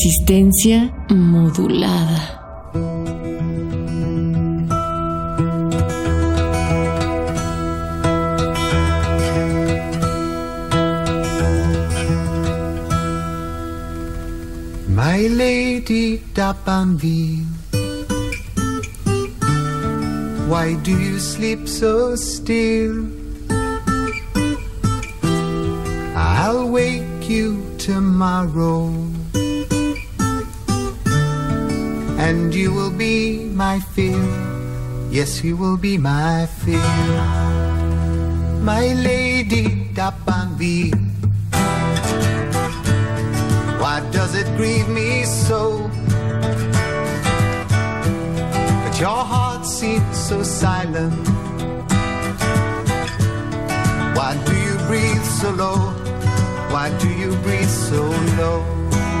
Resistencia 0.00 0.90
modulada. 1.10 2.40
My 14.88 15.28
lady 15.28 16.22
Dapanville, 16.32 17.44
why 20.48 20.76
do 20.82 20.92
you 20.98 21.18
sleep 21.18 21.68
so 21.68 22.16
still? 22.16 23.04
I'll 26.16 26.70
wake 26.70 27.28
you 27.28 27.60
tomorrow. 27.76 28.49
Yes, 35.20 35.44
you 35.44 35.54
will 35.54 35.76
be 35.76 35.98
my 35.98 36.46
fear. 36.46 36.94
My 38.64 38.86
lady 39.04 39.64
Dapanvi. 39.92 40.94
Why 43.82 44.00
does 44.12 44.34
it 44.34 44.46
grieve 44.56 44.88
me 44.88 45.24
so? 45.24 45.90
That 48.82 48.96
your 48.98 49.22
heart 49.32 49.66
seems 49.66 50.16
so 50.16 50.42
silent. 50.42 51.12
Why 54.16 54.32
do 54.46 54.54
you 54.56 54.76
breathe 54.88 55.26
so 55.38 55.50
low? 55.50 55.80
Why 56.72 56.96
do 56.98 57.10
you 57.12 57.36
breathe 57.44 57.68
so 57.68 58.02
low? 58.40 58.64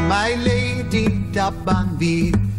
My 0.08 0.32
lady 0.48 1.08
Dabanbi. 1.36 2.49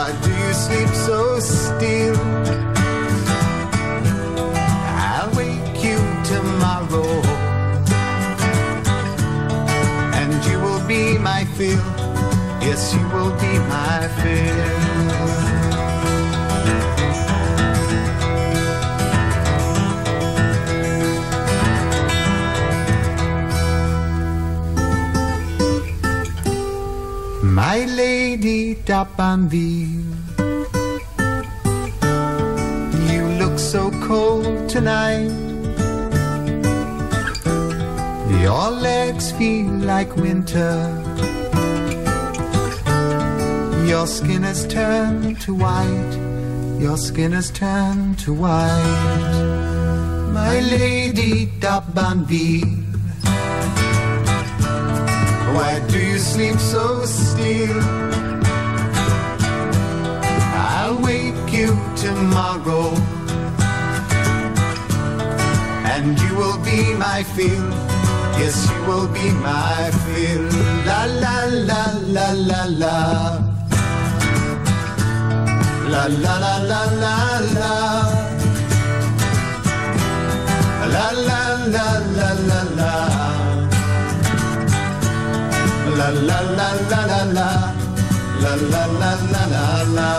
Why 0.00 0.12
do 0.22 0.30
you 0.30 0.52
sleep 0.54 0.88
so 0.88 1.38
still? 1.40 2.16
I'll 4.96 5.30
wake 5.36 5.84
you 5.84 5.98
tomorrow. 6.24 7.20
And 10.20 10.32
you 10.46 10.58
will 10.58 10.82
be 10.88 11.18
my 11.18 11.44
fill. 11.56 11.84
Yes, 12.62 12.94
you 12.94 13.06
will 13.10 13.34
be 13.44 13.58
my 13.68 14.08
fill. 14.22 15.59
My 27.60 27.84
lady 27.84 28.74
Dapanville, 28.74 30.16
you 33.12 33.22
look 33.38 33.58
so 33.58 33.90
cold 34.08 34.66
tonight. 34.66 35.28
Your 38.40 38.70
legs 38.70 39.32
feel 39.32 39.70
like 39.92 40.16
winter. 40.16 40.72
Your 43.86 44.06
skin 44.06 44.42
has 44.42 44.66
turned 44.66 45.38
to 45.42 45.52
white. 45.52 46.14
Your 46.80 46.96
skin 46.96 47.32
has 47.32 47.50
turned 47.50 48.18
to 48.20 48.32
white. 48.32 49.36
My 50.32 50.60
lady 50.60 51.48
Dapanville. 51.60 52.79
Why 55.54 55.80
do 55.88 55.98
you 55.98 56.18
sleep 56.18 56.58
so 56.58 57.04
still? 57.04 57.80
I'll 60.78 60.98
wake 61.02 61.52
you 61.52 61.70
tomorrow. 61.96 62.94
And 65.92 66.18
you 66.22 66.34
will 66.36 66.58
be 66.64 66.94
my 66.94 67.24
fill. 67.34 67.68
Yes, 68.38 68.56
you 68.70 68.78
will 68.86 69.08
be 69.08 69.26
my 69.48 69.90
fill. 70.04 70.46
La 70.86 71.04
la 71.22 71.36
la 71.68 71.82
la 72.16 72.26
la 72.32 72.62
la. 72.82 72.96
La 75.92 76.04
la 76.24 76.34
la 76.44 76.54
la 76.70 76.82
la 77.02 77.16
la. 77.56 77.74
La 80.94 81.10
la 81.28 81.42
la 81.74 81.86
la 82.16 82.28
la 82.48 82.59
la. 86.00 86.08
La 86.28 86.40
la 86.40 86.40
la 86.58 86.68
la 86.90 87.00
la 87.10 87.20
la. 87.36 87.48
La 88.42 88.54
la 88.72 88.84
la 89.00 89.12
la 89.32 89.82
la. 89.96 90.10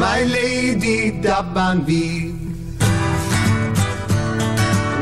My 0.00 0.22
lady 0.24 1.12
Dabanvi. 1.24 2.32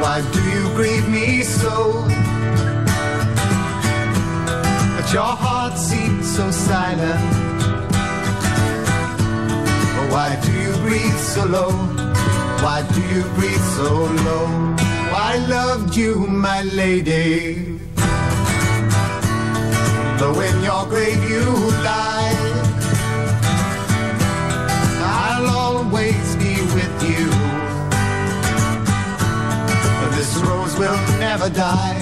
Why 0.01 0.17
do 0.33 0.41
you 0.55 0.65
grieve 0.77 1.09
me 1.09 1.43
so? 1.43 2.03
But 4.97 5.07
your 5.13 5.35
heart 5.45 5.79
seems 5.79 6.27
so 6.37 6.51
silent. 6.51 7.45
Why 10.13 10.39
do 10.45 10.53
you 10.53 10.73
breathe 10.85 11.21
so 11.33 11.45
low? 11.47 11.73
Why 12.65 12.83
do 12.95 13.01
you 13.15 13.23
breathe 13.37 13.67
so 13.77 13.91
low? 14.27 14.84
I 15.27 15.39
loved 15.49 15.97
you, 15.97 16.27
my 16.27 16.63
lady. 16.63 17.55
Though 20.19 20.39
in 20.49 20.57
your 20.63 20.85
grave 20.93 21.23
you 21.33 21.47
lie, 21.89 22.37
I'll 25.25 25.49
always 25.65 26.27
be 26.37 26.55
with 26.77 26.97
you. 27.11 27.27
This 30.17 30.37
rose 30.47 30.75
will 30.79 31.01
never 31.19 31.49
die. 31.49 31.99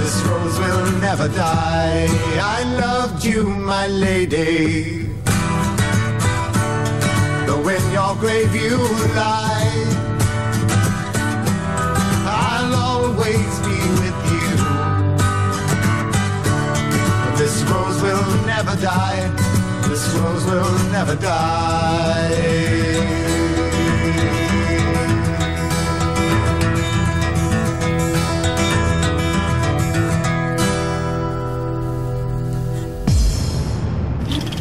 This 0.00 0.16
rose 0.28 0.58
will 0.58 0.86
never 1.06 1.28
die. 1.28 2.08
I 2.56 2.60
loved 2.84 3.24
you, 3.24 3.44
my 3.44 3.86
lady. 3.86 5.06
Though 7.46 7.68
in 7.76 7.84
your 7.92 8.14
grave 8.16 8.54
you 8.54 8.76
lie, 9.14 9.55
never 18.46 18.76
die. 18.76 19.28
This 19.88 20.14
rose 20.14 20.44
will 20.46 20.78
never 20.92 21.16
die. 21.16 22.76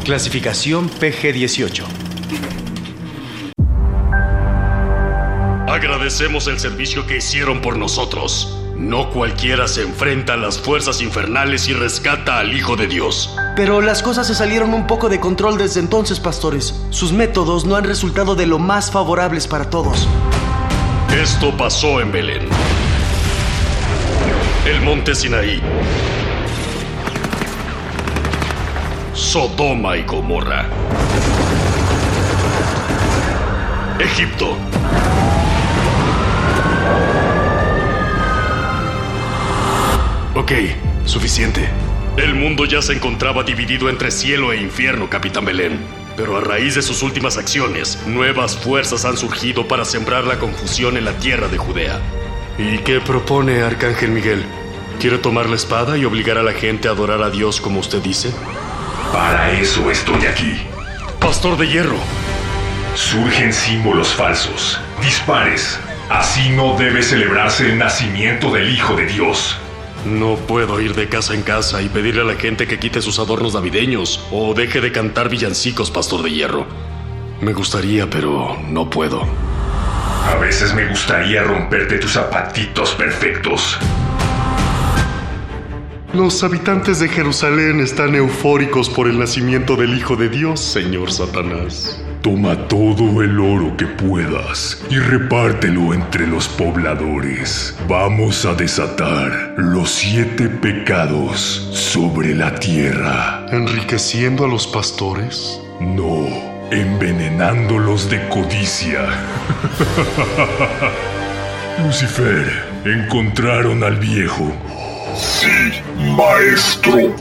Clasificación 0.04 0.88
PG-18. 0.88 1.84
Agradecemos 5.68 6.48
el 6.48 6.60
servicio 6.60 7.08
que 7.08 7.18
hicieron 7.18 7.60
por 7.62 7.76
nosotros. 7.78 8.65
No 8.78 9.10
cualquiera 9.10 9.70
se 9.70 9.84
enfrenta 9.84 10.34
a 10.34 10.38
las 10.38 10.60
fuerzas 10.60 11.02
infernales 11.02 11.70
y 11.70 11.74
rescata 11.74 12.40
al 12.40 12.54
Hijo 12.54 12.76
de 12.76 12.88
Dios. 12.88 13.34
Pero 13.56 13.80
las 13.80 14.04
cosas 14.04 14.28
se 14.28 14.36
salieron 14.36 14.74
un 14.74 14.86
poco 14.86 15.08
de 15.08 15.22
control 15.22 15.58
desde 15.58 15.80
entonces, 15.80 16.20
pastores. 16.20 16.76
Sus 16.90 17.14
métodos 17.14 17.64
no 17.64 17.78
han 17.78 17.86
resultado 17.86 18.36
de 18.36 18.46
lo 18.46 18.60
más 18.60 18.92
favorables 18.92 19.48
para 19.48 19.70
todos. 19.70 20.10
Esto 21.10 21.56
pasó 21.56 22.02
en 22.02 22.12
Belén. 22.12 22.50
El 24.66 24.82
monte 24.82 25.16
Sinaí. 25.16 25.62
Sodoma 29.14 29.96
y 29.96 30.04
Gomorra. 30.04 30.66
Egipto. 34.00 34.58
Ok, 40.46 40.52
suficiente. 41.06 41.68
El 42.18 42.36
mundo 42.36 42.66
ya 42.66 42.80
se 42.80 42.94
encontraba 42.94 43.42
dividido 43.42 43.90
entre 43.90 44.12
cielo 44.12 44.54
e 44.54 44.62
infierno, 44.62 45.10
Capitán 45.10 45.44
Belén. 45.44 45.80
Pero 46.16 46.38
a 46.38 46.42
raíz 46.42 46.76
de 46.76 46.84
sus 46.84 47.02
últimas 47.02 47.40
acciones, 47.40 47.98
nuevas 48.06 48.56
fuerzas 48.56 49.06
han 49.06 49.18
surgido 49.18 49.68
para 49.68 49.86
sembrar 49.86 50.26
la 50.26 50.38
confusión 50.38 50.98
en 50.98 51.06
la 51.06 51.14
tierra 51.14 51.48
de 51.48 51.58
Judea. 51.58 52.00
¿Y 52.60 52.78
qué 52.84 53.02
propone 53.02 53.64
Arcángel 53.64 54.12
Miguel? 54.12 54.46
¿Quiere 55.00 55.18
tomar 55.18 55.50
la 55.50 55.56
espada 55.56 55.98
y 55.98 56.06
obligar 56.06 56.38
a 56.38 56.44
la 56.44 56.54
gente 56.54 56.90
a 56.90 56.92
adorar 56.92 57.24
a 57.24 57.32
Dios 57.32 57.60
como 57.60 57.80
usted 57.80 58.04
dice? 58.04 58.32
Para 59.12 59.52
eso 59.60 59.90
estoy 59.90 60.28
aquí. 60.28 60.62
Pastor 61.20 61.58
de 61.58 61.68
Hierro, 61.70 61.98
Surgen 62.94 63.52
símbolos 63.52 64.14
falsos, 64.14 64.80
dispares. 65.02 65.80
Así 66.12 66.52
no 66.52 66.78
debe 66.78 67.02
celebrarse 67.02 67.66
el 67.66 67.80
nacimiento 67.80 68.52
del 68.52 68.70
Hijo 68.70 68.96
de 68.96 69.08
Dios. 69.08 69.60
No 70.06 70.36
puedo 70.36 70.80
ir 70.80 70.94
de 70.96 71.10
casa 71.10 71.34
en 71.34 71.42
casa 71.42 71.82
y 71.82 71.90
pedirle 71.90 72.22
a 72.22 72.26
la 72.26 72.36
gente 72.36 72.68
que 72.68 72.80
quite 72.80 73.02
sus 73.02 73.20
adornos 73.20 73.54
navideños 73.54 74.26
o 74.32 74.54
deje 74.54 74.82
de 74.82 74.92
cantar 74.92 75.30
villancicos, 75.30 75.92
Pastor 75.92 76.24
de 76.24 76.32
Hierro. 76.32 76.66
Me 77.42 77.54
gustaría, 77.54 78.10
pero 78.10 78.58
no 78.68 78.90
puedo. 78.90 79.24
A 80.26 80.36
veces 80.36 80.74
me 80.74 80.88
gustaría 80.88 81.44
romperte 81.44 81.98
tus 81.98 82.14
zapatitos 82.14 82.92
perfectos. 82.92 83.78
Los 86.14 86.44
habitantes 86.44 87.00
de 87.00 87.10
Jerusalén 87.10 87.80
están 87.82 88.16
eufóricos 88.16 88.90
por 88.90 89.08
el 89.08 89.20
nacimiento 89.20 89.76
del 89.76 89.98
Hijo 89.98 90.16
de 90.16 90.30
Dios, 90.30 90.62
señor 90.62 91.12
Satanás. 91.12 92.02
Toma 92.26 92.58
todo 92.68 93.22
el 93.22 93.40
oro 93.40 93.78
que 93.78 93.86
puedas 93.86 94.84
y 94.90 94.98
repártelo 94.98 95.94
entre 95.94 96.26
los 96.26 96.48
pobladores. 96.48 97.78
Vamos 97.88 98.48
a 98.48 98.56
desatar 98.56 99.54
los 99.58 99.92
siete 99.92 100.50
pecados 100.50 101.40
sobre 101.72 102.34
la 102.34 102.56
tierra. 102.56 103.46
¿Enriqueciendo 103.52 104.46
a 104.46 104.48
los 104.48 104.66
pastores? 104.66 105.62
No, 105.80 106.26
envenenándolos 106.72 108.10
de 108.10 108.28
codicia. 108.30 109.02
Lucifer, 111.86 112.48
encontraron 112.86 113.84
al 113.84 113.98
viejo. 113.98 114.52
Sí, 115.16 115.74
maestro. 116.18 117.14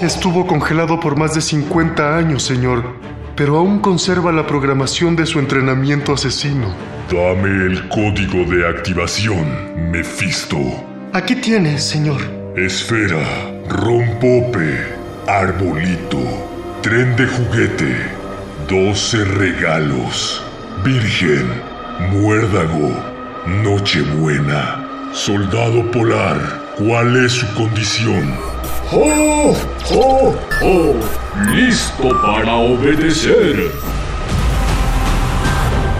Estuvo 0.00 0.46
congelado 0.46 0.98
por 0.98 1.18
más 1.18 1.34
de 1.34 1.42
50 1.42 2.16
años, 2.16 2.44
señor, 2.44 2.96
pero 3.38 3.56
aún 3.56 3.78
conserva 3.78 4.32
la 4.32 4.44
programación 4.48 5.14
de 5.14 5.24
su 5.24 5.38
entrenamiento 5.38 6.12
asesino. 6.12 6.74
Dame 7.08 7.66
el 7.66 7.88
código 7.88 8.44
de 8.50 8.68
activación, 8.68 9.90
Mephisto. 9.92 10.58
Aquí 11.12 11.36
tiene, 11.36 11.78
señor. 11.78 12.20
Esfera, 12.56 13.24
rompope, 13.68 14.84
arbolito, 15.28 16.18
tren 16.82 17.14
de 17.14 17.28
juguete, 17.28 17.96
12 18.68 19.24
regalos, 19.24 20.42
virgen, 20.84 21.46
muérdago, 22.10 22.92
nochebuena, 23.62 24.84
soldado 25.12 25.88
polar. 25.92 26.74
¿Cuál 26.76 27.24
es 27.24 27.32
su 27.34 27.54
condición? 27.54 28.57
¡Oh! 28.90 29.54
¡Oh! 29.92 30.34
¡Oh! 30.62 30.94
¡Listo 31.52 32.08
para 32.22 32.56
obedecer! 32.56 33.70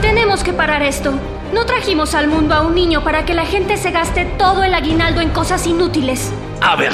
Tenemos 0.01 0.43
que 0.43 0.55
parar 0.55 0.83
esto. 0.83 1.13
No 1.53 1.67
trajimos 1.67 2.15
al 2.15 2.29
mundo 2.29 2.55
a 2.55 2.63
un 2.63 2.75
niño 2.75 3.05
para 3.05 3.27
que 3.27 3.35
la 3.35 3.45
gente 3.45 3.77
se 3.77 3.91
gaste 3.91 4.25
todo 4.25 4.65
el 4.65 4.73
aguinaldo 4.73 5.21
en 5.21 5.29
cosas 5.31 5.67
inútiles. 5.67 6.33
A 6.63 6.77
ver, 6.77 6.93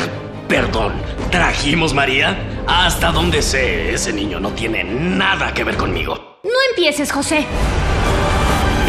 perdón. 0.49 0.95
¿Trajimos 1.31 1.95
María? 1.95 2.37
Hasta 2.67 3.13
donde 3.13 3.41
sé, 3.41 3.93
ese 3.95 4.13
niño 4.13 4.41
no 4.41 4.51
tiene 4.51 4.83
nada 4.83 5.55
que 5.55 5.63
ver 5.63 5.77
conmigo. 5.77 6.39
No 6.43 6.59
empieces, 6.71 7.13
José. 7.13 7.47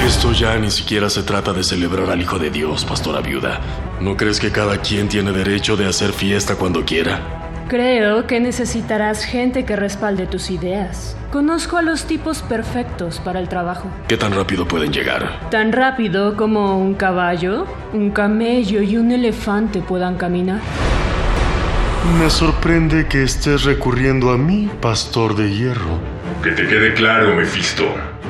Esto 0.06 0.34
ya 0.34 0.56
ni 0.60 0.70
siquiera 0.70 1.10
se 1.10 1.24
trata 1.24 1.52
de 1.52 1.64
celebrar 1.64 2.12
al 2.12 2.22
Hijo 2.22 2.38
de 2.38 2.52
Dios, 2.52 2.86
pastora 2.86 3.22
viuda. 3.22 3.60
¿No 4.00 4.16
crees 4.16 4.40
que 4.40 4.52
cada 4.52 4.78
quien 4.78 5.10
tiene 5.10 5.32
derecho 5.32 5.76
de 5.76 5.88
hacer 5.88 6.14
fiesta 6.14 6.58
cuando 6.58 6.86
quiera? 6.86 7.66
Creo 7.68 8.28
que 8.28 8.40
necesitarás 8.40 9.26
gente 9.26 9.66
que 9.66 9.76
respalde 9.76 10.28
tus 10.28 10.52
ideas. 10.52 11.18
Conozco 11.32 11.78
a 11.78 11.82
los 11.82 12.06
tipos 12.06 12.44
perfectos 12.44 13.20
para 13.20 13.40
el 13.40 13.50
trabajo. 13.50 13.90
¿Qué 14.08 14.16
tan 14.16 14.32
rápido 14.36 14.68
pueden 14.68 14.94
llegar? 14.94 15.50
Tan 15.50 15.72
rápido 15.72 16.38
como 16.38 16.78
un 16.78 16.94
caballo, 16.94 17.66
un 17.92 18.12
camello 18.12 18.84
y 18.84 18.98
un 18.98 19.10
elefante 19.10 19.82
puedan 19.82 20.18
caminar. 20.18 20.62
Me 22.20 22.30
sorprende 22.30 23.08
que 23.08 23.24
estés 23.24 23.64
recurriendo 23.64 24.30
a 24.30 24.38
mí, 24.38 24.70
pastor 24.80 25.36
de 25.36 25.52
hierro. 25.52 25.98
Que 26.44 26.52
te 26.52 26.68
quede 26.68 26.94
claro, 26.94 27.34
Mephisto. 27.34 27.86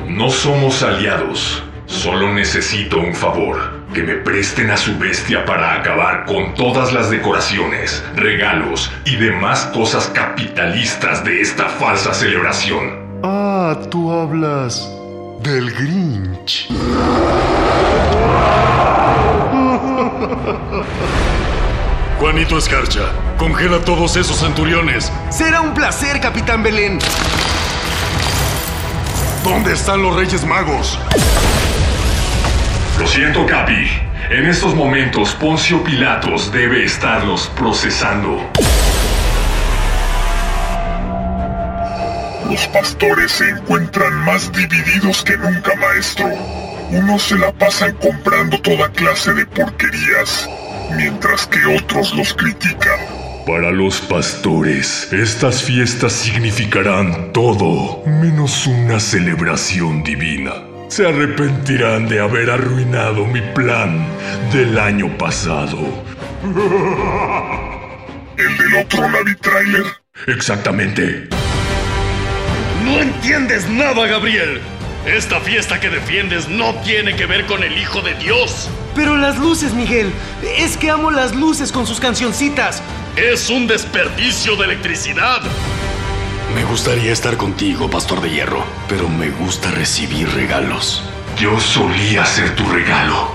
No 0.08 0.30
somos 0.30 0.82
aliados. 0.82 1.65
Solo 1.86 2.32
necesito 2.32 2.98
un 2.98 3.14
favor. 3.14 3.86
Que 3.94 4.02
me 4.02 4.14
presten 4.16 4.70
a 4.70 4.76
su 4.76 4.98
bestia 4.98 5.44
para 5.44 5.74
acabar 5.74 6.24
con 6.26 6.54
todas 6.54 6.92
las 6.92 7.08
decoraciones, 7.10 8.04
regalos 8.16 8.92
y 9.04 9.14
demás 9.16 9.70
cosas 9.72 10.08
capitalistas 10.12 11.24
de 11.24 11.40
esta 11.40 11.68
falsa 11.68 12.12
celebración. 12.12 13.20
Ah, 13.22 13.78
tú 13.90 14.12
hablas 14.12 14.90
del 15.42 15.72
Grinch. 15.72 16.68
Juanito 22.18 22.58
Escarcha, 22.58 23.12
congela 23.38 23.78
todos 23.78 24.16
esos 24.16 24.38
centuriones. 24.38 25.12
Será 25.30 25.60
un 25.60 25.72
placer, 25.72 26.20
Capitán 26.20 26.62
Belén. 26.62 26.98
¿Dónde 29.44 29.74
están 29.74 30.02
los 30.02 30.16
Reyes 30.16 30.44
Magos? 30.44 30.98
Lo 32.98 33.06
siento, 33.06 33.44
Capi. 33.44 33.88
En 34.30 34.46
estos 34.46 34.74
momentos, 34.74 35.34
Poncio 35.34 35.84
Pilatos 35.84 36.50
debe 36.50 36.84
estarlos 36.84 37.46
procesando. 37.56 38.40
Los 42.50 42.66
pastores 42.68 43.32
se 43.32 43.50
encuentran 43.50 44.14
más 44.24 44.50
divididos 44.52 45.22
que 45.22 45.36
nunca, 45.36 45.74
maestro. 45.76 46.26
Unos 46.90 47.22
se 47.22 47.36
la 47.36 47.52
pasan 47.52 47.92
comprando 47.96 48.58
toda 48.60 48.88
clase 48.92 49.32
de 49.34 49.44
porquerías, 49.44 50.48
mientras 50.96 51.46
que 51.46 51.64
otros 51.66 52.14
los 52.14 52.32
critican. 52.32 52.98
Para 53.46 53.70
los 53.70 54.00
pastores, 54.00 55.12
estas 55.12 55.62
fiestas 55.62 56.12
significarán 56.12 57.32
todo 57.32 58.02
menos 58.06 58.66
una 58.66 58.98
celebración 58.98 60.02
divina. 60.02 60.65
Se 60.88 61.06
arrepentirán 61.06 62.08
de 62.08 62.20
haber 62.20 62.50
arruinado 62.50 63.26
mi 63.26 63.40
plan 63.40 64.06
del 64.52 64.78
año 64.78 65.16
pasado. 65.18 65.78
¿El 68.36 68.56
del 68.58 68.76
otro 68.76 69.08
Navi 69.10 69.34
Trailer? 69.36 69.84
Exactamente. 70.26 71.28
No 72.84 73.00
entiendes 73.00 73.68
nada, 73.68 74.06
Gabriel. 74.06 74.60
Esta 75.06 75.40
fiesta 75.40 75.80
que 75.80 75.90
defiendes 75.90 76.48
no 76.48 76.74
tiene 76.82 77.16
que 77.16 77.26
ver 77.26 77.46
con 77.46 77.62
el 77.62 77.76
Hijo 77.78 78.00
de 78.00 78.14
Dios. 78.14 78.68
Pero 78.94 79.16
las 79.16 79.38
luces, 79.38 79.74
Miguel. 79.74 80.10
Es 80.58 80.76
que 80.76 80.90
amo 80.90 81.10
las 81.10 81.34
luces 81.34 81.72
con 81.72 81.86
sus 81.86 82.00
cancioncitas. 82.00 82.82
Es 83.16 83.50
un 83.50 83.66
desperdicio 83.66 84.56
de 84.56 84.64
electricidad. 84.64 85.42
Me 86.54 86.64
gustaría 86.64 87.12
estar 87.12 87.36
contigo, 87.36 87.90
Pastor 87.90 88.20
de 88.20 88.30
Hierro, 88.30 88.64
pero 88.88 89.08
me 89.08 89.30
gusta 89.30 89.70
recibir 89.70 90.28
regalos. 90.30 91.02
Yo 91.36 91.58
solía 91.60 92.24
ser 92.24 92.54
tu 92.54 92.64
regalo. 92.68 93.32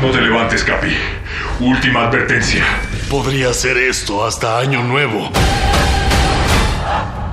No 0.00 0.10
te 0.10 0.20
levantes, 0.20 0.64
Capi. 0.64 0.96
Última 1.60 2.04
advertencia. 2.08 2.64
Podría 3.08 3.52
ser 3.52 3.76
esto 3.76 4.24
hasta 4.24 4.58
Año 4.58 4.82
Nuevo. 4.82 5.30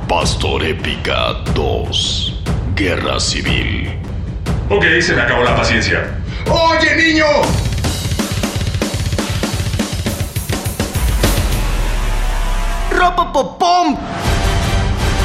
Pastor 0.07 0.63
Épica 0.63 1.33
2. 1.53 2.41
Guerra 2.75 3.19
Civil. 3.19 3.91
Ok, 4.69 4.83
se 5.01 5.13
me 5.15 5.22
acabó 5.22 5.43
la 5.43 5.55
paciencia. 5.55 6.19
¡Oye, 6.48 6.95
niño! 6.95 7.73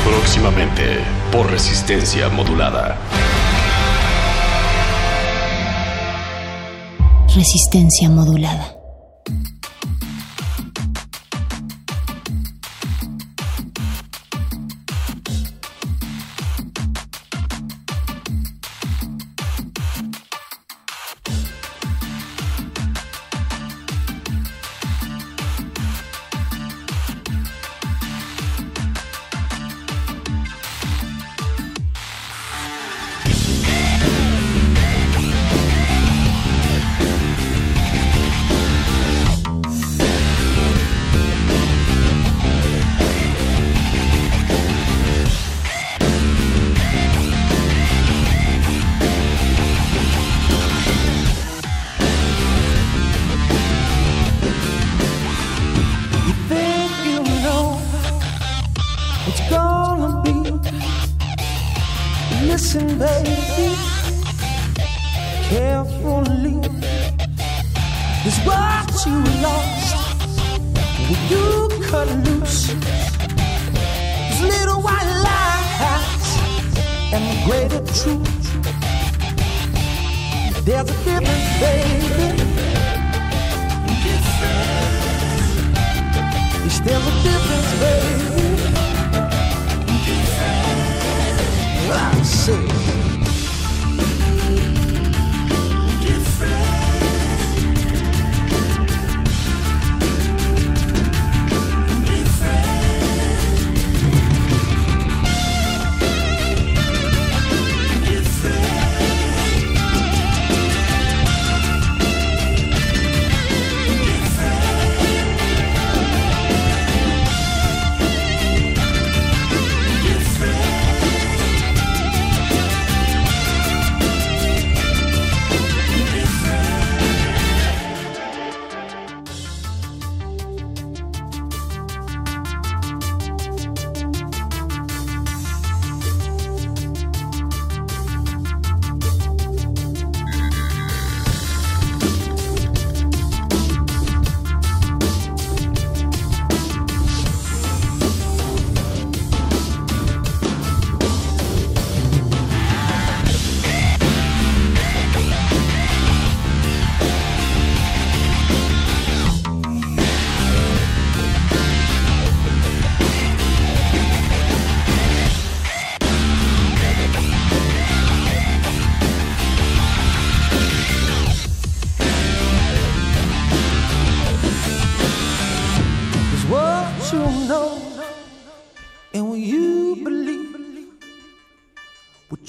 Próximamente, 0.05 0.99
por 1.31 1.51
resistencia 1.51 2.29
modulada. 2.29 2.97
Resistencia 7.35 8.09
modulada. 8.11 8.78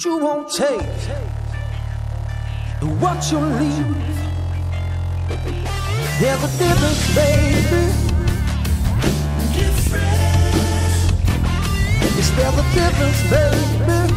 What 0.00 0.06
you 0.06 0.16
won't 0.16 0.48
take 0.48 0.80
what 3.02 3.30
you 3.30 3.38
leave 3.38 3.86
there's 6.18 6.42
a 6.42 6.50
difference 6.56 7.14
baby 7.14 7.82
yes 12.16 12.30
there's 12.30 12.56
a 12.56 12.66
difference 12.72 13.20
baby 13.28 14.16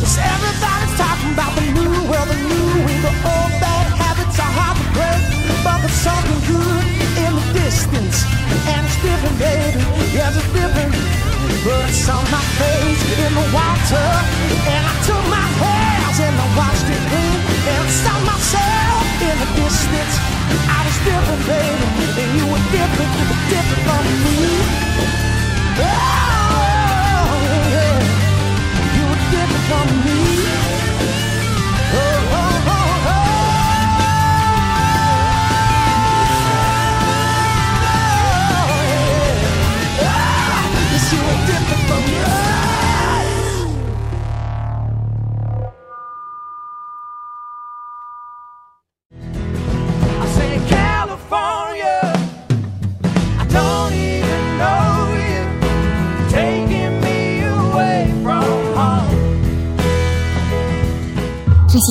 Yes, 0.00 0.18
everybody's 0.20 0.94
talking 0.98 1.32
about 1.32 1.52
the 1.56 1.64
new 1.72 1.92
world, 2.10 2.28
the 2.28 2.36
new 2.36 2.84
way, 2.84 2.98
the 3.00 3.12
old 3.24 3.52
bad 3.60 3.86
habits 3.96 4.38
are 4.38 4.52
hard 4.52 4.76
to 4.76 4.84
break. 4.92 5.20
But 5.64 5.80
there's 5.80 5.92
something 5.92 6.40
good 6.44 6.84
in 7.24 7.32
the 7.36 7.44
distance, 7.58 8.24
and 8.68 8.86
it's 8.86 8.96
different, 9.02 9.38
baby. 9.38 9.80
Yes, 10.12 10.36
it's 10.36 10.52
different. 10.52 11.07
But 11.64 11.90
it's 11.90 12.08
on 12.08 12.24
my 12.30 12.44
face 12.60 13.02
in 13.18 13.32
the 13.34 13.46
water, 13.52 14.08
and 14.72 14.82
I 14.86 14.94
took 15.06 15.24
my 15.28 15.46
hands 15.62 16.18
and 16.20 16.34
I 16.38 16.46
washed 16.56 16.86
it 16.86 17.02
clean, 17.10 17.38
and 17.70 17.82
I 17.82 17.90
saw 17.90 18.16
myself 18.24 19.04
in 19.26 19.34
the 19.42 19.48
distance. 19.58 20.14
I 20.70 20.78
was 20.86 20.98
different, 21.02 21.42
baby, 21.50 21.86
and 22.22 22.30
you 22.38 22.46
were 22.46 22.64
different, 22.70 23.12
different 23.50 23.82
from 23.86 24.04
me. 24.24 24.38
Oh, 25.82 25.92
yeah. 27.74 27.98
You 28.96 29.04
were 29.10 29.22
different 29.34 29.64
from 29.68 29.86
me. 30.06 30.07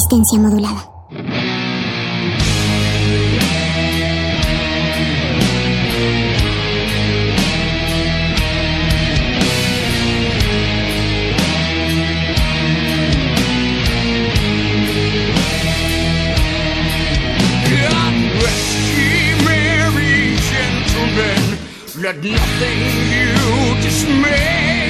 Resistencia 0.08 0.40
modulada. 0.40 0.90
Let 22.00 22.24
nothing 22.24 22.80
you 23.12 23.76
dismay. 23.82 24.90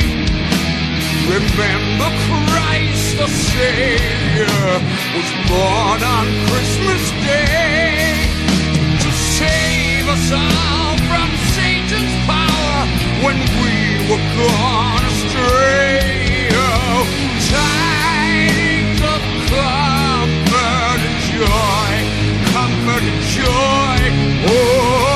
Remember 1.25 2.09
Christ 2.27 3.17
the 3.17 3.27
Savior 3.27 4.26
was 4.45 5.29
born 5.49 6.03
on 6.03 6.25
Christmas 6.47 7.09
Day 7.25 8.29
to 9.01 9.09
save 9.11 10.07
us 10.07 10.31
all 10.31 10.97
from 11.09 11.29
Satan's 11.57 12.15
power 12.29 12.79
when 13.25 13.37
we 13.61 13.75
were 14.09 14.23
gone 14.37 15.03
astray. 15.05 16.49
Oh, 16.53 17.03
tidings 17.49 19.01
of 19.01 19.21
comfort 19.49 21.01
and 21.07 21.17
joy, 21.33 21.93
comfort 22.53 23.03
and 23.09 23.21
joy. 23.33 23.99
Oh, 24.49 25.06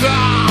Goodbye. 0.00 0.47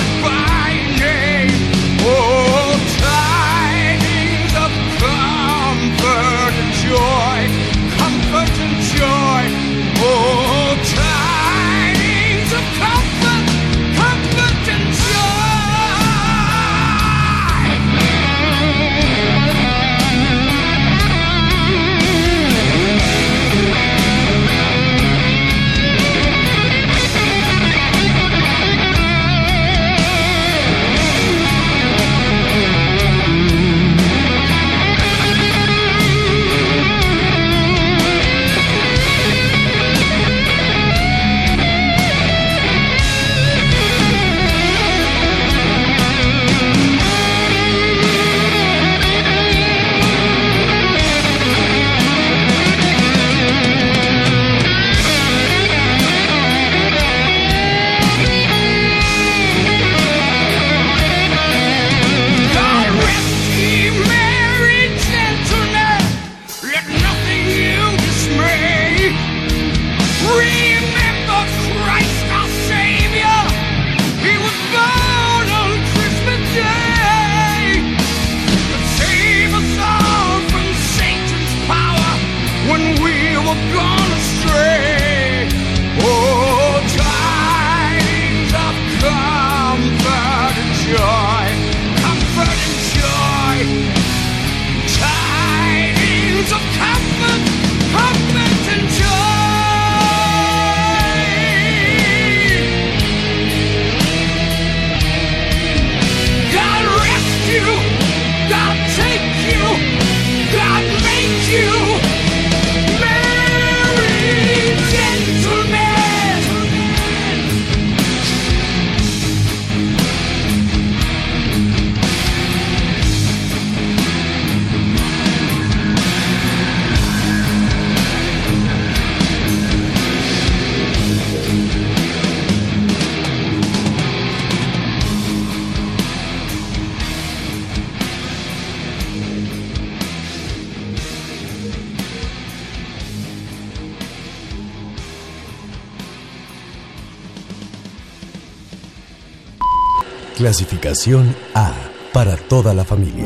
Clasificación 150.37 151.35
A 151.55 151.73
para 152.13 152.37
toda 152.37 152.75
la 152.75 152.85
familia. 152.85 153.25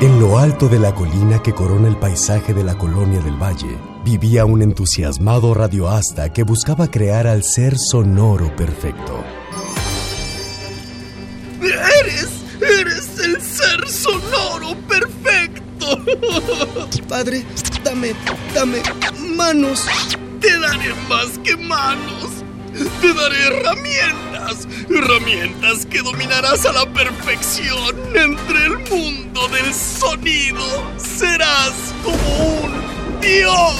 En 0.00 0.18
lo 0.18 0.36
alto 0.36 0.68
de 0.68 0.80
la 0.80 0.96
colina 0.96 1.40
que 1.44 1.52
corona 1.52 1.86
el 1.86 1.96
paisaje 1.96 2.52
de 2.52 2.64
la 2.64 2.76
colonia 2.76 3.20
del 3.20 3.40
Valle, 3.40 3.78
vivía 4.04 4.44
un 4.46 4.62
entusiasmado 4.62 5.54
radioasta 5.54 6.32
que 6.32 6.42
buscaba 6.42 6.90
crear 6.90 7.28
al 7.28 7.44
ser 7.44 7.78
sonoro 7.78 8.54
perfecto. 8.56 9.22
¡Eres! 11.62 12.30
¡Eres 12.60 13.16
el 13.20 13.40
ser 13.40 13.88
sonoro 13.88 14.74
perfecto! 14.88 16.02
Padre, 17.08 17.44
dame, 17.84 18.12
dame 18.52 18.82
manos. 19.36 19.86
Te 20.40 20.58
daré 20.58 20.94
más 21.08 21.38
que 21.44 21.56
manos. 21.56 22.17
Te 23.00 23.14
daré 23.14 23.46
herramientas. 23.46 24.66
Herramientas 24.90 25.86
que 25.86 26.02
dominarás 26.02 26.66
a 26.66 26.72
la 26.72 26.84
perfección 26.92 27.96
entre 28.14 28.66
el 28.66 28.78
mundo 28.90 29.48
del 29.48 29.72
sonido. 29.72 30.64
Serás 30.96 31.94
como 32.04 32.60
un 32.62 33.20
dios. 33.20 33.74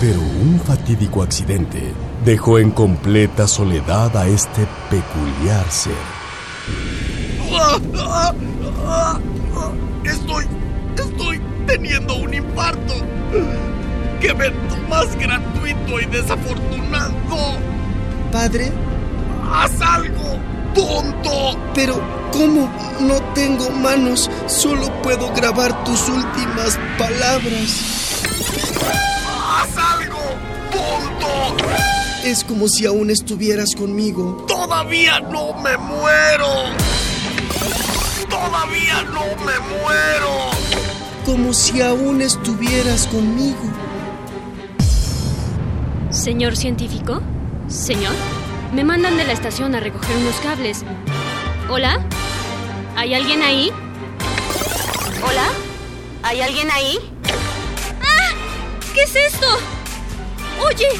Pero 0.00 0.20
un 0.20 0.60
fatídico 0.66 1.22
accidente 1.22 1.94
dejó 2.24 2.58
en 2.58 2.72
completa 2.72 3.46
soledad 3.46 4.16
a 4.16 4.26
este 4.26 4.66
peculiar 4.90 5.70
ser. 5.70 5.94
Estoy. 10.04 10.44
Estoy 10.96 11.40
teniendo 11.66 12.16
un 12.16 12.34
infarto. 12.34 12.94
¡Qué 14.22 14.28
evento 14.28 14.76
más 14.88 15.16
gratuito 15.16 16.00
y 16.00 16.06
desafortunado! 16.06 17.58
Padre, 18.30 18.70
¡Haz 19.52 19.72
algo, 19.80 20.38
tonto! 20.76 21.58
pero 21.74 22.00
¿cómo? 22.30 22.70
No 23.00 23.20
tengo 23.34 23.68
manos. 23.70 24.30
Solo 24.46 24.92
puedo 25.02 25.32
grabar 25.32 25.82
tus 25.82 26.08
últimas 26.08 26.78
palabras. 26.96 28.22
¡Haz 29.50 29.76
algo, 29.76 30.20
tonto! 30.70 31.64
Es 32.22 32.44
como 32.44 32.68
si 32.68 32.86
aún 32.86 33.10
estuvieras 33.10 33.74
conmigo. 33.74 34.44
¡Todavía 34.46 35.18
no 35.18 35.52
me 35.54 35.76
muero! 35.78 36.70
¡Todavía 38.30 39.02
no 39.02 39.24
me 39.44 39.58
muero! 39.58 40.50
Como 41.26 41.52
si 41.52 41.82
aún 41.82 42.22
estuvieras 42.22 43.08
conmigo. 43.08 43.58
Señor 46.22 46.56
científico, 46.56 47.20
señor, 47.66 48.14
me 48.72 48.84
mandan 48.84 49.16
de 49.16 49.24
la 49.24 49.32
estación 49.32 49.74
a 49.74 49.80
recoger 49.80 50.16
unos 50.18 50.36
cables. 50.36 50.84
¿Hola? 51.68 51.98
¿Hay 52.94 53.12
alguien 53.12 53.42
ahí? 53.42 53.72
¿Hola? 55.28 55.48
¿Hay 56.22 56.40
alguien 56.40 56.70
ahí? 56.70 56.96
¡Ah! 58.00 58.36
¿Qué 58.94 59.02
es 59.02 59.16
esto? 59.16 59.48
Oye, 60.64 60.90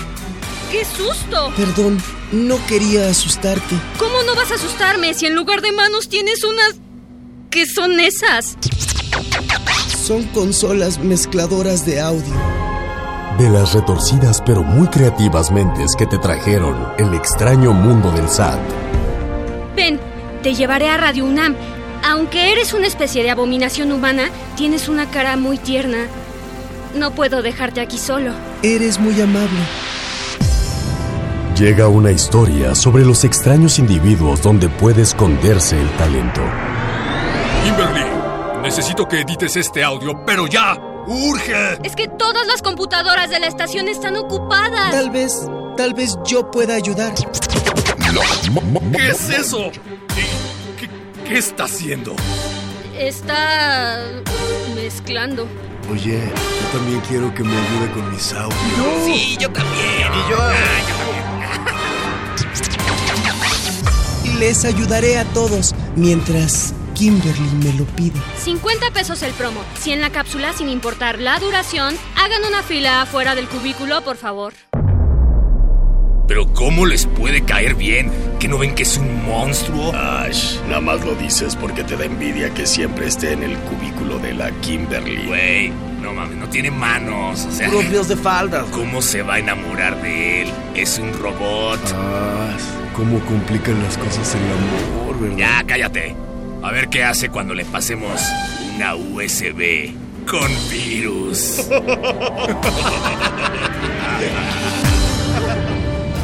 qué 0.73 0.85
susto. 0.85 1.53
Perdón, 1.57 2.03
no 2.33 2.59
quería 2.67 3.09
asustarte. 3.09 3.77
¿Cómo 4.01 4.25
no 4.25 4.35
vas 4.35 4.51
a 4.51 4.57
asustarme 4.57 5.15
si 5.15 5.27
en 5.27 5.37
lugar 5.37 5.63
de 5.63 5.71
manos 5.71 6.09
tienes 6.09 6.43
unas... 6.43 6.81
¿Qué 7.49 7.67
son 7.67 8.01
esas? 8.01 8.57
Son 10.05 10.25
consolas 10.35 10.99
mezcladoras 10.99 11.87
de 11.87 12.01
audio. 12.01 12.72
De 13.43 13.51
las 13.51 13.75
retorcidas 13.75 14.41
pero 14.47 14.63
muy 14.63 14.87
creativas 14.87 15.51
mentes 15.51 15.97
que 15.99 16.07
te 16.07 16.17
trajeron 16.17 16.77
el 16.97 17.13
extraño 17.13 17.73
mundo 17.73 18.13
del 18.13 18.29
SAT. 18.29 18.61
Ven, 19.75 19.99
te 20.45 20.55
llevaré 20.55 20.89
a 20.89 20.97
Radio 20.97 21.25
UNAM. 21.25 21.57
Aunque 22.05 22.53
eres 22.53 22.73
una 22.73 22.87
especie 22.87 23.25
de 23.25 23.31
abominación 23.31 23.91
humana, 23.91 24.31
tienes 24.57 24.89
una 24.89 25.11
cara 25.11 25.37
muy 25.37 25.59
tierna. 25.59 26.07
No 26.95 27.11
puedo 27.11 27.43
dejarte 27.43 27.81
aquí 27.81 27.99
solo. 27.99 28.31
Eres 28.63 29.01
muy 29.01 29.21
amable. 29.21 29.59
Llega 31.59 31.89
una 31.89 32.13
historia 32.13 32.77
sobre 32.77 33.05
los 33.05 33.25
extraños 33.25 33.81
individuos 33.81 34.41
donde 34.41 34.69
puede 34.69 35.03
esconderse 35.03 35.81
el 35.81 35.91
talento. 35.97 36.43
Kimberly, 37.65 38.07
necesito 38.63 39.09
que 39.09 39.23
edites 39.23 39.57
este 39.57 39.83
audio, 39.83 40.25
pero 40.25 40.47
ya. 40.47 40.92
¡Urge! 41.07 41.79
Es 41.83 41.97
que 41.97 42.09
todas 42.09 42.47
las 42.47 42.63
computadoras 42.63 43.29
de 43.31 43.41
la 43.41 43.47
estación 43.47 43.89
están 43.89 44.17
ocupadas. 44.17 44.91
Tal 44.93 45.11
vez, 45.11 45.47
tal 45.77 45.95
vez 45.95 46.17
yo 46.27 46.51
pueda 46.51 46.75
ayudar. 46.75 47.13
¿Qué 48.95 49.09
es 49.11 49.29
eso? 49.31 49.71
¿Qué, 49.73 50.27
qué- 50.79 50.91
qué 51.29 51.39
está 51.39 51.65
haciendo? 51.65 52.15
Está 52.99 54.01
mezclando. 54.75 55.47
Oye, 55.91 56.21
yo 56.21 56.79
también 56.79 57.01
quiero 57.09 57.35
que 57.35 57.43
me 57.43 57.51
ayude 57.57 57.91
con 57.93 58.13
mis 58.13 58.33
audios. 58.33 59.05
Sí, 59.05 59.37
yo 59.41 59.51
también. 59.51 60.13
Y 60.13 60.31
yo. 60.31 60.39
Les 64.39 64.65
ayudaré 64.65 65.19
a 65.19 65.25
todos 65.27 65.75
mientras 65.97 66.73
Kimberly 67.03 67.51
me 67.65 67.73
lo 67.73 67.85
pide. 67.85 68.21
50 68.45 68.93
pesos 68.93 69.25
el 69.25 69.33
promo. 69.33 69.61
Si 69.77 69.91
en 69.91 70.01
la 70.01 70.11
cápsula, 70.11 70.53
sin 70.53 70.69
importar 70.69 71.19
la 71.19 71.37
duración, 71.41 71.97
hagan 72.15 72.45
una 72.45 72.63
fila 72.63 73.03
afuera 73.03 73.35
del 73.35 73.49
cubículo, 73.49 74.05
por 74.05 74.17
favor. 74.17 74.53
Pero 76.29 76.47
¿cómo 76.55 76.87
les 76.87 77.07
puede 77.07 77.43
caer 77.45 77.75
bien? 77.75 78.09
¿Que 78.39 78.47
no 78.47 78.57
ven 78.57 78.77
que 78.77 78.85
es 78.85 78.97
un 78.99 79.27
monstruo? 79.27 79.93
Ash, 79.93 80.61
nada 80.69 80.81
más 80.81 81.05
lo 81.05 81.17
dices 81.17 81.57
porque 81.57 81.83
te 81.83 81.97
da 81.97 82.05
envidia 82.05 82.55
que 82.55 82.67
siempre 82.67 83.09
esté 83.09 83.33
en 83.33 83.43
el 83.43 83.57
cubículo 83.59 84.21
de 84.21 84.35
la 84.35 84.53
Kimberly. 84.61 85.27
Güey, 85.27 85.71
no 86.01 86.13
mames, 86.13 86.37
no 86.37 86.49
tiene 86.51 86.71
manos. 86.71 87.47
O 87.47 87.51
sea, 87.51 87.69
Puros 87.69 87.87
líos 87.87 88.07
de 88.07 88.17
faldas. 88.17 88.65
¿cómo 88.71 89.03
se 89.03 89.23
va 89.23 89.35
a 89.35 89.39
enamorar 89.41 90.01
de 90.01 90.43
él? 90.43 90.53
Es 90.77 91.01
un 91.01 91.13
robot. 91.15 91.81
Ah, 91.97 92.57
cómo 92.95 93.19
complican 93.25 93.83
las 93.83 93.99
cosas 93.99 94.37
el 94.37 94.43
amor, 95.05 95.21
¿verdad? 95.21 95.37
Ya, 95.37 95.65
cállate. 95.67 96.32
A 96.63 96.71
ver 96.71 96.89
qué 96.89 97.03
hace 97.03 97.29
cuando 97.29 97.55
le 97.55 97.65
pasemos 97.65 98.21
una 98.77 98.95
USB 98.95 99.93
con 100.31 100.49
virus. 100.71 101.69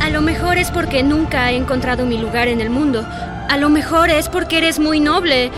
A 0.01 0.11
lo 0.11 0.21
mejor 0.23 0.59
es 0.59 0.71
porque 0.71 1.03
nunca 1.03 1.51
he 1.51 1.57
encontrado 1.57 2.07
mi 2.07 2.19
lugar 2.19 2.47
en 2.47 2.61
el 2.61 2.71
mundo. 2.71 3.05
A 3.49 3.57
lo 3.57 3.69
mejor 3.69 4.11
es 4.11 4.29
porque 4.29 4.59
eres 4.59 4.79
muy 4.79 5.01
noble. 5.01 5.51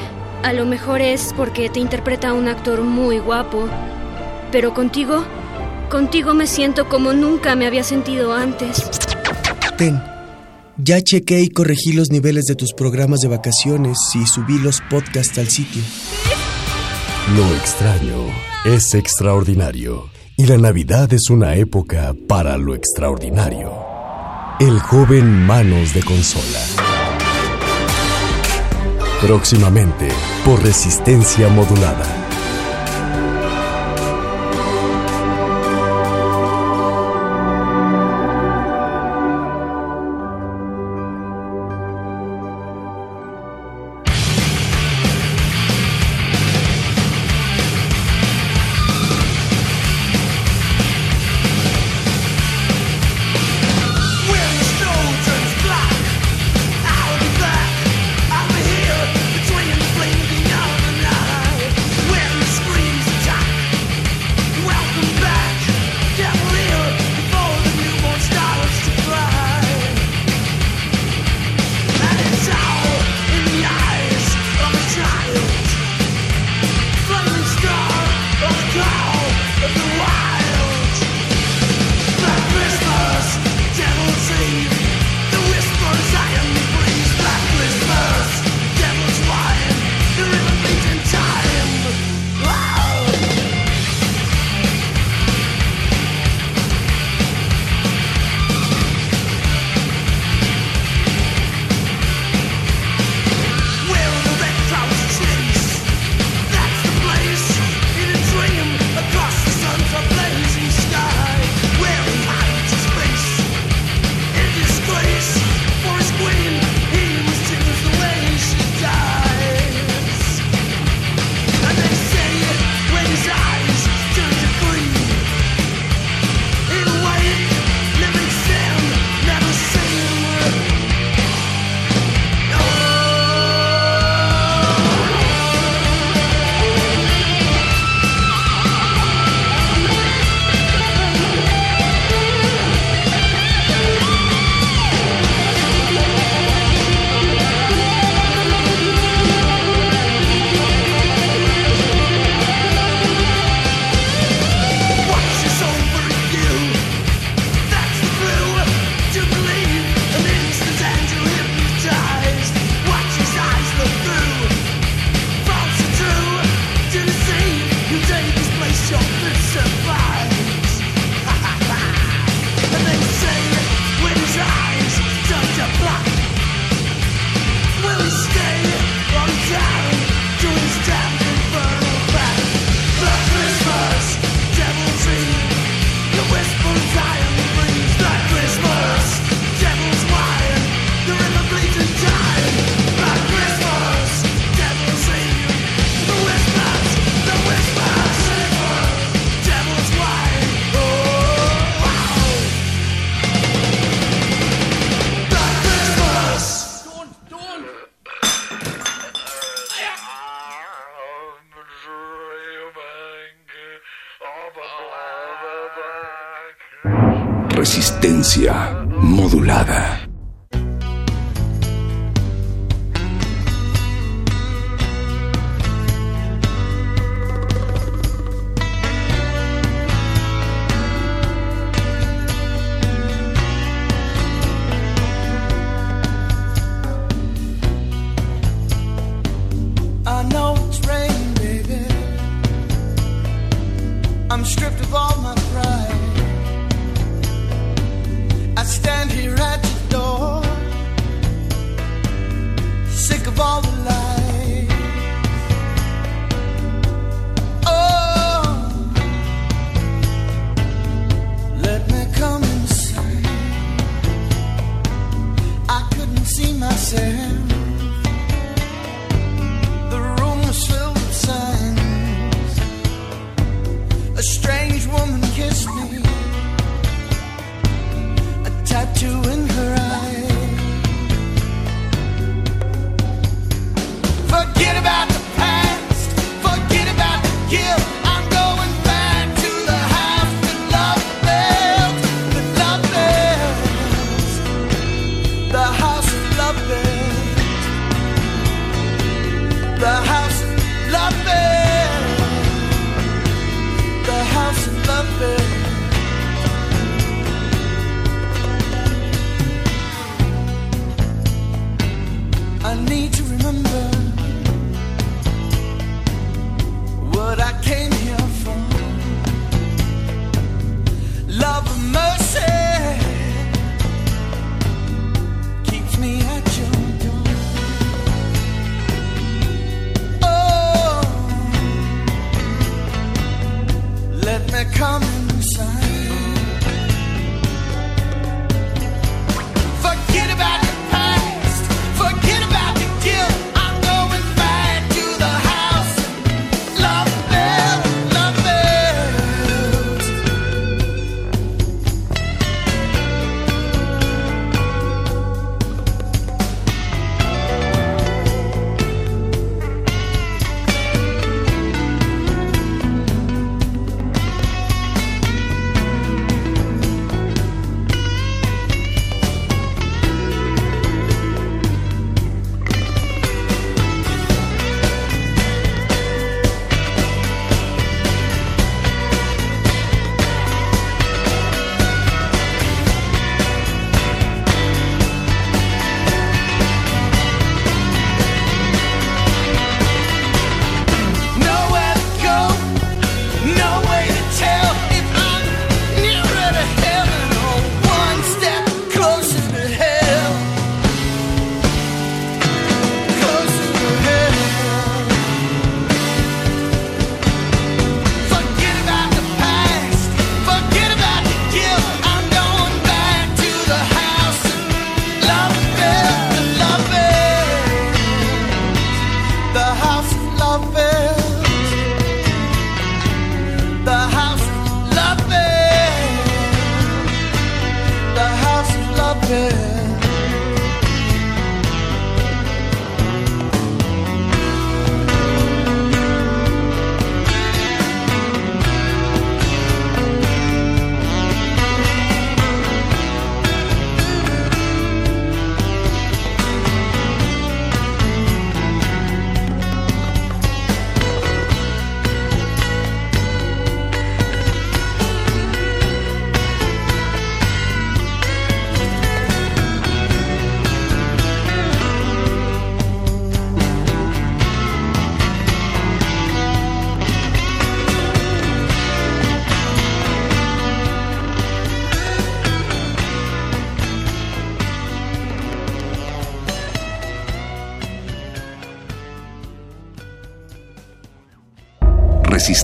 A 0.43 0.55
lo 0.55 0.65
mejor 0.65 1.03
es 1.03 1.35
porque 1.37 1.69
te 1.69 1.81
interpreta 1.81 2.33
un 2.33 2.49
actor 2.49 2.81
muy 2.81 3.19
guapo. 3.19 3.69
Pero 4.51 4.73
contigo, 4.73 5.25
contigo 5.91 6.33
me 6.33 6.47
siento 6.47 6.89
como 6.89 7.13
nunca 7.13 7.55
me 7.55 7.67
había 7.67 7.85
sentido 7.85 8.33
antes. 8.33 8.89
Ten. 9.77 10.10
Ya 10.83 11.03
chequé 11.03 11.43
y 11.43 11.49
corregí 11.49 11.93
los 11.93 12.11
niveles 12.11 12.45
de 12.45 12.55
tus 12.55 12.73
programas 12.73 13.21
de 13.21 13.29
vacaciones 13.29 13.99
y 14.15 14.27
subí 14.27 14.59
los 14.59 14.81
podcasts 14.89 15.37
al 15.39 15.49
sitio. 15.49 15.83
Lo 17.37 17.55
extraño 17.57 18.27
es 18.65 18.95
extraordinario 18.95 20.09
y 20.37 20.47
la 20.47 20.57
Navidad 20.57 21.13
es 21.13 21.29
una 21.29 21.55
época 21.57 22.15
para 22.27 22.57
lo 22.57 22.75
extraordinario. 22.75 23.73
El 24.59 24.79
joven 24.81 25.45
Manos 25.47 25.93
de 25.93 26.03
Consola. 26.03 26.61
Próximamente 29.21 30.09
por 30.45 30.63
resistencia 30.63 31.49
modulada. 31.49 32.20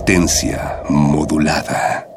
Resistencia 0.07 0.83
modulada. 0.87 2.16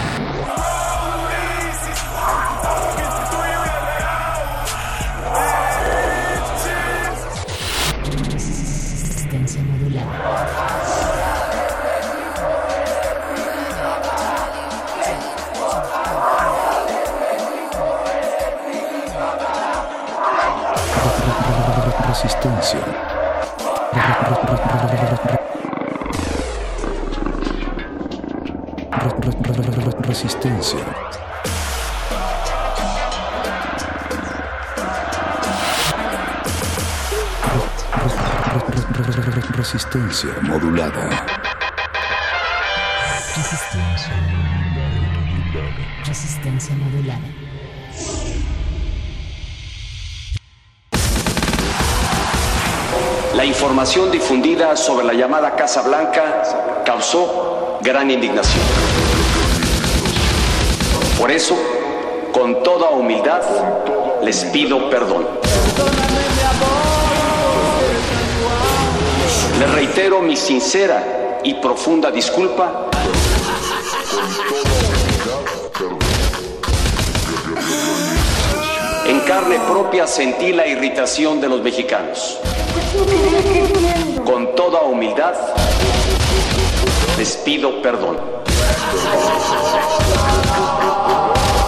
resistencia. 22.21 22.79
Resistencia. 30.03 30.79
Resistencia 39.55 40.29
modulada. 40.41 41.09
Resistencia 43.35 44.15
modulada. 45.53 46.03
Resistencia 46.05 46.75
modulada. 46.75 47.50
La 53.35 53.45
información 53.45 54.11
difundida 54.11 54.75
sobre 54.75 55.05
la 55.05 55.13
llamada 55.13 55.55
Casa 55.55 55.81
Blanca 55.81 56.43
causó 56.85 57.79
gran 57.81 58.11
indignación. 58.11 58.63
Por 61.17 61.31
eso, 61.31 61.55
con 62.33 62.61
toda 62.61 62.89
humildad, 62.89 63.41
les 64.21 64.43
pido 64.45 64.89
perdón. 64.89 65.27
Les 69.59 69.71
reitero 69.73 70.21
mi 70.21 70.35
sincera 70.35 71.39
y 71.43 71.53
profunda 71.55 72.11
disculpa 72.11 72.89
En 79.07 79.19
carne 79.21 79.59
propia 79.67 80.07
sentí 80.07 80.53
la 80.53 80.67
irritación 80.67 81.41
de 81.41 81.49
los 81.49 81.61
mexicanos. 81.61 82.39
Con 84.25 84.55
toda 84.55 84.81
humildad, 84.81 85.33
les 87.17 87.37
pido 87.37 87.81
perdón. 87.81 88.17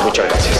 Muchas 0.03 0.25
gracias. 0.25 0.59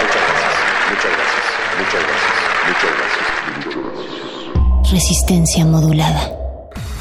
Muchas 0.00 0.22
gracias. 0.26 0.54
Muchas 0.90 1.12
gracias. 1.16 1.44
Muchas 1.78 2.02
gracias. 2.06 2.34
Muchas 2.66 2.92
gracias. 2.98 4.92
Resistencia 4.92 5.64
modulada. 5.64 6.22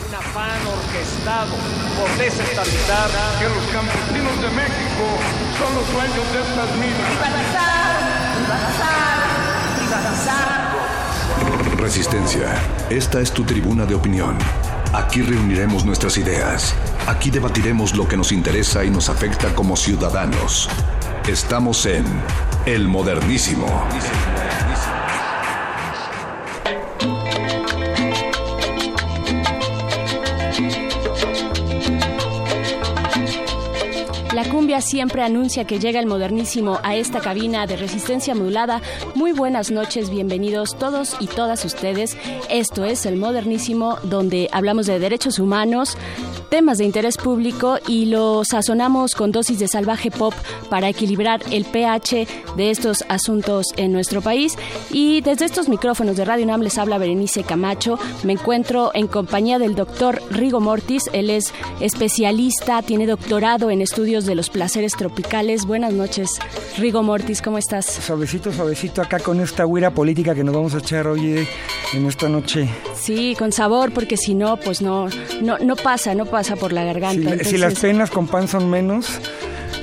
Un 0.08 0.16
afán 0.16 0.62
orquestado 0.68 1.56
por 1.98 2.10
desestabilizar 2.18 3.10
que 3.40 3.46
los 3.50 3.66
campesinos 3.74 4.42
de 4.42 4.50
México 4.56 5.06
son 5.58 5.76
los 5.76 5.92
dueños 5.92 6.34
de 6.34 6.40
estas 6.40 6.70
minas. 6.78 7.89
Resistencia. 11.80 12.54
Esta 12.90 13.22
es 13.22 13.32
tu 13.32 13.46
tribuna 13.46 13.86
de 13.86 13.96
opinión. 13.96 14.38
Aquí 14.94 15.22
reuniremos 15.22 15.86
nuestras 15.86 16.18
ideas. 16.18 16.76
Aquí 17.08 17.32
debatiremos 17.32 17.96
lo 17.96 18.06
que 18.06 18.18
nos 18.18 18.34
interesa 18.34 18.84
y 18.84 18.90
nos 18.90 19.08
afecta 19.08 19.56
como 19.56 19.78
ciudadanos. 19.78 20.70
Estamos 21.28 21.86
en 21.86 22.04
El 22.66 22.90
Modernísimo. 22.90 23.66
Siempre 34.82 35.24
anuncia 35.24 35.66
que 35.66 35.78
llega 35.80 36.00
el 36.00 36.06
modernísimo 36.06 36.80
a 36.84 36.96
esta 36.96 37.20
cabina 37.20 37.68
de 37.68 37.76
resistencia 37.76 38.34
modulada. 38.34 38.82
Muy 39.14 39.34
buenas 39.34 39.72
noches, 39.72 40.10
bienvenidos 40.10 40.78
todos 40.78 41.16
y 41.20 41.28
todas 41.28 41.66
ustedes. 41.66 42.18
Esto 42.50 42.86
es 42.86 43.06
el 43.06 43.18
modernísimo 43.18 43.98
donde 44.04 44.48
hablamos 44.52 44.86
de 44.86 45.00
derechos 45.00 45.38
humanos, 45.38 45.98
temas 46.50 46.80
de 46.80 46.86
interés 46.86 47.18
público 47.18 47.78
y 47.88 48.06
lo 48.06 48.44
sazonamos 48.44 49.14
con 49.14 49.32
dosis 49.32 49.60
de 49.60 49.68
salvaje 49.68 50.10
pop 50.10 50.34
para 50.70 50.90
equilibrar 50.90 51.42
el 51.52 51.64
pH 51.64 52.28
de 52.58 52.72
estos 52.72 53.06
asuntos 53.08 53.68
en 53.78 53.92
nuestro 53.92 54.22
país. 54.22 54.56
Y 54.92 55.22
desde 55.22 55.46
estos 55.46 55.70
micrófonos 55.70 56.18
de 56.18 56.26
Radio 56.26 56.46
UNAM 56.46 56.62
les 56.62 56.78
habla 56.78 56.98
Berenice 56.98 57.44
Camacho. 57.44 58.00
Me 58.24 58.34
encuentro 58.34 58.92
en 58.94 59.08
compañía 59.08 59.60
del 59.60 59.76
doctor 59.76 60.22
Rigo 60.32 60.60
Mortis. 60.60 61.04
Él 61.14 61.30
es 61.30 61.54
especialista, 61.80 62.82
tiene 62.82 63.06
doctorado 63.06 63.70
en 63.70 63.82
estudios 63.82 64.26
de 64.26 64.36
los 64.36 64.50
placeres 64.50 64.94
tropicales. 64.94 65.66
Buenas 65.66 65.94
noches, 65.94 66.32
Rigo 66.78 67.04
Mortis, 67.04 67.42
¿cómo 67.42 67.58
estás? 67.58 67.86
Suavecito, 67.86 68.52
suavecito 68.52 69.02
acá 69.02 69.20
con 69.20 69.40
esta 69.40 69.66
huira 69.66 69.94
política 69.94 70.34
que 70.34 70.44
nos 70.44 70.56
vamos 70.56 70.74
a 70.74 70.80
echar 70.80 71.08
hoy 71.08 71.38
eh, 71.38 71.48
en 71.94 72.08
esta 72.08 72.28
noche. 72.28 72.68
Sí, 72.96 73.36
con 73.38 73.52
sabor, 73.52 73.94
porque 73.94 74.18
si 74.18 74.34
no, 74.34 74.58
pues 74.58 74.82
no, 74.82 75.08
no, 75.42 75.58
no 75.60 75.76
pasa, 75.76 76.16
no 76.16 76.26
pasa 76.26 76.39
por 76.56 76.74
la 76.74 76.84
garganta. 76.84 77.14
Si, 77.14 77.20
la- 77.24 77.32
si 77.32 77.38
Entonces, 77.38 77.60
las 77.60 77.80
penas 77.80 78.10
con 78.10 78.28
pan 78.28 78.48
son 78.48 78.70
menos, 78.70 79.20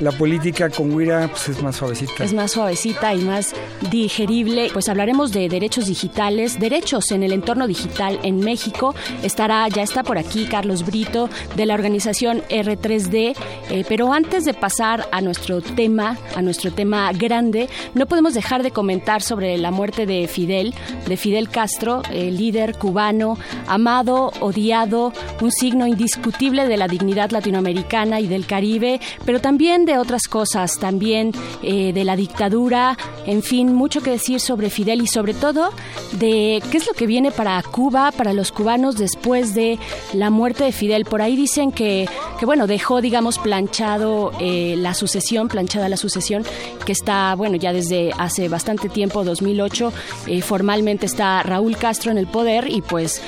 la 0.01 0.11
política 0.11 0.69
con 0.69 0.93
huira 0.93 1.27
pues, 1.27 1.49
es 1.49 1.63
más 1.63 1.77
suavecita. 1.77 2.23
es 2.23 2.33
más 2.33 2.51
suavecita 2.51 3.13
y 3.15 3.21
más 3.21 3.53
digerible. 3.89 4.69
Pues 4.71 4.89
hablaremos 4.89 5.31
de 5.31 5.49
derechos 5.49 5.87
digitales, 5.87 6.59
derechos 6.59 7.11
en 7.11 7.23
el 7.23 7.31
entorno 7.31 7.67
digital 7.67 8.19
en 8.23 8.39
México. 8.39 8.93
Estará, 9.23 9.67
ya 9.69 9.81
está 9.81 10.03
por 10.03 10.17
aquí 10.17 10.45
Carlos 10.45 10.85
Brito 10.85 11.29
de 11.55 11.65
la 11.65 11.73
organización 11.73 12.43
R3D. 12.49 13.35
Eh, 13.69 13.85
pero 13.87 14.13
antes 14.13 14.45
de 14.45 14.53
pasar 14.53 15.07
a 15.11 15.21
nuestro 15.21 15.61
tema, 15.61 16.17
a 16.35 16.41
nuestro 16.41 16.71
tema 16.71 17.11
grande, 17.13 17.69
no 17.93 18.05
podemos 18.05 18.33
dejar 18.33 18.63
de 18.63 18.71
comentar 18.71 19.21
sobre 19.21 19.57
la 19.57 19.71
muerte 19.71 20.05
de 20.05 20.27
Fidel, 20.27 20.75
de 21.07 21.17
Fidel 21.17 21.49
Castro, 21.49 22.03
el 22.11 22.37
líder 22.37 22.77
cubano, 22.77 23.37
amado, 23.67 24.31
odiado, 24.41 25.11
un 25.41 25.51
signo 25.51 25.87
indiscutible 25.87 26.67
de 26.67 26.77
la 26.77 26.87
dignidad 26.87 27.31
latinoamericana 27.31 28.19
y 28.19 28.27
del 28.27 28.45
Caribe, 28.45 28.99
pero 29.25 29.39
también 29.41 29.86
de 29.93 29.97
otras 29.97 30.27
cosas, 30.27 30.77
también 30.79 31.31
eh, 31.63 31.93
de 31.93 32.03
la 32.03 32.15
dictadura, 32.15 32.97
en 33.25 33.41
fin, 33.41 33.73
mucho 33.73 34.01
que 34.01 34.11
decir 34.11 34.39
sobre 34.39 34.69
Fidel 34.69 35.01
y 35.01 35.07
sobre 35.07 35.33
todo 35.33 35.71
de 36.13 36.61
qué 36.71 36.77
es 36.77 36.85
lo 36.85 36.93
que 36.93 37.07
viene 37.07 37.31
para 37.31 37.61
Cuba, 37.63 38.11
para 38.11 38.33
los 38.33 38.51
cubanos 38.51 38.97
después 38.97 39.55
de 39.55 39.79
la 40.13 40.29
muerte 40.29 40.63
de 40.63 40.71
Fidel. 40.71 41.05
Por 41.05 41.21
ahí 41.21 41.35
dicen 41.35 41.71
que, 41.71 42.07
que 42.39 42.45
bueno, 42.45 42.67
dejó, 42.67 43.01
digamos, 43.01 43.39
planchado 43.39 44.31
eh, 44.39 44.75
la 44.77 44.93
sucesión, 44.93 45.47
planchada 45.47 45.89
la 45.89 45.97
sucesión, 45.97 46.43
que 46.85 46.91
está, 46.91 47.33
bueno, 47.35 47.55
ya 47.55 47.73
desde 47.73 48.11
hace 48.17 48.49
bastante 48.49 48.89
tiempo, 48.89 49.23
2008, 49.23 49.93
eh, 50.27 50.41
formalmente 50.41 51.05
está 51.05 51.41
Raúl 51.43 51.77
Castro 51.77 52.11
en 52.11 52.17
el 52.17 52.27
poder 52.27 52.69
y 52.69 52.81
pues 52.81 53.21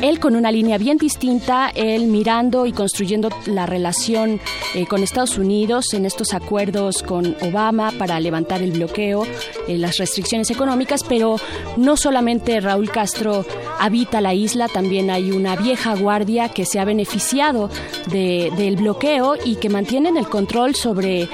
él 0.00 0.20
con 0.20 0.36
una 0.36 0.50
línea 0.52 0.78
bien 0.78 0.98
distinta, 0.98 1.70
él 1.74 2.06
mirando 2.06 2.66
y 2.66 2.72
construyendo 2.72 3.28
la 3.46 3.66
relación 3.66 4.40
eh, 4.74 4.86
con 4.86 5.02
Estados 5.02 5.38
Unidos 5.38 5.94
en 5.94 6.04
estos 6.06 6.34
acuerdos 6.34 7.02
con 7.02 7.36
Obama 7.40 7.92
para 7.98 8.20
levantar 8.20 8.62
el 8.62 8.72
bloqueo, 8.72 9.24
eh, 9.68 9.78
las 9.78 9.96
restricciones 9.98 10.50
económicas, 10.50 11.02
pero 11.02 11.36
no 11.76 11.96
solamente 11.96 12.60
Raúl 12.60 12.90
Castro 12.90 13.44
habita 13.78 14.20
la 14.20 14.34
isla, 14.34 14.68
también 14.68 15.10
hay 15.10 15.30
una 15.30 15.56
vieja 15.56 15.94
guardia 15.96 16.48
que 16.50 16.64
se 16.66 16.78
ha 16.78 16.84
beneficiado 16.84 17.70
de- 18.10 18.52
del 18.56 18.76
bloqueo 18.76 19.34
y 19.44 19.56
que 19.56 19.68
mantienen 19.68 20.16
el 20.16 20.28
control 20.28 20.74
sobre 20.74 21.22
eh, 21.22 21.28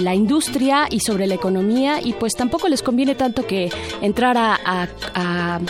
la 0.00 0.14
industria 0.14 0.86
y 0.90 1.00
sobre 1.00 1.26
la 1.26 1.34
economía 1.34 2.00
y 2.02 2.12
pues 2.14 2.34
tampoco 2.34 2.68
les 2.68 2.82
conviene 2.82 3.14
tanto 3.14 3.46
que 3.46 3.70
entrar 4.02 4.36
a, 4.38 4.88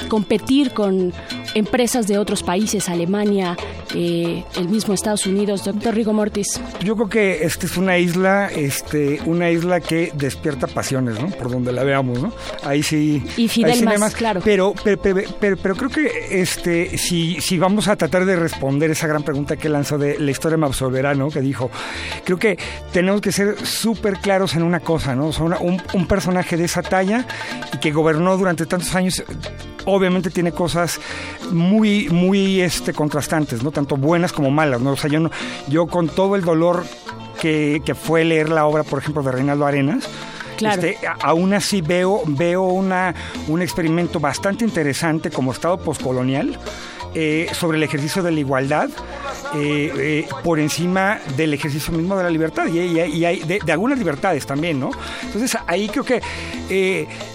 competir 0.08 0.72
con 0.72 1.12
empresas 1.54 2.06
de 2.06 2.18
otros 2.18 2.42
países, 2.42 2.88
Alemania, 2.88 3.56
eh, 3.94 4.44
el 4.56 4.68
mismo 4.68 4.94
Estados 4.94 5.26
Unidos. 5.26 5.64
Doctor 5.64 5.94
Rigo 5.94 6.12
Mortis. 6.12 6.60
Yo 6.84 6.94
creo 6.96 7.08
que 7.08 7.44
esta 7.44 7.66
es 7.66 7.76
una 7.76 7.98
isla, 7.98 8.48
este, 8.54 9.20
una 9.26 9.50
isla 9.50 9.80
que 9.80 10.12
despierta 10.14 10.66
pasiones, 10.66 11.20
¿no? 11.20 11.28
Por 11.30 11.50
donde 11.50 11.72
la 11.72 11.84
veamos, 11.84 12.20
¿no? 12.22 12.32
Ahí 12.62 12.82
sí. 12.82 13.22
Y 13.36 13.48
Fidel 13.48 13.74
sí 13.78 13.84
más, 13.84 14.14
claro. 14.14 14.40
Pero, 14.44 14.74
pero, 14.84 15.00
pero, 15.00 15.20
pero- 15.40 15.56
pero 15.56 15.74
creo 15.76 15.90
que 15.90 16.40
este, 16.40 16.96
si, 16.98 17.40
si 17.40 17.58
vamos 17.58 17.88
a 17.88 17.96
tratar 17.96 18.24
de 18.24 18.36
responder 18.36 18.90
esa 18.90 19.06
gran 19.06 19.22
pregunta 19.22 19.56
que 19.56 19.68
lanzó 19.68 19.98
de 19.98 20.18
la 20.18 20.30
historia 20.30 20.56
me 20.58 20.66
absolverá, 20.66 21.14
¿no? 21.14 21.30
Que 21.30 21.40
dijo, 21.40 21.70
creo 22.24 22.38
que 22.38 22.58
tenemos 22.92 23.20
que 23.20 23.32
ser 23.32 23.64
súper 23.66 24.18
claros 24.18 24.54
en 24.54 24.62
una 24.62 24.80
cosa, 24.80 25.14
¿no? 25.14 25.28
O 25.28 25.32
sea, 25.32 25.44
una- 25.44 25.58
un, 25.58 25.80
un 25.94 26.06
personaje 26.06 26.56
de 26.56 26.64
esa 26.64 26.82
talla 26.82 27.26
y 27.72 27.78
que 27.78 27.90
gobernó 27.90 28.36
durante 28.36 28.66
tantos 28.66 28.94
años 28.94 29.22
obviamente 29.88 30.30
tiene 30.30 30.52
cosas 30.52 31.00
muy 31.50 32.08
muy 32.10 32.60
este 32.60 32.92
contrastantes 32.92 33.62
no 33.62 33.70
tanto 33.70 33.96
buenas 33.96 34.32
como 34.32 34.50
malas 34.50 34.80
no 34.80 34.92
o 34.92 34.96
sea 34.96 35.10
yo 35.10 35.20
no 35.20 35.30
yo 35.68 35.86
con 35.86 36.08
todo 36.08 36.36
el 36.36 36.42
dolor 36.42 36.84
que, 37.40 37.82
que 37.84 37.94
fue 37.94 38.24
leer 38.24 38.48
la 38.48 38.66
obra 38.66 38.82
por 38.82 38.98
ejemplo 38.98 39.22
de 39.22 39.32
Reinaldo 39.32 39.66
Arenas 39.66 40.08
Claro. 40.56 40.82
este, 40.82 40.98
aún 41.22 41.54
así 41.54 41.82
veo 41.82 42.22
veo 42.26 42.64
una 42.64 43.14
un 43.46 43.62
experimento 43.62 44.18
bastante 44.18 44.64
interesante 44.64 45.30
como 45.30 45.52
estado 45.52 45.78
postcolonial 45.78 46.58
eh, 47.14 47.48
sobre 47.52 47.78
el 47.78 47.82
ejercicio 47.84 48.22
de 48.22 48.30
la 48.32 48.40
igualdad 48.40 48.90
eh, 49.54 49.92
eh, 49.96 50.28
por 50.44 50.58
encima 50.60 51.18
del 51.36 51.54
ejercicio 51.54 51.92
mismo 51.92 52.16
de 52.16 52.22
la 52.24 52.30
libertad 52.30 52.66
y, 52.66 52.78
y- 52.78 53.00
y 53.00 53.24
hay 53.24 53.40
de, 53.40 53.60
de 53.64 53.72
algunas 53.72 53.98
libertades 53.98 54.44
también, 54.46 54.78
¿no? 54.78 54.90
Entonces 55.24 55.56
ahí 55.66 55.88
creo 55.88 56.04
que 56.04 56.20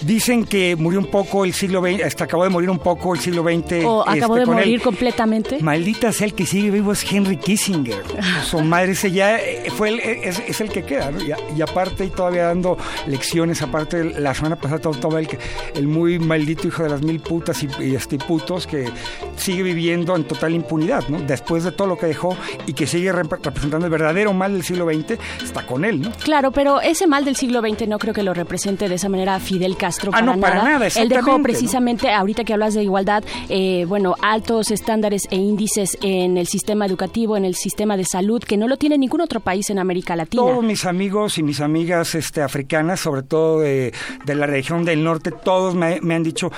dicen 0.02 0.46
que 0.46 0.76
murió 0.76 1.00
un 1.00 1.08
poco 1.10 1.44
el 1.46 1.54
siglo 1.54 1.82
XX, 1.82 2.04
hasta 2.04 2.26
acabó 2.26 2.44
de 2.44 2.50
morir 2.50 2.70
un 2.70 2.80
poco 2.80 3.14
el 3.16 3.20
siglo 3.20 3.44
XX. 3.44 3.84
O 3.86 4.02
acabó 4.08 4.36
este, 4.36 4.40
de 4.42 4.46
con 4.46 4.60
él. 4.60 4.66
morir 4.66 4.82
completamente. 4.82 5.58
Maldita 5.62 6.12
sea 6.12 6.28
el 6.28 6.34
que 6.34 6.46
sigue 6.46 6.70
vivo 6.70 6.92
es 6.92 7.04
Henry 7.12 7.38
Kissinger. 7.38 8.04
Su 8.46 8.62
madre 8.62 8.92
ese 8.92 9.12
ya 9.12 9.40
fue 9.76 9.90
el, 9.90 10.00
es, 10.00 10.42
es 10.48 10.62
el 10.62 10.70
que 10.70 10.84
queda, 10.84 11.12
¿no? 11.12 11.20
Y, 11.24 11.62
aparte 11.62 12.06
y 12.06 12.10
todavía 12.10 12.46
dando 12.46 12.78
lecciones, 13.08 13.62
aparte 13.62 14.04
la 14.20 14.34
semana 14.34 14.56
pasada 14.56 14.80
todo, 14.82 14.94
todo 14.94 15.18
el, 15.18 15.28
el 15.76 15.88
muy 15.88 16.20
maldito 16.20 16.68
hijo 16.68 16.84
de 16.84 16.90
las 16.90 17.02
mil 17.02 17.20
putas 17.20 17.64
y, 17.64 17.70
y 17.82 17.96
este 17.96 18.18
putos 18.18 18.68
que, 18.68 18.90
sigue 19.38 19.63
viviendo 19.64 20.16
en 20.16 20.26
total 20.26 20.54
impunidad, 20.54 21.08
¿no? 21.10 21.20
Después 21.22 21.64
de 21.64 21.72
todo 21.72 21.88
lo 21.88 21.98
que 21.98 22.06
dejó 22.06 22.38
y 22.68 22.74
que 22.74 22.86
sigue 22.88 23.12
rep- 23.14 23.40
representando 23.44 23.86
el 23.86 23.92
verdadero 23.92 24.34
mal 24.34 24.54
del 24.54 24.64
siglo 24.64 24.86
XX, 24.86 25.18
está 25.44 25.66
con 25.66 25.86
él, 25.86 26.02
¿no? 26.02 26.12
Claro, 26.24 26.52
pero 26.52 26.82
ese 26.82 27.08
mal 27.08 27.26
del 27.26 27.36
siglo 27.36 27.62
XX 27.62 27.88
no 27.88 27.98
creo 28.00 28.14
que 28.14 28.24
lo 28.24 28.34
represente 28.34 28.90
de 28.90 28.96
esa 28.96 29.10
manera 29.10 29.40
Fidel 29.40 29.76
Castro 29.78 30.12
Ah, 30.14 30.20
para 30.20 30.36
no, 30.36 30.40
para 30.42 30.64
nada, 30.64 30.88
Él 30.96 31.10
dejó 31.10 31.42
precisamente, 31.42 32.12
ahorita 32.12 32.44
que 32.44 32.54
hablas 32.54 32.74
de 32.74 32.84
igualdad, 32.84 33.24
eh, 33.50 33.86
bueno, 33.88 34.16
altos 34.22 34.72
estándares 34.72 35.24
e 35.32 35.38
índices 35.38 35.98
en 36.02 36.38
el 36.38 36.48
sistema 36.48 36.86
educativo, 36.86 37.38
en 37.38 37.46
el 37.46 37.56
sistema 37.56 37.98
de 37.98 38.06
salud, 38.06 38.44
que 38.44 38.58
no 38.58 38.68
lo 38.68 38.78
tiene 38.78 38.98
ningún 38.98 39.22
otro 39.22 39.40
país 39.40 39.70
en 39.70 39.80
América 39.80 40.16
Latina. 40.16 40.44
Todos 40.44 40.64
mis 40.64 40.86
amigos 40.86 41.38
y 41.38 41.44
mis 41.44 41.60
amigas 41.62 42.16
este, 42.16 42.42
africanas, 42.42 43.00
sobre 43.00 43.24
todo 43.24 43.62
de, 43.62 43.94
de 44.26 44.36
la 44.36 44.46
región 44.46 44.84
del 44.86 45.04
norte, 45.04 45.32
todos 45.32 45.76
me, 45.76 46.00
me 46.02 46.16
han 46.16 46.24
dicho 46.24 46.52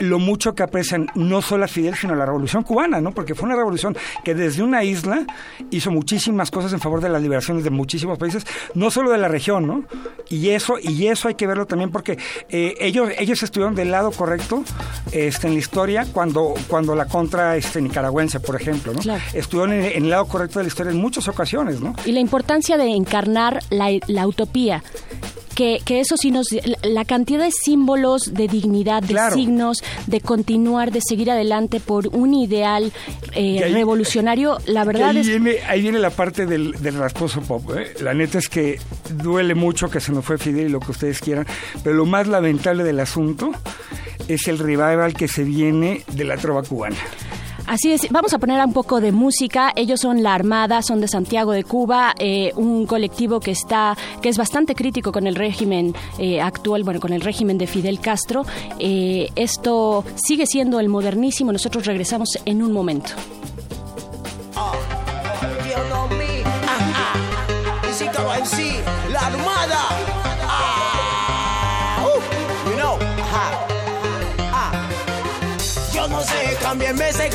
lo 0.00 0.18
mucho 0.18 0.54
que 0.54 0.62
aprecian 0.62 1.08
no 1.14 1.42
solo 1.42 1.64
a 1.64 1.68
Fidel, 1.68 1.94
sino 1.94 2.14
a 2.14 2.16
la 2.16 2.26
revolución 2.26 2.62
cubana, 2.62 3.00
¿no? 3.00 3.12
Porque 3.12 3.34
fue 3.34 3.46
una 3.46 3.56
revolución 3.56 3.96
que 4.24 4.34
desde 4.34 4.62
una 4.62 4.82
isla 4.84 5.24
hizo 5.70 5.90
muchísimas 5.90 6.50
cosas 6.50 6.72
en 6.72 6.80
favor 6.80 7.00
de 7.00 7.08
las 7.08 7.22
liberaciones 7.22 7.64
de 7.64 7.70
muchísimos 7.70 8.18
países, 8.18 8.46
no 8.74 8.90
solo 8.90 9.10
de 9.10 9.18
la 9.18 9.28
región, 9.28 9.66
¿no? 9.66 9.84
Y 10.28 10.50
eso, 10.50 10.74
y 10.82 11.06
eso 11.06 11.28
hay 11.28 11.34
que 11.34 11.46
verlo 11.46 11.66
también 11.66 11.90
porque 11.90 12.18
eh, 12.48 12.74
ellos, 12.80 13.10
ellos 13.18 13.42
estuvieron 13.42 13.74
del 13.74 13.90
lado 13.90 14.10
correcto 14.10 14.64
este, 15.12 15.46
en 15.46 15.54
la 15.54 15.58
historia 15.58 16.06
cuando, 16.12 16.54
cuando 16.68 16.94
la 16.94 17.06
contra 17.06 17.56
este, 17.56 17.80
nicaragüense, 17.80 18.40
por 18.40 18.56
ejemplo, 18.56 18.92
¿no? 18.92 19.00
Claro. 19.00 19.22
Estuvieron 19.32 19.72
en, 19.74 19.84
en 19.84 20.04
el 20.04 20.10
lado 20.10 20.26
correcto 20.26 20.58
de 20.58 20.64
la 20.64 20.68
historia 20.68 20.92
en 20.92 20.98
muchas 20.98 21.28
ocasiones, 21.28 21.80
¿no? 21.80 21.94
Y 22.04 22.12
la 22.12 22.20
importancia 22.20 22.76
de 22.76 22.88
encarnar 22.94 23.60
la, 23.70 23.90
la 24.08 24.26
utopía. 24.26 24.82
Que, 25.54 25.78
que 25.84 26.00
eso 26.00 26.16
sí 26.16 26.32
nos... 26.32 26.48
La, 26.82 27.04
cantidad 27.04 27.44
de 27.44 27.52
símbolos, 27.52 28.34
de 28.34 28.48
dignidad, 28.48 29.02
de 29.02 29.10
Claro. 29.14 29.36
signos, 29.36 29.83
de 30.06 30.20
continuar, 30.20 30.90
de 30.92 31.00
seguir 31.06 31.30
adelante 31.30 31.80
por 31.80 32.08
un 32.08 32.34
ideal 32.34 32.92
eh, 33.34 33.62
ahí- 33.64 33.72
revolucionario, 33.72 34.58
la 34.66 34.84
verdad 34.84 35.10
ahí, 35.10 35.18
es... 35.18 35.26
viene, 35.26 35.56
ahí 35.68 35.80
viene 35.82 35.98
la 35.98 36.10
parte 36.10 36.46
del, 36.46 36.72
del 36.80 36.94
rasposo 36.96 37.40
pop. 37.40 37.70
¿eh? 37.76 37.94
La 38.00 38.14
neta 38.14 38.38
es 38.38 38.48
que 38.48 38.78
duele 39.22 39.54
mucho 39.54 39.90
que 39.90 40.00
se 40.00 40.12
nos 40.12 40.24
fue 40.24 40.38
Fidel 40.38 40.66
y 40.66 40.70
lo 40.70 40.80
que 40.80 40.90
ustedes 40.90 41.20
quieran, 41.20 41.46
pero 41.82 41.94
lo 41.96 42.06
más 42.06 42.26
lamentable 42.26 42.84
del 42.84 43.00
asunto 43.00 43.50
es 44.28 44.48
el 44.48 44.58
revival 44.58 45.14
que 45.14 45.28
se 45.28 45.44
viene 45.44 46.02
de 46.12 46.24
la 46.24 46.36
trova 46.36 46.62
cubana. 46.62 46.96
Así 47.66 47.92
es, 47.92 48.08
vamos 48.10 48.34
a 48.34 48.38
poner 48.38 48.64
un 48.64 48.72
poco 48.72 49.00
de 49.00 49.10
música. 49.10 49.72
Ellos 49.74 50.00
son 50.00 50.22
La 50.22 50.34
Armada, 50.34 50.82
son 50.82 51.00
de 51.00 51.08
Santiago 51.08 51.52
de 51.52 51.64
Cuba, 51.64 52.14
eh, 52.18 52.52
un 52.56 52.86
colectivo 52.86 53.40
que 53.40 53.52
está, 53.52 53.96
que 54.20 54.28
es 54.28 54.36
bastante 54.36 54.74
crítico 54.74 55.12
con 55.12 55.26
el 55.26 55.34
régimen 55.34 55.94
eh, 56.18 56.40
actual, 56.40 56.84
bueno, 56.84 57.00
con 57.00 57.12
el 57.12 57.22
régimen 57.22 57.56
de 57.56 57.66
Fidel 57.66 58.00
Castro. 58.00 58.44
Eh, 58.78 59.30
esto 59.34 60.04
sigue 60.14 60.46
siendo 60.46 60.78
el 60.78 60.88
modernísimo. 60.88 61.52
Nosotros 61.52 61.86
regresamos 61.86 62.38
en 62.44 62.62
un 62.62 62.72
momento. 62.72 63.12
Armada. 69.16 69.93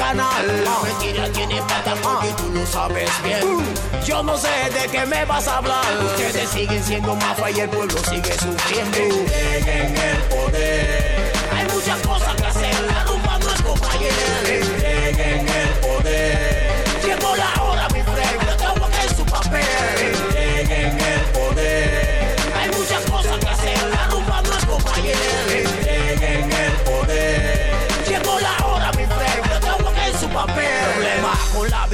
Canal. 0.10 0.64
La 0.64 0.80
mentira 0.82 1.30
tiene 1.32 1.62
patas 1.62 1.98
porque 2.02 2.30
tú 2.38 2.50
lo 2.54 2.66
sabes 2.66 3.12
bien. 3.24 3.42
Yo 4.06 4.24
no 4.24 4.38
sé 4.38 4.50
de 4.74 4.90
qué 4.92 5.06
me 5.06 5.24
vas 5.26 5.48
a 5.48 5.58
hablar. 5.58 5.86
Ustedes 6.04 6.50
siguen 6.50 6.84
siendo 6.84 7.16
mafia 7.16 7.52
y 7.52 7.60
el 7.60 7.70
pueblo 7.70 7.98
sigue 8.10 8.34
sufriendo. 8.34 8.98
Entreguen 8.98 9.98
el 9.98 10.22
poder. 10.24 11.09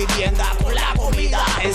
Vivienda, 0.08 0.56
con 0.62 0.74
la 0.74 0.94
comida. 0.96 1.44
El 1.62 1.74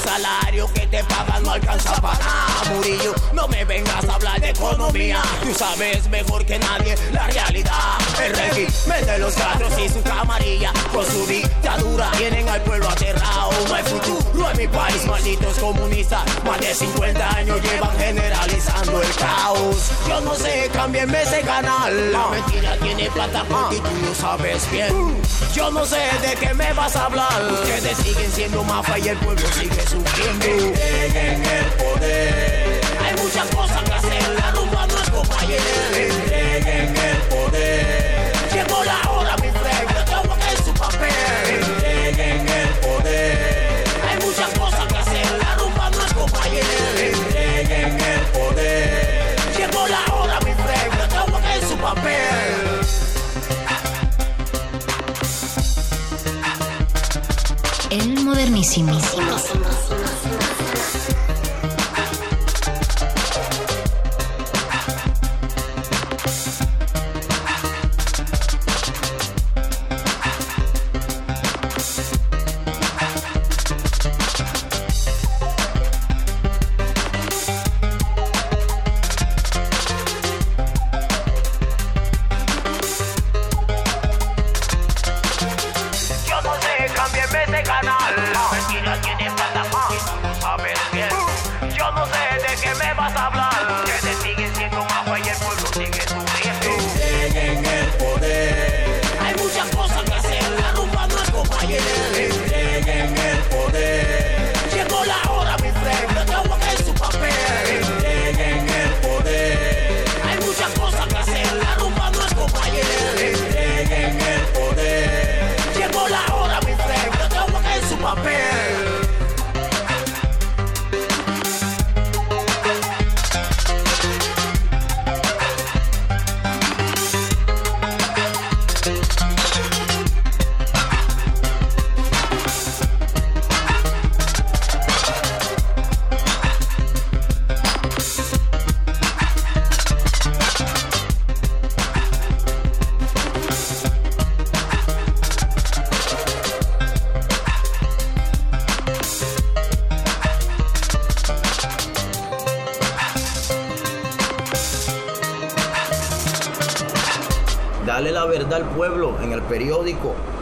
salario 0.60 0.74
que 0.74 0.86
te 0.86 1.04
pagan 1.04 1.42
no 1.42 1.52
alcanza 1.52 1.94
para 2.00 2.18
nada, 2.18 2.74
Murillo. 2.74 3.14
No 3.32 3.48
me 3.48 3.64
vengas 3.64 4.08
a 4.08 4.14
hablar 4.14 4.40
de 4.40 4.50
economía. 4.50 5.22
Tú 5.42 5.54
sabes 5.54 6.08
mejor 6.08 6.44
que 6.44 6.58
nadie 6.58 6.96
la 7.12 7.26
realidad. 7.28 7.98
El 8.22 8.34
régimen 8.34 9.06
de 9.06 9.18
los 9.18 9.34
cuatros 9.34 9.72
y 9.78 9.88
su 9.88 10.02
camarilla. 10.02 10.72
Con 10.92 11.06
su 11.06 11.26
dictadura 11.26 12.10
tienen 12.16 12.48
al 12.48 12.60
pueblo 12.62 12.88
aterrado. 12.88 13.50
No 13.68 13.74
hay 13.74 13.84
futuro 13.84 14.50
en 14.50 14.56
mi 14.56 14.68
país, 14.68 15.06
malditos 15.06 15.58
comunistas. 15.58 16.24
Más 16.44 16.60
de 16.60 16.74
50 16.74 17.36
años 17.36 17.60
llevan 17.62 17.96
generalizando 17.98 19.02
el 19.02 19.14
caos. 19.14 19.92
Yo 20.08 20.20
no 20.20 20.34
sé, 20.34 20.70
cámbienme 20.72 21.22
ese 21.22 21.40
canal. 21.42 22.12
La 22.12 22.28
mentira 22.28 22.76
tiene 22.78 23.10
plata 23.10 23.44
y 23.70 23.76
tú 23.76 24.06
lo 24.06 24.14
sabes 24.14 24.70
bien. 24.70 25.20
Yo 25.54 25.70
no 25.70 25.84
sé 25.84 26.00
de 26.22 26.36
qué 26.36 26.54
me 26.54 26.72
vas 26.74 26.94
a 26.96 27.06
hablar. 27.06 27.52
Ustedes 27.52 27.96
siguen 27.98 28.30
siendo 28.30 28.62
mafia 28.64 28.98
y 28.98 29.08
el 29.08 29.18
pueblo 29.18 29.46
sigue 29.52 29.82
sufriendo. 29.86 30.49
Entreguen 30.50 31.44
el 31.44 31.64
poder. 31.80 32.80
Hay 33.04 33.14
muchas 33.22 33.46
cosas 33.54 33.82
que 33.84 33.92
hacer. 33.92 34.22
La 34.38 34.50
rumba 34.50 34.86
no 34.86 34.96
es 35.02 35.10
compañera. 35.10 35.62
Entreguen 35.94 36.96
el 36.96 37.16
poder. 37.32 38.32
Llegó 38.52 38.84
la 38.84 39.10
hora, 39.10 39.36
mi 39.36 39.50
friend. 39.50 39.86
No 39.94 40.04
tengo 40.04 40.34
que 40.36 40.50
en 40.50 40.64
su 40.64 40.72
papel. 40.74 41.10
Entreguen 41.60 42.48
el 42.48 42.68
poder. 42.84 43.84
Hay 44.08 44.16
muchas 44.26 44.50
cosas 44.58 44.86
que 44.88 44.96
hacer. 44.98 45.26
La 45.38 45.54
rumba 45.56 45.90
no 45.90 46.04
es 46.04 46.12
compañera. 46.14 46.66
Entreguen 46.98 48.00
el 48.00 48.20
poder. 48.36 49.36
Llegó 49.56 49.86
la 49.86 50.14
hora, 50.14 50.40
mi 50.40 50.52
friend. 50.62 50.92
No 50.98 51.06
tengo 51.08 51.40
que 51.40 51.52
en 51.54 51.68
su 51.68 51.76
papel. 51.76 52.20
El 57.90 58.24
modernísimo. 58.24 59.00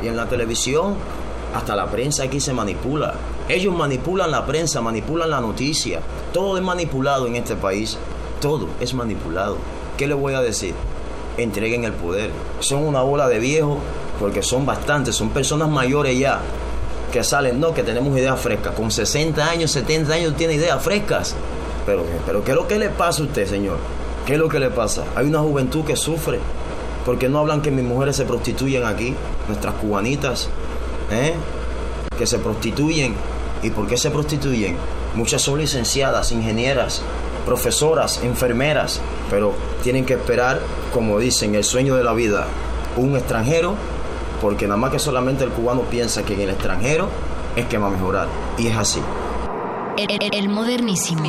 En 0.08 0.16
la 0.16 0.26
televisión. 0.26 0.96
Hasta 1.54 1.74
la 1.74 1.86
prensa 1.86 2.24
aquí 2.24 2.40
se 2.40 2.52
manipula. 2.52 3.14
Ellos 3.48 3.74
manipulan 3.74 4.30
la 4.30 4.44
prensa, 4.44 4.80
manipulan 4.80 5.30
la 5.30 5.40
noticia. 5.40 6.00
Todo 6.32 6.58
es 6.58 6.62
manipulado 6.62 7.26
en 7.26 7.36
este 7.36 7.56
país. 7.56 7.96
Todo 8.40 8.68
es 8.80 8.92
manipulado. 8.92 9.56
¿Qué 9.96 10.06
les 10.06 10.16
voy 10.16 10.34
a 10.34 10.40
decir? 10.40 10.74
Entreguen 11.36 11.84
el 11.84 11.92
poder. 11.92 12.30
Son 12.60 12.84
una 12.84 13.00
bola 13.00 13.28
de 13.28 13.38
viejos, 13.38 13.78
porque 14.20 14.42
son 14.42 14.66
bastantes, 14.66 15.14
son 15.14 15.30
personas 15.30 15.68
mayores 15.68 16.18
ya, 16.18 16.40
que 17.12 17.24
salen, 17.24 17.58
no, 17.60 17.72
que 17.72 17.82
tenemos 17.82 18.16
ideas 18.18 18.38
frescas. 18.38 18.74
Con 18.74 18.90
60 18.90 19.48
años, 19.48 19.70
70 19.70 20.12
años 20.12 20.34
tiene 20.36 20.54
ideas 20.54 20.82
frescas. 20.82 21.34
Pero, 21.86 22.04
pero 22.26 22.44
¿qué 22.44 22.50
es 22.50 22.56
lo 22.56 22.68
que 22.68 22.78
le 22.78 22.90
pasa 22.90 23.22
a 23.22 23.26
usted, 23.26 23.46
señor? 23.46 23.78
¿Qué 24.26 24.34
es 24.34 24.38
lo 24.38 24.48
que 24.48 24.58
le 24.58 24.70
pasa? 24.70 25.04
Hay 25.16 25.26
una 25.26 25.38
juventud 25.38 25.84
que 25.84 25.96
sufre. 25.96 26.38
Porque 27.08 27.30
no 27.30 27.38
hablan 27.38 27.62
que 27.62 27.70
mis 27.70 27.86
mujeres 27.86 28.16
se 28.16 28.26
prostituyen 28.26 28.84
aquí? 28.84 29.14
Nuestras 29.48 29.76
cubanitas, 29.76 30.50
¿eh? 31.10 31.32
Que 32.18 32.26
se 32.26 32.38
prostituyen. 32.38 33.14
¿Y 33.62 33.70
por 33.70 33.86
qué 33.86 33.96
se 33.96 34.10
prostituyen? 34.10 34.76
Muchas 35.14 35.40
son 35.40 35.58
licenciadas, 35.58 36.32
ingenieras, 36.32 37.00
profesoras, 37.46 38.20
enfermeras, 38.22 39.00
pero 39.30 39.54
tienen 39.82 40.04
que 40.04 40.12
esperar, 40.12 40.60
como 40.92 41.18
dicen, 41.18 41.54
el 41.54 41.64
sueño 41.64 41.96
de 41.96 42.04
la 42.04 42.12
vida, 42.12 42.46
un 42.98 43.16
extranjero, 43.16 43.72
porque 44.42 44.66
nada 44.66 44.76
más 44.76 44.90
que 44.92 44.98
solamente 44.98 45.44
el 45.44 45.50
cubano 45.50 45.84
piensa 45.84 46.24
que 46.26 46.34
en 46.34 46.42
el 46.42 46.50
extranjero 46.50 47.08
es 47.56 47.64
que 47.68 47.78
va 47.78 47.86
a 47.86 47.90
mejorar. 47.90 48.28
Y 48.58 48.66
es 48.66 48.76
así. 48.76 49.00
El, 49.96 50.10
el- 50.10 50.34
el 50.34 50.48
modernísimo. 50.50 51.22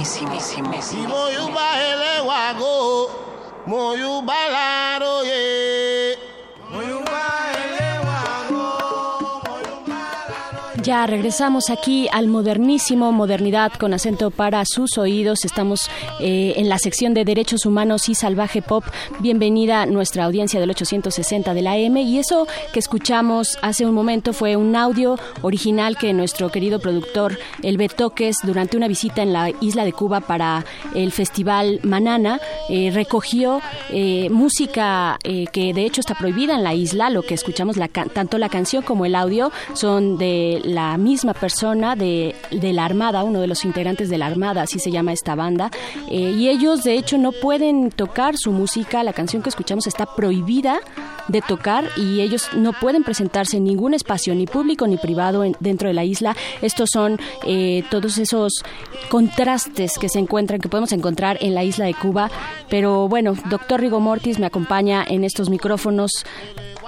Ya 10.89 11.05
regresamos 11.05 11.69
aquí 11.69 12.07
al 12.11 12.27
modernísimo, 12.27 13.11
modernidad 13.11 13.71
con 13.73 13.93
acento 13.93 14.31
para 14.31 14.63
sus 14.65 14.97
oídos. 14.97 15.45
Estamos 15.45 15.87
eh, 16.19 16.53
en 16.55 16.67
la 16.67 16.79
sección 16.79 17.13
de 17.13 17.25
Derechos 17.25 17.67
Humanos 17.67 18.09
y 18.09 18.15
Salvaje 18.15 18.63
Pop. 18.63 18.83
Bienvenida 19.19 19.85
nuestra 19.85 20.25
audiencia 20.25 20.59
del 20.59 20.71
860 20.71 21.53
de 21.53 21.61
la 21.61 21.77
M. 21.77 22.01
Y 22.01 22.17
eso 22.17 22.47
que 22.73 22.79
escuchamos 22.79 23.59
hace 23.61 23.85
un 23.85 23.93
momento 23.93 24.33
fue 24.33 24.55
un 24.55 24.75
audio 24.75 25.19
original 25.43 25.95
que 25.95 26.11
nuestro 26.11 26.49
querido 26.49 26.79
productor 26.79 27.37
El 27.61 27.77
Betoques, 27.77 28.37
durante 28.41 28.75
una 28.75 28.87
visita 28.87 29.21
en 29.21 29.31
la 29.31 29.51
isla 29.61 29.85
de 29.85 29.93
Cuba 29.93 30.21
para 30.21 30.65
el 30.95 31.11
Festival 31.11 31.81
Manana, 31.83 32.41
eh, 32.67 32.89
recogió 32.91 33.61
eh, 33.91 34.27
música 34.31 35.19
que 35.21 35.71
de 35.71 35.85
hecho 35.85 36.01
está 36.01 36.15
prohibida 36.15 36.55
en 36.55 36.63
la 36.63 36.73
isla. 36.73 37.11
Lo 37.11 37.21
que 37.21 37.35
escuchamos, 37.35 37.77
la 37.77 37.89
tanto 37.89 38.39
la 38.39 38.49
canción 38.49 38.81
como 38.81 39.05
el 39.05 39.13
audio, 39.13 39.51
son 39.75 40.17
de 40.17 40.61
la 40.63 40.78
misma 40.97 41.33
persona 41.33 41.95
de, 41.95 42.35
de 42.51 42.73
la 42.73 42.85
Armada, 42.85 43.23
uno 43.23 43.41
de 43.41 43.47
los 43.47 43.65
integrantes 43.65 44.09
de 44.09 44.17
la 44.17 44.25
Armada, 44.27 44.61
así 44.63 44.79
se 44.79 44.91
llama 44.91 45.13
esta 45.13 45.35
banda. 45.35 45.71
Eh, 46.09 46.33
y 46.37 46.49
ellos, 46.49 46.83
de 46.83 46.93
hecho, 46.95 47.17
no 47.17 47.31
pueden 47.31 47.91
tocar 47.91 48.35
su 48.37 48.51
música. 48.51 49.03
La 49.03 49.13
canción 49.13 49.41
que 49.41 49.49
escuchamos 49.49 49.87
está 49.87 50.05
prohibida 50.15 50.79
de 51.27 51.41
tocar 51.41 51.85
y 51.95 52.21
ellos 52.21 52.49
no 52.55 52.73
pueden 52.73 53.03
presentarse 53.03 53.57
en 53.57 53.63
ningún 53.63 53.93
espacio, 53.93 54.33
ni 54.35 54.47
público 54.47 54.87
ni 54.87 54.97
privado, 54.97 55.43
en- 55.43 55.55
dentro 55.59 55.87
de 55.87 55.93
la 55.93 56.03
isla. 56.03 56.35
Estos 56.61 56.89
son 56.91 57.19
eh, 57.45 57.83
todos 57.91 58.17
esos 58.17 58.53
contrastes 59.09 59.97
que 59.99 60.09
se 60.09 60.19
encuentran, 60.19 60.59
que 60.59 60.69
podemos 60.69 60.91
encontrar 60.91 61.37
en 61.41 61.53
la 61.53 61.63
isla 61.63 61.85
de 61.85 61.93
Cuba. 61.93 62.29
Pero 62.69 63.07
bueno, 63.07 63.33
doctor 63.49 63.81
Rigo 63.81 63.99
Mortis 63.99 64.39
me 64.39 64.45
acompaña 64.45 65.03
en 65.07 65.23
estos 65.23 65.49
micrófonos. 65.49 66.11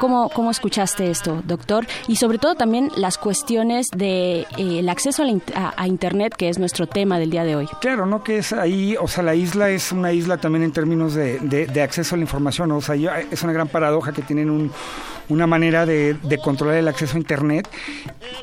¿Cómo, 0.02 0.30
¿Cómo 0.30 0.50
escuchaste 0.50 1.12
esto, 1.12 1.44
doctor? 1.46 1.86
Y 2.08 2.16
sobre 2.16 2.40
todo 2.40 2.56
también 2.56 2.90
las 2.98 3.20
cuestiones 3.20 3.86
del 3.92 4.00
de, 4.58 4.80
eh, 4.80 4.90
acceso 4.90 5.22
a, 5.54 5.74
la 5.78 5.88
Internet, 5.88 6.34
que 6.36 6.50
es 6.50 6.58
nuestro 6.58 6.88
tema 6.88 7.20
del 7.20 7.30
día 7.30 7.44
de 7.44 7.56
hoy. 7.56 7.68
Claro, 7.82 8.08
¿no? 8.08 8.24
Que 8.24 8.40
es 8.40 8.52
ahí, 8.52 8.96
o 9.00 9.08
sea, 9.08 9.24
la 9.24 9.36
isla 9.36 9.70
es 9.70 9.92
una 9.92 10.12
isla 10.12 10.38
también 10.38 10.64
en 10.64 10.72
términos 10.72 11.14
de, 11.14 11.38
de- 11.40 11.68
de 11.68 11.82
acceso 11.84 12.16
a 12.16 12.18
la 12.18 12.24
información, 12.24 12.70
¿no? 12.70 12.78
o 12.78 12.82
sea, 12.82 12.96
yo- 12.96 13.12
es 13.14 13.44
una 13.44 13.54
gran 13.54 13.68
paradoja 13.68 14.12
que 14.12 14.24
tienen 14.24 14.50
un- 14.50 14.72
una 15.32 15.48
manera 15.48 15.86
de, 15.86 16.18
controlar 16.44 16.78
el 16.78 16.88
acceso 16.88 17.16
a 17.16 17.20
Internet, 17.20 17.68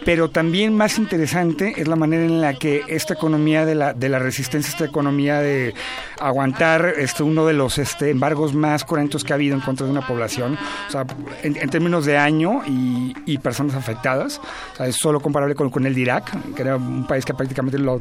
pero 0.04 0.30
también 0.30 0.76
más 0.76 0.98
interesante 0.98 1.74
es 1.76 1.88
la 1.88 1.96
manera 1.96 2.24
en 2.24 2.40
la 2.40 2.54
que 2.54 2.82
esta 2.88 3.14
economía 3.14 3.66
de 3.66 3.74
la, 3.74 3.92
de 3.92 4.08
la 4.08 4.18
resistencia, 4.18 4.70
esta 4.70 4.84
economía 4.84 5.40
de 5.40 5.74
aguantar 6.20 6.94
este, 6.96 7.22
uno 7.22 7.46
de 7.46 7.54
los 7.54 7.78
este, 7.78 8.10
embargos 8.10 8.54
más 8.54 8.84
cruentos 8.84 9.24
que 9.24 9.32
ha 9.32 9.36
habido 9.36 9.54
en 9.54 9.60
contra 9.60 9.86
de 9.86 9.92
una 9.92 10.06
población, 10.06 10.58
o 10.88 10.90
sea, 10.90 11.06
en, 11.42 11.68
términos 11.68 12.06
de 12.06 12.16
año 12.16 12.62
y, 12.66 13.38
personas 13.38 13.76
afectadas, 13.76 14.40
o 14.72 14.76
sea, 14.76 14.86
es 14.88 14.96
solo 14.96 15.20
comparable 15.20 15.54
con, 15.54 15.86
el 15.86 15.94
de 15.94 16.00
Irak, 16.00 16.54
que 16.54 16.62
era 16.62 16.76
un 16.76 17.06
país 17.06 17.24
que 17.24 17.32
prácticamente 17.34 17.78
lo, 17.78 18.00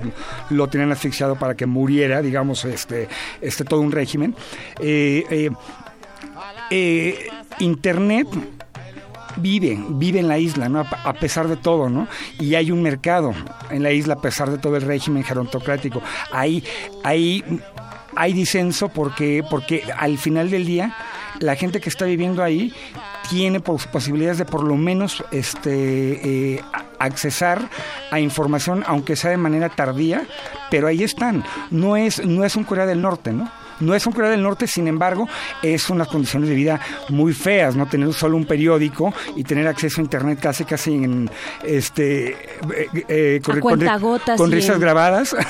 lo 0.50 0.68
tenían 0.68 0.92
asfixiado 0.92 1.36
para 1.36 1.56
que 1.56 1.68
muriera, 1.68 2.24
digamos, 2.24 2.66
este, 2.66 3.08
este 3.40 3.64
todo 3.64 3.82
un 3.82 3.92
régimen. 3.92 4.36
Eh, 4.80 5.24
eh, 5.30 5.50
eh, 6.70 7.28
Internet 7.60 8.28
vive, 9.40 9.78
vive 9.90 10.20
en 10.20 10.28
la 10.28 10.38
isla, 10.38 10.70
¿no? 10.70 10.80
A, 10.82 11.14
pesar 11.14 11.48
de 11.48 11.56
todo, 11.58 11.90
¿no? 11.90 12.08
Y 12.40 12.56
hay 12.56 12.72
un 12.72 12.82
mercado 12.82 13.34
en 13.70 13.84
la 13.84 13.92
isla 13.92 14.16
a 14.16 14.22
pesar 14.22 14.50
de 14.50 14.58
todo 14.58 14.76
el 14.78 14.82
régimen 14.84 15.24
gerontocrático. 15.24 16.02
Ahí, 16.32 16.64
ahí 17.04 17.44
hay 18.16 18.34
disenso 18.34 18.90
porque, 18.90 19.44
porque 19.50 19.84
al 19.98 20.18
final 20.18 20.50
del 20.50 20.66
día 20.66 20.96
la 21.40 21.56
gente 21.56 21.80
que 21.80 21.90
está 21.90 22.06
viviendo 22.06 22.42
ahí 22.44 22.74
tiene 23.30 23.60
pos- 23.60 23.86
posibilidades 23.88 24.40
de 24.40 24.46
por 24.46 24.64
lo 24.64 24.76
menos 24.76 25.24
este 25.32 26.56
eh, 26.56 26.62
accesar 26.98 27.70
a 28.10 28.20
información 28.20 28.84
aunque 28.88 29.16
sea 29.16 29.30
de 29.32 29.38
manera 29.38 29.70
tardía 29.70 30.26
pero 30.72 30.88
ahí 30.88 31.04
están 31.04 31.44
no 31.70 31.96
es 31.96 32.26
no 32.26 32.44
es 32.44 32.56
un 32.56 32.64
Corea 32.64 32.88
del 32.88 33.02
Norte 33.04 33.34
no 33.34 33.52
no 33.80 33.95
es 33.95 34.05
un 34.05 34.13
Corea 34.13 34.32
del 34.32 34.43
Norte, 34.43 34.67
sin 34.67 34.88
embargo, 34.88 35.28
es 35.61 35.89
unas 35.89 36.07
condiciones 36.07 36.49
de 36.49 36.55
vida 36.55 36.80
muy 37.09 37.34
feas, 37.34 37.75
no 37.75 37.88
tener 37.88 38.11
solo 38.13 38.38
un 38.38 38.45
periódico 38.45 39.13
y 39.36 39.43
tener 39.43 39.67
acceso 39.67 40.01
a 40.01 40.03
internet 40.03 40.39
casi 40.41 40.65
casi 40.65 40.95
en 40.95 41.30
este 41.63 42.30
eh, 42.30 42.89
eh, 43.07 43.41
cuentagotas 43.61 44.38
con 44.38 44.51
risas 44.51 44.80
grabadas. 44.80 45.36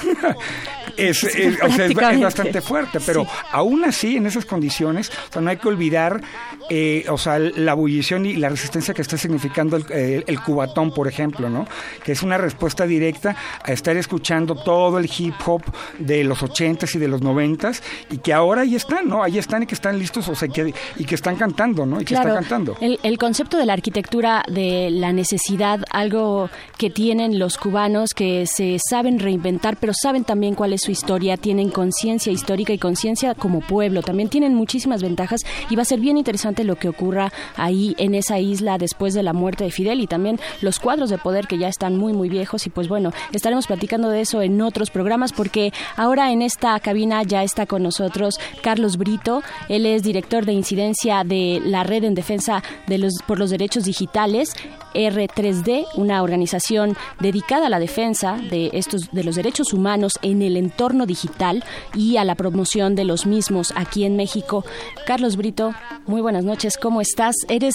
es, 0.98 1.24
es- 1.24 1.58
o 1.64 1.70
sea, 1.72 1.86
es- 1.86 1.92
es 1.92 2.22
bastante 2.22 2.62
fuerte, 2.62 3.00
pero 3.06 3.24
Sí. 3.24 3.30
aún 3.52 3.84
así, 3.86 4.18
en 4.18 4.26
esas 4.26 4.46
condiciones, 4.46 5.10
o 5.30 5.34
sea, 5.34 5.42
no 5.42 5.50
hay 5.50 5.58
que 5.58 5.68
olvidar 5.68 6.22
eh, 6.70 7.06
o 7.10 7.18
sea, 7.18 7.40
la 7.40 7.72
ebullición 7.72 8.26
y 8.26 8.36
la 8.36 8.50
resistencia 8.50 8.94
que 8.94 9.02
está 9.02 9.18
significando 9.18 9.78
el, 9.78 9.86
eh, 9.90 10.24
el 10.28 10.42
cubatón, 10.42 10.92
por 10.92 11.08
ejemplo, 11.08 11.50
¿no? 11.50 11.66
Que 12.04 12.12
es 12.12 12.24
una 12.24 12.38
respuesta 12.38 12.86
directa 12.86 13.36
a 13.64 13.72
estar 13.72 13.96
escuchando 13.96 14.56
todo 14.56 15.00
el 15.00 15.10
hip 15.18 15.36
hop 15.46 15.62
de 16.00 16.24
los 16.26 16.42
80s 16.44 16.96
y 16.96 17.00
de 17.00 17.08
los 17.08 17.22
90s 17.22 17.82
y 18.12 18.18
que 18.18 18.34
ahora 18.34 18.62
ahí 18.64 18.76
están, 18.76 19.08
¿no? 19.08 19.24
Ahí 19.24 19.38
están 19.38 19.64
y 19.64 19.66
que 19.66 19.76
están 19.76 19.98
listos, 19.98 20.28
o 20.28 20.36
sea, 20.36 20.48
que, 20.50 20.74
y 20.98 21.06
que 21.06 21.16
están 21.16 21.36
cantando, 21.38 21.86
¿no? 21.86 22.02
Y 22.02 22.06
que 22.06 22.14
Claro, 22.16 22.30
están 22.30 22.44
cantando. 22.44 22.76
El, 22.82 23.00
el 23.04 23.18
concepto 23.18 23.58
de 23.58 23.66
la 23.66 23.74
arquitectura 23.74 24.44
de 24.50 24.90
la 24.92 25.14
necesidad, 25.14 25.86
algo 25.90 26.50
que 26.78 26.90
tienen 26.90 27.40
los 27.40 27.58
cubanos 27.58 28.10
que 28.16 28.46
se 28.46 28.78
saben 28.90 29.20
reinventar, 29.20 29.78
pero 29.80 29.94
saben 29.94 30.24
también 30.26 30.54
cuál 30.56 30.74
es 30.74 30.82
su 30.88 30.92
historia, 30.92 31.36
tienen 31.36 31.70
conciencia 31.70 32.32
histórica 32.32 32.72
y 32.72 32.78
conciencia 32.78 33.36
como 33.36 33.60
pueblo. 33.60 34.02
También 34.02 34.30
tienen 34.30 34.56
muchísimas 34.56 35.02
ventajas 35.02 35.42
y 35.70 35.76
va 35.76 35.82
a 35.82 35.86
ser 35.86 36.00
bien 36.00 36.16
interesante 36.18 36.64
lo 36.64 36.78
que 36.78 36.88
ocurra 36.88 37.34
ahí 37.58 37.94
en 37.98 38.16
esa 38.16 38.40
isla 38.40 38.78
después 38.78 39.14
de 39.14 39.22
la 39.22 39.34
muerte 39.34 39.66
de 39.66 39.72
Fidel 39.72 40.00
y 40.00 40.08
también 40.08 40.40
los 40.62 40.80
cuadros 40.80 41.10
de 41.10 41.18
poder 41.18 41.46
que 41.46 41.58
ya 41.58 41.68
están 41.68 41.98
muy, 41.98 42.14
muy 42.14 42.30
viejos. 42.30 42.66
Y 42.68 42.70
pues 42.70 42.88
bueno, 42.88 43.12
estaremos 43.34 43.68
platicando 43.68 44.08
de 44.08 44.22
eso 44.22 44.42
en 44.42 44.62
otros 44.62 44.90
programas 44.90 45.34
porque 45.34 45.74
ahora 45.98 46.32
en 46.32 46.42
esta 46.42 46.80
cabina 46.80 47.22
ya 47.24 47.44
está 47.44 47.66
con 47.66 47.84
nosotros 47.84 48.40
Carlos 48.62 48.96
Brito. 48.96 49.44
Él 49.68 49.86
es 49.86 50.04
director 50.04 50.46
de 50.46 50.54
incidencia 50.54 51.26
de 51.26 51.62
la 51.66 51.84
Red 51.84 52.06
en 52.06 52.16
Defensa 52.16 52.64
de 52.88 52.98
los, 52.98 53.16
por 53.28 53.40
los 53.40 53.50
Derechos 53.50 53.84
Digitales. 53.84 54.54
R3D, 54.94 55.86
una 55.96 56.24
organización 56.24 56.98
dedicada 57.20 57.68
a 57.68 57.70
la 57.70 57.78
defensa 57.78 58.38
de 58.50 58.72
estos 58.74 59.12
de 59.12 59.24
los 59.24 59.36
derechos 59.36 59.72
humanos 59.72 60.14
en 60.24 60.42
el 60.42 60.58
entorno 60.58 60.77
digital 61.06 61.64
y 61.96 62.18
a 62.18 62.24
la 62.24 62.36
promoción 62.36 62.96
de 62.96 63.04
los 63.04 63.26
mismos 63.26 63.74
aquí 63.76 64.04
en 64.06 64.16
México. 64.16 64.64
Carlos 65.06 65.36
Brito, 65.36 65.74
muy 66.06 66.22
buenas 66.22 66.44
noches, 66.44 66.78
¿cómo 66.78 67.02
estás? 67.02 67.36
Eres 67.50 67.74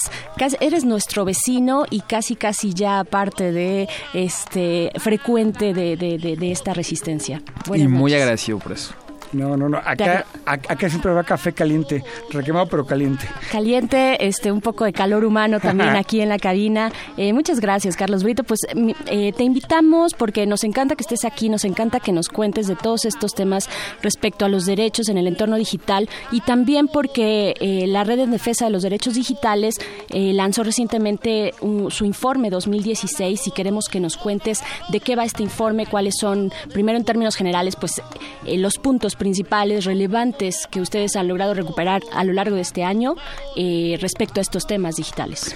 eres 0.61 0.85
nuestro 0.85 1.25
vecino 1.25 1.85
y 1.89 1.99
casi 2.01 2.35
casi 2.35 2.73
ya 2.73 3.03
parte 3.03 3.51
de 3.51 3.87
este 4.13 4.91
frecuente 4.97 5.73
de, 5.73 5.97
de- 5.97 6.17
de- 6.17 6.35
de 6.37 6.51
esta 6.51 6.73
resistencia. 6.73 7.41
y 7.75 7.87
muy 7.87 8.13
agradecido 8.13 8.59
por 8.59 8.71
eso. 8.71 8.93
No, 9.33 9.57
no, 9.57 9.67
no. 9.67 9.77
Acá, 9.77 10.25
ac- 10.45 10.69
acá 10.69 10.89
siempre 10.89 11.11
va 11.11 11.23
café 11.23 11.53
caliente, 11.53 12.03
requemado 12.29 12.67
pero 12.67 12.85
caliente. 12.85 13.25
Caliente, 13.51 14.25
este, 14.27 14.51
un 14.51 14.61
poco 14.61 14.85
de 14.85 14.93
calor 14.93 15.25
humano 15.25 15.59
también 15.59 15.89
aquí 15.95 16.21
en 16.21 16.29
la 16.29 16.37
cabina. 16.39 16.91
Eh, 17.17 17.33
muchas 17.33 17.59
gracias, 17.59 17.95
Carlos 17.95 18.23
Brito. 18.23 18.43
Pues 18.43 18.59
eh, 19.07 19.33
te 19.33 19.43
invitamos 19.43 20.13
porque 20.13 20.45
nos 20.45 20.63
encanta 20.63 20.95
que 20.95 21.01
estés 21.03 21.25
aquí, 21.25 21.49
nos 21.49 21.65
encanta 21.65 21.99
que 21.99 22.11
nos 22.11 22.29
cuentes 22.29 22.67
de 22.67 22.75
todos 22.75 23.05
estos 23.05 23.33
temas 23.33 23.69
respecto 24.01 24.45
a 24.45 24.49
los 24.49 24.65
derechos 24.65 25.09
en 25.09 25.17
el 25.17 25.27
entorno 25.27 25.55
digital 25.55 26.09
y 26.31 26.41
también 26.41 26.87
porque 26.87 27.55
eh, 27.59 27.85
la 27.87 28.03
Red 28.03 28.19
en 28.19 28.31
Defensa 28.31 28.65
de 28.65 28.71
los 28.71 28.83
Derechos 28.83 29.15
Digitales 29.15 29.75
eh, 30.09 30.33
lanzó 30.33 30.63
recientemente 30.63 31.53
un- 31.61 31.89
su 31.91 32.05
informe 32.05 32.49
2016 32.49 33.47
y 33.47 33.51
queremos 33.51 33.85
que 33.89 33.99
nos 33.99 34.17
cuentes 34.17 34.61
de 34.89 34.99
qué 34.99 35.15
va 35.15 35.23
este 35.25 35.43
informe, 35.43 35.85
cuáles 35.85 36.15
son, 36.19 36.51
primero 36.73 36.97
en 36.97 37.05
términos 37.05 37.35
generales, 37.35 37.75
pues 37.75 38.01
los 38.45 38.77
puntos 38.77 39.15
principales 39.23 39.85
relevantes 39.85 40.67
que 40.69 40.81
ustedes 40.81 41.15
han 41.15 41.29
logrado 41.29 41.53
recuperar 41.53 42.01
a 42.11 42.25
lo 42.25 42.33
largo 42.33 42.57
de 42.57 42.61
este 42.61 42.83
año 42.83 43.15
eh, 43.55 43.97
respecto 44.01 44.41
a 44.41 44.41
estos 44.41 44.67
temas 44.67 44.97
digitales. 44.97 45.55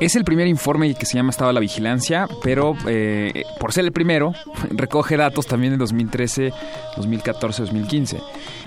Es 0.00 0.16
el 0.16 0.24
primer 0.24 0.46
informe 0.46 0.94
que 0.94 1.06
se 1.06 1.16
llama 1.16 1.30
Estado 1.30 1.48
de 1.48 1.54
la 1.54 1.60
Vigilancia, 1.60 2.26
pero 2.42 2.74
eh, 2.86 3.44
por 3.58 3.72
ser 3.72 3.84
el 3.84 3.92
primero, 3.92 4.32
recoge 4.70 5.16
datos 5.16 5.46
también 5.46 5.72
de 5.72 5.78
2013, 5.78 6.52
2014, 6.96 7.62
2015. 7.62 8.20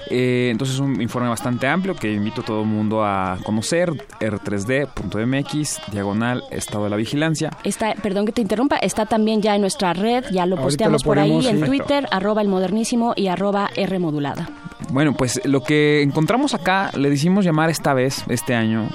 Eh, 0.09 0.49
entonces 0.51 0.75
es 0.75 0.81
un 0.81 1.01
informe 1.01 1.27
bastante 1.27 1.67
amplio 1.67 1.95
que 1.95 2.11
invito 2.11 2.41
a 2.41 2.45
todo 2.45 2.61
el 2.61 2.67
mundo 2.67 3.03
a 3.03 3.37
conocer, 3.43 3.91
r3d.mx, 4.19 5.81
diagonal 5.91 6.43
Estado 6.51 6.85
de 6.85 6.89
la 6.89 6.95
Vigilancia. 6.95 7.51
Está, 7.63 7.93
perdón 7.95 8.25
que 8.25 8.31
te 8.31 8.41
interrumpa, 8.41 8.77
está 8.77 9.05
también 9.05 9.41
ya 9.41 9.55
en 9.55 9.61
nuestra 9.61 9.93
red, 9.93 10.25
ya 10.31 10.45
lo 10.45 10.55
Ahorita 10.55 10.63
posteamos 10.63 11.03
lo 11.03 11.09
por 11.09 11.19
ahí 11.19 11.47
en 11.47 11.59
sí. 11.59 11.65
Twitter, 11.65 12.07
arroba 12.11 12.41
el 12.41 12.47
modernísimo 12.47 13.13
y 13.15 13.27
arroba 13.27 13.69
R 13.75 13.99
modulada. 13.99 14.49
Bueno, 14.91 15.13
pues 15.13 15.41
lo 15.43 15.61
que 15.61 16.01
encontramos 16.01 16.53
acá 16.53 16.91
le 16.95 17.09
decimos 17.09 17.43
llamar 17.43 17.69
esta 17.69 17.93
vez, 17.93 18.23
este 18.29 18.55
año, 18.55 18.87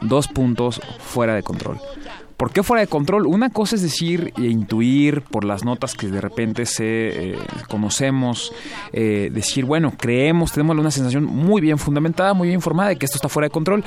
dos 0.00 0.28
puntos 0.28 0.80
fuera 0.98 1.34
de 1.34 1.42
control. 1.42 1.78
¿Por 2.40 2.52
qué 2.52 2.62
fuera 2.62 2.80
de 2.80 2.86
control? 2.86 3.26
Una 3.26 3.50
cosa 3.50 3.76
es 3.76 3.82
decir 3.82 4.32
e 4.38 4.44
intuir 4.46 5.20
por 5.20 5.44
las 5.44 5.62
notas 5.62 5.94
que 5.94 6.06
de 6.06 6.22
repente 6.22 6.64
se 6.64 7.32
eh, 7.32 7.38
conocemos, 7.68 8.50
eh, 8.94 9.28
decir, 9.30 9.66
bueno, 9.66 9.92
creemos, 9.94 10.50
tenemos 10.50 10.78
una 10.78 10.90
sensación 10.90 11.26
muy 11.26 11.60
bien 11.60 11.76
fundamentada, 11.76 12.32
muy 12.32 12.48
bien 12.48 12.56
informada 12.56 12.88
de 12.88 12.96
que 12.96 13.04
esto 13.04 13.18
está 13.18 13.28
fuera 13.28 13.48
de 13.48 13.50
control, 13.50 13.84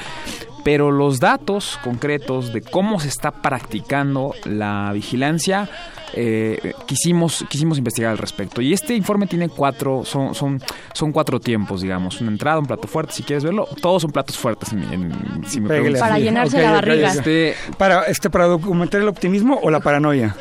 pero 0.63 0.91
los 0.91 1.19
datos 1.19 1.77
concretos 1.83 2.53
de 2.53 2.61
cómo 2.61 2.99
se 2.99 3.07
está 3.09 3.31
practicando 3.31 4.33
la 4.45 4.91
vigilancia, 4.93 5.69
eh, 6.15 6.73
quisimos, 6.85 7.43
quisimos 7.49 7.77
investigar 7.77 8.11
al 8.11 8.17
respecto. 8.17 8.61
Y 8.61 8.71
este 8.71 8.95
informe 8.95 9.25
tiene 9.27 9.49
cuatro, 9.49 10.05
son, 10.05 10.35
son, 10.35 10.61
son 10.93 11.11
cuatro 11.11 11.39
tiempos, 11.39 11.81
digamos. 11.81 12.21
Una 12.21 12.31
entrada, 12.31 12.59
un 12.59 12.65
plato 12.67 12.87
fuerte, 12.87 13.13
si 13.13 13.23
quieres 13.23 13.43
verlo. 13.43 13.67
Todos 13.81 14.03
son 14.03 14.11
platos 14.11 14.37
fuertes, 14.37 14.71
en 14.73 14.79
mi- 14.79 14.93
en- 14.93 15.43
si 15.47 15.59
me 15.59 15.67
preguntas. 15.81 15.99
así. 16.13 16.23
Ok, 16.47 16.53
ok, 16.77 16.83
Este, 17.17 17.55
Para, 17.77 18.03
este, 18.03 18.29
para 18.29 18.45
documentar 18.45 19.01
el 19.01 19.07
optimismo 19.07 19.59
o 19.61 19.69
la 19.71 19.79
paranoia. 19.79 20.35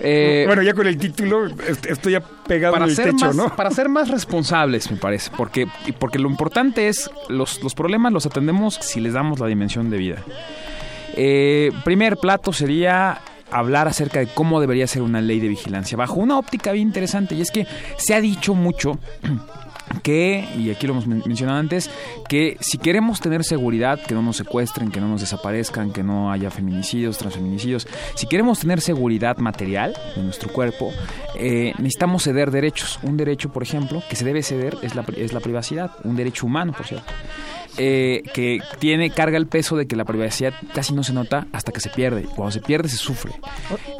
Eh, 0.00 0.44
bueno, 0.46 0.62
ya 0.62 0.74
con 0.74 0.86
el 0.86 0.96
título 0.96 1.46
est- 1.46 1.86
estoy 1.86 2.12
ya 2.12 2.20
pegado 2.20 2.72
para 2.74 2.84
en 2.84 2.90
el 2.90 2.96
ser 2.96 3.06
techo, 3.12 3.26
más, 3.26 3.36
¿no? 3.36 3.56
Para 3.56 3.70
ser 3.70 3.88
más 3.88 4.08
responsables, 4.08 4.90
me 4.90 4.96
parece. 4.96 5.30
Porque, 5.36 5.66
y 5.86 5.92
porque 5.92 6.18
lo 6.18 6.28
importante 6.30 6.88
es, 6.88 7.10
los, 7.28 7.62
los 7.62 7.74
problemas 7.74 8.12
los 8.12 8.24
atendemos 8.26 8.74
si 8.80 9.00
les 9.00 9.12
damos 9.12 9.40
la 9.40 9.46
dimensión 9.46 9.90
de 9.90 9.96
vida. 9.98 10.22
Eh, 11.16 11.72
primer 11.84 12.16
plato 12.16 12.52
sería 12.52 13.20
hablar 13.50 13.88
acerca 13.88 14.20
de 14.20 14.26
cómo 14.26 14.60
debería 14.60 14.86
ser 14.86 15.02
una 15.02 15.20
ley 15.20 15.40
de 15.40 15.48
vigilancia 15.48 15.96
bajo 15.96 16.14
una 16.20 16.38
óptica 16.38 16.70
bien 16.72 16.88
interesante 16.88 17.34
y 17.34 17.40
es 17.40 17.50
que 17.50 17.66
se 17.96 18.14
ha 18.14 18.20
dicho 18.20 18.54
mucho 18.54 18.98
que, 20.02 20.48
y 20.56 20.70
aquí 20.70 20.86
lo 20.86 20.92
hemos 20.94 21.06
men- 21.06 21.22
mencionado 21.26 21.58
antes, 21.58 21.90
que 22.28 22.56
si 22.60 22.78
queremos 22.78 23.20
tener 23.20 23.44
seguridad, 23.44 24.00
que 24.00 24.14
no 24.14 24.22
nos 24.22 24.36
secuestren, 24.36 24.90
que 24.90 25.00
no 25.00 25.08
nos 25.08 25.20
desaparezcan, 25.20 25.92
que 25.92 26.02
no 26.02 26.30
haya 26.32 26.50
feminicidios, 26.50 27.18
transfeminicidios, 27.18 27.86
si 28.14 28.26
queremos 28.26 28.60
tener 28.60 28.80
seguridad 28.80 29.36
material 29.38 29.94
de 30.16 30.22
nuestro 30.22 30.52
cuerpo, 30.52 30.92
eh, 31.36 31.72
necesitamos 31.78 32.24
ceder 32.24 32.50
derechos. 32.50 32.98
Un 33.02 33.16
derecho, 33.16 33.50
por 33.50 33.62
ejemplo, 33.62 34.02
que 34.08 34.16
se 34.16 34.24
debe 34.24 34.42
ceder 34.42 34.76
es 34.82 34.94
la, 34.94 35.04
es 35.16 35.32
la 35.32 35.40
privacidad, 35.40 35.90
un 36.04 36.16
derecho 36.16 36.46
humano, 36.46 36.72
por 36.72 36.86
cierto. 36.86 37.12
Eh, 37.76 38.22
que 38.34 38.60
tiene 38.78 39.10
carga 39.10 39.36
el 39.36 39.46
peso 39.46 39.76
de 39.76 39.86
que 39.86 39.96
la 39.96 40.04
privacidad 40.04 40.52
casi 40.74 40.94
no 40.94 41.02
se 41.04 41.12
nota 41.12 41.46
hasta 41.52 41.72
que 41.72 41.80
se 41.80 41.90
pierde. 41.90 42.22
Cuando 42.24 42.50
se 42.52 42.60
pierde 42.60 42.88
se 42.88 42.96
sufre. 42.96 43.32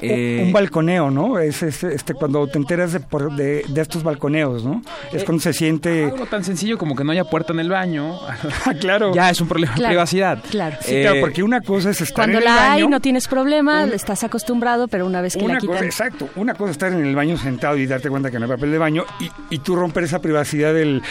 Eh, 0.00 0.42
un 0.46 0.52
balconeo, 0.52 1.10
¿no? 1.10 1.38
Es, 1.38 1.62
es, 1.62 1.84
este, 1.84 2.14
cuando 2.14 2.46
te 2.46 2.58
enteras 2.58 2.92
de, 2.92 3.00
por- 3.00 3.34
de, 3.34 3.64
de 3.68 3.80
estos 3.80 4.02
balconeos, 4.02 4.64
¿no? 4.64 4.82
Es 5.12 5.22
Eh, 5.22 5.24
cuando 5.24 5.42
se 5.42 5.52
siente... 5.52 6.04
Algo 6.04 6.26
tan 6.26 6.44
sencillo 6.44 6.78
como 6.78 6.96
que 6.96 7.04
no 7.04 7.12
haya 7.12 7.24
puerta 7.24 7.52
en 7.52 7.60
el 7.60 7.68
baño. 7.68 8.18
claro. 8.80 9.14
Ya 9.14 9.30
es 9.30 9.40
un 9.40 9.48
problema 9.48 9.74
de 9.74 9.86
privacidad. 9.86 10.42
Claro. 10.50 10.76
Sí, 10.80 10.94
Eh, 10.96 11.02
claro, 11.02 11.20
porque 11.20 11.42
una 11.42 11.60
cosa 11.60 11.90
es 11.90 12.00
estar 12.00 12.24
Cuando 12.26 12.38
en 12.38 12.42
el 12.42 12.44
la 12.44 12.72
hay 12.72 12.82
baño, 12.82 12.90
no 12.90 13.00
tienes 13.00 13.28
problema, 13.28 13.84
estás 13.84 14.24
acostumbrado, 14.24 14.88
pero 14.88 15.06
una 15.06 15.20
vez 15.20 15.34
que 15.34 15.40
la 15.40 15.44
Una 15.46 15.58
quitan... 15.58 15.74
cosa, 15.76 15.84
exacto, 15.86 16.28
una 16.36 16.54
cosa 16.54 16.70
es 16.70 16.74
estar 16.76 16.92
en 16.92 17.04
el 17.04 17.14
baño 17.14 17.36
sentado 17.36 17.76
y 17.76 17.86
darte 17.86 18.08
cuenta 18.08 18.30
que 18.30 18.38
no 18.38 18.44
hay 18.46 18.50
papel 18.52 18.70
de 18.72 18.78
baño 18.78 19.04
y, 19.20 19.30
y 19.54 19.58
tú 19.58 19.76
romper 19.76 20.04
esa 20.04 20.20
privacidad 20.20 20.72
del, 20.74 21.02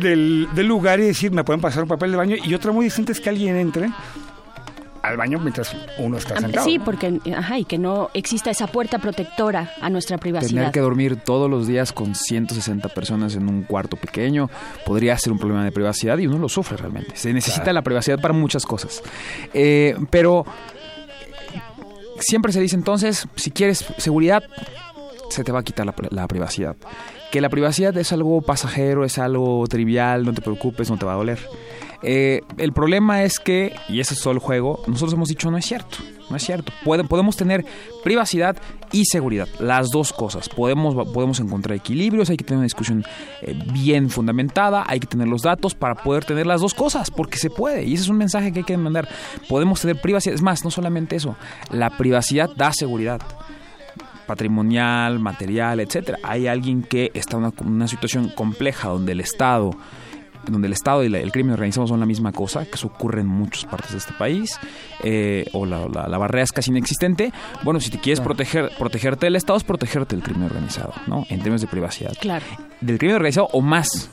del, 0.00 0.48
del 0.54 0.66
lugar 0.66 1.00
y 1.00 1.04
decir, 1.04 1.32
me 1.32 1.44
pueden 1.44 1.60
pasar 1.60 1.82
un 1.82 1.88
papel 1.88 2.03
de 2.10 2.16
baño. 2.16 2.36
Y 2.44 2.54
otra 2.54 2.72
muy 2.72 2.84
distinta 2.86 3.12
es 3.12 3.20
que 3.20 3.28
alguien 3.28 3.56
entre 3.56 3.90
al 5.02 5.18
baño 5.18 5.38
mientras 5.38 5.76
uno 5.98 6.16
está 6.16 6.34
Ah, 6.36 6.40
sentado. 6.40 6.64
Sí, 6.64 6.78
porque 6.78 7.20
ajá, 7.36 7.58
y 7.58 7.66
que 7.66 7.76
no 7.76 8.08
exista 8.14 8.50
esa 8.50 8.66
puerta 8.68 8.98
protectora 8.98 9.70
a 9.82 9.90
nuestra 9.90 10.16
privacidad. 10.16 10.48
Tener 10.60 10.72
que 10.72 10.80
dormir 10.80 11.16
todos 11.16 11.50
los 11.50 11.66
días 11.66 11.92
con 11.92 12.14
160 12.14 12.88
personas 12.88 13.34
en 13.36 13.46
un 13.46 13.64
cuarto 13.64 13.98
pequeño 13.98 14.48
podría 14.86 15.18
ser 15.18 15.32
un 15.34 15.38
problema 15.38 15.62
de 15.62 15.72
privacidad 15.72 16.16
y 16.16 16.26
uno 16.26 16.38
lo 16.38 16.48
sufre 16.48 16.78
realmente. 16.78 17.10
Se 17.16 17.34
necesita 17.34 17.70
la 17.74 17.82
privacidad 17.82 18.18
para 18.18 18.32
muchas 18.32 18.64
cosas. 18.64 19.02
Eh, 19.52 19.94
pero 20.08 20.46
siempre 22.20 22.52
se 22.52 22.60
dice 22.60 22.76
entonces, 22.76 23.26
si 23.36 23.50
quieres 23.50 23.84
seguridad, 23.98 24.42
se 25.30 25.44
te 25.44 25.52
va 25.52 25.60
a 25.60 25.62
quitar 25.62 25.86
la, 25.86 25.92
pri- 25.92 26.08
la 26.10 26.26
privacidad. 26.28 26.76
Que 27.32 27.40
la 27.40 27.48
privacidad 27.48 27.96
es 27.96 28.12
algo 28.12 28.42
pasajero, 28.42 29.04
es 29.04 29.18
algo 29.18 29.66
trivial, 29.66 30.24
no 30.24 30.32
te 30.32 30.40
preocupes, 30.42 30.90
no 30.90 30.96
te 30.98 31.04
va 31.06 31.12
a 31.14 31.16
doler. 31.16 31.38
Eh, 32.06 32.42
el 32.58 32.72
problema 32.72 33.22
es 33.24 33.38
que, 33.40 33.74
y 33.88 34.00
ese 34.00 34.12
es 34.14 34.20
todo 34.20 34.32
el 34.34 34.38
juego, 34.38 34.82
nosotros 34.86 35.14
hemos 35.14 35.30
dicho 35.30 35.50
no 35.50 35.56
es 35.56 35.64
cierto, 35.64 35.96
no 36.28 36.36
es 36.36 36.44
cierto. 36.44 36.70
Puede- 36.84 37.02
podemos 37.04 37.34
tener 37.36 37.64
privacidad 38.04 38.56
y 38.92 39.06
seguridad, 39.06 39.48
las 39.58 39.90
dos 39.90 40.12
cosas. 40.12 40.48
Podemos, 40.50 40.94
podemos 41.12 41.40
encontrar 41.40 41.76
equilibrios, 41.76 42.28
hay 42.30 42.36
que 42.36 42.44
tener 42.44 42.58
una 42.58 42.64
discusión 42.64 43.04
eh, 43.42 43.58
bien 43.72 44.10
fundamentada, 44.10 44.84
hay 44.86 45.00
que 45.00 45.06
tener 45.06 45.26
los 45.28 45.42
datos 45.42 45.74
para 45.74 45.94
poder 45.94 46.24
tener 46.26 46.46
las 46.46 46.60
dos 46.60 46.74
cosas, 46.74 47.10
porque 47.10 47.38
se 47.38 47.48
puede. 47.50 47.84
Y 47.84 47.94
ese 47.94 48.04
es 48.04 48.08
un 48.10 48.18
mensaje 48.18 48.52
que 48.52 48.60
hay 48.60 48.64
que 48.64 48.76
mandar. 48.76 49.08
Podemos 49.48 49.80
tener 49.80 49.98
privacidad, 50.00 50.34
es 50.34 50.42
más, 50.42 50.62
no 50.62 50.70
solamente 50.70 51.16
eso, 51.16 51.36
la 51.70 51.96
privacidad 51.96 52.50
da 52.54 52.72
seguridad 52.72 53.20
patrimonial, 54.26 55.18
material, 55.18 55.80
etcétera. 55.80 56.18
Hay 56.22 56.46
alguien 56.46 56.82
que 56.82 57.10
está 57.14 57.36
en 57.36 57.52
una, 57.66 57.88
situación 57.88 58.30
compleja 58.30 58.88
donde 58.88 59.12
el 59.12 59.20
Estado 59.20 59.72
donde 60.46 60.66
el 60.66 60.74
Estado 60.74 61.02
y 61.02 61.14
el 61.14 61.32
crimen 61.32 61.54
organizado 61.54 61.86
son 61.86 62.00
la 62.00 62.06
misma 62.06 62.30
cosa, 62.30 62.66
que 62.66 62.74
eso 62.74 62.88
ocurre 62.88 63.22
en 63.22 63.26
muchas 63.26 63.64
partes 63.64 63.92
de 63.92 63.98
este 63.98 64.12
país, 64.12 64.58
eh, 65.04 65.46
o 65.52 65.66
la, 65.66 65.86
la- 65.88 66.08
la 66.08 66.18
barrera 66.18 66.42
es 66.44 66.50
casi 66.52 66.70
inexistente, 66.70 67.32
bueno, 67.62 67.78
si 67.78 67.90
te 67.90 67.98
quieres 68.00 68.20
proteger, 68.20 68.70
protegerte 68.78 69.26
del 69.26 69.36
Estado 69.36 69.56
es 69.58 69.64
protegerte 69.64 70.16
del 70.16 70.24
crimen 70.24 70.44
organizado, 70.44 70.92
¿no? 71.06 71.20
En 71.28 71.38
términos 71.38 71.60
de 71.60 71.66
privacidad. 71.68 72.12
Claro. 72.20 72.44
Del 72.80 72.98
crimen 72.98 73.16
organizado 73.16 73.48
o 73.52 73.60
más. 73.60 74.10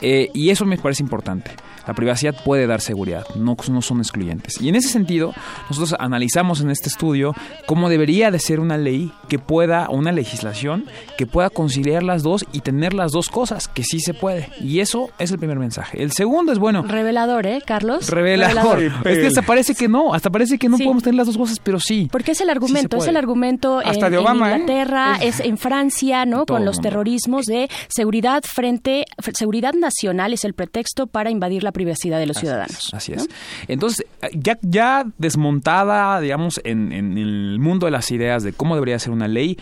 Eh, 0.00 0.30
y 0.34 0.50
eso 0.50 0.64
me 0.64 0.78
parece 0.78 1.02
importante. 1.02 1.50
La 1.88 1.94
privacidad 1.94 2.34
puede 2.44 2.66
dar 2.66 2.80
seguridad, 2.80 3.24
no, 3.36 3.56
no 3.70 3.80
son 3.80 3.98
excluyentes. 3.98 4.60
Y 4.60 4.68
en 4.68 4.74
ese 4.74 4.88
sentido, 4.88 5.32
nosotros 5.70 5.94
analizamos 6.00 6.60
en 6.60 6.70
este 6.70 6.88
estudio 6.88 7.32
cómo 7.64 7.88
debería 7.88 8.32
de 8.32 8.40
ser 8.40 8.58
una 8.58 8.76
ley 8.76 9.12
que 9.28 9.38
pueda, 9.38 9.88
una 9.88 10.10
legislación 10.10 10.84
que 11.16 11.26
pueda 11.26 11.48
conciliar 11.48 12.02
las 12.02 12.24
dos 12.24 12.44
y 12.52 12.60
tener 12.60 12.92
las 12.92 13.12
dos 13.12 13.28
cosas, 13.28 13.68
que 13.68 13.84
sí 13.84 14.00
se 14.00 14.14
puede. 14.14 14.48
Y 14.60 14.80
eso 14.80 15.10
es 15.20 15.30
el 15.30 15.38
primer 15.38 15.60
mensaje. 15.60 16.02
El 16.02 16.10
segundo 16.10 16.50
es, 16.52 16.58
bueno, 16.58 16.82
Revelador, 16.82 17.46
¿eh, 17.46 17.62
Carlos? 17.64 18.08
revelador. 18.10 18.82
Es 18.82 19.18
que 19.18 19.26
hasta 19.28 19.42
parece 19.42 19.74
que 19.76 19.86
no, 19.86 20.12
hasta 20.12 20.25
parece 20.30 20.58
que 20.58 20.68
no 20.68 20.76
podemos 20.76 21.02
tener 21.02 21.16
las 21.16 21.26
dos 21.26 21.36
cosas, 21.36 21.58
pero 21.58 21.80
sí. 21.80 22.08
Porque 22.10 22.32
es 22.32 22.40
el 22.40 22.50
argumento, 22.50 22.96
es 22.96 23.06
el 23.06 23.16
argumento 23.16 23.82
en, 23.82 23.88
Hasta 23.88 24.10
de 24.10 24.16
en 24.16 24.22
Obama, 24.22 24.50
¿eh? 24.50 24.58
Inglaterra, 24.58 25.18
es 25.20 25.40
en 25.40 25.58
Francia, 25.58 26.24
¿no? 26.24 26.44
todo 26.44 26.56
Con 26.56 26.64
los 26.64 26.80
terrorismos 26.80 27.46
de 27.46 27.68
seguridad 27.88 28.42
frente, 28.44 29.04
seguridad 29.34 29.74
nacional 29.74 30.32
es 30.32 30.44
el 30.44 30.54
pretexto 30.54 31.06
para 31.06 31.30
invadir 31.30 31.62
la 31.62 31.72
privacidad 31.72 32.18
de 32.18 32.26
los 32.26 32.38
ciudadanos. 32.38 32.90
Así 32.92 33.12
es. 33.12 33.28
Entonces, 33.68 34.06
ya, 34.32 34.58
ya 34.62 35.04
desmontada, 35.18 36.20
digamos, 36.20 36.60
en, 36.64 36.92
en 36.92 37.18
el 37.18 37.58
mundo 37.58 37.86
de 37.86 37.92
las 37.92 38.10
ideas 38.10 38.42
de 38.42 38.52
cómo 38.52 38.74
debería 38.74 38.98
ser 38.98 39.12
una 39.12 39.28
ley, 39.28 39.58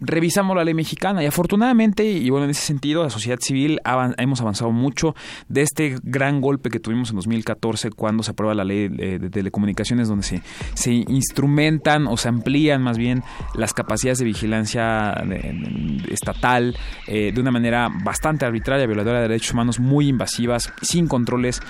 revisamos 0.00 0.56
la 0.56 0.64
ley 0.64 0.74
mexicana 0.74 1.22
y 1.22 1.26
afortunadamente, 1.26 2.04
y 2.04 2.30
bueno, 2.30 2.44
en 2.44 2.50
ese 2.50 2.62
sentido, 2.62 3.02
la 3.02 3.10
sociedad 3.10 3.38
civil 3.40 3.80
avan- 3.84 4.14
hemos 4.18 4.40
avanzado 4.40 4.70
mucho 4.70 5.14
de 5.48 5.62
este 5.62 5.96
gran 6.02 6.40
golpe 6.40 6.70
que 6.70 6.78
tuvimos 6.80 7.10
en 7.10 7.16
2014 7.16 7.90
cuando 7.90 8.22
se 8.22 8.30
aprueba 8.30 8.54
la 8.54 8.64
ley 8.64 8.88
de, 8.88 9.18
de 9.18 9.30
telecomunicaciones 9.30 10.08
donde 10.08 10.22
se, 10.24 10.42
se 10.74 10.92
instrumentan 10.92 12.06
o 12.06 12.16
se 12.16 12.28
amplían 12.28 12.82
más 12.82 12.98
bien 12.98 13.22
las 13.54 13.72
capacidades 13.74 14.18
de 14.18 14.24
vigilancia 14.24 15.14
de- 15.26 15.38
de- 15.38 16.14
estatal 16.14 16.76
eh, 17.06 17.32
de 17.34 17.40
una 17.40 17.50
manera 17.50 17.88
bastante 18.04 18.44
arbitraria, 18.46 18.86
violadora 18.86 19.20
de 19.20 19.28
derechos 19.28 19.52
humanos, 19.52 19.80
muy 19.80 20.08
invasivas, 20.08 20.72
sin 20.82 21.06
controles. 21.08 21.60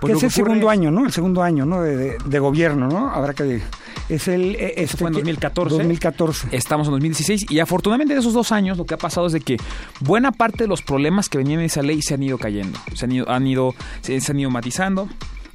Pues 0.00 0.14
es 0.14 0.22
el 0.24 0.30
segundo 0.30 0.68
año, 0.70 0.90
¿no? 0.90 1.04
El 1.06 1.12
segundo 1.12 1.42
año, 1.42 1.64
¿no? 1.66 1.82
De, 1.82 2.38
gobierno, 2.38 2.88
¿no? 2.88 3.08
Habrá 3.10 3.32
que... 3.34 3.60
Es 4.08 4.28
el... 4.28 4.54
eh, 4.56 4.74
Este 4.76 4.96
fue 4.98 5.08
en 5.08 5.14
que- 5.14 5.20
2014. 5.20 5.74
2014. 5.76 6.48
Estamos 6.52 6.86
en 6.86 6.92
2016 6.92 7.46
y 7.50 7.58
afortunadamente 7.58 7.77
de 7.82 8.18
esos 8.18 8.32
dos 8.32 8.52
años 8.52 8.76
lo 8.78 8.84
que 8.86 8.94
ha 8.94 8.98
pasado 8.98 9.26
es 9.26 9.32
de 9.32 9.40
que 9.40 9.56
buena 10.00 10.32
parte 10.32 10.64
de 10.64 10.68
los 10.68 10.82
problemas 10.82 11.28
que 11.28 11.38
venían 11.38 11.60
en 11.60 11.66
esa 11.66 11.82
ley 11.82 12.00
se 12.02 12.14
han 12.14 12.22
ido 12.22 12.38
cayendo, 12.38 12.78
se 12.94 13.04
han 13.06 13.12
ido, 13.12 13.28
han 13.30 13.46
ido, 13.46 13.74
se, 14.02 14.20
se 14.20 14.32
han 14.32 14.40
ido 14.40 14.50
matizando. 14.50 15.08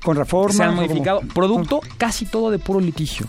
Con 0.03 0.17
reformas. 0.17 0.57
Se 0.57 0.63
han 0.63 0.75
como- 0.75 0.81
modificado. 0.81 1.21
Producto 1.33 1.79
casi 1.97 2.25
todo 2.25 2.51
de 2.51 2.59
puro 2.59 2.81
litigio. 2.81 3.25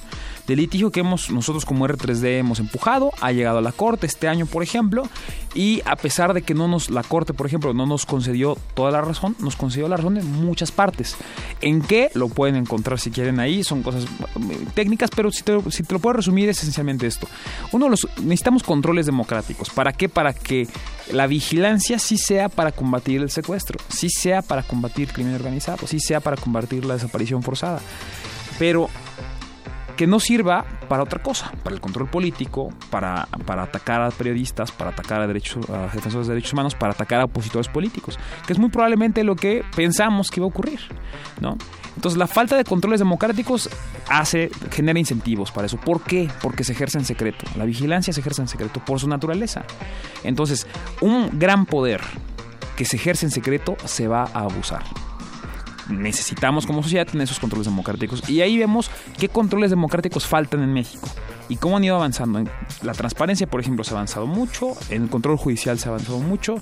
De 0.46 0.56
litigio 0.56 0.90
que 0.90 1.00
hemos 1.00 1.30
nosotros 1.30 1.64
como 1.64 1.86
R3D 1.88 2.38
hemos 2.38 2.60
empujado, 2.60 3.12
ha 3.20 3.32
llegado 3.32 3.58
a 3.58 3.62
la 3.62 3.72
Corte 3.72 4.06
este 4.06 4.28
año, 4.28 4.44
por 4.44 4.62
ejemplo, 4.62 5.08
y 5.54 5.80
a 5.86 5.96
pesar 5.96 6.34
de 6.34 6.42
que 6.42 6.52
no 6.52 6.68
nos 6.68 6.90
la 6.90 7.02
Corte, 7.02 7.32
por 7.32 7.46
ejemplo, 7.46 7.72
no 7.72 7.86
nos 7.86 8.04
concedió 8.04 8.58
toda 8.74 8.90
la 8.90 9.00
razón, 9.00 9.36
nos 9.38 9.56
concedió 9.56 9.88
la 9.88 9.96
razón 9.96 10.18
en 10.18 10.30
muchas 10.30 10.70
partes. 10.70 11.16
¿En 11.62 11.80
qué? 11.80 12.10
Lo 12.12 12.28
pueden 12.28 12.56
encontrar 12.56 13.00
si 13.00 13.10
quieren 13.10 13.40
ahí, 13.40 13.64
son 13.64 13.82
cosas 13.82 14.04
eh, 14.04 14.66
técnicas, 14.74 15.08
pero 15.16 15.30
si 15.30 15.42
te, 15.42 15.58
si 15.70 15.82
te 15.82 15.94
lo 15.94 15.98
puedo 15.98 16.14
resumir 16.14 16.48
es 16.50 16.58
esencialmente 16.58 17.06
esto. 17.06 17.26
Uno, 17.72 17.88
los, 17.88 18.06
necesitamos 18.18 18.62
controles 18.62 19.06
democráticos. 19.06 19.70
¿Para 19.70 19.94
qué? 19.94 20.10
Para 20.10 20.34
que 20.34 20.68
la 21.10 21.26
vigilancia 21.26 21.98
sí 21.98 22.18
sea 22.18 22.50
para 22.50 22.70
combatir 22.70 23.22
el 23.22 23.30
secuestro, 23.30 23.78
sí 23.88 24.10
sea 24.10 24.42
para 24.42 24.62
combatir 24.62 25.08
el 25.08 25.14
crimen 25.14 25.34
organizado, 25.34 25.86
sí 25.86 26.00
sea 26.00 26.20
para 26.20 26.36
combatir 26.36 26.84
la 26.84 26.94
desaparición 26.94 27.42
forzada. 27.42 27.80
Pero 28.58 28.88
que 29.96 30.06
no 30.06 30.20
sirva 30.20 30.64
para 30.88 31.02
otra 31.02 31.22
cosa, 31.22 31.52
para 31.62 31.74
el 31.74 31.80
control 31.80 32.08
político, 32.08 32.72
para, 32.90 33.28
para 33.46 33.62
atacar 33.62 34.02
a 34.02 34.10
periodistas, 34.10 34.72
para 34.72 34.90
atacar 34.90 35.20
a, 35.22 35.26
derechos, 35.26 35.68
a 35.70 35.88
defensores 35.94 36.26
de 36.26 36.34
derechos 36.34 36.52
humanos, 36.52 36.74
para 36.74 36.92
atacar 36.92 37.20
a 37.20 37.24
opositores 37.24 37.68
políticos, 37.68 38.18
que 38.46 38.52
es 38.52 38.58
muy 38.58 38.70
probablemente 38.70 39.24
lo 39.24 39.36
que 39.36 39.64
pensamos 39.74 40.30
que 40.30 40.40
iba 40.40 40.46
a 40.46 40.48
ocurrir, 40.48 40.80
¿no? 41.40 41.56
Entonces 41.96 42.18
la 42.18 42.26
falta 42.26 42.56
de 42.56 42.64
controles 42.64 42.98
democráticos 42.98 43.70
hace, 44.08 44.50
genera 44.72 44.98
incentivos 44.98 45.52
para 45.52 45.66
eso. 45.66 45.78
¿Por 45.78 46.02
qué? 46.02 46.28
Porque 46.42 46.64
se 46.64 46.72
ejerce 46.72 46.98
en 46.98 47.04
secreto. 47.04 47.46
La 47.56 47.64
vigilancia 47.64 48.12
se 48.12 48.20
ejerce 48.20 48.42
en 48.42 48.48
secreto 48.48 48.84
por 48.84 48.98
su 48.98 49.08
naturaleza. 49.08 49.64
Entonces, 50.24 50.66
un 51.00 51.38
gran 51.38 51.66
poder 51.66 52.00
que 52.76 52.84
se 52.84 52.96
ejerce 52.96 53.26
en 53.26 53.30
secreto 53.30 53.76
se 53.84 54.08
va 54.08 54.24
a 54.34 54.40
abusar 54.40 54.82
necesitamos 55.88 56.66
como 56.66 56.82
sociedad 56.82 57.06
tener 57.06 57.24
esos 57.24 57.40
controles 57.40 57.66
democráticos. 57.66 58.28
Y 58.28 58.40
ahí 58.40 58.58
vemos 58.58 58.90
qué 59.18 59.28
controles 59.28 59.70
democráticos 59.70 60.26
faltan 60.26 60.62
en 60.62 60.72
México 60.72 61.08
y 61.48 61.56
cómo 61.56 61.76
han 61.76 61.84
ido 61.84 61.96
avanzando. 61.96 62.38
En 62.38 62.48
la 62.82 62.92
transparencia, 62.92 63.46
por 63.46 63.60
ejemplo, 63.60 63.84
se 63.84 63.90
ha 63.90 63.94
avanzado 63.94 64.26
mucho, 64.26 64.72
en 64.90 65.02
el 65.04 65.08
control 65.08 65.36
judicial 65.36 65.78
se 65.78 65.88
ha 65.88 65.92
avanzado 65.92 66.18
mucho. 66.18 66.56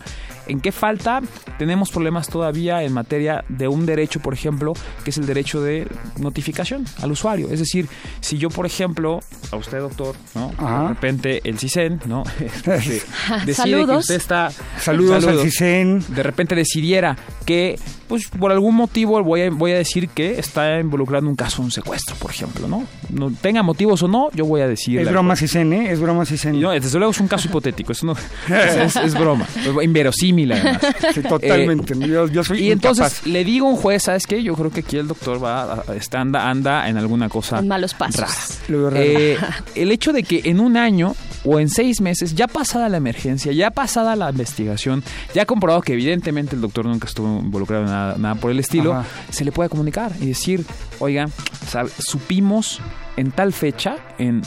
¿En 0.46 0.60
qué 0.60 0.72
falta? 0.72 1.20
Tenemos 1.58 1.90
problemas 1.90 2.28
todavía 2.28 2.82
en 2.82 2.92
materia 2.92 3.44
de 3.48 3.68
un 3.68 3.86
derecho, 3.86 4.20
por 4.20 4.34
ejemplo, 4.34 4.72
que 5.04 5.10
es 5.10 5.18
el 5.18 5.26
derecho 5.26 5.62
de 5.62 5.86
notificación 6.18 6.84
al 7.00 7.12
usuario. 7.12 7.48
Es 7.50 7.60
decir, 7.60 7.88
si 8.20 8.38
yo, 8.38 8.48
por 8.48 8.66
ejemplo, 8.66 9.20
a 9.50 9.56
usted, 9.56 9.78
doctor, 9.78 10.16
¿no? 10.34 10.52
Ajá. 10.58 10.82
De 10.82 10.88
repente 10.88 11.40
el 11.44 11.58
CISEN, 11.58 12.00
¿no? 12.06 12.24
Este, 12.72 12.72
decide 13.44 13.46
que 13.46 13.54
Saludos. 13.54 13.98
usted 14.00 14.14
está... 14.16 14.50
Saludos 14.78 15.24
al 15.24 15.38
CISEN. 15.40 16.04
De 16.08 16.22
repente 16.22 16.54
decidiera 16.54 17.16
que, 17.44 17.78
pues, 18.08 18.28
por 18.28 18.50
algún 18.50 18.74
motivo 18.74 19.22
voy 19.22 19.42
a, 19.42 19.50
voy 19.50 19.72
a 19.72 19.76
decir 19.76 20.08
que 20.08 20.38
está 20.38 20.80
involucrado 20.80 21.24
en 21.24 21.28
un 21.28 21.36
caso 21.36 21.62
un 21.62 21.70
secuestro, 21.70 22.16
por 22.16 22.30
ejemplo, 22.30 22.66
¿no? 22.66 22.86
no 23.12 23.30
tenga 23.30 23.62
motivos 23.62 24.02
o 24.02 24.08
no, 24.08 24.30
yo 24.32 24.44
voy 24.44 24.62
a 24.62 24.68
decir... 24.72 25.00
Es 25.00 25.08
broma 25.10 25.36
Cisen, 25.36 25.72
¿eh? 25.72 25.92
Es 25.92 26.00
broma 26.00 26.24
Cisen. 26.26 26.60
No, 26.60 26.70
desde 26.70 26.98
luego 26.98 27.12
es 27.12 27.20
un 27.20 27.28
caso 27.28 27.48
hipotético, 27.48 27.92
eso 27.92 28.06
no, 28.06 28.12
es, 28.12 28.76
es- 28.76 28.96
es 28.96 29.14
broma, 29.14 29.46
inverosímil 29.82 30.52
además. 30.52 30.80
Sí, 31.14 31.22
totalmente. 31.22 31.94
yo, 31.98 32.26
yo 32.28 32.44
soy 32.44 32.60
Y 32.64 32.70
entonces 32.72 33.26
le 33.26 33.44
digo 33.44 33.66
a 33.66 33.70
un 33.70 33.76
juez, 33.76 34.02
¿sabes 34.04 34.26
qué? 34.26 34.42
Yo 34.42 34.54
creo 34.54 34.70
que 34.70 34.80
aquí 34.80 34.96
el 34.96 35.08
doctor 35.08 35.42
va, 35.42 35.84
está, 35.96 36.20
anda, 36.20 36.48
anda 36.50 36.88
en 36.88 36.96
alguna 36.96 37.28
cosa 37.28 37.58
En 37.58 37.68
malos 37.68 37.94
pasos. 37.94 38.20
rara. 38.20 38.32
Lo 38.68 38.78
veo 38.78 38.90
raro. 38.90 39.02
Eh, 39.04 39.38
el 39.74 39.90
hecho 39.92 40.12
de 40.12 40.22
que 40.22 40.42
en 40.44 40.60
un 40.60 40.76
año 40.76 41.14
o 41.44 41.58
en 41.58 41.68
seis 41.68 42.00
meses, 42.00 42.34
ya 42.34 42.46
pasada 42.46 42.88
la 42.88 42.96
emergencia, 42.98 43.52
ya 43.52 43.70
pasada 43.72 44.14
la 44.14 44.30
investigación, 44.30 45.02
ya 45.34 45.44
comprobado 45.44 45.82
que 45.82 45.92
evidentemente 45.94 46.54
el 46.54 46.60
doctor 46.62 46.86
nunca 46.86 47.08
estuvo 47.08 47.40
involucrado 47.40 47.82
en 47.84 47.90
nada, 47.90 48.14
nada 48.18 48.34
por 48.36 48.50
el 48.52 48.60
estilo, 48.60 48.92
Ajá. 48.94 49.06
se 49.30 49.44
le 49.44 49.50
puede 49.50 49.68
comunicar 49.68 50.12
y 50.20 50.26
decir, 50.26 50.64
oiga, 51.00 51.28
sabe, 51.68 51.90
supimos 51.98 52.80
en 53.16 53.30
tal 53.30 53.52
fecha, 53.52 53.96
en 54.18 54.42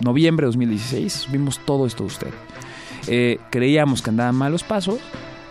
noviembre 0.00 0.44
de 0.44 0.48
2016, 0.48 1.12
supimos 1.12 1.58
todo 1.64 1.86
esto 1.86 2.04
de 2.04 2.06
usted. 2.06 2.30
Eh, 3.06 3.38
creíamos 3.50 4.02
que 4.02 4.10
andaban 4.10 4.34
malos 4.34 4.64
pasos, 4.64 5.00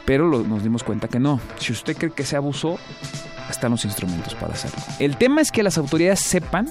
pero 0.06 0.43
nos 0.43 0.64
dimos 0.64 0.84
cuenta 0.84 1.08
que 1.08 1.20
no. 1.20 1.39
Si 1.58 1.72
usted 1.72 1.96
cree 1.98 2.12
que 2.12 2.26
se 2.26 2.36
abusó, 2.36 2.78
están 3.50 3.72
los 3.72 3.86
instrumentos 3.86 4.36
para 4.36 4.54
hacerlo. 4.54 4.78
El 5.00 5.18
tema 5.18 5.41
es 5.41 5.52
que 5.52 5.64
las 5.64 5.78
autoridades 5.78 6.20
sepan 6.20 6.70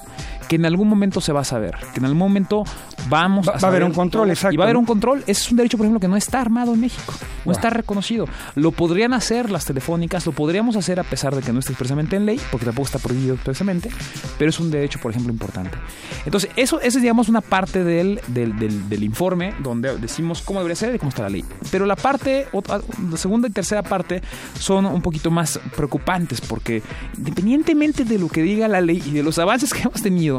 que 0.49 0.57
en 0.57 0.67
algún 0.67 0.89
momento 0.89 1.21
se 1.21 1.33
va 1.33 1.41
a 1.41 1.45
saber, 1.45 1.75
que 1.93 1.99
en 2.01 2.05
algún 2.05 2.19
momento 2.19 2.65
vamos 3.09 3.47
Va- 3.49 3.53
a 3.53 3.59
va 3.59 3.69
a 3.69 3.69
haber 3.69 3.81
saber 3.81 3.85
un 3.85 3.93
control, 3.93 4.31
exacto, 4.31 4.55
Y 4.55 4.57
va 4.57 4.65
a 4.65 4.67
haber 4.67 4.77
un 4.77 4.85
control. 4.87 5.21
Ese 5.27 5.33
es 5.43 5.51
un 5.51 5.57
derecho, 5.57 5.77
por 5.77 5.87
ejemplo, 5.87 6.01
que 6.01 6.09
no 6.09 6.17
está 6.17 6.41
armado 6.41 6.75
en 6.75 6.81
México. 6.81 7.15
No 7.45 7.53
está 7.53 7.69
reconocido. 7.71 8.27
Lo 8.55 8.73
podrían 8.73 9.13
hacer 9.13 9.51
las 9.51 9.65
telefónicas, 9.67 10.25
lo 10.27 10.33
podríamos 10.33 10.77
hacer 10.77 10.99
a 10.99 11.05
pesar 11.05 11.35
de 11.35 11.43
que 11.43 11.53
no 11.53 11.59
esté 11.61 11.73
expresamente 11.73 12.17
en 12.17 12.25
ley, 12.27 12.41
porque 12.51 12.65
tampoco 12.67 12.87
está 12.87 12.99
prohibido 12.99 13.35
expresamente, 13.35 13.91
pero 14.39 14.49
es 14.51 14.59
un 14.61 14.71
derecho, 14.71 14.99
por 15.01 15.11
ejemplo, 15.11 15.33
importante. 15.33 15.77
Entonces, 16.25 16.51
eso, 16.57 16.79
esa 16.81 16.99
es, 16.99 17.03
digamos, 17.03 17.29
una 17.29 17.41
parte 17.43 17.85
del, 17.85 18.21
del, 18.29 18.59
del- 18.59 18.89
del 18.89 19.03
informe 19.05 19.55
donde 19.63 19.97
decimos 19.99 20.41
cómo 20.43 20.61
debería 20.61 20.77
ser 20.77 20.95
y 20.95 20.99
cómo 20.99 21.11
está 21.11 21.23
la 21.23 21.29
ley. 21.31 21.45
Pero 21.71 21.85
la 21.87 21.97
parte, 21.97 22.47
otra- 22.53 22.81
la 23.11 23.17
segunda 23.19 23.49
y 23.49 23.51
tercera 23.51 23.83
parte 23.83 24.23
son 24.59 24.87
un 24.87 25.03
poquito 25.03 25.31
más 25.31 25.61
preocupantes, 25.77 26.41
porque 26.41 26.83
independientemente 27.19 28.05
de 28.05 28.19
lo 28.19 28.29
que 28.29 28.43
diga 28.43 28.69
la 28.69 28.81
ley 28.81 29.03
y 29.05 29.11
de 29.13 29.23
los 29.23 29.39
avances 29.39 29.73
que 29.73 29.83
hemos 29.83 30.01
tenido, 30.03 30.34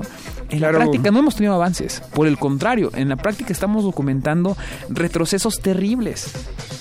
en 0.50 0.60
Claro. 0.60 0.80
la 0.80 0.86
práctica 0.86 1.12
no 1.12 1.20
hemos 1.20 1.36
tenido 1.36 1.54
avances. 1.54 2.02
Por 2.14 2.28
el 2.28 2.38
contrario, 2.38 2.92
en 2.96 3.10
la 3.10 3.16
práctica 3.16 3.52
estamos 3.54 3.84
documentando 3.84 4.56
retrocesos 4.90 5.60
terribles, 5.60 6.32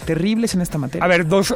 terribles 0.05 0.55
en 0.55 0.61
esta 0.61 0.79
materia. 0.79 1.05
A 1.05 1.09
ver, 1.09 1.27
dos, 1.27 1.55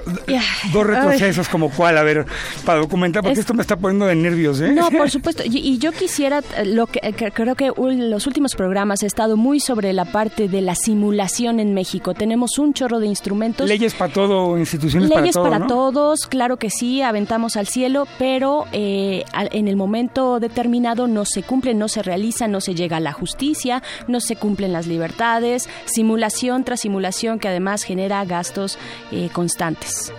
dos 0.72 0.86
retrocesos 0.86 1.48
como 1.48 1.70
cuál, 1.70 1.98
a 1.98 2.02
ver, 2.02 2.26
para 2.64 2.80
documentar, 2.80 3.22
porque 3.22 3.34
Es- 3.34 3.38
esto 3.40 3.54
me 3.54 3.62
está 3.62 3.76
poniendo 3.76 4.06
de 4.06 4.14
nervios, 4.14 4.60
¿eh? 4.60 4.72
No, 4.72 4.88
por 4.90 5.10
supuesto. 5.10 5.42
Y, 5.44 5.58
y 5.58 5.78
yo 5.78 5.92
quisiera, 5.92 6.42
eh, 6.56 6.64
lo 6.64 6.86
que, 6.86 7.00
eh, 7.02 7.12
que- 7.12 7.30
creo 7.30 7.54
que 7.54 7.70
un- 7.76 8.10
los 8.10 8.26
últimos 8.26 8.54
programas 8.54 9.02
he 9.02 9.06
estado 9.06 9.36
muy 9.36 9.60
sobre 9.60 9.92
la 9.92 10.04
parte 10.06 10.48
de 10.48 10.60
la 10.62 10.74
simulación 10.74 11.60
en 11.60 11.74
México. 11.74 12.14
Tenemos 12.14 12.58
un 12.58 12.72
chorro 12.74 13.00
de 13.00 13.06
instrumentos. 13.06 13.68
Leyes 13.68 13.94
para 13.94 14.12
todo, 14.12 14.58
instituciones 14.58 15.08
Leyes 15.10 15.20
para 15.20 15.32
todo, 15.32 15.42
para 15.44 15.58
¿no? 15.58 15.66
todos, 15.66 16.26
claro 16.26 16.56
que 16.56 16.70
sí, 16.70 17.02
aventamos 17.02 17.56
al 17.56 17.66
cielo, 17.66 18.06
pero 18.18 18.64
eh, 18.72 19.24
en 19.52 19.68
el 19.68 19.76
momento 19.76 20.40
determinado 20.40 21.06
no 21.06 21.24
se 21.24 21.42
cumplen, 21.48 21.78
no 21.78 21.88
se 21.88 22.02
realizan, 22.04 22.52
no 22.52 22.60
se 22.60 22.76
llega 22.76 22.98
a 22.98 23.00
la 23.00 23.12
justicia, 23.12 23.82
no 24.06 24.20
se 24.20 24.36
cumplen 24.36 24.72
las 24.72 24.86
libertades, 24.86 25.68
simulación 25.86 26.62
tras 26.62 26.80
simulación 26.80 27.40
que 27.40 27.48
además 27.48 27.82
genera 27.82 28.24
gastos 28.24 28.78
eh, 29.10 29.30
constantes. 29.32 30.12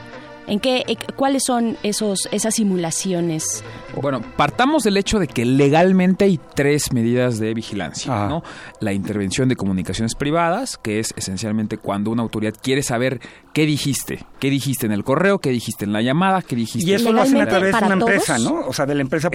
¿En 0.49 0.59
qué, 0.59 0.83
eh, 0.87 0.97
cuáles 1.15 1.43
son 1.45 1.77
esos, 1.83 2.27
esas 2.31 2.55
simulaciones? 2.55 3.63
Bueno, 4.01 4.21
partamos 4.35 4.81
del 4.83 4.97
hecho 4.97 5.19
de 5.19 5.27
que 5.27 5.45
legalmente 5.45 6.25
hay 6.25 6.39
tres 6.55 6.91
medidas 6.91 7.37
de 7.37 7.53
vigilancia, 7.53 8.27
¿no? 8.27 8.41
La 8.79 8.91
intervención 8.91 9.47
de 9.47 9.55
comunicaciones 9.55 10.15
privadas, 10.15 10.77
que 10.77 10.99
es 10.99 11.13
esencialmente 11.15 11.77
cuando 11.77 12.09
una 12.09 12.23
autoridad 12.23 12.55
quiere 12.59 12.81
saber 12.81 13.19
qué 13.53 13.67
dijiste, 13.67 14.25
qué 14.39 14.49
dijiste 14.49 14.87
en 14.87 14.91
el 14.91 15.03
correo, 15.03 15.37
qué 15.37 15.51
dijiste 15.51 15.85
en 15.85 15.93
la 15.93 16.01
llamada, 16.01 16.41
qué 16.41 16.55
dijiste. 16.55 16.89
Y 16.89 16.95
eso 16.95 17.11
lo 17.11 17.21
hacen 17.21 17.41
a 17.41 17.47
través 17.47 17.67
de 17.67 17.71
para 17.71 17.85
una 17.85 17.95
empresa, 17.95 18.37
todos? 18.37 18.51
¿no? 18.51 18.67
O 18.67 18.73
sea, 18.73 18.87
de 18.87 18.95
la 18.95 19.01
empresa. 19.01 19.29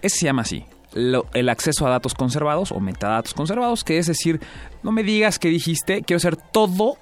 Ese 0.00 0.16
se 0.20 0.26
llama 0.26 0.42
así. 0.42 0.64
Lo- 0.94 1.26
el 1.34 1.48
acceso 1.48 1.86
a 1.86 1.90
datos 1.90 2.14
conservados 2.14 2.72
o 2.72 2.80
metadatos 2.80 3.34
conservados, 3.34 3.84
que 3.84 3.98
es 3.98 4.06
decir, 4.06 4.40
no 4.82 4.92
me 4.92 5.02
digas 5.02 5.38
qué 5.38 5.48
dijiste, 5.48 6.02
quiero 6.02 6.20
saber 6.20 6.38
todo, 6.52 6.96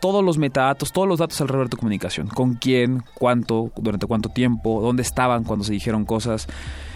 todos 0.00 0.24
los 0.24 0.38
metadatos, 0.38 0.92
todos 0.92 1.06
los 1.08 1.18
datos 1.18 1.40
alrededor 1.40 1.66
de 1.66 1.70
tu 1.70 1.76
comunicación. 1.76 2.26
Con 2.28 2.54
quién, 2.54 3.02
cuánto, 3.14 3.70
durante 3.76 4.06
cuánto 4.06 4.28
tiempo, 4.28 4.80
dónde 4.80 5.02
estaban 5.02 5.44
cuando 5.44 5.64
se 5.64 5.72
dijeron 5.72 6.04
cosas. 6.04 6.46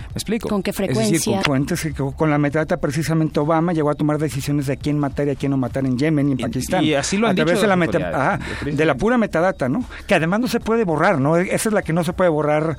¿Me 0.09 0.19
explico? 0.19 0.49
¿Con 0.49 0.63
qué 0.63 0.71
Es 0.71 0.77
decir, 0.79 0.95
frecuencia? 0.95 1.33
con- 1.37 1.45
Fuentes 1.45 1.83
que 1.83 1.93
con 1.93 2.31
la 2.31 2.39
metadata 2.39 2.79
precisamente 2.79 3.39
Obama 3.39 3.75
llegó 3.75 3.91
a 3.91 3.95
tomar 3.95 4.17
decisiones 4.19 4.67
de 4.67 4.73
a 4.73 4.77
quién 4.77 4.99
matar 4.99 5.27
y 5.29 5.31
a 5.31 5.35
quién 5.35 5.51
no 5.51 5.59
matar 5.59 5.85
en 5.85 5.99
Yemen 5.99 6.31
y 6.31 6.33
en 6.33 6.39
Pakistán. 6.39 6.83
y 6.83 6.95
así 6.95 7.19
lo 7.19 7.27
han 7.27 7.33
a 7.33 7.35
través 7.37 7.55
dicho 7.55 7.63
de 7.63 7.69
la, 7.69 7.77
meta- 7.77 7.99
ajá, 8.09 8.41
de 8.65 8.73
de 8.73 8.85
la 8.87 8.95
pura 8.95 9.19
metadata, 9.19 9.69
¿no? 9.69 9.85
Que 10.07 10.15
además 10.15 10.41
no 10.41 10.49
se 10.49 10.59
puede 10.59 10.85
borrar, 10.85 11.21
¿no? 11.21 11.37
Esa 11.37 11.69
es 11.69 11.73
la 11.75 11.83
que 11.83 11.93
no 11.93 12.03
se 12.03 12.15
puede 12.15 12.31
borrar 12.31 12.79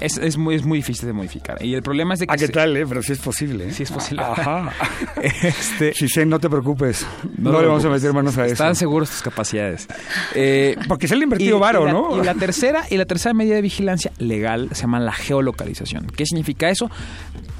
Es, 0.00 0.18
es 0.18 0.36
muy, 0.36 0.56
es 0.56 0.64
muy 0.64 0.78
difícil 0.78 1.06
de 1.06 1.12
modificar. 1.12 1.64
Y 1.64 1.74
el 1.74 1.82
problema 1.82 2.14
es 2.14 2.20
de 2.20 2.26
que... 2.26 2.32
¿A 2.34 2.36
qué 2.36 2.46
se- 2.46 2.52
tal, 2.52 2.76
eh? 2.76 2.84
Pero 2.86 3.02
sí 3.02 3.12
es 3.12 3.18
posible. 3.20 3.68
¿eh? 3.68 3.72
Sí 3.72 3.84
es 3.84 3.90
posible. 3.92 4.22
Ajá. 4.24 4.72
Este, 5.22 5.94
sí, 5.94 6.06
no 6.26 6.38
te 6.38 6.48
preocupes. 6.50 7.06
No, 7.38 7.60
le 7.60 7.66
vamos 7.68 7.84
a 7.84 7.88
meter 7.88 8.12
manos 8.12 8.36
a 8.38 8.44
eso. 8.44 8.52
Están 8.54 8.74
seguros 8.76 9.10
tus 9.10 9.22
capacidades. 9.22 9.88
Eh, 10.34 10.76
Porque 10.88 11.08
se 11.08 11.14
le 11.16 11.22
ha 11.22 11.24
invertido 11.24 11.58
varo, 11.58 11.90
¿no? 11.90 12.20
Y 12.20 12.24
la 12.24 12.34
tercera 12.34 12.84
y 12.90 12.96
la 12.96 13.04
tercera 13.06 13.32
medida 13.34 13.54
de 13.54 13.62
vigilancia 13.62 14.12
legal 14.18 14.68
se 14.72 14.82
llama 14.82 15.00
la 15.00 15.12
geolocalización. 15.12 16.06
¿Qué 16.08 16.26
significa 16.26 16.68
eso? 16.68 16.90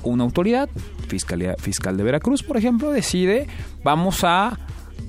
Una 0.03 0.25
autoridad, 0.25 0.69
fiscalía, 1.09 1.55
fiscal 1.59 1.97
de 1.97 2.03
Veracruz, 2.05 2.43
por 2.43 2.57
ejemplo, 2.57 2.91
decide 2.91 3.47
vamos 3.83 4.25
a 4.25 4.59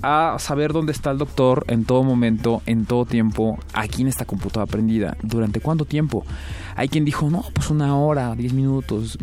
a 0.01 0.35
saber 0.39 0.71
dónde 0.73 0.91
está 0.91 1.11
el 1.11 1.17
doctor 1.17 1.65
en 1.67 1.85
todo 1.85 2.03
momento, 2.03 2.61
en 2.65 2.85
todo 2.85 3.05
tiempo, 3.05 3.57
aquí 3.73 4.01
en 4.03 4.07
esta 4.07 4.25
computadora 4.25 4.69
prendida. 4.71 5.17
¿Durante 5.23 5.59
cuánto 5.59 5.85
tiempo? 5.85 6.25
Hay 6.75 6.89
quien 6.89 7.05
dijo, 7.05 7.29
no, 7.29 7.43
pues 7.53 7.69
una 7.69 7.95
hora, 7.97 8.35
diez 8.35 8.53
minutos. 8.53 9.17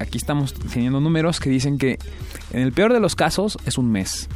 Aquí 0.00 0.18
estamos 0.18 0.52
teniendo 0.54 1.00
números 1.00 1.40
que 1.40 1.48
dicen 1.50 1.78
que 1.78 1.98
en 2.52 2.60
el 2.62 2.72
peor 2.72 2.92
de 2.92 3.00
los 3.00 3.14
casos 3.14 3.56
es 3.64 3.78
un 3.78 3.90
mes. 3.90 4.28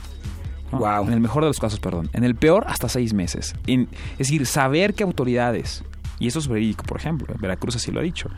Wow. 0.73 1.07
En 1.09 1.13
el 1.13 1.21
mejor 1.21 1.43
de 1.43 1.49
los 1.49 1.59
casos, 1.59 1.81
perdón. 1.81 2.09
En 2.13 2.23
el 2.25 2.35
peor, 2.37 2.65
hasta 2.69 2.89
seis 2.89 3.13
meses. 3.13 3.55
En- 3.67 3.89
es 4.13 4.19
decir, 4.19 4.47
saber 4.47 4.95
que 4.95 5.03
autoridades, 5.03 5.83
y 6.21 6.29
eso 6.29 6.39
es 6.39 6.47
verídico, 6.49 6.85
por 6.85 6.97
ejemplo, 6.99 7.35
Veracruz 7.41 7.77
así 7.77 7.91
lo 7.91 7.99
ha 8.01 8.05
dicho. 8.05 8.29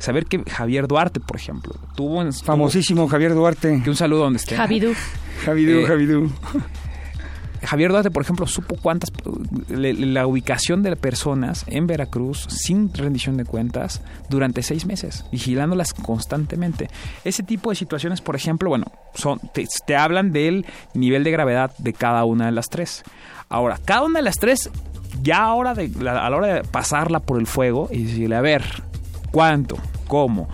Saber 0.00 0.26
que 0.26 0.42
Javier 0.50 0.88
Duarte, 0.88 1.20
por 1.20 1.36
ejemplo, 1.36 1.72
tuvo 1.94 2.20
en. 2.22 2.32
Famosísimo 2.32 3.06
Javier 3.06 3.34
Duarte. 3.34 3.80
Que 3.84 3.90
un 3.90 3.96
saludo 3.96 4.24
donde 4.24 4.38
esté. 4.38 4.56
Javidú. 4.56 4.92
Javidú, 5.44 5.78
Eh, 5.78 5.84
Javidú. 5.86 6.30
Javier 7.62 7.90
Duarte, 7.90 8.10
por 8.10 8.22
ejemplo, 8.22 8.46
supo 8.46 8.76
cuántas 8.80 9.10
le- 9.68 9.92
la 9.92 10.26
ubicación 10.26 10.82
de 10.82 10.96
personas 10.96 11.64
en 11.66 11.86
Veracruz 11.86 12.46
sin 12.48 12.92
rendición 12.94 13.36
de 13.36 13.44
cuentas 13.44 14.00
durante 14.30 14.62
seis 14.62 14.86
meses, 14.86 15.26
vigilándolas 15.30 15.92
constantemente. 15.92 16.88
Ese 17.22 17.42
tipo 17.42 17.68
de 17.68 17.76
situaciones, 17.76 18.22
por 18.22 18.34
ejemplo, 18.34 18.70
bueno, 18.70 18.86
son 19.14 19.38
te, 19.52 19.66
te 19.86 19.94
hablan 19.94 20.32
del 20.32 20.64
nivel 20.94 21.22
de 21.22 21.30
gravedad 21.32 21.70
de 21.76 21.92
cada 21.92 22.24
una 22.24 22.46
de 22.46 22.52
las 22.52 22.68
tres. 22.70 23.02
Ahora, 23.50 23.78
cada 23.84 24.04
una 24.04 24.20
de 24.20 24.24
las 24.24 24.36
tres, 24.36 24.70
ya 25.22 25.42
ahora 25.44 25.74
de, 25.74 25.90
la- 26.00 26.24
a 26.26 26.30
la 26.30 26.36
hora 26.38 26.46
de 26.54 26.64
pasarla 26.64 27.20
por 27.20 27.38
el 27.38 27.46
fuego 27.46 27.88
y 27.92 28.04
decirle, 28.04 28.36
a 28.36 28.40
ver, 28.40 28.64
¿cuánto? 29.30 29.76
¿Cómo? 30.06 30.48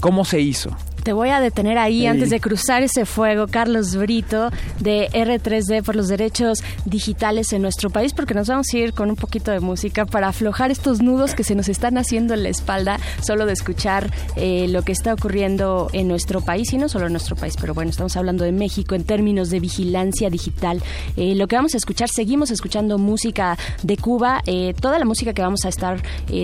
¿Cómo 0.00 0.24
se 0.24 0.40
hizo? 0.40 0.70
Te 1.04 1.12
voy 1.12 1.28
a 1.28 1.38
detener 1.40 1.76
ahí 1.76 2.00
Sí. 2.00 2.06
antes 2.06 2.30
de 2.30 2.40
cruzar 2.40 2.82
ese 2.82 3.04
fuego, 3.04 3.46
Carlos 3.46 3.94
Brito, 3.94 4.50
de 4.80 5.10
R3D 5.12 5.82
por 5.82 5.96
los 5.96 6.08
derechos 6.08 6.58
digitales 6.86 7.52
en 7.52 7.60
nuestro 7.60 7.90
país, 7.90 8.14
porque 8.14 8.32
nos 8.32 8.48
vamos 8.48 8.68
a 8.72 8.78
ir 8.78 8.94
con 8.94 9.10
un 9.10 9.16
poquito 9.16 9.50
de 9.50 9.60
música 9.60 10.06
para 10.06 10.28
aflojar 10.28 10.70
estos 10.70 11.02
nudos 11.02 11.34
que 11.34 11.44
se 11.44 11.54
nos 11.54 11.68
están 11.68 11.98
haciendo 11.98 12.32
en 12.32 12.42
la 12.42 12.48
espalda, 12.48 12.98
solo 13.20 13.44
de 13.44 13.52
escuchar 13.52 14.10
eh, 14.36 14.66
lo 14.70 14.80
que 14.80 14.92
está 14.92 15.12
ocurriendo 15.12 15.90
en 15.92 16.08
nuestro 16.08 16.40
país, 16.40 16.72
y 16.72 16.78
no 16.78 16.88
solo 16.88 17.06
en 17.06 17.12
nuestro 17.12 17.36
país, 17.36 17.54
pero 17.60 17.74
bueno, 17.74 17.90
estamos 17.90 18.16
hablando 18.16 18.42
de 18.44 18.52
México 18.52 18.94
en 18.94 19.04
términos 19.04 19.50
de 19.50 19.60
vigilancia 19.60 20.30
digital. 20.30 20.82
Eh, 21.18 21.34
lo 21.34 21.46
que 21.48 21.56
vamos 21.56 21.74
a 21.74 21.76
escuchar, 21.76 22.08
seguimos 22.08 22.50
escuchando 22.50 22.96
música 22.96 23.58
de 23.82 23.98
Cuba, 23.98 24.40
eh, 24.46 24.72
toda 24.80 24.98
la 24.98 25.04
música 25.04 25.34
que 25.34 25.42
vamos 25.42 25.66
a 25.66 25.68
estar 25.68 26.02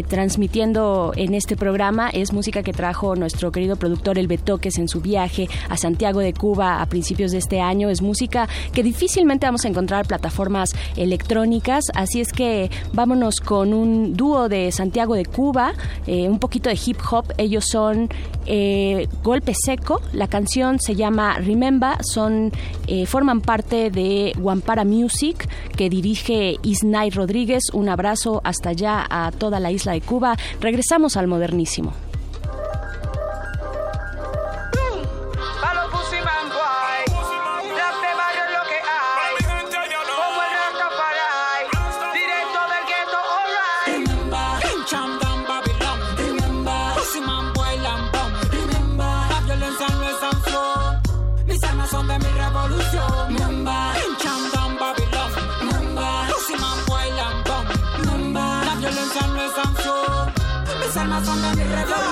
transmitiendo 0.08 1.12
en 1.16 1.32
este 1.34 1.56
programa 1.56 2.10
es 2.10 2.32
música 2.32 2.62
que 2.62 2.72
trajo 2.72 3.16
nuestro 3.16 3.50
querido 3.52 3.76
productor 3.76 4.18
El 4.18 4.26
Betoques 4.50 4.78
en 4.78 4.88
su 4.88 5.00
viaje 5.00 5.48
a 5.68 5.76
Santiago 5.76 6.18
de 6.18 6.32
Cuba 6.32 6.82
a 6.82 6.86
principios 6.86 7.30
de 7.30 7.38
este 7.38 7.60
año. 7.60 7.88
Es 7.88 8.02
música 8.02 8.48
que 8.72 8.82
difícilmente 8.82 9.46
vamos 9.46 9.64
a 9.64 9.68
encontrar 9.68 10.00
en 10.00 10.08
plataformas 10.08 10.70
electrónicas, 10.96 11.84
así 11.94 12.20
es 12.20 12.32
que 12.32 12.68
vámonos 12.92 13.36
con 13.36 13.72
un 13.72 14.14
dúo 14.14 14.48
de 14.48 14.72
Santiago 14.72 15.14
de 15.14 15.24
Cuba, 15.24 15.72
eh, 16.08 16.28
un 16.28 16.40
poquito 16.40 16.68
de 16.68 16.76
hip 16.84 16.96
hop. 17.12 17.26
Ellos 17.38 17.66
son 17.70 18.08
eh, 18.46 19.06
Golpe 19.22 19.52
Seco, 19.54 20.00
la 20.12 20.26
canción 20.26 20.80
se 20.80 20.96
llama 20.96 21.38
Remember, 21.38 22.02
son, 22.02 22.50
eh, 22.88 23.06
forman 23.06 23.42
parte 23.42 23.92
de 23.92 24.32
Wampara 24.36 24.84
Music 24.84 25.48
que 25.76 25.88
dirige 25.88 26.56
Isnay 26.64 27.10
Rodríguez. 27.10 27.62
Un 27.72 27.88
abrazo 27.88 28.40
hasta 28.42 28.70
allá 28.70 29.06
a 29.08 29.30
toda 29.30 29.60
la 29.60 29.70
isla 29.70 29.92
de 29.92 30.00
Cuba. 30.00 30.36
Regresamos 30.60 31.16
al 31.16 31.28
modernísimo. 31.28 32.09
De 61.20 61.54
mi 61.54 61.64
revolución. 61.64 62.09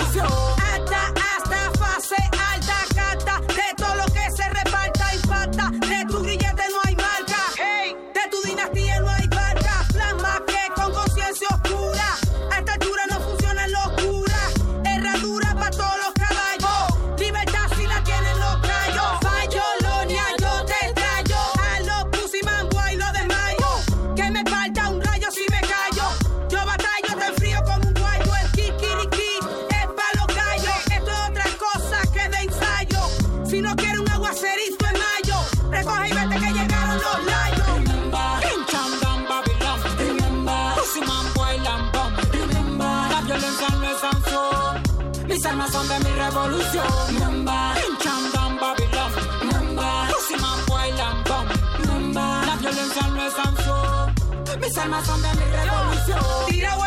De 46.49 46.57
mi 46.57 46.63
revolución. 46.63 46.87
Remember, 47.09 47.75
Cham 48.01 48.33
Down 48.33 48.59
Babylon. 48.59 49.13
Remember, 49.41 50.09
Pussyman 50.11 50.67
Boy 50.67 50.93
Lambón. 50.93 51.47
Remember, 51.79 52.47
la 52.47 52.57
violencia 52.57 53.09
no 53.09 53.27
es 53.27 53.35
sanción. 53.35 54.15
Mis 54.61 54.79
armas 54.79 55.07
son 55.07 55.23
de 55.23 55.29
mi 55.35 55.45
revolución. 55.45 56.21
Tirado 56.49 56.85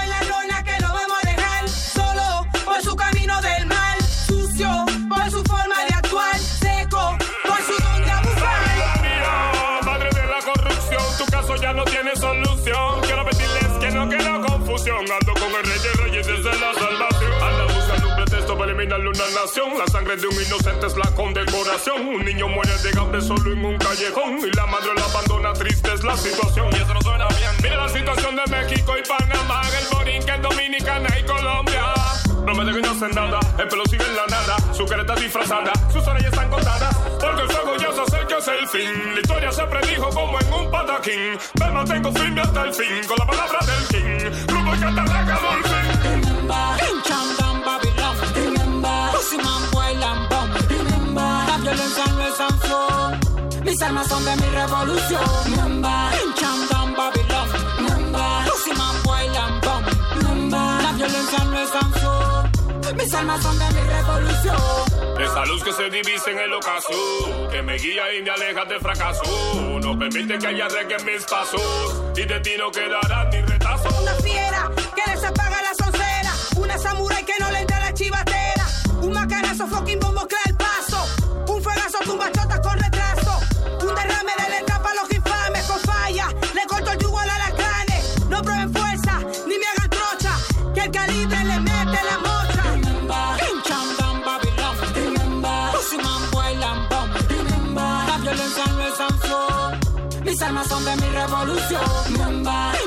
eliminarle 18.81 19.09
una 19.09 19.41
nación. 19.41 19.77
La 19.77 19.87
sangre 19.87 20.15
de 20.17 20.27
un 20.27 20.33
inocente 20.33 20.87
es 20.87 20.97
la 20.97 21.09
condecoración. 21.15 22.07
Un 22.07 22.25
niño 22.25 22.47
muere 22.47 22.75
de 22.79 22.99
hambre 22.99 23.21
solo 23.21 23.53
en 23.53 23.63
un 23.65 23.77
callejón. 23.77 24.39
Y 24.39 24.55
la 24.55 24.65
madre 24.65 24.93
lo 24.95 25.03
abandona, 25.03 25.53
triste 25.53 25.93
es 25.93 26.03
la 26.03 26.17
situación. 26.17 26.69
Y 26.71 26.75
eso 26.75 26.93
no 26.93 27.01
suena 27.01 27.27
bien. 27.27 27.51
Mira 27.61 27.77
la 27.77 27.89
situación 27.89 28.35
de 28.35 28.43
México 28.49 28.93
y 28.97 29.07
Panamá, 29.07 29.61
el 29.79 29.95
Borinquen, 29.95 30.41
Dominicana 30.41 31.09
y 31.19 31.23
Colombia. 31.23 31.93
Promete 32.43 32.71
que 32.73 32.81
no 32.81 32.91
hacen 32.91 33.11
nada, 33.11 33.39
el 33.59 33.67
pelo 33.67 33.83
sigue 33.85 34.03
en 34.03 34.15
la 34.15 34.25
nada, 34.25 34.57
su 34.73 34.83
cara 34.87 35.15
disfrazada, 35.15 35.71
sus 35.93 36.05
orejas 36.07 36.33
están 36.33 36.49
contadas, 36.49 36.97
porque 37.19 37.41
el 37.43 37.49
fuego 37.49 37.77
ya 37.77 37.91
se 37.93 38.01
acerca 38.01 38.37
es 38.39 38.47
el 38.47 38.67
fin. 38.67 39.13
La 39.13 39.19
historia 39.21 39.51
se 39.51 39.63
predijo 39.65 40.09
como 40.09 40.39
en 40.39 40.51
un 40.51 40.71
pataquín, 40.71 41.37
me 41.59 41.69
mantengo 41.69 42.11
firme 42.11 42.41
hasta 42.41 42.63
el 42.63 42.73
fin, 42.73 43.05
con 43.07 43.17
la 43.19 43.27
palabra 43.27 43.59
del 43.59 43.87
king, 43.89 44.31
grupo 44.47 44.71
que 44.71 44.85
ataca 44.85 45.39
Dolphin. 45.39 45.81
Remember, 50.67 51.23
la 51.23 51.57
violencia 51.61 52.05
no 52.05 52.27
es 52.27 52.35
sanción. 52.35 53.19
Mis 53.63 53.81
armas 53.81 54.07
son 54.07 54.25
de 54.25 54.35
mi 54.35 54.47
revolución. 54.49 55.21
Remember, 55.45 55.91
Babylon. 56.97 57.49
La 60.81 60.91
violencia 60.93 61.43
no 61.45 61.59
es 61.59 61.69
sanción. 61.69 62.51
Mis 62.97 63.13
armas 63.13 63.41
son 63.41 63.57
de 63.57 63.65
mi 63.71 63.81
revolución. 63.81 64.57
Esa 65.21 65.45
luz 65.45 65.63
que 65.63 65.71
se 65.73 65.89
divisa 65.89 66.31
en 66.31 66.39
el 66.39 66.53
ocaso, 66.53 67.49
que 67.51 67.61
me 67.61 67.77
guía 67.77 68.13
y 68.13 68.21
me 68.23 68.31
aleja 68.31 68.65
del 68.65 68.81
fracaso, 68.81 69.21
no 69.81 69.97
permite 69.97 70.37
que 70.39 70.47
haya 70.47 70.67
reggae 70.67 70.97
en 70.97 71.05
mis 71.05 71.23
pasos, 71.23 71.61
y 72.17 72.25
de 72.25 72.39
ti 72.41 72.51
no 72.57 72.69
quedará 72.71 73.29
ni 73.31 73.41
retazo. 73.41 73.89
Una 74.01 74.13
fiera 74.15 74.69
que 74.75 75.11
les 75.11 75.23
apaga 75.23 75.61
la 75.61 75.73
soncera, 75.85 76.33
una 76.57 76.77
samurai 76.77 77.23
que 77.23 77.33
no 77.39 77.49
le 77.51 77.70
esos 79.61 79.77
fucking 79.77 79.99
bombos 79.99 80.25
crea 80.27 80.39
el 80.47 80.55
paso. 80.55 81.05
Un 81.47 81.61
fuegazo 81.61 81.99
tumba 82.03 82.31
chotas 82.31 82.59
con 82.61 82.77
retraso. 82.79 83.39
Un 83.81 83.95
derrame 83.95 84.31
de 84.37 84.49
letra 84.49 84.81
para 84.81 84.95
los 85.01 85.11
infames 85.11 85.65
con 85.65 85.79
falla. 85.81 86.27
Le 86.53 86.65
corto 86.67 86.91
el 86.91 86.97
yugo 86.99 87.19
al 87.19 87.29
alacrane. 87.29 88.01
No 88.29 88.41
prueben 88.41 88.73
fuerza, 88.73 89.19
ni 89.47 89.57
me 89.57 89.65
hagan 89.75 89.89
trocha. 89.89 90.33
Que 90.73 90.81
el 90.81 90.91
calibre 90.91 91.43
le 91.43 91.59
mete 91.59 91.99
la 92.09 92.17
mocha. 92.17 92.63
La 98.07 98.17
violencia 98.17 98.65
no 98.65 98.87
es 98.87 98.97
sanción. 98.97 99.79
Mis 100.23 100.41
armas 100.41 100.67
son 100.67 100.85
de 100.85 100.95
mi 100.95 101.09
revolución. 101.09 102.17
Chamban 102.17 102.80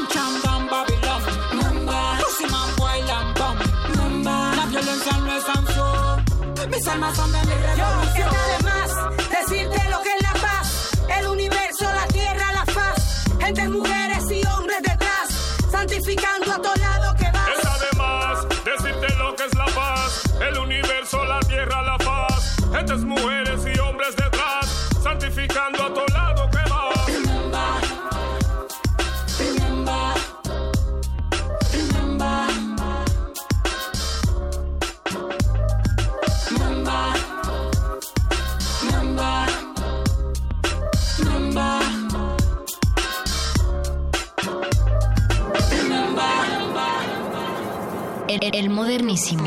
Mis 6.75 6.89
armas 6.89 7.17
son 7.17 7.31
de 7.31 7.39
mi 7.39 7.45
Yo, 7.45 7.57
¿qué 7.57 8.25
revolución. 8.25 8.31
tal 8.31 8.59
de 8.59 8.65
más? 8.65 9.29
Decirte 9.31 9.91
lo 9.91 10.03
que 10.03 10.09
es 10.09 10.23
la 10.23 10.33
paz. 10.41 10.91
El 11.19 11.27
universo, 11.29 11.85
la 11.85 12.07
tierra, 12.09 12.53
la 12.53 12.65
faz. 12.67 13.25
Gentes, 13.41 13.69
mujeres 13.69 14.25
y 14.31 14.47
hombres 14.47 14.83
detrás. 14.83 15.29
Santificando 15.71 16.53
a 16.53 16.57
todo 16.63 16.75
lado 16.77 17.15
que 17.17 17.31
vas. 17.31 17.49
Es 17.59 17.67
además 17.67 18.47
decirte 18.65 19.15
lo 19.17 19.37
que 19.37 19.45
es 19.45 19.55
la 19.55 19.67
paz, 19.67 20.23
el 20.41 20.59
universo, 20.59 21.25
la 21.25 21.41
tierra, 21.41 21.83
la 21.83 21.99
paz, 21.99 22.57
gentes, 22.73 23.05
mujeres 23.05 23.61
y 23.73 23.79
hombres 23.79 24.17
detrás, 24.17 24.67
santificando 25.03 25.85
a 25.85 25.94
El, 48.53 48.69
modernísimo. 48.69 49.43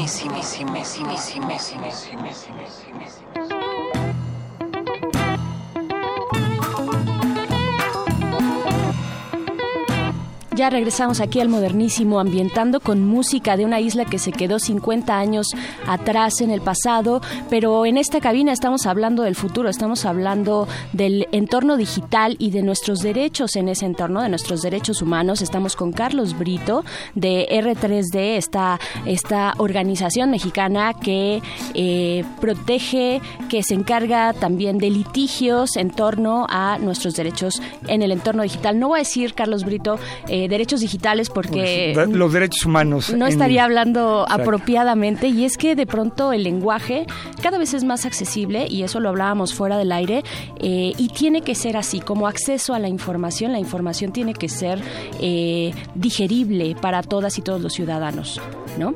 Ya 10.58 10.72
regresamos 10.72 11.22
aquí 11.22 11.40
al 11.40 11.50
modernísimo, 11.50 12.20
ambientando 12.20 12.80
con 12.80 13.06
música 13.06 13.58
de 13.58 13.64
una 13.64 13.80
isla 13.80 14.06
que 14.06 14.18
se 14.18 14.32
quedó 14.32 14.58
50 14.58 15.16
años 15.16 15.46
atrás 15.86 16.42
en 16.42 16.50
el 16.50 16.62
pasado, 16.62 17.22
pero 17.48 17.86
en 17.86 17.96
esta 17.96 18.20
cabina 18.22 18.54
estamos 18.54 18.88
hablando 18.88 19.22
del 19.22 19.36
futuro, 19.36 19.70
estamos 19.70 20.04
hablando 20.04 20.68
del 20.94 21.28
entorno 21.32 21.78
digital 21.78 22.38
y 22.40 22.50
de 22.50 22.64
nuestros 22.64 23.02
derechos 23.02 23.56
en 23.56 23.70
ese 23.70 23.86
entorno, 23.86 24.24
de 24.24 24.30
nuestros 24.30 24.64
derechos 24.64 25.04
humanos. 25.04 25.44
Estamos 25.44 25.76
con 25.76 25.92
Carlos 25.92 26.36
Brito 26.36 26.84
de 27.14 27.48
R3D, 27.52 28.38
esta, 28.38 28.80
esta 29.06 29.54
organización 29.60 30.32
mexicana 30.32 30.96
que 30.96 31.40
eh, 31.76 32.26
protege, 32.42 33.22
que 33.48 33.62
se 33.62 33.76
encarga 33.76 34.34
también 34.34 34.80
de 34.80 34.90
litigios 34.90 35.78
en 35.78 35.92
torno 35.92 36.48
a 36.50 36.80
nuestros 36.80 37.14
derechos 37.14 37.62
en 37.88 38.02
el 38.02 38.12
entorno 38.12 38.42
digital. 38.42 38.80
No 38.80 38.88
voy 38.88 38.98
a 38.98 39.04
decir, 39.04 39.36
Carlos 39.36 39.64
Brito, 39.64 40.00
eh, 40.28 40.47
derechos 40.48 40.82
digitales 40.82 41.30
porque 41.30 41.94
Los 42.10 42.34
derechos 42.34 42.66
humanos. 42.66 43.14
no 43.14 43.28
estaría 43.28 43.64
hablando 43.64 44.24
Exacto. 44.24 44.42
apropiadamente 44.44 45.28
y 45.28 45.46
es 45.46 45.58
que 45.58 45.76
de 45.76 45.86
pronto 45.86 46.34
el 46.34 46.44
lenguaje 46.44 47.06
cada 47.42 47.58
vez 47.58 47.74
es 47.74 47.84
más 47.84 48.06
accesible 48.06 48.68
y 48.70 48.84
eso 48.84 49.00
lo 49.00 49.10
hablábamos 49.10 49.54
fuera 49.54 49.78
del 49.78 49.92
aire 49.92 50.24
eh, 50.60 50.94
y 50.98 51.10
tiene 51.10 51.42
que 51.42 51.56
ser 51.56 51.78
así 51.78 52.00
como 52.00 52.28
acceso 52.28 52.74
a 52.74 52.80
la 52.80 52.88
información 52.88 53.52
la 53.52 53.60
información 53.60 54.12
tiene 54.12 54.34
que 54.34 54.50
ser 54.50 54.82
eh, 55.20 55.74
digerible 55.96 56.76
para 56.80 57.04
todas 57.04 57.38
y 57.38 57.42
todos 57.42 57.62
los 57.62 57.74
ciudadanos 57.74 58.40
no 58.78 58.94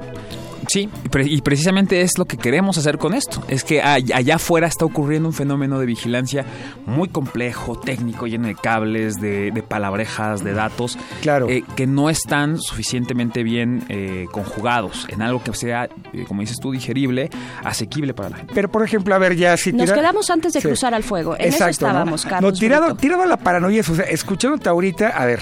Sí, 0.71 0.89
y 1.03 1.09
pre- 1.09 1.25
y 1.27 1.41
precisamente 1.41 1.99
es 2.01 2.17
lo 2.17 2.25
que 2.25 2.37
queremos 2.37 2.77
hacer 2.77 2.97
con 2.97 3.13
esto. 3.13 3.43
Es 3.49 3.63
que 3.65 3.81
all- 3.81 4.11
allá 4.13 4.35
afuera 4.35 4.67
está 4.67 4.85
ocurriendo 4.85 5.27
un 5.27 5.33
fenómeno 5.33 5.79
de 5.79 5.85
vigilancia 5.85 6.45
muy 6.85 7.09
complejo, 7.09 7.77
técnico, 7.77 8.25
lleno 8.27 8.47
de 8.47 8.55
cables, 8.55 9.19
de, 9.19 9.51
de 9.51 9.63
palabrejas, 9.63 10.43
de 10.43 10.53
datos, 10.53 10.97
claro. 11.21 11.47
que 11.75 11.87
no 11.87 12.09
están 12.09 12.57
suficientemente 12.59 13.43
bien 13.43 13.83
eh, 13.89 14.27
conjugados 14.31 15.07
en 15.09 15.21
algo 15.21 15.43
que 15.43 15.53
sea, 15.53 15.89
eh, 16.13 16.23
como 16.27 16.41
dices 16.41 16.57
tú, 16.61 16.71
digerible, 16.71 17.29
asequible 17.63 18.13
para 18.13 18.29
la 18.29 18.37
gente. 18.37 18.53
Pero, 18.55 18.69
por 18.71 18.83
ejemplo, 18.85 19.13
a 19.13 19.17
ver, 19.17 19.35
ya 19.35 19.57
si 19.57 19.73
nos 19.73 19.87
tira- 19.89 19.95
quedamos 19.95 20.29
antes 20.29 20.53
de 20.53 20.61
Sí. 20.61 20.67
cruzar 20.67 20.93
al 20.93 21.03
fuego 21.03 21.35
en 21.35 21.41
eso 21.47 21.65
Exacto, 21.65 21.85
¿no? 21.85 21.89
estábamos 21.91 22.25
Carlos 22.25 22.53
No, 22.53 22.59
tirado, 22.59 22.95
tirado 22.95 23.23
a 23.23 23.25
la 23.25 23.37
paranoia, 23.37 23.81
o 23.81 23.95
sea, 23.95 24.05
escuchándote 24.05 24.69
ahorita, 24.69 25.09
a 25.09 25.25
ver, 25.25 25.39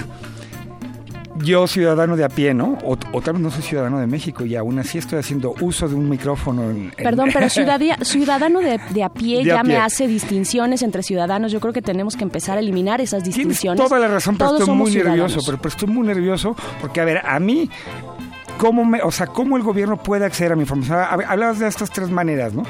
yo 1.43 1.67
ciudadano 1.67 2.15
de 2.15 2.23
a 2.23 2.29
pie, 2.29 2.53
¿no? 2.53 2.77
O, 2.83 2.97
o 3.13 3.21
tal 3.21 3.33
vez 3.33 3.41
no 3.43 3.51
soy 3.51 3.61
ciudadano 3.63 3.99
de 3.99 4.07
México 4.07 4.45
y 4.45 4.55
aún 4.55 4.79
así 4.79 4.97
estoy 4.97 5.19
haciendo 5.19 5.53
uso 5.61 5.87
de 5.87 5.95
un 5.95 6.09
micrófono. 6.09 6.63
en- 6.69 6.91
en- 6.97 7.03
Perdón, 7.03 7.29
pero 7.33 7.47
ciudadia- 7.49 7.97
ciudadano 8.03 8.59
de, 8.59 8.79
de 8.89 9.03
a 9.03 9.09
pie 9.09 9.39
De 9.39 9.45
ya 9.45 9.59
a 9.61 9.63
me 9.63 9.77
hace 9.77 10.07
distinciones 10.07 10.81
entre 10.81 11.03
ciudadanos. 11.03 11.51
Yo 11.51 11.59
creo 11.59 11.73
que 11.73 11.81
tenemos 11.81 12.15
que 12.15 12.23
empezar 12.23 12.57
a 12.57 12.61
eliminar 12.61 13.01
esas 13.01 13.23
Tienes 13.23 13.37
distinciones. 13.37 13.83
toda 13.83 13.99
la 13.99 14.07
razón, 14.07 14.37
pero 14.37 14.49
Todos 14.49 14.61
estoy 14.61 14.75
muy 14.75 14.91
nervioso, 14.91 15.39
pero, 15.45 15.57
pero 15.57 15.69
estoy 15.69 15.87
muy 15.89 16.07
nervioso 16.07 16.55
porque, 16.81 17.01
a 17.01 17.05
ver, 17.05 17.21
a 17.25 17.39
mí, 17.39 17.69
¿cómo, 18.59 18.85
me, 18.85 19.01
o 19.01 19.09
sea, 19.09 19.25
¿cómo 19.25 19.57
el 19.57 19.63
gobierno 19.63 19.97
puede 19.97 20.25
acceder 20.25 20.51
a 20.51 20.55
mi 20.55 20.61
información? 20.61 20.99
Hablabas 21.27 21.57
de 21.57 21.67
estas 21.67 21.89
tres 21.89 22.11
maneras, 22.11 22.53
¿no? 22.53 22.63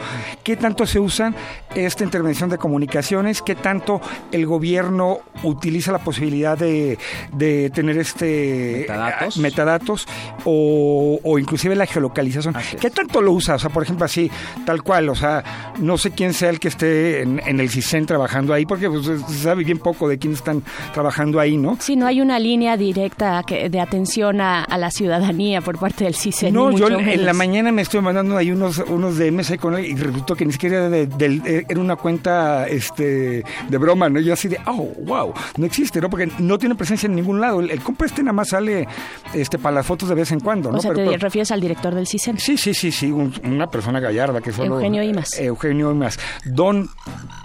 ¿Qué 0.43 0.55
tanto 0.55 0.85
se 0.85 0.99
usan 0.99 1.35
esta 1.75 2.03
intervención 2.05 2.49
de 2.49 2.57
comunicaciones? 2.57 3.41
¿Qué 3.41 3.55
tanto 3.55 3.99
el 4.31 4.45
gobierno 4.45 5.19
utiliza 5.43 5.91
la 5.91 5.97
posibilidad 5.99 6.57
de, 6.57 6.97
de 7.33 7.69
tener 7.71 7.97
este 7.97 8.85
Metadatos. 8.87 9.37
eh, 9.37 9.41
metadatos 9.41 10.07
o, 10.45 11.19
o 11.23 11.39
inclusive 11.39 11.75
la 11.75 11.85
geolocalización? 11.85 12.55
¿Qué 12.79 12.89
tanto 12.91 13.21
lo 13.21 13.31
usa? 13.33 13.55
O 13.55 13.59
sea, 13.59 13.69
por 13.69 13.83
ejemplo, 13.83 14.05
así, 14.05 14.29
tal 14.65 14.83
cual, 14.83 15.09
o 15.09 15.15
sea, 15.15 15.43
no 15.79 15.97
sé 15.97 16.11
quién 16.11 16.33
sea 16.33 16.49
el 16.51 16.59
que 16.59 16.67
esté 16.67 17.23
en, 17.23 17.41
en 17.45 17.59
el 17.59 17.69
CISEN 17.69 18.05
trabajando 18.05 18.53
ahí, 18.53 18.65
porque 18.65 18.89
pues, 18.89 19.05
se 19.05 19.37
sabe 19.39 19.63
bien 19.63 19.79
poco 19.79 20.07
de 20.07 20.17
quién 20.19 20.33
están 20.33 20.61
trabajando 20.93 21.39
ahí, 21.39 21.57
¿no? 21.57 21.77
Sí, 21.79 21.95
no 21.95 22.05
hay 22.05 22.21
una 22.21 22.37
línea 22.39 22.77
directa 22.77 23.41
que- 23.43 23.69
de 23.69 23.79
atención 23.81 24.39
a, 24.41 24.63
a 24.63 24.77
la 24.77 24.91
ciudadanía 24.91 25.61
por 25.61 25.78
parte 25.79 26.03
del 26.03 26.15
CISEN. 26.15 26.53
No, 26.53 26.71
yo 26.71 26.87
en, 26.87 27.25
la 27.25 27.33
mañana 27.33 27.71
me 27.71 27.81
estoy 27.81 28.01
mandando 28.01 28.37
ahí 28.37 28.51
unos, 28.51 28.79
unos 28.87 29.17
DMs 29.17 29.51
ahí 29.51 29.57
con 29.57 29.75
él 29.75 29.85
y 29.85 29.95
resultó 29.95 30.35
que 30.35 30.45
ni 30.45 30.51
siquiera 30.51 30.77
era, 30.77 30.89
de- 30.89 31.07
del- 31.07 31.41
eh, 31.45 31.65
era 31.67 31.79
una 31.79 31.95
cuenta 31.95 32.67
este, 32.67 33.43
de 33.69 33.77
broma, 33.77 34.09
¿no? 34.09 34.19
Yo 34.19 34.33
así 34.33 34.47
de, 34.47 34.59
oh, 34.65 34.89
wow, 35.05 35.33
no 35.57 35.65
existe, 35.65 35.99
¿no? 36.01 36.09
Porque 36.09 36.29
no 36.39 36.57
tiene 36.57 36.75
presencia 36.75 37.07
en 37.07 37.15
ningún 37.15 37.39
lado. 37.41 37.59
El, 37.61 37.71
el 37.71 37.81
compa 37.81 38.05
este 38.05 38.21
nada 38.21 38.33
más 38.33 38.49
sale 38.49 38.87
este, 39.33 39.57
para 39.57 39.75
las 39.75 39.85
fotos 39.85 40.09
de 40.09 40.15
vez 40.15 40.31
en 40.31 40.39
cuando, 40.39 40.71
¿no? 40.71 40.77
O 40.77 40.81
sea, 40.81 40.91
Pero- 40.91 41.05
te 41.05 41.09
pero- 41.11 41.21
refieres 41.21 41.51
al 41.51 41.61
director 41.61 41.95
del 41.95 42.07
CISEN. 42.07 42.37
Sí, 42.39 42.57
sí, 42.57 42.73
sí, 42.73 42.91
sí, 42.91 43.11
un- 43.11 43.33
una 43.43 43.67
persona 43.69 43.99
gallarda 43.99 44.41
que 44.41 44.51
solo... 44.51 44.75
Eugenio 44.75 45.03
Imas. 45.03 45.39
Eugenio 45.39 45.91
Imas. 45.91 46.19
Don, 46.45 46.89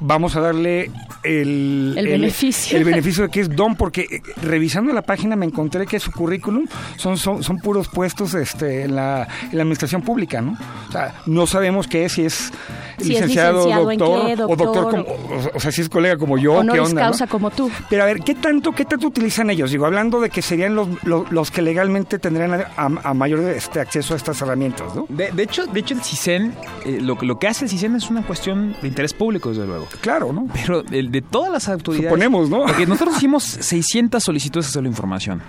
vamos 0.00 0.36
a 0.36 0.40
darle 0.40 0.90
el... 1.22 1.94
El 1.96 2.06
beneficio. 2.08 2.76
El 2.78 2.84
beneficio 2.84 3.24
de 3.24 3.30
que 3.30 3.40
es 3.40 3.54
Don, 3.54 3.74
porque 3.76 4.02
eh, 4.10 4.20
revisando 4.42 4.92
la 4.92 5.02
página 5.02 5.36
me 5.36 5.46
encontré 5.46 5.86
que 5.86 6.00
su 6.00 6.10
currículum 6.12 6.66
son, 6.96 7.16
son, 7.18 7.42
son 7.42 7.58
puros 7.58 7.88
puestos 7.88 8.23
este, 8.32 8.84
en, 8.84 8.96
la, 8.96 9.28
en 9.50 9.56
la 9.58 9.62
administración 9.62 10.00
pública, 10.00 10.40
¿no? 10.40 10.56
O 10.88 10.92
sea, 10.92 11.14
no 11.26 11.46
sabemos 11.46 11.86
qué 11.86 12.06
es, 12.06 12.12
si 12.12 12.22
es 12.24 12.52
Si 12.96 13.02
es 13.02 13.08
licenciado, 13.08 13.66
licenciado 13.66 13.90
en 13.90 13.98
doctor, 13.98 14.26
qué, 14.26 14.42
o 14.44 14.56
doctor, 14.56 14.90
como- 14.90 15.02
o, 15.02 15.50
o 15.56 15.60
sea, 15.60 15.70
si 15.72 15.82
es 15.82 15.88
colega 15.90 16.16
como 16.16 16.38
yo, 16.38 16.52
qué 16.52 16.58
Honoris 16.60 16.82
onda, 16.88 17.02
¿no? 17.02 17.08
causa 17.08 17.26
como 17.26 17.50
tú. 17.50 17.70
Pero 17.90 18.04
a 18.04 18.06
ver, 18.06 18.20
¿qué 18.20 18.34
tanto, 18.36 18.72
qué 18.72 18.84
tanto 18.86 19.08
utilizan 19.08 19.50
ellos? 19.50 19.70
Digo, 19.72 19.84
hablando 19.84 20.20
de 20.20 20.30
que 20.30 20.40
serían 20.40 20.74
los, 20.74 20.88
los, 21.04 21.30
los 21.30 21.50
que 21.50 21.60
legalmente 21.60 22.18
tendrían 22.18 22.54
a, 22.54 22.66
a- 22.76 22.90
a 23.10 23.14
mayor 23.14 23.40
este, 23.40 23.80
acceso 23.80 24.14
a 24.14 24.16
estas 24.16 24.40
herramientas, 24.40 24.94
¿no? 24.94 25.06
De, 25.08 25.30
de 25.32 25.42
hecho, 25.42 25.66
de 25.66 25.80
hecho, 25.80 25.94
el 25.94 26.02
CISEN, 26.02 26.54
eh, 26.86 26.98
lo, 27.02 27.18
que- 27.18 27.26
lo 27.26 27.38
que 27.38 27.48
hace 27.48 27.64
el 27.64 27.70
CISEN 27.70 27.96
es 27.96 28.08
una 28.08 28.22
cuestión 28.24 28.76
de 28.80 28.86
interés 28.88 29.12
público, 29.12 29.48
desde 29.50 29.66
luego. 29.66 29.88
Claro, 30.00 30.32
¿no? 30.32 30.46
Pero 30.54 30.84
el 30.92 31.10
de 31.10 31.20
todas 31.22 31.50
las 31.52 31.68
autoridades... 31.68 32.08
Suponemos, 32.10 32.48
¿no? 32.48 32.62
Porque 32.64 32.86
nosotros 32.86 33.16
hicimos 33.16 33.42
600 33.42 34.22
solicitudes 34.22 34.72
de 34.72 34.80
información. 34.84 35.42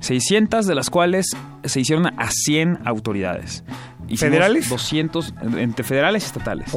600 0.00 0.66
de 0.66 0.74
las 0.74 0.90
cuales 0.90 1.26
se 1.64 1.80
hicieron 1.80 2.06
a 2.18 2.30
100 2.30 2.80
autoridades. 2.84 3.64
Hicimos 4.08 4.20
¿Federales? 4.20 4.68
200, 4.68 5.34
entre 5.58 5.84
federales 5.84 6.24
y 6.24 6.26
estatales. 6.26 6.72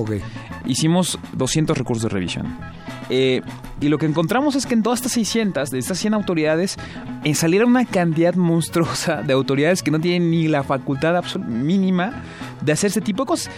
Hicimos 0.65 1.17
200 1.33 1.77
recursos 1.77 2.03
de 2.03 2.09
revisión. 2.09 2.57
Eh, 3.09 3.41
y 3.79 3.89
lo 3.89 3.97
que 3.97 4.05
encontramos 4.05 4.55
es 4.55 4.65
que 4.65 4.73
en 4.73 4.83
todas 4.83 4.99
estas 4.99 5.13
600, 5.13 5.69
de 5.69 5.79
estas 5.79 5.97
100 5.97 6.13
autoridades, 6.13 6.77
eh, 7.23 7.33
salieron 7.33 7.69
una 7.69 7.85
cantidad 7.85 8.35
monstruosa 8.35 9.21
de 9.21 9.33
autoridades 9.33 9.81
que 9.81 9.91
no 9.91 9.99
tienen 9.99 10.29
ni 10.29 10.47
la 10.47 10.63
facultad 10.63 11.23
mínima 11.39 12.21
de 12.61 12.71
hacer 12.71 12.89
ese 12.89 13.01
tipo 13.01 13.23
de 13.23 13.27
cosas. 13.27 13.53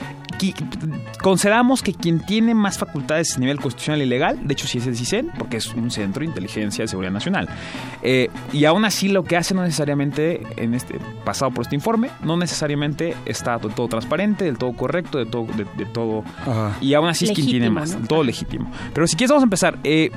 consideramos 1.22 1.82
que 1.82 1.94
quien 1.94 2.20
tiene 2.20 2.54
más 2.54 2.78
facultades 2.78 3.36
a 3.36 3.40
nivel 3.40 3.60
constitucional 3.60 4.02
y 4.02 4.06
legal, 4.06 4.40
de 4.46 4.54
hecho 4.54 4.68
sí 4.68 4.78
es 4.80 4.88
el 4.88 4.96
CISEN, 4.96 5.32
porque 5.38 5.58
es 5.58 5.68
un 5.74 5.92
centro 5.92 6.22
de 6.22 6.28
inteligencia 6.28 6.84
de 6.84 6.88
seguridad 6.88 7.12
nacional. 7.12 7.50
Eh, 8.02 8.30
y 8.52 8.66
aún 8.66 8.86
así 8.86 9.08
lo 9.08 9.24
que 9.24 9.38
hace 9.38 9.54
no 9.54 9.64
necesariamente, 9.64 10.42
en 10.58 10.74
este 10.74 11.00
pasado 11.24 11.52
por 11.52 11.64
este 11.64 11.76
informe, 11.76 12.10
no 12.24 12.38
necesariamente 12.38 13.16
está 13.26 13.58
del 13.58 13.74
todo 13.74 13.88
transparente, 13.88 14.46
del 14.46 14.58
todo 14.58 14.74
correcto, 14.74 15.18
de 15.18 15.26
todo, 15.26 15.46
de, 15.46 15.66
de 15.78 15.86
todo 15.86 16.24
y 16.82 16.94
aún 16.94 17.10
así 17.10 17.26
es 17.26 17.32
quien 17.32 17.48
tiene 17.48 17.70
más, 17.70 17.98
¿no? 17.98 18.08
todo 18.08 18.24
legítimo. 18.24 18.72
Pero 18.94 19.08
si 19.08 19.16
quieres 19.16 19.30
vamos 19.30 19.44
a 19.44 19.46
empezar. 19.46 19.80
Eh, 19.84 20.12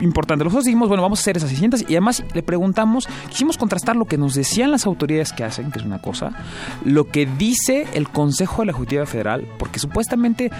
importante, 0.00 0.44
nosotros 0.44 0.64
dijimos, 0.64 0.88
bueno, 0.88 1.02
vamos 1.02 1.20
a 1.20 1.22
hacer 1.22 1.36
esas 1.36 1.48
600 1.48 1.82
y 1.82 1.94
además 1.94 2.22
le 2.34 2.42
preguntamos, 2.42 3.08
quisimos 3.30 3.56
contrastar 3.56 3.96
lo 3.96 4.04
que 4.04 4.18
nos 4.18 4.34
decían 4.34 4.70
las 4.70 4.86
autoridades 4.86 5.32
que 5.32 5.44
hacen, 5.44 5.70
que 5.70 5.78
es 5.78 5.84
una 5.84 6.00
cosa, 6.00 6.32
lo 6.84 7.08
que 7.08 7.26
dice 7.26 7.86
el 7.94 8.08
Consejo 8.16 8.62
de 8.62 8.66
la 8.68 8.72
Justicia 8.72 9.04
Federal, 9.04 9.46
porque 9.58 9.78
supuestamente, 9.78 10.50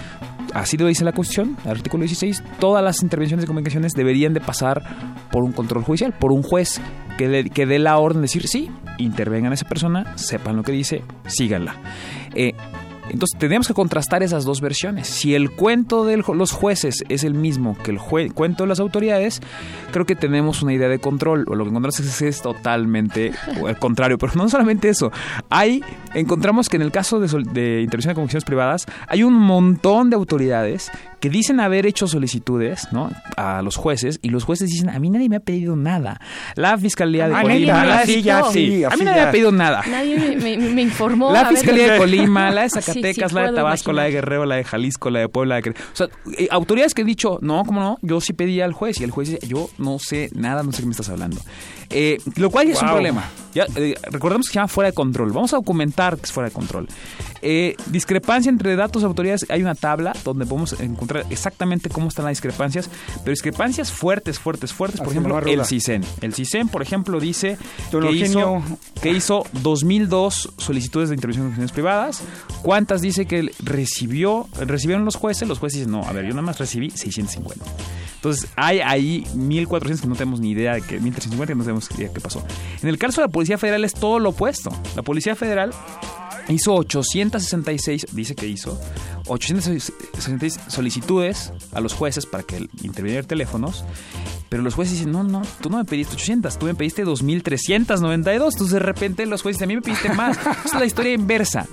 así 0.53 0.77
lo 0.77 0.85
dice 0.85 1.03
la 1.03 1.11
Constitución, 1.11 1.57
artículo 1.65 2.03
16, 2.03 2.43
todas 2.59 2.83
las 2.83 3.01
intervenciones 3.01 3.45
de 3.45 3.47
comunicaciones 3.47 3.93
deberían 3.93 4.35
de 4.35 4.41
pasar 4.41 4.83
por 5.31 5.43
un 5.43 5.53
control 5.53 5.83
judicial, 5.83 6.13
por 6.13 6.31
un 6.31 6.43
juez 6.43 6.79
que, 7.17 7.49
que 7.51 7.65
dé 7.65 7.79
la 7.79 7.97
orden 7.97 8.17
de 8.17 8.25
decir, 8.25 8.47
sí, 8.47 8.69
intervengan 8.99 9.53
a 9.53 9.55
esa 9.55 9.67
persona, 9.67 10.15
sepan 10.17 10.55
lo 10.55 10.61
que 10.61 10.71
dice, 10.71 11.01
síganla. 11.25 11.77
Eh, 12.35 12.53
entonces 13.09 13.37
tendríamos 13.39 13.67
que 13.67 13.73
contrastar 13.73 14.23
esas 14.23 14.45
dos 14.45 14.61
versiones. 14.61 15.07
Si 15.07 15.35
el 15.35 15.51
cuento 15.51 16.05
de 16.05 16.17
los 16.17 16.51
jueces 16.51 17.03
es 17.09 17.23
el 17.23 17.33
mismo 17.33 17.77
que 17.83 17.91
el 17.91 17.99
cuento 18.33 18.63
de 18.63 18.67
las 18.67 18.79
autoridades, 18.79 19.41
creo 19.91 20.05
que 20.05 20.15
tenemos 20.15 20.61
una 20.61 20.73
idea 20.73 20.89
de 20.89 20.99
control. 20.99 21.45
O 21.47 21.55
lo 21.55 21.63
que 21.63 21.69
encontramos 21.69 21.99
es, 21.99 22.21
es 22.21 22.41
totalmente 22.41 23.31
el 23.65 23.77
contrario. 23.77 24.17
Pero 24.17 24.33
no 24.35 24.49
solamente 24.49 24.89
eso. 24.89 25.11
Hay, 25.49 25.83
encontramos 26.13 26.69
que 26.69 26.77
en 26.77 26.83
el 26.83 26.91
caso 26.91 27.19
de, 27.19 27.81
intervención 27.81 28.11
de 28.11 28.15
comunicaciones 28.15 28.45
privadas, 28.45 28.85
hay 29.07 29.23
un 29.23 29.33
montón 29.33 30.09
de 30.09 30.15
autoridades 30.15 30.91
que 31.19 31.29
dicen 31.29 31.59
haber 31.59 31.85
hecho 31.85 32.07
solicitudes 32.07 32.87
¿no? 32.91 33.09
a 33.37 33.61
los 33.63 33.75
jueces 33.75 34.19
y 34.21 34.29
los 34.29 34.43
jueces 34.43 34.69
dicen, 34.69 34.89
a 34.89 34.99
mí 34.99 35.09
nadie 35.09 35.29
me 35.29 35.37
ha 35.37 35.39
pedido 35.39 35.75
nada. 35.75 36.19
La 36.55 36.77
Fiscalía 36.77 37.27
de 37.27 37.35
Ah, 37.35 37.41
Colima... 37.41 37.85
la- 37.85 38.05
ya, 38.05 38.43
sí, 38.51 38.83
a 38.83 38.89
mí 38.91 39.03
nadie 39.03 39.21
me 39.21 39.27
ha 39.27 39.31
pedido 39.31 39.51
nada. 39.51 39.83
Nadie 39.89 40.17
me, 40.35 40.35
me- 40.57 40.69
me 40.69 40.81
informó. 40.83 41.31
La 41.33 41.43
ver, 41.45 41.53
Fiscalía 41.57 41.83
de 41.85 41.89
¿qué- 41.93 41.97
Colima, 41.97 42.51
la 42.51 42.61
de 42.63 42.69
Sí, 42.69 42.75
sí, 42.79 42.85
Zacatecas, 42.85 43.33
la 43.33 43.49
de 43.49 43.55
Tabasco, 43.55 43.93
la 43.93 44.03
de. 44.03 44.11
Guerrero, 44.11 44.45
la 44.45 44.55
de 44.55 44.63
Jalisco, 44.63 45.09
la 45.09 45.19
de 45.19 45.29
Puebla. 45.29 45.55
La 45.55 45.61
de... 45.61 45.69
O 45.71 45.73
sea, 45.93 46.07
eh, 46.37 46.47
autoridades 46.51 46.93
que 46.93 47.01
han 47.01 47.07
dicho, 47.07 47.39
no, 47.41 47.63
¿cómo 47.65 47.81
no? 47.81 47.97
Yo 48.01 48.21
sí 48.21 48.33
pedí 48.33 48.61
al 48.61 48.73
juez 48.73 48.99
y 49.01 49.03
el 49.03 49.11
juez 49.11 49.29
dice, 49.29 49.47
yo 49.47 49.69
no 49.79 49.97
sé 49.99 50.29
nada, 50.35 50.61
no 50.63 50.71
sé 50.71 50.81
qué 50.81 50.85
me 50.85 50.91
estás 50.91 51.09
hablando. 51.09 51.37
Eh, 51.89 52.19
lo 52.35 52.49
cual 52.49 52.67
ya 52.67 52.73
es 52.73 52.81
un 52.81 52.89
problema. 52.89 53.29
Ya, 53.53 53.65
eh, 53.75 53.95
recordemos 54.11 54.47
que 54.47 54.53
se 54.53 54.55
llama 54.55 54.67
fuera 54.67 54.89
de 54.89 54.93
control. 54.93 55.31
Vamos 55.31 55.53
a 55.53 55.55
documentar 55.55 56.17
que 56.17 56.25
es 56.25 56.31
fuera 56.31 56.49
de 56.49 56.53
control. 56.53 56.87
Eh, 57.41 57.75
discrepancia 57.87 58.49
entre 58.49 58.75
datos 58.75 59.01
de 59.01 59.07
autoridades. 59.07 59.45
Hay 59.49 59.61
una 59.61 59.75
tabla 59.75 60.13
donde 60.23 60.45
podemos 60.45 60.79
encontrar 60.79 61.25
exactamente 61.29 61.89
cómo 61.89 62.09
están 62.09 62.25
las 62.25 62.33
discrepancias, 62.33 62.89
pero 63.19 63.31
discrepancias 63.31 63.91
fuertes, 63.91 64.39
fuertes, 64.39 64.73
fuertes. 64.73 64.99
Por 64.99 65.07
Así 65.07 65.17
ejemplo, 65.17 65.39
el. 65.39 65.65
CISEN. 65.65 66.03
El 66.21 66.33
CISEN, 66.33 66.69
por 66.69 66.81
ejemplo, 66.81 67.19
dice 67.19 67.57
que 67.91 68.11
hizo, 68.11 68.61
que 69.01 69.11
hizo 69.11 69.45
2002 69.63 70.53
solicitudes 70.57 71.09
de 71.09 71.15
intervención 71.15 71.45
de 71.45 71.49
funciones 71.51 71.71
privadas. 71.71 72.21
¿Cuántas 72.61 73.01
dice 73.01 73.25
que 73.25 73.51
recibió, 73.63 74.47
recibieron 74.59 75.05
los 75.05 75.15
jueces? 75.15 75.47
Los 75.47 75.59
jueces 75.59 75.79
dicen, 75.79 75.91
no, 75.91 76.03
a 76.03 76.11
ver, 76.11 76.25
yo 76.25 76.31
nada 76.31 76.43
más 76.43 76.59
recibí 76.59 76.91
650. 76.91 77.65
Entonces, 78.15 78.49
hay 78.55 78.79
ahí 78.79 79.25
1400 79.35 80.01
que 80.01 80.07
no 80.07 80.15
tenemos 80.15 80.39
ni 80.39 80.51
idea 80.51 80.73
de 80.73 80.81
que, 80.81 80.99
1350 80.99 81.53
que 81.53 81.55
no 81.55 81.63
tenemos 81.63 81.76
de 81.79 82.11
qué 82.11 82.19
pasó. 82.21 82.43
En 82.81 82.89
el 82.89 82.97
caso 82.97 83.21
de 83.21 83.27
la 83.27 83.31
Policía 83.31 83.57
Federal 83.57 83.83
es 83.83 83.93
todo 83.93 84.19
lo 84.19 84.29
opuesto. 84.29 84.69
La 84.95 85.01
Policía 85.01 85.35
Federal 85.35 85.71
hizo 86.49 86.73
866, 86.75 88.07
dice 88.13 88.35
que 88.35 88.47
hizo, 88.47 88.79
866 89.27 90.59
solicitudes 90.67 91.51
a 91.73 91.81
los 91.81 91.93
jueces 91.93 92.25
para 92.25 92.43
que 92.43 92.67
intervinieran 92.83 93.25
teléfonos, 93.25 93.83
pero 94.49 94.63
los 94.63 94.75
jueces 94.75 94.97
dicen, 94.97 95.11
no, 95.11 95.23
no, 95.23 95.41
tú 95.61 95.69
no 95.69 95.77
me 95.77 95.85
pediste 95.85 96.15
800, 96.15 96.57
tú 96.57 96.65
me 96.67 96.75
pediste 96.75 97.03
2392, 97.03 98.53
entonces 98.53 98.73
de 98.73 98.79
repente 98.79 99.25
los 99.25 99.41
jueces 99.41 99.59
dicen, 99.59 99.67
a 99.67 99.69
mí 99.69 99.75
me 99.75 99.81
pediste 99.81 100.09
más. 100.13 100.37
Es 100.65 100.73
la 100.73 100.85
historia 100.85 101.13
inversa. 101.13 101.65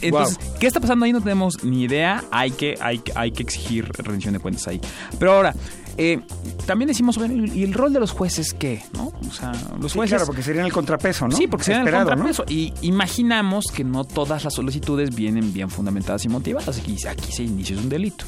Entonces, 0.00 0.38
¿qué 0.58 0.66
está 0.66 0.80
pasando 0.80 1.04
ahí? 1.04 1.12
No 1.12 1.20
tenemos 1.20 1.62
ni 1.62 1.82
idea, 1.82 2.24
hay 2.30 2.50
que, 2.50 2.76
hay, 2.80 3.00
hay 3.14 3.32
que 3.32 3.42
exigir 3.42 3.88
rendición 3.98 4.34
de 4.34 4.40
cuentas 4.40 4.66
ahí. 4.68 4.80
Pero 5.18 5.32
ahora, 5.32 5.54
eh, 6.02 6.18
también 6.64 6.88
decimos, 6.88 7.18
bueno, 7.18 7.44
¿y 7.46 7.62
el 7.62 7.74
rol 7.74 7.92
de 7.92 8.00
los 8.00 8.10
jueces 8.12 8.54
qué? 8.54 8.82
¿No? 8.94 9.12
O 9.28 9.32
sea, 9.32 9.52
los 9.80 9.92
Sí, 9.92 9.98
jueces... 9.98 10.12
claro, 10.16 10.26
porque 10.26 10.42
serían 10.42 10.64
el 10.64 10.72
contrapeso, 10.72 11.28
¿no? 11.28 11.36
Sí, 11.36 11.46
porque 11.46 11.64
serían 11.64 11.86
el 11.86 11.92
contrapeso. 11.94 12.44
Y 12.48 12.72
imaginamos 12.80 13.66
que 13.74 13.84
no 13.84 14.04
todas 14.04 14.44
las 14.44 14.54
solicitudes 14.54 15.14
vienen 15.14 15.52
bien 15.52 15.68
fundamentadas 15.68 16.24
y 16.24 16.28
motivadas. 16.30 16.78
Aquí, 16.78 16.96
aquí 17.06 17.30
se 17.32 17.42
inicia 17.42 17.76
un 17.76 17.90
delito. 17.90 18.24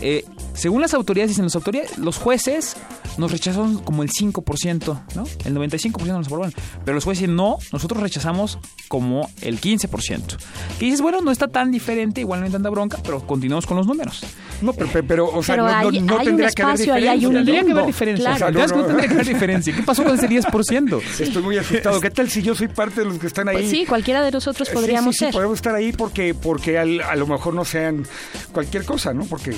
Eh, 0.00 0.24
según 0.54 0.82
las 0.82 0.92
autoridades, 0.94 1.30
dicen 1.30 1.44
las 1.44 1.54
autoridades, 1.56 1.96
los 1.98 2.18
jueces 2.18 2.76
nos 3.18 3.32
rechazaron 3.32 3.78
como 3.78 4.02
el 4.02 4.10
5%, 4.10 5.00
¿no? 5.14 5.24
El 5.44 5.54
95% 5.56 6.06
nos 6.06 6.26
aprobaron. 6.26 6.52
Pero 6.84 6.94
los 6.94 7.04
jueces 7.04 7.22
dicen, 7.22 7.36
no, 7.36 7.56
nosotros 7.72 8.02
rechazamos 8.02 8.58
como 8.88 9.30
el 9.40 9.58
15%. 9.60 10.36
Que 10.78 10.84
dices, 10.84 11.00
bueno, 11.00 11.20
no 11.22 11.30
está 11.30 11.48
tan 11.48 11.70
diferente, 11.70 12.20
igual 12.20 12.40
no 12.40 12.46
hay 12.46 12.52
tanta 12.52 12.68
bronca, 12.68 12.98
pero 13.02 13.26
continuamos 13.26 13.64
con 13.66 13.78
los 13.78 13.86
números. 13.86 14.22
No, 14.60 14.72
pero, 14.74 14.88
pero, 14.92 15.06
pero, 15.06 15.26
o 15.28 15.42
sea, 15.42 15.54
Pero 15.54 15.66
no, 15.66 15.72
no- 15.72 15.88
hay- 15.88 16.00
no 16.00 16.18
hay 16.18 16.18
un 16.20 16.24
tendría 16.36 16.50
que 16.50 16.62
haber 16.62 16.74
hay 16.74 17.18
diferencia. 17.20 17.30
Tendría 17.30 17.64
que 17.64 17.72
haber 17.72 17.86
diferencia. 17.86 18.24
claro. 18.24 18.34
O 18.36 18.38
sea, 18.38 18.52
¿te 18.52 18.58
das 18.58 18.72
cuenta? 18.72 18.88
Tendría 18.88 19.08
que 19.08 19.14
haber 19.14 19.26
diferencia. 19.28 19.76
¿Qué 19.76 19.82
pasó 19.82 20.04
con 20.04 20.14
ese 20.14 20.28
10%? 20.28 21.00
Estoy 21.20 21.42
muy 21.42 21.56
asustado. 21.58 22.00
¿Qué 22.00 22.10
tal 22.10 22.28
si 22.30 22.42
yo 22.42 22.54
soy 22.54 22.68
parte 22.68 23.00
de 23.00 23.06
los 23.06 23.18
que 23.18 23.26
están 23.28 23.48
ahí? 23.48 23.56
Pues 23.56 23.70
sí, 23.70 23.86
cualquiera 23.86 24.22
de 24.22 24.30
nosotros 24.30 24.68
Sí, 24.68 24.74
podríamos 24.74 25.14
sí, 25.14 25.20
sí, 25.20 25.24
ser. 25.26 25.32
podemos 25.34 25.56
estar 25.56 25.74
ahí 25.74 25.92
porque, 25.92 26.34
porque 26.34 26.78
al- 26.78 27.00
a 27.00 27.16
lo 27.16 27.26
mejor 27.26 27.54
no 27.54 27.64
sean 27.64 28.06
cualquier 28.52 28.84
cosa, 28.84 29.12
¿no? 29.14 29.24
Porque 29.24 29.54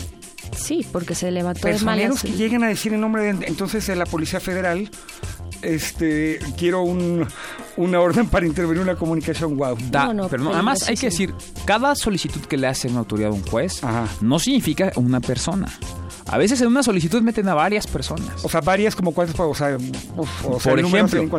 Sí, 0.56 0.86
porque 0.92 1.14
se 1.14 1.30
levantó 1.30 1.66
de 1.66 1.72
personeros 1.72 2.16
malas. 2.16 2.22
que 2.22 2.32
lleguen 2.32 2.64
a 2.64 2.68
decir 2.68 2.92
en 2.92 3.00
nombre 3.00 3.22
de 3.22 3.46
entonces 3.46 3.86
de 3.86 3.96
la 3.96 4.06
Policía 4.06 4.40
Federal, 4.40 4.90
este, 5.62 6.38
quiero 6.56 6.82
un, 6.82 7.26
una 7.76 8.00
orden 8.00 8.28
para 8.28 8.46
intervenir 8.46 8.82
una 8.82 8.96
comunicación, 8.96 9.56
wow. 9.56 9.76
Da, 9.90 10.12
pero 10.30 10.44
no, 10.44 10.52
además 10.52 10.88
hay 10.88 10.96
que 10.96 11.06
decir, 11.06 11.34
cada 11.64 11.94
solicitud 11.94 12.40
que 12.42 12.56
le 12.56 12.66
hace 12.66 12.88
una 12.88 13.00
autoridad 13.00 13.30
a 13.30 13.34
un 13.34 13.42
juez 13.42 13.80
no 14.20 14.38
significa 14.38 14.92
una 14.96 15.20
persona. 15.20 15.68
A 16.28 16.36
veces 16.38 16.60
en 16.60 16.68
una 16.68 16.82
solicitud 16.82 17.22
meten 17.22 17.48
a 17.48 17.54
varias 17.54 17.86
personas. 17.86 18.44
O 18.44 18.48
sea, 18.48 18.60
varias 18.60 18.94
como 18.94 19.12
cuántas, 19.12 19.38
o 19.40 19.54
sea, 19.54 19.76
uf, 20.16 20.28
o 20.46 20.60
sea, 20.60 20.70
Por 20.72 20.80
ejemplo, 20.80 21.38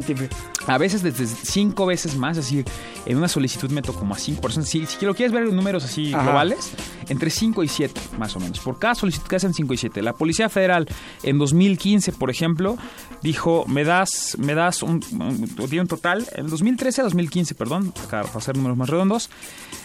a 0.68 0.78
veces 0.78 1.03
desde 1.03 1.28
cinco 1.28 1.86
veces 1.86 2.16
más, 2.18 2.38
es 2.38 2.45
decir, 2.45 2.66
en 3.06 3.18
una 3.18 3.28
solicitud 3.28 3.70
meto 3.72 3.94
como 3.94 4.16
a 4.16 4.18
cinco 4.18 4.41
personas. 4.41 4.68
Si, 4.70 4.86
si 4.86 5.06
lo 5.06 5.14
quieres 5.16 5.32
ver 5.32 5.44
en 5.44 5.56
números 5.56 5.84
así 5.84 6.14
Ajá. 6.14 6.24
globales, 6.24 6.72
entre 7.07 7.30
5 7.32 7.64
y 7.64 7.68
7 7.68 7.99
más 8.20 8.36
o 8.36 8.40
menos. 8.40 8.60
Por 8.60 8.78
cada 8.78 8.94
solicitud 8.95 9.28
que 9.28 9.36
hacen 9.36 9.53
5 9.53 9.74
y 9.74 9.78
7. 9.78 10.02
La 10.03 10.14
Policía 10.14 10.48
Federal 10.49 10.88
en 11.24 11.38
2015, 11.40 12.11
por 12.11 12.30
ejemplo, 12.30 12.78
dijo, 13.24 13.66
me 13.68 13.84
das, 13.84 14.38
me 14.40 14.53
das 14.53 14.84
un, 14.84 15.03
un- 15.11 15.80
un 15.80 15.88
total, 15.88 16.28
en 16.36 16.48
2013 16.49 17.02
a 17.02 17.03
2015, 17.06 17.56
perdón, 17.56 17.94
para 18.10 18.22
hacer 18.22 18.56
números 18.57 18.78
más 18.78 18.90
redondos, 18.90 19.30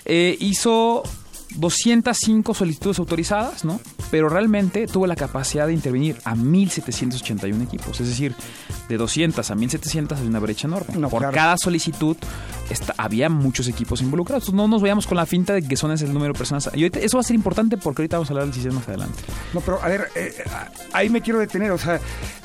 eh, 0.05 0.37
hizo 0.41 1.03
205 1.55 2.55
solicitudes 2.55 2.99
autorizadas, 2.99 3.65
¿no? 3.65 3.81
Pero 4.11 4.29
realmente 4.29 4.87
tuvo 4.87 5.07
la 5.07 5.17
capacidad 5.17 5.67
de 5.67 5.73
intervenir 5.73 6.17
a 6.25 6.35
1.781 6.35 7.63
equipos. 7.63 8.01
Es 8.01 8.09
decir, 8.09 8.35
de 8.89 8.97
200 8.97 9.51
a 9.51 9.55
1.700 9.55 10.17
hay 10.19 10.27
una 10.27 10.39
brecha 10.41 10.67
enorme. 10.67 10.95
No, 10.97 11.09
Por 11.09 11.21
claro. 11.21 11.35
cada 11.35 11.57
solicitud 11.57 12.17
está- 12.71 12.95
había 12.99 13.29
muchos 13.29 13.69
equipos 13.69 14.03
involucrados. 14.03 14.53
No 14.53 14.69
nos 14.69 14.83
vayamos 14.83 15.07
con 15.07 15.17
la 15.17 15.27
finta 15.27 15.53
de 15.55 15.63
que 15.63 15.77
son 15.77 15.91
ese 15.93 16.05
el 16.05 16.13
número 16.13 16.33
de 16.33 16.39
personas. 16.39 16.69
Y 16.75 16.83
ahorita- 16.83 17.01
eso 17.01 17.17
va 17.17 17.21
a 17.23 17.25
ser 17.25 17.35
importante 17.37 17.77
porque 17.77 18.03
ahorita 18.03 18.17
vamos 18.19 18.31
a 18.31 18.33
hablar 18.33 18.47
del 18.47 18.55
sistema 18.55 18.77
más 18.77 18.89
adelante. 18.89 19.23
No, 19.53 19.61
pero 19.61 19.83
a 19.83 19.89
ver, 19.89 20.09
eh, 20.15 20.33
ahí 20.93 21.09
me 21.09 21.21
quiero 21.21 21.39
detener, 21.39 21.71
o 21.71 21.79
sea, 21.79 22.01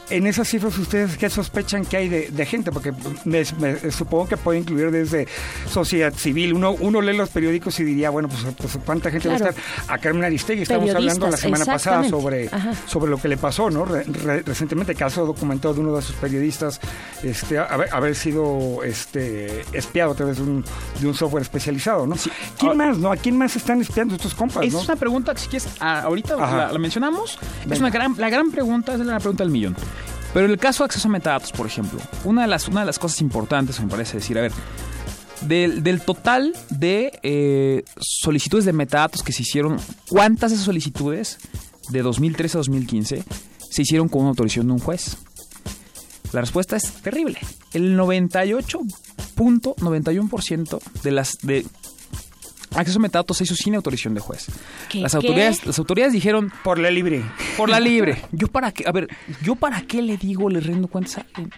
en 0.10 0.28
esas 0.28 0.48
cifras 0.48 0.78
ustedes 0.78 1.18
qué 1.18 1.30
sospechan 1.30 1.86
que 1.86 1.98
hay 1.98 2.10
de, 2.10 2.30
de 2.32 2.46
gente, 2.46 2.72
porque 2.72 2.92
me, 3.26 3.44
me- 3.60 3.92
supongo 3.92 4.28
que 4.28 4.38
puede 4.38 4.60
incluir 4.60 4.92
desde 4.92 5.28
sociedad 5.70 6.14
civil. 6.14 6.54
Uno, 6.54 6.72
uno 6.80 7.02
lee 7.02 7.16
los 7.16 7.30
periódicos 7.30 7.80
y 7.80 7.84
diría, 7.84 8.10
bueno, 8.10 8.28
pues, 8.30 8.42
pues, 8.58 8.78
cuánta 8.86 9.12
gente 9.12 9.28
va 9.30 9.36
a 9.36 9.38
Claro. 9.38 9.56
estar. 9.58 9.86
A 9.88 9.98
Carmen 10.00 10.24
Aristegui 10.24 10.64
estamos 10.64 10.90
hablando 10.94 11.30
la 11.30 11.38
semana 11.38 11.66
pasada 11.66 12.08
sobre, 12.10 12.48
Ajá. 12.52 12.74
sobre 12.88 13.12
lo 13.12 13.18
que 13.18 13.28
le 13.28 13.38
pasó, 13.38 13.70
¿no? 13.70 13.86
Re- 13.86 14.04
re- 14.04 14.42
recientemente 14.42 14.96
caso 14.96 15.26
documentado 15.26 15.74
de 15.74 15.80
uno 15.82 15.96
de 15.96 16.02
sus 16.02 16.16
periodistas 16.16 16.80
este, 17.24 17.58
haber, 17.60 17.94
haber 17.94 18.16
sido 18.16 18.84
este, 18.84 19.62
espiado 19.74 20.12
a 20.12 20.16
través 20.16 20.38
de 20.38 20.44
un, 20.44 20.66
de 21.00 21.08
un 21.08 21.14
software 21.14 21.44
especializado, 21.44 22.06
¿no? 22.08 22.16
¿Quién 22.58 22.76
más, 22.78 22.98
no? 22.98 23.12
¿A 23.12 23.18
quién 23.18 23.38
más 23.38 23.56
están 23.56 23.82
espiando 23.82 24.16
estos 24.16 24.34
compas, 24.34 24.64
Esa 24.66 24.76
no? 24.78 24.82
es 24.82 24.88
una 24.90 24.96
pregunta 24.98 25.34
que 25.34 25.40
si 25.42 25.48
quieres, 25.48 25.68
ah, 25.80 26.02
ahorita 26.02 26.36
la, 26.36 26.72
la 26.72 26.80
mencionamos. 26.80 27.38
Es 27.70 27.80
una 27.80 27.90
gran, 27.90 28.16
la 28.18 28.30
gran 28.30 28.52
pregunta, 28.52 28.94
es 28.94 29.00
la 29.02 29.20
pregunta 29.20 29.44
del 29.44 29.52
millón. 29.52 29.76
Pero 30.34 30.46
en 30.46 30.52
el 30.52 30.60
caso 30.60 30.84
de 30.84 30.86
acceso 30.86 31.08
a 31.08 31.12
metadatos, 31.12 31.52
por 31.52 31.66
ejemplo, 31.66 32.00
una 32.24 32.44
de 32.44 32.48
las, 32.48 32.68
una 32.68 32.82
de 32.82 32.86
las 32.86 33.00
cosas 33.00 33.20
importantes, 33.22 33.80
me 33.80 33.88
parece 33.88 34.18
decir, 34.18 34.38
a 34.38 34.42
ver, 34.42 34.52
del, 35.42 35.84
del 35.84 36.02
total 36.02 36.54
de 36.70 37.20
eh, 37.24 37.84
solicitudes 38.00 38.66
de 38.66 38.74
metadatos 38.74 39.24
que 39.24 39.32
se 39.32 39.44
hicieron, 39.44 39.78
¿cuántas 40.08 40.52
de 40.52 40.56
esas 40.56 40.66
solicitudes 40.66 41.38
de 41.90 42.02
2013 42.02 42.58
a 42.58 42.60
2015 42.60 43.24
se 43.70 43.82
hicieron 43.82 44.10
con 44.10 44.22
una 44.22 44.30
autorización 44.30 44.68
de 44.68 44.74
un 44.74 44.80
juez? 44.80 45.18
La 46.32 46.42
respuesta 46.42 46.76
es 46.76 46.84
terrible. 47.02 47.40
El 47.74 47.98
98.91% 47.98 50.80
de 51.02 51.12
las 51.12 51.40
de 51.42 51.66
acceso 52.76 53.00
a 53.00 53.02
metadatos 53.02 53.38
se 53.38 53.44
hizo 53.46 53.56
sin 53.56 53.76
autorización 53.76 54.14
de 54.14 54.20
juez. 54.22 54.48
¿Qué? 54.90 55.00
Las 55.02 55.12
¿Qué? 55.14 55.18
autoridades, 55.18 55.66
las 55.66 55.80
autoridades 55.80 56.14
dijeron 56.14 56.52
por 56.64 56.78
la 56.80 56.92
libre. 56.92 57.24
Por 57.58 57.70
la 57.70 57.80
libre. 57.80 58.22
Yo 58.32 58.48
para 58.48 58.72
qué, 58.72 58.84
a 58.88 58.92
ver, 58.92 59.08
yo 59.42 59.56
para 59.56 59.82
qué 59.82 60.02
le 60.02 60.18
digo, 60.18 60.50
le 60.50 60.60
rindo 60.60 60.88
cuentas 60.88 61.18
a 61.20 61.22
alguien. 61.34 61.52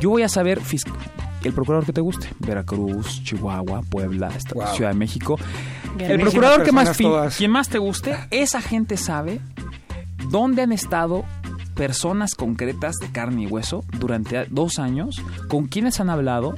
Yo 0.00 0.10
voy 0.10 0.22
a 0.22 0.28
saber 0.28 0.60
fisc- 0.60 0.92
el 1.44 1.52
procurador 1.52 1.86
que 1.86 1.92
te 1.92 2.00
guste, 2.00 2.28
Veracruz, 2.40 3.22
Chihuahua, 3.24 3.82
Puebla, 3.88 4.28
esta- 4.36 4.54
Wow. 4.54 4.74
Ciudad 4.74 4.90
de 4.90 4.96
México. 4.96 5.38
Bien. 5.96 6.10
El 6.10 6.20
procurador 6.20 6.62
que 6.64 6.72
más 6.72 6.96
todas. 6.96 7.36
quien 7.36 7.50
más 7.50 7.68
te 7.68 7.78
guste, 7.78 8.16
esa 8.30 8.60
gente 8.60 8.96
sabe 8.96 9.40
dónde 10.30 10.62
han 10.62 10.72
estado 10.72 11.24
personas 11.74 12.34
concretas 12.34 12.96
de 12.96 13.08
carne 13.12 13.42
y 13.42 13.46
hueso 13.46 13.84
durante 13.98 14.46
dos 14.46 14.78
años, 14.78 15.20
con 15.48 15.66
quiénes 15.66 16.00
han 16.00 16.10
hablado, 16.10 16.54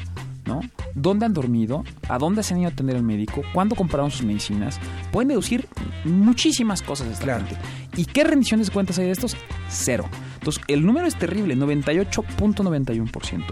¿no? 0.49 0.61
¿Dónde 0.95 1.27
han 1.27 1.35
dormido? 1.35 1.85
¿A 2.09 2.19
dónde 2.19 2.43
se 2.43 2.55
han 2.55 2.61
ido 2.61 2.71
a 2.71 2.73
atender 2.73 2.97
al 2.97 3.05
médico? 3.05 3.43
¿Cuándo 3.55 3.77
compraron 3.77 4.11
sus 4.11 4.25
medicinas? 4.25 4.81
Pueden 5.13 5.29
deducir 5.29 5.69
muchísimas 6.05 6.83
cosas 6.83 7.07
de 7.07 7.13
esta 7.15 7.37
gente. 7.37 7.57
¿Y 7.97 8.07
qué 8.07 8.25
rendiciones 8.25 8.67
de 8.69 8.73
cuentas 8.73 8.99
hay 8.99 9.07
de 9.07 9.13
estos? 9.13 9.37
Cero. 9.69 10.07
Entonces, 10.39 10.63
el 10.69 10.87
número 10.87 11.07
es 11.07 11.17
terrible, 11.17 11.57
98.91%. 11.57 13.45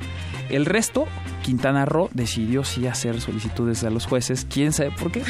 El 0.48 0.64
resto, 0.64 1.06
Quintana 1.42 1.84
Roo 1.84 2.08
decidió 2.14 2.62
sí 2.62 2.86
hacer 2.86 3.20
solicitudes 3.20 3.82
a 3.82 3.90
los 3.90 4.06
jueces, 4.06 4.46
quién 4.48 4.72
sabe 4.72 4.92
por 4.92 5.10
qué, 5.10 5.22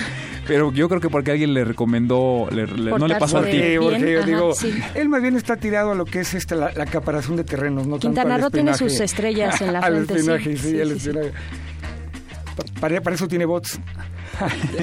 pero 0.46 0.70
yo 0.72 0.90
creo 0.90 1.00
que 1.00 1.08
porque 1.08 1.30
alguien 1.30 1.54
le 1.54 1.64
recomendó, 1.64 2.46
le- 2.50 2.66
le- 2.66 2.90
no 2.98 3.08
le 3.08 3.14
pasó 3.16 3.38
a 3.38 3.42
ti. 3.44 3.56
Porque, 3.78 3.78
porque 3.80 4.12
yo 4.12 4.18
ajá, 4.20 4.26
digo, 4.28 4.54
sí. 4.54 4.78
él 4.94 5.08
más 5.08 5.22
bien 5.22 5.34
está 5.36 5.56
tirado 5.56 5.92
a 5.92 5.94
lo 5.94 6.04
que 6.04 6.20
es 6.20 6.34
este, 6.34 6.54
la, 6.54 6.70
la 6.72 6.84
acaparación 6.84 7.36
de 7.36 7.44
terrenos, 7.44 7.86
no 7.86 7.98
Quintana 7.98 8.30
tanto 8.32 8.44
Roo 8.44 8.50
tiene 8.50 8.74
sus 8.74 9.00
estrellas 9.00 9.58
en 9.62 9.72
la 9.72 9.78
al 9.86 10.04
frente, 10.06 10.18
sí. 10.22 10.56
sí, 10.58 10.70
Sí, 10.70 10.80
al 10.80 10.88
sí, 10.88 10.92
sí. 11.00 11.08
espionaje. 11.08 11.32
Pa- 12.54 12.80
Para, 12.80 13.00
para 13.00 13.16
eso 13.16 13.26
tiene 13.26 13.46
bots. 13.46 13.80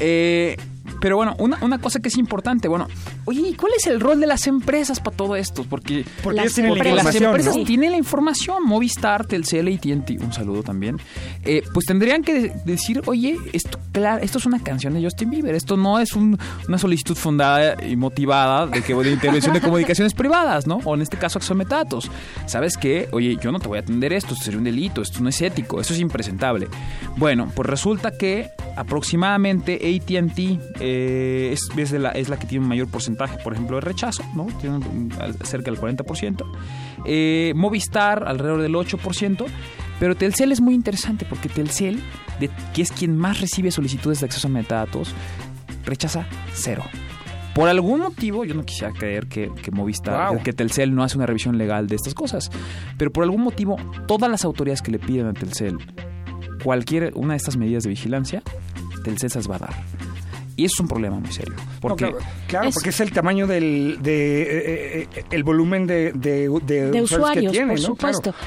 Eh, 0.00 0.56
pero 1.04 1.16
bueno, 1.16 1.34
una, 1.38 1.58
una 1.60 1.76
cosa 1.78 2.00
que 2.00 2.08
es 2.08 2.16
importante, 2.16 2.66
bueno, 2.66 2.88
oye, 3.26 3.46
¿y 3.46 3.52
cuál 3.52 3.72
es 3.76 3.86
el 3.88 4.00
rol 4.00 4.20
de 4.20 4.26
las 4.26 4.46
empresas 4.46 5.00
para 5.00 5.14
todo 5.14 5.36
esto? 5.36 5.62
Porque, 5.68 6.02
Porque 6.22 6.40
ellos 6.40 6.54
tienen 6.54 6.72
la 6.72 6.78
porque 6.78 6.94
las 6.94 7.14
empresas 7.14 7.56
¿no? 7.58 7.64
tienen 7.64 7.90
la 7.90 7.98
información, 7.98 8.62
Movistar, 8.64 9.26
Telcel, 9.26 9.68
AT&T, 9.68 10.16
un 10.18 10.32
saludo 10.32 10.62
también, 10.62 10.96
eh, 11.44 11.62
pues 11.74 11.84
tendrían 11.84 12.22
que 12.22 12.40
de- 12.40 12.52
decir, 12.64 13.02
oye, 13.04 13.36
esto, 13.52 13.78
claro, 13.92 14.22
esto 14.24 14.38
es 14.38 14.46
una 14.46 14.60
canción 14.62 14.94
de 14.94 15.02
Justin 15.04 15.28
Bieber, 15.28 15.54
esto 15.54 15.76
no 15.76 15.98
es 16.00 16.14
un- 16.14 16.38
una 16.68 16.78
solicitud 16.78 17.16
fundada 17.16 17.76
y 17.84 17.96
motivada 17.96 18.66
de 18.66 18.80
que 18.80 18.94
de 18.94 19.10
intervención 19.12 19.52
de 19.52 19.60
comunicaciones 19.60 20.14
privadas, 20.14 20.66
¿no? 20.66 20.76
O 20.84 20.94
en 20.94 21.02
este 21.02 21.18
caso, 21.18 21.38
acceso 21.38 21.52
a 21.52 21.56
metadatos. 21.58 22.10
¿Sabes 22.46 22.78
qué? 22.78 23.10
Oye, 23.12 23.36
yo 23.42 23.52
no 23.52 23.58
te 23.60 23.68
voy 23.68 23.76
a 23.76 23.82
atender 23.82 24.14
esto, 24.14 24.32
esto 24.32 24.46
sería 24.46 24.56
un 24.56 24.64
delito, 24.64 25.02
esto 25.02 25.20
no 25.20 25.28
es 25.28 25.42
ético, 25.42 25.82
esto 25.82 25.92
es 25.92 26.00
impresentable. 26.00 26.66
Bueno, 27.18 27.52
pues 27.54 27.68
resulta 27.68 28.16
que 28.16 28.48
aproximadamente 28.76 29.74
AT&T 29.74 30.58
eh, 30.80 30.93
es, 31.52 31.68
es 31.76 31.90
de 31.90 31.98
la, 31.98 32.10
es 32.10 32.28
la 32.28 32.38
que 32.38 32.46
tiene 32.46 32.66
mayor 32.66 32.88
porcentaje, 32.88 33.36
por 33.42 33.52
ejemplo, 33.52 33.76
de 33.76 33.80
rechazo, 33.82 34.22
¿no? 34.34 34.46
Tiene 34.60 34.80
cerca 35.44 35.70
del 35.70 35.80
40%. 35.80 36.44
Eh, 37.06 37.52
Movistar 37.56 38.24
alrededor 38.26 38.62
del 38.62 38.74
8%. 38.74 39.44
Pero 40.00 40.16
Telcel 40.16 40.50
es 40.50 40.60
muy 40.60 40.74
interesante 40.74 41.24
porque 41.24 41.48
Telcel, 41.48 42.02
de- 42.40 42.50
que 42.74 42.82
es 42.82 42.90
quien 42.90 43.16
más 43.16 43.40
recibe 43.40 43.70
solicitudes 43.70 44.20
de 44.20 44.26
acceso 44.26 44.48
a 44.48 44.50
metadatos, 44.50 45.14
rechaza 45.86 46.26
cero. 46.52 46.82
Por 47.54 47.68
algún 47.68 48.00
motivo, 48.00 48.44
yo 48.44 48.54
no 48.54 48.64
quisiera 48.64 48.92
creer 48.92 49.28
que, 49.28 49.52
que 49.62 49.70
Movistar, 49.70 50.32
Wow. 50.34 50.42
que 50.42 50.52
Telcel 50.52 50.92
no 50.92 51.04
hace 51.04 51.16
una 51.16 51.26
revisión 51.26 51.56
legal 51.56 51.86
de 51.86 51.94
estas 51.94 52.12
cosas, 52.12 52.50
pero 52.98 53.12
por 53.12 53.22
algún 53.22 53.42
motivo, 53.42 53.76
todas 54.08 54.28
las 54.28 54.44
autoridades 54.44 54.82
que 54.82 54.90
le 54.90 54.98
piden 54.98 55.26
a 55.28 55.32
Telcel 55.32 55.78
cualquier 56.64 57.12
una 57.14 57.34
de 57.34 57.36
estas 57.36 57.56
medidas 57.56 57.84
de 57.84 57.90
vigilancia, 57.90 58.42
Telcel 59.04 59.30
se 59.30 59.38
las 59.38 59.48
va 59.48 59.56
a 59.56 59.58
dar. 59.60 59.74
Y 60.56 60.64
eso 60.66 60.74
es 60.76 60.80
un 60.80 60.88
problema 60.88 61.18
muy 61.18 61.32
serio. 61.32 61.54
Porque 61.80 62.04
No, 62.04 62.10
claro, 62.12 62.26
claro, 62.46 62.68
Es- 62.68 62.74
porque 62.74 62.90
es 62.90 63.00
el 63.00 63.10
tamaño 63.12 63.46
del 63.46 63.98
de, 64.00 64.42
eh, 64.42 64.46
eh, 65.02 65.08
eh, 65.16 65.24
el 65.30 65.42
volumen 65.42 65.86
de, 65.86 66.12
de, 66.12 66.48
de 66.64 66.90
de 66.90 67.02
usuarios, 67.02 67.10
usuarios, 67.10 67.52
que 67.52 67.58
tiene, 67.58 67.72
por 67.72 67.80
¿no? 67.80 67.86
supuesto. 67.86 68.32
Claro. 68.32 68.38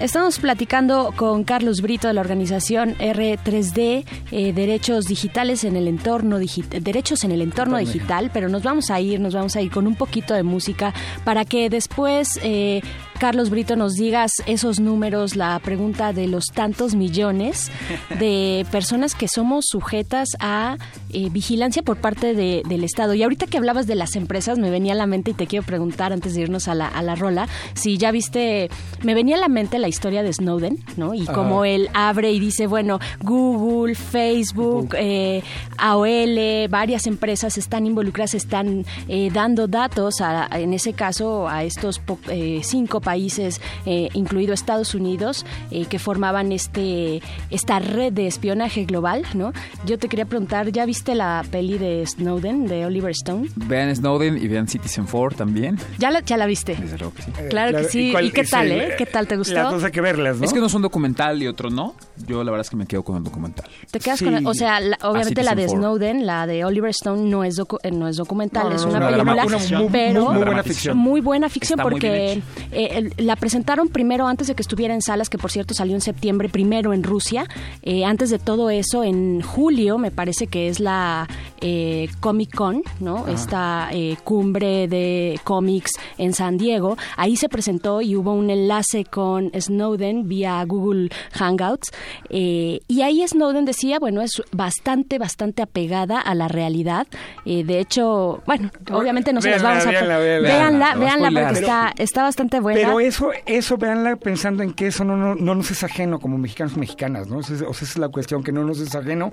Estamos 0.00 0.38
platicando 0.38 1.12
con 1.16 1.42
Carlos 1.42 1.80
Brito 1.82 2.06
de 2.06 2.14
la 2.14 2.20
organización 2.20 2.94
R3D, 2.98 4.04
eh, 4.30 4.52
Derechos 4.52 5.06
Digitales 5.06 5.64
en 5.64 5.74
el 5.74 5.88
entorno 5.88 6.38
digital, 6.38 6.84
Derechos 6.84 7.24
en 7.24 7.32
el 7.32 7.42
entorno 7.42 7.78
Entorno 7.78 7.78
digital, 7.78 8.30
pero 8.32 8.48
nos 8.48 8.62
vamos 8.62 8.90
a 8.92 9.00
ir, 9.00 9.18
nos 9.18 9.34
vamos 9.34 9.56
a 9.56 9.60
ir 9.60 9.72
con 9.72 9.88
un 9.88 9.96
poquito 9.96 10.34
de 10.34 10.44
música 10.44 10.94
para 11.24 11.44
que 11.44 11.68
después 11.68 12.38
eh, 12.44 12.80
Carlos 13.18 13.50
Brito 13.50 13.74
nos 13.74 13.94
digas 13.94 14.30
esos 14.46 14.78
números, 14.78 15.34
la 15.34 15.58
pregunta 15.58 16.12
de 16.12 16.28
los 16.28 16.44
tantos 16.46 16.94
millones 16.94 17.70
de 18.18 18.64
personas 18.70 19.14
que 19.16 19.26
somos 19.26 19.64
sujetas 19.68 20.28
a 20.38 20.76
eh, 21.10 21.28
vigilancia 21.30 21.82
por 21.82 21.96
parte 21.96 22.34
de- 22.34 22.62
del 22.68 22.84
Estado. 22.84 23.14
Y 23.14 23.22
ahorita 23.24 23.46
que 23.46 23.58
hablabas 23.58 23.86
de 23.88 23.96
las 23.96 24.14
empresas, 24.14 24.58
me 24.58 24.70
venía 24.70 24.92
a 24.92 24.96
la 24.96 25.06
mente 25.06 25.32
y 25.32 25.34
te 25.34 25.46
quiero 25.48 25.66
preguntar 25.66 26.12
antes 26.12 26.34
de 26.34 26.42
irnos 26.42 26.68
a 26.68 26.74
la, 26.74 26.86
a 26.86 27.02
la 27.02 27.16
rola, 27.16 27.48
si 27.74 27.98
ya 27.98 28.12
viste, 28.12 28.70
me 29.02 29.14
venía 29.14 29.36
a 29.36 29.40
la 29.40 29.48
mente 29.48 29.78
la 29.80 29.88
historia 29.88 30.22
de 30.22 30.32
Snowden, 30.32 30.78
¿no? 30.96 31.12
Y 31.14 31.24
cómo 31.26 31.64
él 31.64 31.90
abre 31.94 32.30
y 32.30 32.38
dice, 32.38 32.66
bueno, 32.68 33.00
Google, 33.22 33.94
Facebook, 33.96 34.94
eh, 34.96 35.42
AOL, 35.76 36.68
varias 36.70 37.06
empresas 37.06 37.58
están 37.58 37.86
involucradas, 37.86 38.34
están 38.34 38.84
eh, 39.08 39.30
dando 39.32 39.66
datos, 39.66 40.20
a- 40.20 40.46
en 40.52 40.72
ese 40.72 40.92
caso, 40.92 41.48
a 41.48 41.64
estos 41.64 42.00
eh, 42.28 42.60
cinco 42.62 43.00
países, 43.12 43.60
eh, 43.86 44.08
incluido 44.12 44.52
Estados 44.52 44.94
Unidos, 44.94 45.46
eh, 45.70 45.86
que 45.86 45.98
formaban 45.98 46.52
este 46.52 47.22
esta 47.50 47.78
red 47.78 48.12
de 48.12 48.26
espionaje 48.26 48.84
global, 48.84 49.22
¿no? 49.34 49.52
Yo 49.86 49.98
te 49.98 50.08
quería 50.08 50.26
preguntar, 50.26 50.70
¿ya 50.72 50.84
viste 50.84 51.14
la 51.14 51.42
peli 51.50 51.78
de 51.78 52.04
Snowden, 52.06 52.66
de 52.66 52.84
Oliver 52.84 53.10
Stone? 53.12 53.48
vean 53.56 53.94
Snowden 53.96 54.36
y 54.36 54.46
vean 54.48 54.68
Citizen 54.68 55.06
4 55.10 55.38
también. 55.38 55.78
¿Ya 55.98 56.10
la, 56.10 56.20
ya 56.20 56.36
la 56.36 56.44
viste? 56.46 56.74
Desde 56.76 56.98
luego 56.98 57.14
que 57.14 57.22
sí. 57.22 57.30
Claro, 57.48 57.78
que 57.78 57.84
sí. 57.84 58.12
¿Y, 58.22 58.30
qué 58.30 58.44
tal, 58.44 58.70
eh? 58.70 58.94
¿Qué 58.98 59.06
tal 59.06 59.26
te 59.26 59.36
gustó? 59.36 59.54
que 59.92 60.00
verlas, 60.02 60.36
¿no? 60.38 60.44
Es 60.44 60.52
que 60.52 60.58
uno 60.58 60.66
es 60.66 60.74
un 60.74 60.82
documental 60.82 61.42
y 61.42 61.46
otro 61.46 61.70
no. 61.70 61.94
Yo 62.26 62.44
la 62.44 62.50
verdad 62.50 62.66
es 62.66 62.70
que 62.70 62.76
me 62.76 62.86
quedo 62.86 63.02
con 63.02 63.16
el 63.16 63.24
documental. 63.24 63.66
Te 63.90 63.98
quedas 64.00 64.18
Sí. 64.18 64.24
con, 64.26 64.46
o 64.46 64.52
sea, 64.52 64.80
la- 64.80 64.98
obviamente 65.02 65.42
la 65.42 65.54
de 65.54 65.66
Four. 65.66 65.78
Snowden, 65.78 66.26
la 66.26 66.46
de 66.46 66.64
Oliver 66.64 66.90
Stone 66.90 67.22
no 67.30 67.42
es 67.44 67.58
docu- 67.58 67.78
eh, 67.82 67.90
no 67.90 68.06
es 68.08 68.16
documental, 68.16 68.64
No, 68.64 68.70
no, 68.70 68.76
es 68.76 68.82
no, 68.82 68.88
una 68.90 68.98
no, 69.00 69.06
una 69.06 69.14
película, 69.16 69.34
dramatización. 69.44 69.80
Muy- 69.82 69.90
pero 69.92 70.24
muy 70.32 70.44
buena 70.44 70.62
ficción. 70.62 70.96
muy 70.98 71.20
buena 71.20 71.48
ficción 71.48 71.78
Está 71.80 71.88
porque 71.90 72.42
eh, 72.72 72.97
el- 72.98 73.14
la 73.16 73.36
presentaron 73.36 73.88
primero 73.88 74.26
antes 74.26 74.46
de 74.48 74.54
que 74.54 74.62
estuviera 74.62 74.94
en 74.94 75.02
salas, 75.02 75.28
que 75.30 75.38
por 75.38 75.50
cierto 75.50 75.74
salió 75.74 75.94
en 75.94 76.00
septiembre 76.00 76.48
primero 76.48 76.92
en 76.92 77.02
Rusia. 77.02 77.46
Eh, 77.82 78.04
antes 78.04 78.30
de 78.30 78.38
todo 78.38 78.70
eso, 78.70 79.04
en 79.04 79.40
julio 79.42 79.98
me 79.98 80.10
parece 80.10 80.46
que 80.46 80.68
es 80.68 80.80
la 80.80 81.26
eh, 81.60 82.08
Comic 82.20 82.54
Con, 82.54 82.82
¿no? 83.00 83.24
Ah. 83.26 83.32
Esta 83.32 83.88
eh, 83.92 84.16
cumbre 84.24 84.86
de 84.88 85.40
cómics 85.44 85.92
en 86.18 86.32
San 86.34 86.56
Diego. 86.58 86.96
Ahí 87.16 87.36
se 87.36 87.48
presentó 87.48 88.00
y 88.02 88.14
hubo 88.16 88.32
un 88.32 88.50
enlace 88.50 89.04
con 89.04 89.50
Snowden 89.58 90.28
vía 90.28 90.62
Google 90.66 91.08
Hangouts. 91.32 91.90
Eh, 92.30 92.80
y 92.88 93.02
ahí 93.02 93.26
Snowden 93.26 93.64
decía, 93.64 93.98
bueno, 93.98 94.20
es 94.22 94.42
bastante, 94.52 95.18
bastante 95.18 95.62
apegada 95.62 96.20
a 96.20 96.34
la 96.34 96.48
realidad. 96.48 97.06
Eh, 97.44 97.64
de 97.64 97.80
hecho, 97.80 98.42
bueno, 98.46 98.70
obviamente 98.92 99.32
no 99.32 99.40
se 99.40 99.50
las 99.50 99.62
vamos 99.62 99.86
a... 99.86 99.90
véanla, 99.90 100.18
véanla. 100.18 100.48
Véanla, 100.48 100.94
véanla 100.94 101.42
porque 101.46 101.60
está, 101.60 101.92
está 101.98 102.22
bastante 102.22 102.60
buena. 102.60 102.87
Pero 102.88 103.00
eso, 103.00 103.30
eso, 103.46 103.76
véanla 103.76 104.16
pensando 104.16 104.62
en 104.62 104.72
que 104.72 104.88
eso 104.88 105.04
no, 105.04 105.16
no, 105.16 105.34
no 105.34 105.54
nos 105.54 105.70
es 105.70 105.84
ajeno 105.84 106.18
como 106.18 106.38
mexicanos 106.38 106.74
y 106.76 106.80
mexicanas, 106.80 107.28
¿no? 107.28 107.38
O 107.38 107.42
sea, 107.42 107.56
esa 107.56 107.84
es 107.84 107.98
la 107.98 108.08
cuestión, 108.08 108.42
que 108.42 108.52
no 108.52 108.64
nos 108.64 108.80
es 108.80 108.94
ajeno. 108.94 109.32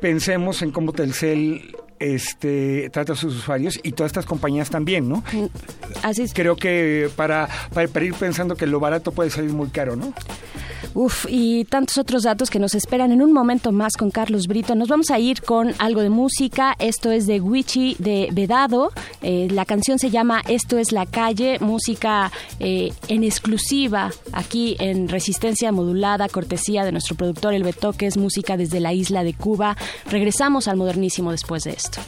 Pensemos 0.00 0.62
en 0.62 0.70
cómo 0.70 0.92
Telcel 0.92 1.76
este, 1.98 2.90
trata 2.90 3.12
a 3.12 3.16
sus 3.16 3.36
usuarios 3.36 3.78
y 3.82 3.92
todas 3.92 4.10
estas 4.10 4.26
compañías 4.26 4.70
también, 4.70 5.08
¿no? 5.08 5.22
Así 6.02 6.22
es. 6.22 6.34
Creo 6.34 6.56
que 6.56 7.08
para, 7.16 7.48
para, 7.72 7.88
para 7.88 8.04
ir 8.04 8.14
pensando 8.14 8.56
que 8.56 8.66
lo 8.66 8.80
barato 8.80 9.12
puede 9.12 9.30
salir 9.30 9.52
muy 9.52 9.68
caro, 9.68 9.96
¿no? 9.96 10.12
Uf, 10.94 11.26
y 11.28 11.64
tantos 11.64 11.98
otros 11.98 12.22
datos 12.22 12.50
que 12.50 12.60
nos 12.60 12.76
esperan 12.76 13.10
en 13.10 13.20
un 13.20 13.32
momento 13.32 13.72
más 13.72 13.96
con 13.96 14.12
Carlos 14.12 14.46
Brito. 14.46 14.76
Nos 14.76 14.88
vamos 14.88 15.10
a 15.10 15.18
ir 15.18 15.42
con 15.42 15.74
algo 15.78 16.02
de 16.02 16.08
música. 16.08 16.76
Esto 16.78 17.10
es 17.10 17.26
de 17.26 17.40
Wichi 17.40 17.96
de 17.98 18.28
Vedado. 18.32 18.92
Eh, 19.20 19.48
la 19.50 19.64
canción 19.64 19.98
se 19.98 20.10
llama 20.10 20.42
Esto 20.46 20.78
es 20.78 20.92
la 20.92 21.06
calle, 21.06 21.58
música 21.58 22.30
eh, 22.60 22.92
en 23.08 23.24
exclusiva 23.24 24.12
aquí 24.32 24.76
en 24.78 25.08
Resistencia 25.08 25.72
Modulada, 25.72 26.28
cortesía 26.28 26.84
de 26.84 26.92
nuestro 26.92 27.16
productor 27.16 27.54
El 27.54 27.64
Betoques, 27.64 28.16
música 28.16 28.56
desde 28.56 28.78
la 28.78 28.92
isla 28.92 29.24
de 29.24 29.34
Cuba. 29.34 29.76
Regresamos 30.08 30.68
al 30.68 30.76
modernísimo 30.76 31.32
después 31.32 31.64
de 31.64 31.72
esto. 31.72 32.00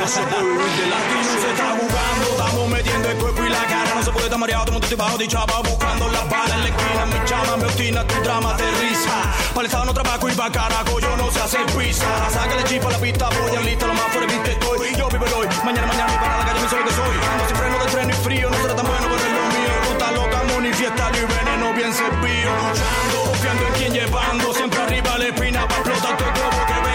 No 0.00 0.08
se 0.08 0.20
de 0.20 0.26
la 0.26 0.96
actuación. 0.98 1.40
se 1.40 1.50
está 1.50 1.68
jugando, 1.70 2.24
estamos 2.30 2.68
metiendo 2.68 3.08
el 3.10 3.16
cuerpo 3.16 3.44
y 3.44 3.48
la 3.48 3.64
cara. 3.64 3.94
No 3.94 4.02
se 4.02 4.10
puede 4.10 4.26
estar 4.26 4.38
mareado, 4.40 4.64
todo 4.64 4.76
el 4.76 4.82
mundo 4.82 4.96
bajo 4.96 5.18
de 5.18 5.28
chapa, 5.28 5.60
buscando 5.62 6.08
las 6.08 6.28
balas 6.28 6.52
en 6.52 6.60
la 6.60 6.68
esquina. 6.68 7.06
Mi 7.06 7.24
chama 7.24 7.56
me 7.56 7.64
obstina, 7.64 8.06
tu 8.06 8.14
drama 8.22 8.56
te 8.56 8.70
risa. 8.82 9.16
Para 9.54 9.60
el 9.60 9.66
estado 9.66 9.84
no 9.84 9.94
trabajo 9.94 10.28
y 10.28 10.32
pa' 10.32 10.50
carajo, 10.50 10.98
yo 10.98 11.16
no 11.16 11.30
sé 11.30 11.40
hacer 11.40 11.66
pizza. 11.66 12.30
Sácale 12.30 12.64
chispa 12.64 12.88
a 12.88 12.92
la 12.92 12.98
pista, 12.98 13.28
voy 13.28 13.56
al 13.56 13.64
listo, 13.64 13.86
lo 13.86 13.94
más 13.94 14.12
fuerte 14.12 14.40
que 14.42 14.50
estoy. 14.50 14.94
Yo 14.98 15.08
vivo 15.08 15.26
el 15.26 15.32
hoy, 15.32 15.46
mañana, 15.64 15.86
mañana, 15.86 16.20
para 16.20 16.38
la 16.38 16.44
calle, 16.44 16.60
me 16.60 16.68
sé 16.68 16.76
lo 16.76 16.84
que 16.84 16.92
soy. 16.92 17.14
Ando 17.30 17.46
sin 17.46 17.56
freno 17.56 17.78
de 17.78 17.86
tren 17.92 18.10
y 18.10 18.12
frío, 18.14 18.50
no 18.50 18.56
será 18.56 18.74
tan 18.76 18.86
bueno, 18.86 19.06
pero 19.06 19.16
es 19.16 19.32
lo 19.38 19.46
mío. 19.54 19.72
Ruta 19.92 20.10
loca, 20.12 20.42
manifiesta 20.54 21.10
y 21.14 21.20
veneno 21.20 21.72
bien 21.72 21.92
servido. 21.94 22.50
Luchando, 22.50 23.30
confiando 23.30 23.66
en 23.68 23.72
quien 23.74 23.92
llevando, 23.92 24.54
siempre 24.54 24.82
arriba 24.82 25.18
la 25.18 25.26
espina 25.26 25.68
pa' 25.68 25.76
explotar 25.76 26.16
todo 26.16 26.28
el 26.28 26.34
globo 26.34 26.66
que 26.66 26.93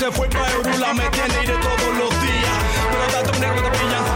se 0.00 0.10
fue 0.12 0.26
pa' 0.30 0.50
Eurula 0.52 0.94
me 0.94 1.06
tiene 1.10 1.44
ir 1.44 1.60
todos 1.60 1.94
los 1.98 2.10
días. 2.22 2.58
Pero 2.90 3.06
tanto 3.12 3.32
que 3.32 3.60
te 3.60 3.70
pillan, 3.78 4.09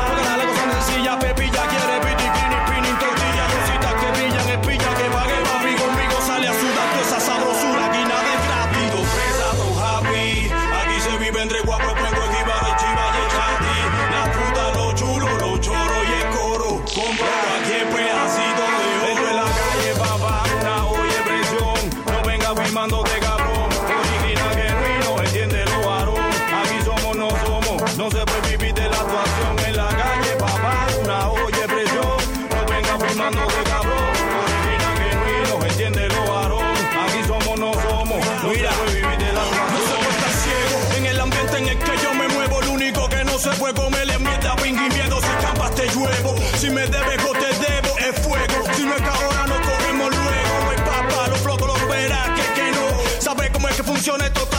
cómo 54.07 54.23
es 54.23 54.54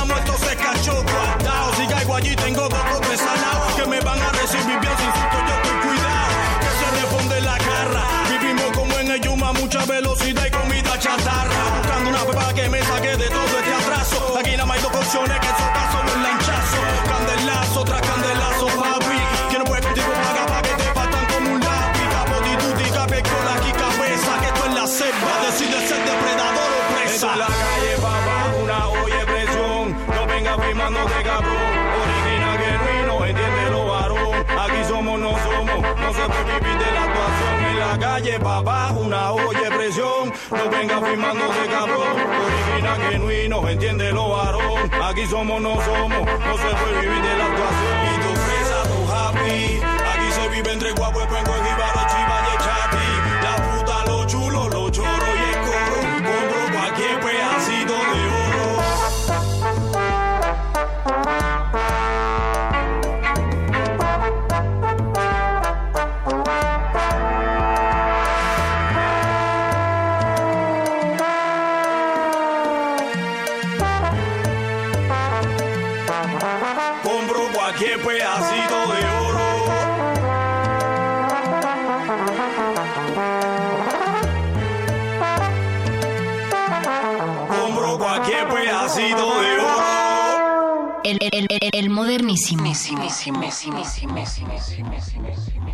de 36.27 36.91
la 36.91 37.03
actuación 37.03 37.65
en 37.69 37.79
la 37.79 37.99
calle, 37.99 38.39
papá, 38.39 38.91
una 38.93 39.31
olla 39.31 39.61
de 39.61 39.71
presión. 39.71 40.33
No 40.49 40.69
venga 40.69 41.01
firmando 41.01 41.47
de 41.53 41.67
cabrón. 41.67 42.17
Original, 42.45 43.01
genuino, 43.11 43.69
entiéndelo, 43.69 44.29
varón. 44.29 44.91
Aquí 45.03 45.25
somos, 45.27 45.61
no 45.61 45.75
somos. 45.83 46.25
No 46.25 46.57
se 46.57 46.75
puede 46.75 47.01
vivir 47.01 47.21
de 47.21 47.37
la 47.37 47.45
actuación. 47.45 47.95
Y 48.09 48.17
tu 48.23 48.33
presa, 48.33 48.83
tu 48.89 49.13
happy. 49.13 49.81
Aquí 50.13 50.31
se 50.31 50.49
vive 50.49 50.71
entre 50.73 50.91
guapo, 50.93 51.21
el 51.21 51.27
cuenco, 51.27 51.51
el 95.25 95.64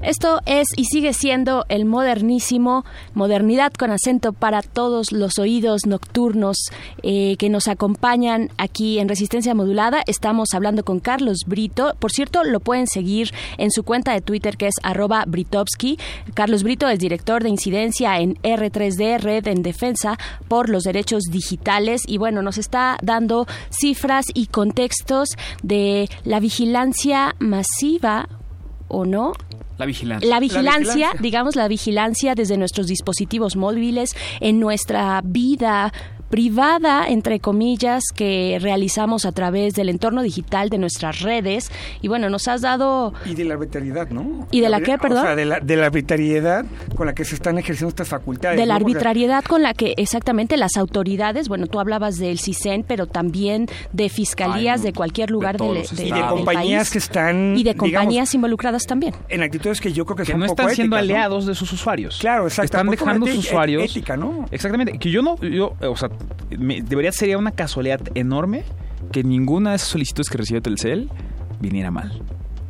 Esto 0.00 0.40
es 0.46 0.68
y 0.76 0.84
sigue 0.84 1.12
siendo 1.12 1.64
el 1.68 1.84
modernísimo, 1.84 2.84
modernidad 3.14 3.72
con 3.72 3.90
acento 3.90 4.32
para 4.32 4.62
todos 4.62 5.10
los 5.10 5.38
oídos 5.40 5.86
nocturnos 5.86 6.56
eh, 7.02 7.34
que 7.36 7.50
nos 7.50 7.66
acompañan 7.66 8.50
aquí 8.58 9.00
en 9.00 9.08
Resistencia 9.08 9.56
Modulada. 9.56 10.02
Estamos 10.06 10.50
hablando 10.54 10.84
con 10.84 11.00
Carlos 11.00 11.38
Brito. 11.46 11.96
Por 11.98 12.12
cierto, 12.12 12.44
lo 12.44 12.60
pueden 12.60 12.86
seguir 12.86 13.32
en 13.56 13.72
su 13.72 13.82
cuenta 13.82 14.12
de 14.12 14.20
Twitter 14.20 14.56
que 14.56 14.68
es 14.68 14.74
arroba 14.84 15.24
Britovsky. 15.26 15.98
Carlos 16.32 16.62
Brito 16.62 16.88
es 16.88 17.00
director 17.00 17.42
de 17.42 17.48
incidencia 17.48 18.20
en 18.20 18.36
R3D, 18.36 19.18
Red 19.18 19.48
en 19.48 19.62
Defensa 19.62 20.16
por 20.46 20.68
los 20.68 20.84
Derechos 20.84 21.24
Digitales. 21.24 22.02
Y 22.06 22.18
bueno, 22.18 22.40
nos 22.40 22.56
está 22.56 22.98
dando 23.02 23.48
cifras 23.70 24.26
y 24.32 24.46
contextos 24.46 25.30
de 25.64 26.08
la 26.22 26.38
vigilancia 26.38 27.34
masiva 27.40 28.28
o 28.88 29.04
no 29.04 29.32
La 29.78 29.86
vigilancia. 29.86 30.28
la 30.28 30.40
vigilancia, 30.40 31.10
digamos, 31.20 31.56
la 31.56 31.68
vigilancia 31.68 32.34
desde 32.34 32.56
nuestros 32.56 32.86
dispositivos 32.86 33.56
móviles, 33.56 34.16
en 34.40 34.58
nuestra 34.60 35.20
vida 35.24 35.92
privada, 36.30 37.08
entre 37.08 37.40
comillas, 37.40 38.02
que 38.14 38.58
realizamos 38.60 39.24
a 39.24 39.32
través 39.32 39.74
del 39.74 39.88
entorno 39.88 40.22
digital 40.22 40.68
de 40.70 40.78
nuestras 40.78 41.20
redes. 41.20 41.70
Y 42.00 42.08
bueno, 42.08 42.30
nos 42.30 42.48
has 42.48 42.60
dado... 42.60 43.12
Y 43.26 43.34
de 43.34 43.44
la 43.44 43.54
arbitrariedad, 43.54 44.08
¿no? 44.10 44.46
¿Y 44.50 44.60
de 44.60 44.68
la 44.68 44.80
qué, 44.80 44.98
perdón? 44.98 45.18
O 45.18 45.22
sea, 45.22 45.36
de 45.36 45.44
la, 45.44 45.60
de 45.60 45.76
la 45.76 45.86
arbitrariedad 45.86 46.66
con 46.96 47.06
la 47.06 47.14
que 47.14 47.24
se 47.24 47.34
están 47.34 47.58
ejerciendo 47.58 47.88
estas 47.88 48.08
facultades. 48.08 48.58
de 48.58 48.66
la 48.66 48.74
arbitrariedad 48.76 49.44
con 49.44 49.62
la 49.62 49.74
que 49.74 49.94
exactamente 49.96 50.56
las 50.56 50.76
autoridades, 50.76 51.48
bueno, 51.48 51.66
tú 51.66 51.80
hablabas 51.80 52.18
del 52.18 52.38
CISEN, 52.38 52.84
pero 52.86 53.06
también 53.06 53.66
de 53.92 54.08
fiscalías 54.08 54.82
de 54.82 54.92
cualquier 54.92 55.30
lugar 55.30 55.56
todos 55.56 55.90
del, 55.90 55.96
de- 55.96 56.06
Y 56.08 56.12
de 56.12 56.26
compañías 56.28 56.82
país. 56.84 56.90
que 56.90 56.98
están, 56.98 57.36
Y 57.56 57.62
de 57.64 57.72
digamos, 57.74 57.78
compañías 57.80 58.34
involucradas 58.34 58.84
también. 58.84 59.14
En 59.28 59.42
actitudes 59.42 59.80
que 59.80 59.92
yo 59.92 60.04
creo 60.04 60.16
que, 60.16 60.22
que 60.24 60.32
son 60.32 60.40
no 60.40 60.46
poco 60.46 60.62
están 60.62 60.74
siendo 60.74 60.96
éticas, 60.96 61.08
¿no? 61.08 61.14
aliados 61.16 61.46
de 61.46 61.54
sus 61.54 61.72
usuarios. 61.72 62.18
Claro, 62.18 62.44
exacto. 62.44 62.64
Están 62.64 62.88
dejando 62.90 63.26
sus 63.26 63.38
usuarios. 63.38 63.82
ética, 63.82 64.16
¿no? 64.16 64.46
Exactamente. 64.50 64.98
Que 64.98 65.10
yo 65.10 65.22
no, 65.22 65.36
yo, 65.40 65.74
o 65.80 65.96
sea, 65.96 66.08
debería 66.50 67.12
sería 67.12 67.38
una 67.38 67.52
casualidad 67.52 68.00
enorme 68.14 68.64
que 69.12 69.22
ninguna 69.22 69.70
de 69.70 69.76
esas 69.76 69.88
solicitudes 69.88 70.28
que 70.28 70.38
recibió 70.38 70.62
Telcel 70.62 71.10
viniera 71.60 71.90
mal. 71.90 72.22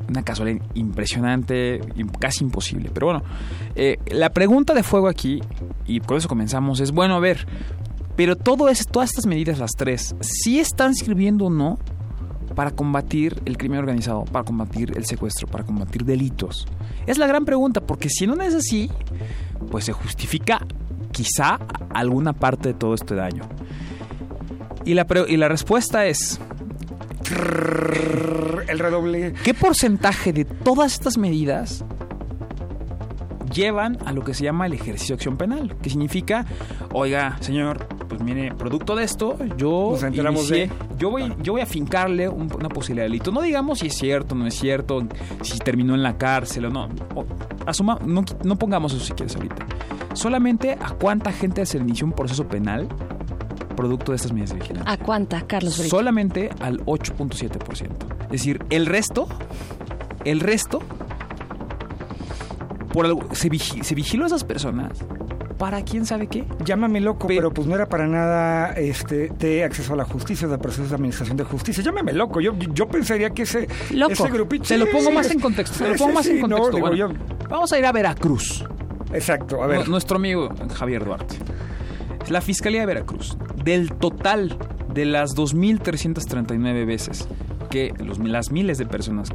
Una 0.08 0.22
casualidad 0.22 0.64
impresionante, 0.74 1.80
casi 2.18 2.44
imposible. 2.44 2.90
Pero 2.92 3.08
bueno, 3.08 3.22
eh, 3.74 3.98
la 4.10 4.30
pregunta 4.30 4.72
de 4.74 4.82
fuego 4.82 5.08
aquí, 5.08 5.40
y 5.86 6.00
con 6.00 6.16
eso 6.16 6.28
comenzamos, 6.28 6.80
es, 6.80 6.92
bueno, 6.92 7.14
a 7.14 7.20
ver, 7.20 7.46
pero 8.16 8.36
todo 8.36 8.68
es, 8.68 8.86
todas 8.86 9.10
estas 9.10 9.26
medidas, 9.26 9.58
las 9.58 9.72
tres, 9.72 10.14
¿sí 10.20 10.58
están 10.58 10.94
sirviendo 10.94 11.46
o 11.46 11.50
no 11.50 11.78
para 12.54 12.70
combatir 12.70 13.40
el 13.44 13.56
crimen 13.58 13.78
organizado, 13.78 14.24
para 14.24 14.44
combatir 14.44 14.96
el 14.96 15.04
secuestro, 15.04 15.46
para 15.46 15.64
combatir 15.64 16.04
delitos? 16.04 16.66
Es 17.06 17.18
la 17.18 17.26
gran 17.26 17.44
pregunta, 17.44 17.80
porque 17.80 18.08
si 18.08 18.26
no 18.26 18.40
es 18.42 18.54
así, 18.54 18.90
pues 19.70 19.84
se 19.84 19.92
justifica 19.92 20.66
quizá 21.18 21.58
alguna 21.92 22.32
parte 22.32 22.68
de 22.68 22.74
todo 22.74 22.94
este 22.94 23.16
daño? 23.16 23.42
Y 24.84 24.94
la, 24.94 25.04
y 25.28 25.36
la 25.36 25.48
respuesta 25.48 26.06
es... 26.06 26.40
El 28.68 28.78
redoble. 28.78 29.34
¿Qué 29.42 29.52
porcentaje 29.54 30.32
de 30.32 30.44
todas 30.44 30.92
estas 30.94 31.18
medidas 31.18 31.84
llevan 33.52 33.98
a 34.06 34.12
lo 34.12 34.22
que 34.22 34.34
se 34.34 34.44
llama 34.44 34.66
el 34.66 34.74
ejercicio 34.74 35.14
de 35.14 35.18
acción 35.18 35.36
penal? 35.36 35.76
Que 35.82 35.90
significa, 35.90 36.46
oiga, 36.92 37.36
señor, 37.40 37.86
pues 38.08 38.20
mire, 38.22 38.54
producto 38.54 38.94
de 38.94 39.04
esto, 39.04 39.36
yo 39.56 39.90
Nos 39.92 40.02
enteramos 40.04 40.50
inicié- 40.50 40.68
de- 40.68 40.96
yo 40.98 41.10
voy, 41.10 41.34
yo 41.42 41.52
voy 41.54 41.62
a 41.62 41.66
fincarle 41.66 42.28
un- 42.28 42.52
una 42.54 42.68
posibilidad 42.68 43.04
de 43.04 43.10
delito. 43.10 43.30
No 43.32 43.42
digamos 43.42 43.80
si 43.80 43.86
es 43.88 43.94
cierto, 43.96 44.34
no 44.34 44.46
es 44.46 44.54
cierto, 44.54 45.02
si 45.42 45.58
terminó 45.58 45.94
en 45.94 46.02
la 46.02 46.16
cárcel 46.16 46.66
o 46.66 46.70
no. 46.70 46.88
O- 47.14 47.26
asuma, 47.66 47.98
no, 48.06 48.24
no 48.44 48.56
pongamos 48.56 48.92
eso 48.94 49.04
si 49.04 49.12
quieres 49.12 49.34
ahorita. 49.36 49.56
Solamente 50.14 50.72
a 50.80 50.90
cuánta 50.94 51.32
gente 51.32 51.64
se 51.66 51.78
le 51.78 51.84
inició 51.84 52.06
un 52.06 52.12
proceso 52.12 52.46
penal 52.48 52.88
producto 53.76 54.10
de 54.12 54.16
estas 54.16 54.32
medidas 54.32 54.50
de 54.50 54.56
vigilancia. 54.56 54.92
¿A 54.92 54.96
cuánta, 54.96 55.42
Carlos 55.46 55.78
Brito? 55.78 55.96
Solamente 55.96 56.50
al 56.60 56.84
8.7%. 56.84 57.88
Es 58.24 58.28
decir, 58.30 58.60
el 58.70 58.86
resto, 58.86 59.28
el 60.24 60.40
resto, 60.40 60.80
por 62.92 63.06
algo, 63.06 63.34
se, 63.34 63.48
vigi- 63.48 63.82
se 63.82 63.94
vigiló 63.94 64.24
a 64.24 64.26
esas 64.28 64.42
personas 64.44 64.92
para 65.58 65.82
quién 65.82 66.06
sabe 66.06 66.26
qué. 66.28 66.44
Llámame 66.64 67.00
loco, 67.00 67.26
pero 67.28 67.52
pues 67.52 67.66
no 67.68 67.74
era 67.74 67.86
para 67.86 68.06
nada 68.06 68.72
este 68.72 69.28
de 69.38 69.64
acceso 69.64 69.92
a 69.92 69.96
la 69.96 70.04
justicia, 70.04 70.48
de 70.48 70.58
procesos 70.58 70.88
de 70.90 70.94
administración 70.96 71.36
de 71.36 71.44
justicia. 71.44 71.82
Llámame 71.82 72.12
loco. 72.12 72.40
Yo, 72.40 72.52
yo 72.72 72.88
pensaría 72.88 73.30
que 73.30 73.42
ese, 73.42 73.68
Loco. 73.92 74.12
ese 74.12 74.28
grupito. 74.30 74.64
Te 74.66 74.78
lo 74.78 74.86
pongo 74.90 75.10
más 75.12 75.30
en 75.30 75.40
contexto. 75.40 75.84
Te 75.84 75.90
lo 75.90 75.96
pongo 75.96 76.14
más 76.14 76.26
en 76.26 76.36
no, 76.40 76.48
contexto. 76.48 76.76
digo, 76.76 76.88
Bueno, 76.88 76.96
yo- 76.96 77.48
Vamos 77.48 77.72
a 77.72 77.78
ir 77.78 77.86
a 77.86 77.92
Veracruz. 77.92 78.64
Exacto, 79.12 79.62
a 79.62 79.66
ver. 79.66 79.80
Nu- 79.86 79.92
Nuestro 79.92 80.16
amigo 80.16 80.48
Javier 80.74 81.04
Duarte. 81.04 81.36
La 82.28 82.40
Fiscalía 82.40 82.80
de 82.80 82.86
Veracruz, 82.86 83.36
del 83.64 83.92
total 83.92 84.58
de 84.92 85.04
las 85.06 85.34
2.339 85.36 86.86
veces 86.86 87.26
que 87.70 87.92
los, 88.04 88.18
las 88.18 88.50
miles 88.50 88.78
de 88.78 88.86
personas 88.86 89.30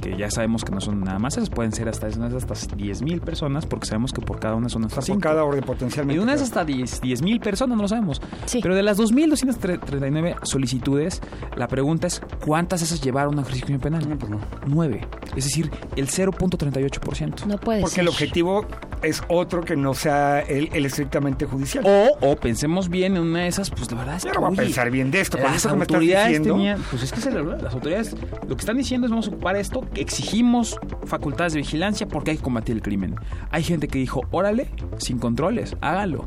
que 0.00 0.16
ya 0.16 0.30
sabemos 0.30 0.64
que 0.64 0.72
no 0.72 0.80
son 0.80 1.00
nada 1.02 1.18
más, 1.18 1.36
esas 1.36 1.50
pueden 1.50 1.72
ser 1.72 1.86
hasta, 1.90 2.06
hasta 2.06 2.16
10.000 2.24 3.20
personas, 3.20 3.66
porque 3.66 3.86
sabemos 3.86 4.14
que 4.14 4.22
por 4.22 4.40
cada 4.40 4.54
una 4.54 4.70
son 4.70 4.84
hasta 4.86 4.96
por 4.96 5.04
5. 5.04 5.20
cada 5.20 5.44
orden 5.44 5.62
Y 5.62 5.66
potencialmente. 5.66 6.18
de 6.18 6.22
una 6.24 6.32
es 6.32 6.40
hasta 6.40 6.64
10 6.64 7.02
10.000 7.02 7.40
personas, 7.42 7.76
no 7.76 7.82
lo 7.82 7.88
sabemos. 7.88 8.22
Pero 8.62 8.74
de 8.74 8.82
las 8.82 8.98
2.239 8.98 10.36
solicitudes, 10.44 11.20
la 11.54 11.68
pregunta 11.68 12.06
es, 12.06 12.22
¿cuántas 12.46 12.80
de 12.80 12.86
esas 12.86 13.02
llevaron 13.02 13.38
a 13.38 13.42
ejecución 13.42 13.78
penal? 13.80 14.08
No, 14.08 14.16
pues 14.18 14.30
no. 14.30 14.40
9. 14.66 15.06
Es 15.36 15.44
decir, 15.44 15.70
el 15.96 16.06
0.38%. 16.08 17.44
No 17.44 17.58
puede 17.58 17.80
Porque 17.82 17.96
ser. 17.96 18.02
el 18.02 18.08
objetivo 18.08 18.64
es 19.02 19.22
otro 19.28 19.62
que 19.62 19.76
no 19.76 19.94
sea 19.94 20.40
el, 20.40 20.68
el 20.72 20.86
estrictamente 20.86 21.46
judicial. 21.46 21.84
O, 21.86 22.16
o 22.20 22.36
pensemos 22.36 22.88
bien 22.88 23.16
en 23.16 23.22
una 23.22 23.40
de 23.40 23.48
esas, 23.48 23.70
pues 23.70 23.90
la 23.90 23.98
verdad 23.98 24.16
es 24.16 24.24
Yo 24.24 24.30
que. 24.30 24.34
no 24.38 24.46
voy 24.46 24.54
a 24.54 24.62
pensar 24.62 24.90
bien 24.90 25.10
de 25.10 25.20
esto, 25.20 25.38
Las 25.38 25.56
eso 25.56 25.74
me 25.76 25.82
autoridades 25.82 26.28
diciendo. 26.28 26.54
tenían. 26.54 26.82
Pues 26.90 27.02
es 27.02 27.12
que 27.12 27.20
se 27.20 27.30
las 27.30 27.74
autoridades 27.74 28.14
lo 28.48 28.56
que 28.56 28.60
están 28.60 28.76
diciendo 28.76 29.06
es 29.06 29.10
vamos 29.10 29.26
a 29.28 29.30
ocupar 29.30 29.56
esto, 29.56 29.84
exigimos 29.94 30.78
facultades 31.06 31.52
de 31.54 31.58
vigilancia 31.60 32.06
porque 32.08 32.32
hay 32.32 32.36
que 32.36 32.42
combatir 32.42 32.76
el 32.76 32.82
crimen. 32.82 33.14
Hay 33.50 33.62
gente 33.62 33.88
que 33.88 33.98
dijo, 33.98 34.22
órale, 34.30 34.70
sin 34.98 35.18
controles, 35.18 35.76
hágalo. 35.80 36.26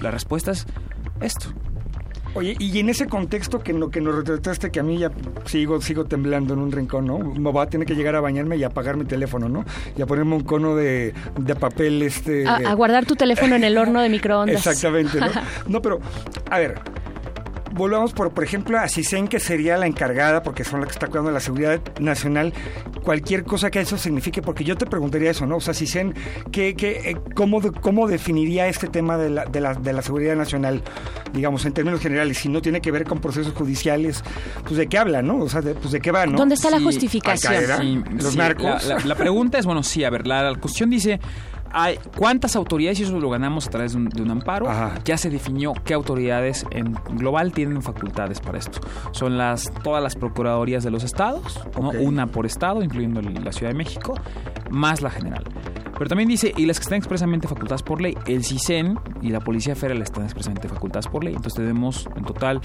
La 0.00 0.10
respuesta 0.10 0.52
es 0.52 0.66
esto. 1.20 1.48
Oye, 2.34 2.56
y 2.58 2.78
en 2.78 2.88
ese 2.88 3.06
contexto 3.06 3.60
que, 3.60 3.72
no, 3.72 3.90
que 3.90 4.00
nos 4.00 4.14
retrataste, 4.14 4.70
que 4.70 4.80
a 4.80 4.82
mí 4.82 4.98
ya 4.98 5.10
sigo, 5.44 5.80
sigo 5.80 6.04
temblando 6.04 6.54
en 6.54 6.60
un 6.60 6.72
rincón, 6.72 7.06
¿no? 7.06 7.18
Me 7.18 7.52
va 7.52 7.62
a 7.62 7.66
tener 7.66 7.86
que 7.86 7.94
llegar 7.94 8.16
a 8.16 8.20
bañarme 8.20 8.56
y 8.56 8.64
apagar 8.64 8.96
mi 8.96 9.04
teléfono, 9.04 9.48
¿no? 9.48 9.64
Y 9.96 10.02
a 10.02 10.06
ponerme 10.06 10.34
un 10.34 10.42
cono 10.42 10.74
de, 10.74 11.14
de 11.38 11.54
papel 11.54 12.02
este... 12.02 12.46
A, 12.46 12.56
a 12.56 12.74
guardar 12.74 13.06
tu 13.06 13.14
teléfono 13.14 13.54
en 13.54 13.64
el 13.64 13.78
horno 13.78 14.00
de 14.00 14.08
microondas. 14.08 14.56
Exactamente, 14.66 15.20
¿no? 15.20 15.28
No, 15.68 15.80
pero, 15.80 16.00
a 16.50 16.58
ver, 16.58 16.74
volvamos 17.74 18.12
por, 18.12 18.32
por 18.32 18.44
ejemplo, 18.44 18.78
a 18.78 18.88
CISEN, 18.88 19.28
que 19.28 19.40
sería 19.40 19.76
la 19.76 19.86
encargada, 19.86 20.42
porque 20.42 20.64
son 20.64 20.80
la 20.80 20.86
que 20.86 20.92
está 20.92 21.08
cuidando 21.08 21.30
de 21.30 21.34
la 21.34 21.40
seguridad 21.40 21.80
nacional, 22.00 22.52
cualquier 23.02 23.44
cosa 23.44 23.70
que 23.70 23.80
eso 23.80 23.98
signifique, 23.98 24.40
porque 24.42 24.64
yo 24.64 24.76
te 24.76 24.86
preguntaría 24.86 25.30
eso, 25.30 25.46
¿no? 25.46 25.56
O 25.56 25.60
sea, 25.60 25.74
CISEN, 25.74 26.14
¿qué, 26.52 26.74
qué, 26.74 27.10
eh, 27.10 27.16
cómo, 27.34 27.60
de- 27.60 27.72
¿cómo 27.72 28.06
definiría 28.08 28.68
este 28.68 28.88
tema 28.88 29.18
de 29.18 29.30
la, 29.30 29.44
de, 29.44 29.60
la, 29.60 29.74
de 29.74 29.92
la 29.92 30.02
seguridad 30.02 30.36
nacional, 30.36 30.82
digamos, 31.32 31.64
en 31.66 31.72
términos 31.72 32.00
generales? 32.00 32.38
Si 32.38 32.48
no 32.48 32.62
tiene 32.62 32.80
que 32.80 32.90
ver 32.90 33.04
con 33.04 33.20
procesos 33.20 33.52
judiciales, 33.54 34.22
pues 34.62 34.76
de 34.76 34.86
qué 34.86 34.98
habla, 34.98 35.20
¿no? 35.22 35.38
O 35.38 35.48
sea, 35.48 35.60
de, 35.60 35.74
pues 35.74 35.90
de 35.92 36.00
qué 36.00 36.10
va, 36.12 36.26
¿no? 36.26 36.38
¿Dónde 36.38 36.54
está 36.54 36.70
la 36.70 36.80
justificación? 36.80 37.54
Sí, 37.80 38.02
los 38.22 38.32
sí, 38.32 38.38
narcos. 38.38 38.84
La, 38.86 38.98
la- 38.98 39.04
la 39.04 39.14
pregunta 39.14 39.58
es, 39.58 39.66
bueno, 39.66 39.82
sí, 39.82 40.04
a 40.04 40.10
ver, 40.10 40.26
la, 40.26 40.50
la 40.50 40.58
cuestión 40.58 40.90
dice, 40.90 41.18
hay, 41.74 41.98
¿cuántas 42.16 42.56
autoridades, 42.56 43.00
y 43.00 43.02
eso 43.02 43.18
lo 43.18 43.28
ganamos 43.28 43.66
a 43.66 43.70
través 43.70 43.92
de 43.92 43.98
un, 43.98 44.08
de 44.08 44.22
un 44.22 44.30
amparo, 44.30 44.66
ya 45.04 45.18
se 45.18 45.28
definió 45.28 45.72
qué 45.84 45.92
autoridades 45.94 46.64
en 46.70 46.94
global 47.10 47.52
tienen 47.52 47.82
facultades 47.82 48.40
para 48.40 48.58
esto? 48.58 48.80
Son 49.12 49.36
las 49.36 49.70
todas 49.82 50.02
las 50.02 50.14
procuradorías 50.14 50.84
de 50.84 50.90
los 50.90 51.04
estados, 51.04 51.60
¿no? 51.80 51.88
Ok. 51.88 51.96
una 52.00 52.26
por 52.28 52.46
estado, 52.46 52.82
incluyendo 52.82 53.20
la 53.20 53.52
Ciudad 53.52 53.72
de 53.72 53.78
México, 53.78 54.14
más 54.70 55.02
la 55.02 55.10
general. 55.10 55.44
Pero 55.96 56.08
también 56.08 56.28
dice, 56.28 56.52
y 56.56 56.66
las 56.66 56.78
que 56.78 56.84
están 56.84 56.98
expresamente 56.98 57.46
facultadas 57.46 57.82
por 57.82 58.00
ley, 58.00 58.16
el 58.26 58.44
CISEN 58.44 58.98
y 59.22 59.30
la 59.30 59.40
Policía 59.40 59.76
Federal 59.76 60.02
están 60.02 60.24
expresamente 60.24 60.68
facultadas 60.68 61.06
por 61.06 61.22
ley. 61.22 61.34
Entonces 61.34 61.54
tenemos 61.54 62.08
en 62.16 62.24
total 62.24 62.60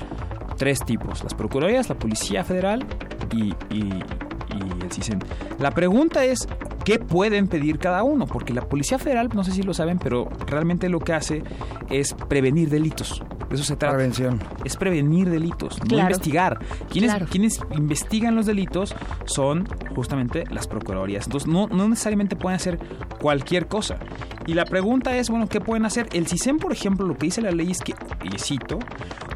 tres 0.58 0.84
tipos, 0.84 1.24
las 1.24 1.34
Procuradorías, 1.36 1.90
la 1.90 1.96
Policía 1.96 2.44
Federal 2.44 2.86
y, 3.32 3.54
y- 3.70 4.04
y 4.50 4.84
el 4.84 4.92
CISEN. 4.92 5.20
La 5.60 5.72
pregunta 5.72 6.26
es, 6.26 6.48
¿qué 6.84 7.00
pueden 7.00 7.48
pedir 7.48 7.80
cada 7.80 8.04
uno? 8.04 8.26
Porque 8.26 8.54
la 8.54 8.68
Policía 8.68 9.00
Federal, 9.00 9.30
no 9.34 9.44
sé 9.44 9.52
si 9.52 9.64
lo 9.64 9.74
saben, 9.74 10.00
pero 10.00 10.30
realmente 10.48 10.90
lo 10.90 11.00
que 11.00 11.14
hace 11.14 11.44
es 11.90 12.14
prevenir 12.14 12.70
delitos. 12.70 13.22
De 13.50 13.56
eso 13.56 13.64
se 13.64 13.76
trata. 13.76 13.96
Prevención. 13.96 14.40
Es 14.64 14.76
prevenir 14.78 15.30
delitos, 15.30 15.80
no 15.90 15.98
investigar. 16.00 16.60
Quienes, 16.90 17.12
Claro. 17.12 17.26
quienes 17.30 17.60
investigan 17.76 18.36
los 18.36 18.46
delitos 18.46 18.96
son 19.26 19.68
justamente 19.96 20.44
las 20.52 20.68
procuradorías. 20.68 21.26
Entonces, 21.26 21.48
no, 21.50 21.68
no 21.68 21.90
necesariamente 21.90 22.36
pueden 22.36 22.56
hacer 22.56 22.78
cualquier 23.20 23.68
cosa. 23.68 23.98
Y 24.46 24.54
la 24.54 24.66
pregunta 24.66 25.16
es, 25.18 25.30
bueno, 25.30 25.48
¿qué 25.48 25.62
pueden 25.62 25.86
hacer? 25.86 26.08
El 26.14 26.28
CISEN, 26.28 26.58
por 26.58 26.72
ejemplo, 26.72 27.06
lo 27.08 27.16
que 27.18 27.26
dice 27.28 27.42
la 27.42 27.52
ley 27.52 27.72
es 27.72 27.80
que, 27.82 27.94
y 28.24 28.38
cito, 28.40 28.80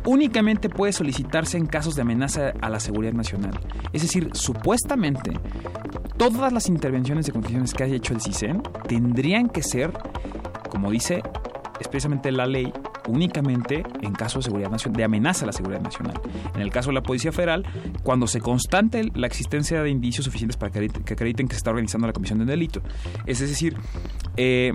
únicamente 0.05 0.69
puede 0.69 0.93
solicitarse 0.93 1.57
en 1.57 1.65
casos 1.65 1.95
de 1.95 2.01
amenaza 2.03 2.53
a 2.61 2.69
la 2.69 2.79
seguridad 2.79 3.13
nacional. 3.13 3.59
Es 3.93 4.01
decir, 4.03 4.29
supuestamente, 4.33 5.31
todas 6.17 6.53
las 6.53 6.67
intervenciones 6.67 7.25
de 7.25 7.31
condiciones 7.31 7.73
que 7.73 7.83
haya 7.83 7.95
hecho 7.95 8.13
el 8.13 8.21
CISEN 8.21 8.61
tendrían 8.87 9.49
que 9.49 9.61
ser, 9.63 9.91
como 10.69 10.89
dice 10.91 11.21
expresamente 11.79 12.31
la 12.31 12.45
ley, 12.45 12.71
únicamente 13.07 13.83
en 14.01 14.13
caso 14.13 14.39
de 14.39 14.43
seguridad 14.43 14.69
nacional, 14.69 14.97
de 14.97 15.03
amenaza 15.03 15.45
a 15.45 15.47
la 15.47 15.53
seguridad 15.53 15.81
nacional. 15.81 16.19
En 16.55 16.61
el 16.61 16.71
caso 16.71 16.89
de 16.89 16.95
la 16.95 17.03
Policía 17.03 17.31
Federal, 17.31 17.65
cuando 18.03 18.27
se 18.27 18.39
constante 18.39 19.03
la 19.13 19.27
existencia 19.27 19.81
de 19.81 19.89
indicios 19.89 20.25
suficientes 20.25 20.57
para 20.57 20.71
que 20.71 20.79
acrediten 20.79 21.03
que, 21.03 21.13
acrediten 21.13 21.47
que 21.47 21.53
se 21.53 21.57
está 21.57 21.71
organizando 21.71 22.07
la 22.07 22.13
comisión 22.13 22.39
de 22.39 22.43
un 22.43 22.49
delito. 22.49 22.81
Es 23.25 23.39
decir, 23.39 23.75
eh, 24.37 24.73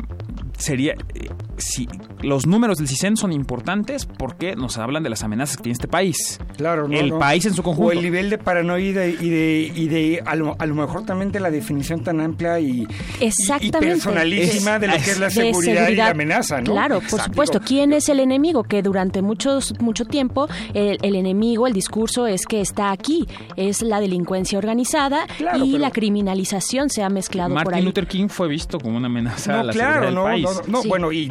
sería 0.56 0.92
eh, 1.14 1.28
si 1.56 1.88
los 2.20 2.46
números 2.46 2.78
del 2.78 2.88
CISEN 2.88 3.16
son 3.16 3.32
importantes 3.32 4.06
porque 4.06 4.56
nos 4.56 4.78
hablan 4.78 5.02
de 5.02 5.10
las 5.10 5.22
amenazas 5.22 5.56
que 5.56 5.64
tiene 5.64 5.74
este 5.74 5.88
país. 5.88 6.40
Claro, 6.56 6.88
no, 6.88 6.98
el 6.98 7.10
no. 7.10 7.18
país 7.18 7.44
en 7.46 7.54
su 7.54 7.62
conjunto. 7.62 7.88
O 7.88 7.92
el 7.92 8.02
nivel 8.02 8.30
de 8.30 8.38
paranoia 8.38 8.88
y 8.88 8.92
de, 8.92 9.10
y 9.10 9.28
de, 9.30 9.72
y 9.74 9.88
de 9.88 10.22
a, 10.24 10.34
lo, 10.34 10.56
a 10.58 10.66
lo 10.66 10.74
mejor 10.74 11.04
también 11.04 11.32
de 11.32 11.40
la 11.40 11.50
definición 11.50 12.02
tan 12.02 12.20
amplia 12.20 12.58
y, 12.60 12.86
Exactamente. 13.20 13.86
y 13.86 13.90
personalísima 13.90 14.78
de 14.78 14.88
lo 14.88 14.94
que 14.94 15.10
es 15.10 15.18
la 15.18 15.30
seguridad, 15.30 15.88
y 15.88 15.94
la 15.94 16.08
amenaza, 16.10 16.60
¿no? 16.60 16.72
Claro, 16.72 16.96
por 16.96 17.04
Exacto. 17.04 17.24
supuesto. 17.24 17.60
¿Quién 17.60 17.92
es 17.92 18.08
el 18.08 18.17
enemigo? 18.20 18.62
Que 18.64 18.82
durante 18.82 19.22
muchos, 19.22 19.74
mucho 19.80 20.04
tiempo 20.04 20.48
el, 20.74 20.98
el 21.02 21.14
enemigo, 21.16 21.66
el 21.66 21.72
discurso 21.72 22.26
es 22.26 22.46
que 22.46 22.60
está 22.60 22.90
aquí. 22.92 23.26
Es 23.56 23.82
la 23.82 24.00
delincuencia 24.00 24.58
organizada 24.58 25.26
Claro, 25.36 25.64
y 25.64 25.78
la 25.78 25.90
criminalización 25.90 26.90
se 26.90 27.02
ha 27.02 27.08
mezclado 27.08 27.48
por 27.50 27.56
Martin 27.64 27.74
ahí. 27.74 27.82
Luther 27.84 28.06
King 28.06 28.28
fue 28.28 28.48
visto 28.48 28.78
como 28.78 28.96
una 28.96 29.06
amenaza 29.06 29.54
a 29.54 29.56
No, 29.58 29.62
la 29.64 29.72
claro, 29.72 29.92
seguridad 29.92 30.06
del 30.06 30.14
no, 30.14 30.22
país. 30.24 30.66
no, 30.68 30.82
no, 30.82 30.88
bueno, 30.88 31.12
y, 31.12 31.30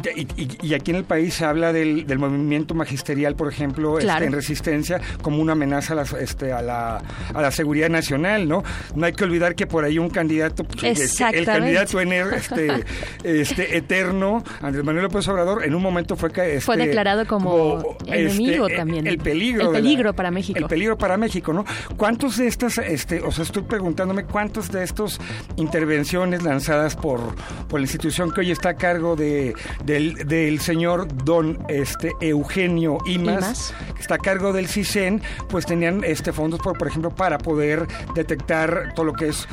y- 0.62 0.74
aquí 0.74 0.90
en 0.90 0.96
el 0.98 1.04
país 1.04 1.34
se 1.34 1.44
habla 1.44 1.72
del, 1.72 2.06
del 2.06 2.18
movimiento 2.18 2.74
magisterial, 2.74 3.34
por 3.34 3.48
ejemplo, 3.52 3.98
este, 3.98 4.24
en 4.24 4.32
resistencia, 4.32 5.00
como 5.22 5.40
una 5.42 5.52
amenaza 5.52 5.92
a 5.94 5.96
la, 5.96 6.02
este, 6.20 6.52
a, 6.52 6.62
la, 6.62 7.02
a 7.34 7.42
la 7.42 7.50
seguridad 7.50 7.88
nacional, 7.88 8.48
¿no? 8.48 8.62
No 8.94 9.06
hay 9.06 9.12
que 9.12 9.24
olvidar 9.24 9.54
que 9.54 9.66
por 9.66 9.84
ahí 9.84 9.98
un 9.98 10.10
candidato, 10.10 10.64
pues, 10.64 11.20
el 11.20 11.44
candidato 11.44 12.00
ener- 12.00 12.32
este, 12.34 12.84
este, 13.40 13.76
eterno, 13.76 14.42
Andrés 14.62 14.84
Manuel 14.84 15.04
López 15.04 15.26
Obrador, 15.28 15.64
en 15.64 15.74
un 15.74 15.82
momento 15.82 16.16
fue. 16.16 16.28
Este, 16.28 16.60
Fue 16.60 16.76
declarado 16.78 17.26
como 17.26 17.96
enemigo 18.06 18.66
este, 18.66 18.76
también. 18.78 19.06
El 19.06 19.18
peligro. 19.18 19.60
El 19.62 19.72
la- 19.72 19.78
peligro 19.78 20.12
para 20.14 20.30
México. 20.30 20.58
El 20.58 20.66
peligro 20.66 20.96
para 20.98 21.16
México, 21.16 21.52
¿no? 21.52 21.64
¿Cuántos 21.96 22.36
de 22.38 22.46
estas, 22.46 22.78
este, 22.78 23.20
o 23.22 23.30
sea, 23.32 23.44
estoy 23.44 23.62
preguntándome 23.62 24.24
cuántos 24.24 24.70
de 24.70 24.84
estos 24.84 25.20
intervenciones 25.56 26.42
lanzadas 26.42 26.96
por, 26.96 27.20
por 27.68 27.80
la 27.80 27.84
institución 27.84 28.30
que 28.32 28.40
hoy 28.40 28.50
está 28.50 28.70
a 28.70 28.74
cargo 28.76 29.16
de, 29.16 29.54
del, 29.84 30.14
del 30.26 30.60
señor 30.60 31.06
don 31.24 31.58
este, 31.68 32.12
Eugenio 32.20 32.98
Imas, 33.06 33.36
Imas. 33.38 33.74
que 33.94 34.00
está 34.02 34.14
a 34.16 34.18
cargo 34.18 34.52
del 34.52 34.68
CISEN, 34.68 35.20
pues 35.48 35.66
tenían 35.66 36.02
este 36.04 36.32
fondos, 36.32 36.60
por, 36.60 36.76
por 36.78 36.88
ejemplo, 36.88 37.10
para 37.14 37.38
poder 37.38 37.86
detectar 38.14 38.92
todo 38.94 39.06
lo 39.06 39.12
que 39.12 39.28
es 39.28 39.46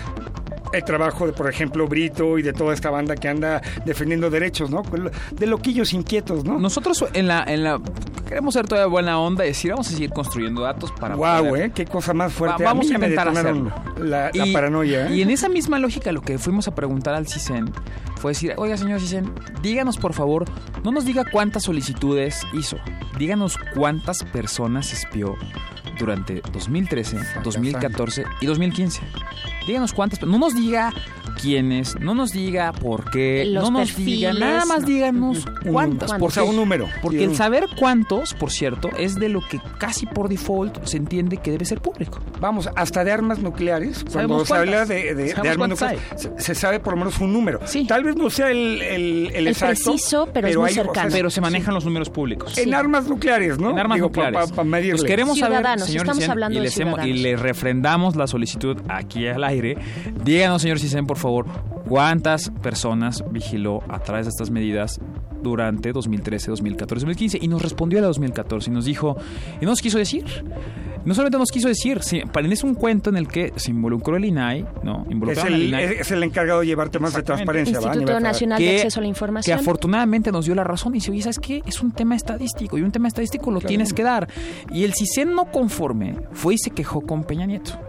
el 0.73 0.83
trabajo 0.83 1.25
de, 1.27 1.33
por 1.33 1.49
ejemplo, 1.49 1.87
Brito 1.87 2.37
y 2.37 2.41
de 2.41 2.53
toda 2.53 2.73
esta 2.73 2.89
banda 2.89 3.15
que 3.15 3.27
anda 3.27 3.61
defendiendo 3.85 4.29
derechos, 4.29 4.69
¿no? 4.69 4.83
De 5.31 5.45
loquillos 5.45 5.93
inquietos, 5.93 6.43
¿no? 6.45 6.59
Nosotros 6.59 7.05
en 7.13 7.27
la, 7.27 7.43
en 7.47 7.63
la 7.63 7.79
queremos 8.27 8.53
ser 8.55 8.67
todavía 8.67 8.87
buena 8.87 9.19
onda 9.19 9.45
y 9.45 9.49
decir, 9.49 9.71
vamos 9.71 9.87
a 9.87 9.91
seguir 9.91 10.09
construyendo 10.11 10.61
datos 10.61 10.91
para 10.91 11.15
Guau, 11.15 11.49
poder- 11.49 11.65
¿eh? 11.67 11.71
Qué 11.73 11.85
cosa 11.85 12.13
más 12.13 12.33
fuerte. 12.33 12.63
Va- 12.63 12.71
vamos 12.71 12.85
mí 12.87 12.91
a 12.91 12.93
ya 12.93 12.99
me 12.99 13.05
intentar 13.07 13.27
hacerlo. 13.29 13.71
La, 13.99 14.31
la 14.33 14.47
Y- 14.47 14.53
paranoia, 14.53 15.07
¿eh? 15.07 15.15
Y 15.15 15.21
en 15.21 15.29
esa 15.29 15.47
misma 15.49 15.79
lógica 15.79 16.11
lo 16.11 16.21
que 16.21 16.37
fuimos 16.37 16.67
a 16.67 16.75
preguntar 16.75 17.13
al 17.13 17.27
CISEN 17.27 17.71
fue 18.15 18.31
decir, 18.31 18.53
oiga 18.57 18.77
señor 18.77 18.99
CISEN, 18.99 19.33
díganos 19.61 19.97
por 19.97 20.13
favor, 20.13 20.45
no 20.83 20.91
nos 20.91 21.05
diga 21.05 21.23
cuántas 21.29 21.63
solicitudes 21.63 22.41
hizo, 22.53 22.77
díganos 23.17 23.57
cuántas 23.73 24.23
personas 24.23 24.91
espió 24.93 25.35
durante 25.99 26.41
2013, 26.51 27.17
2014 27.43 28.23
y 28.41 28.45
2015. 28.45 29.01
Díganos 29.67 29.93
cuántas, 29.93 30.21
no 30.21 30.37
nos 30.37 30.53
diga 30.53 30.91
quiénes, 31.41 31.99
no 31.99 32.15
nos 32.15 32.31
diga 32.31 32.71
por 32.73 33.09
qué, 33.11 33.45
Los 33.45 33.63
no 33.65 33.79
nos 33.79 33.89
perfiles. 33.89 34.15
diga, 34.15 34.33
nada 34.33 34.65
más 34.65 34.85
díganos 34.85 35.45
cuántas. 35.69 36.11
O 36.19 36.31
sea, 36.31 36.43
un 36.43 36.55
número. 36.55 36.87
Porque 37.01 37.23
el 37.23 37.35
saber 37.35 37.67
cuántos, 37.77 38.33
por 38.33 38.51
cierto, 38.51 38.89
es 38.97 39.15
de 39.15 39.29
lo 39.29 39.41
que 39.41 39.59
casi 39.77 40.05
por 40.05 40.29
default 40.29 40.83
se 40.85 40.97
entiende 40.97 41.37
que 41.37 41.51
debe 41.51 41.65
ser 41.65 41.81
público. 41.81 42.19
Vamos, 42.39 42.69
hasta 42.75 43.03
de 43.03 43.11
armas 43.11 43.39
nucleares, 43.39 44.03
cuando 44.11 44.45
se 44.45 44.53
habla 44.55 44.85
de, 44.85 44.95
de- 44.95 45.15
de 45.15 45.29
Sabemos 45.29 45.51
armas 45.51 45.69
nucleares, 45.69 46.01
se, 46.15 46.31
se 46.39 46.55
sabe 46.55 46.79
por 46.79 46.93
lo 46.93 46.99
menos 46.99 47.19
un 47.19 47.33
número. 47.33 47.59
Tal 47.87 48.03
vez 48.03 48.15
no 48.15 48.29
sea 48.29 48.51
el, 48.51 48.81
el, 48.81 49.27
el 49.27 49.35
El 49.35 49.47
exacto. 49.47 49.91
preciso, 49.91 50.29
pero 50.33 50.47
es 50.47 50.55
muy 50.57 50.65
hay- 50.67 50.71
o 50.71 50.75
sea, 50.75 50.83
cercano. 50.85 51.09
Pero 51.11 51.29
se 51.29 51.41
manejan 51.41 51.73
los 51.73 51.85
números 51.85 52.09
públicos. 52.09 52.57
En 52.57 52.73
armas 52.73 53.07
nucleares, 53.07 53.59
¿no? 53.59 53.71
En 53.71 53.79
armas 53.79 53.95
Digo, 53.97 54.11
pa- 54.11 54.25
nucleares. 54.25 54.49
pa- 54.51 54.55
pa 54.57 54.63
medirle. 54.63 54.97
Pues 54.97 55.03
queremos 55.07 55.37
saber, 55.39 55.57
Ciudadanos, 55.57 55.85
señor 55.87 56.05
estamos 56.05 56.29
hablando 56.29 56.53
y, 56.53 56.57
de 56.57 56.63
le 56.63 56.67
hacemos- 56.69 56.99
y 56.99 57.01
ciudadanos. 57.03 57.21
le 57.21 57.35
refrendamos 57.37 58.15
la 58.15 58.27
solicitud 58.27 58.77
aquí 58.87 59.27
al 59.27 59.43
aire. 59.43 59.77
Díganos, 60.23 60.61
señor 60.61 60.79
Cisen, 60.79 61.05
por 61.05 61.17
favor, 61.17 61.24
cuántas 61.87 62.51
personas 62.61 63.23
vigiló 63.31 63.81
a 63.89 63.99
través 63.99 64.25
de 64.25 64.29
estas 64.29 64.49
medidas 64.49 64.99
durante 65.41 65.91
2013, 65.91 66.51
2014, 66.51 67.05
2015. 67.05 67.39
Y 67.41 67.47
nos 67.47 67.61
respondió 67.61 67.99
a 67.99 68.01
la 68.01 68.07
2014 68.07 68.69
y 68.69 68.73
nos 68.73 68.85
dijo, 68.85 69.17
y 69.61 69.65
nos 69.65 69.81
quiso 69.81 69.97
decir. 69.97 70.25
No 71.05 71.13
solamente 71.13 71.37
nos 71.37 71.49
quiso 71.51 71.67
decir, 71.67 72.01
sí, 72.01 72.21
es 72.51 72.63
un 72.63 72.73
cuento 72.75 73.09
en 73.11 73.17
el 73.17 73.27
que 73.27 73.53
se 73.55 73.71
involucró 73.71 74.17
el 74.17 74.25
INAI, 74.25 74.65
¿no? 74.83 75.05
Es 75.31 75.43
el, 75.43 75.63
INAI. 75.63 75.83
es 75.99 76.11
el 76.11 76.23
encargado 76.23 76.61
de 76.61 76.65
llevar 76.65 76.89
temas 76.89 77.13
de 77.13 77.21
transparencia, 77.23 77.77
Instituto. 77.79 78.19
Nacional 78.19 78.59
de 78.59 78.75
Acceso 78.77 78.99
a 78.99 79.01
la 79.01 79.05
que 79.05 79.09
Información. 79.09 79.59
afortunadamente 79.59 80.31
nos 80.31 80.45
dio 80.45 80.55
la 80.55 80.63
razón 80.63 80.93
y 80.95 80.97
dice, 80.99 81.11
oye, 81.11 81.21
¿sabes 81.21 81.39
qué? 81.39 81.61
Es 81.65 81.81
un 81.81 81.91
tema 81.91 82.15
estadístico 82.15 82.77
y 82.77 82.81
un 82.81 82.91
tema 82.91 83.07
estadístico 83.07 83.51
lo 83.51 83.59
Claro. 83.59 83.67
tienes 83.69 83.93
que 83.93 84.03
dar. 84.03 84.27
Y 84.71 84.83
el 84.83 84.93
CISEN 84.93 85.33
no 85.33 85.45
conforme 85.51 86.15
fue 86.33 86.55
y 86.55 86.57
se 86.57 86.71
quejó 86.71 87.01
con 87.01 87.23
Peña 87.23 87.45
Nieto, 87.45 87.79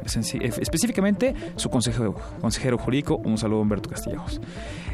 específicamente 0.61 1.35
su 1.57 1.71
consejero, 1.71 2.15
consejero 2.41 2.79
jurídico, 2.79 3.17
un 3.17 3.39
saludo 3.39 3.61
a 3.61 3.63
Humberto 3.63 3.89
Castillejos. 3.91 4.41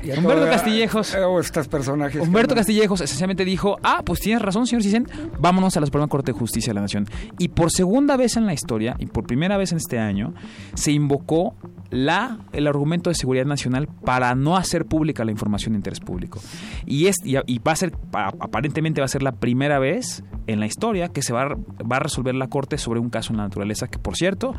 Y 0.02 0.10
Humberto 0.12 0.44
Castillejos. 0.46 1.14
o 1.14 1.40
estos 1.40 1.68
personajes. 1.68 2.20
Humberto 2.20 2.54
Castillejos 2.54 3.00
esencialmente 3.00 3.44
dijo, 3.44 3.76
ah, 3.82 4.02
pues 4.04 4.20
tienes 4.20 4.42
razón, 4.42 4.66
señor 4.66 4.82
Cisen, 4.82 5.06
vámonos 5.38 5.76
a 5.76 5.80
la 5.80 5.86
Suprema 5.86 6.08
Corte 6.08 6.32
de 6.32 6.38
Justicia 6.38 6.70
de 6.70 6.74
la 6.74 6.80
Nación. 6.82 7.06
Y 7.38 7.48
por 7.48 7.70
segunda 7.70 8.16
vez 8.16 8.36
en 8.36 8.46
la 8.46 8.52
historia, 8.54 8.96
y 8.98 9.06
por 9.06 9.24
primera 9.26 9.56
vez 9.56 9.72
en 9.72 9.78
este 9.78 9.98
año, 9.98 10.34
se 10.74 10.92
invocó 10.92 11.54
la, 11.90 12.38
el 12.52 12.66
argumento 12.66 13.10
de 13.10 13.14
seguridad 13.14 13.44
nacional 13.44 13.86
para 13.86 14.34
no 14.34 14.56
hacer 14.56 14.86
pública 14.86 15.24
la 15.24 15.30
información 15.30 15.74
de 15.74 15.76
interés 15.78 16.00
público. 16.00 16.40
Y, 16.86 17.06
es, 17.06 17.16
y, 17.24 17.36
y 17.46 17.58
va 17.58 17.72
a 17.72 17.76
ser, 17.76 17.92
pa- 17.92 18.32
aparentemente 18.40 19.00
va 19.00 19.04
a 19.04 19.08
ser 19.08 19.22
la 19.22 19.32
primera 19.32 19.78
vez 19.78 20.24
en 20.46 20.58
la 20.58 20.66
historia 20.66 21.08
que 21.08 21.22
se 21.22 21.32
va 21.32 21.42
a, 21.42 21.48
va 21.84 21.96
a 21.96 22.00
resolver 22.00 22.34
la 22.34 22.48
Corte 22.48 22.78
sobre 22.78 22.98
un 22.98 23.10
caso 23.10 23.32
en 23.32 23.36
la 23.36 23.44
naturaleza 23.44 23.88
que, 23.88 23.98
por 23.98 24.16
cierto, 24.16 24.54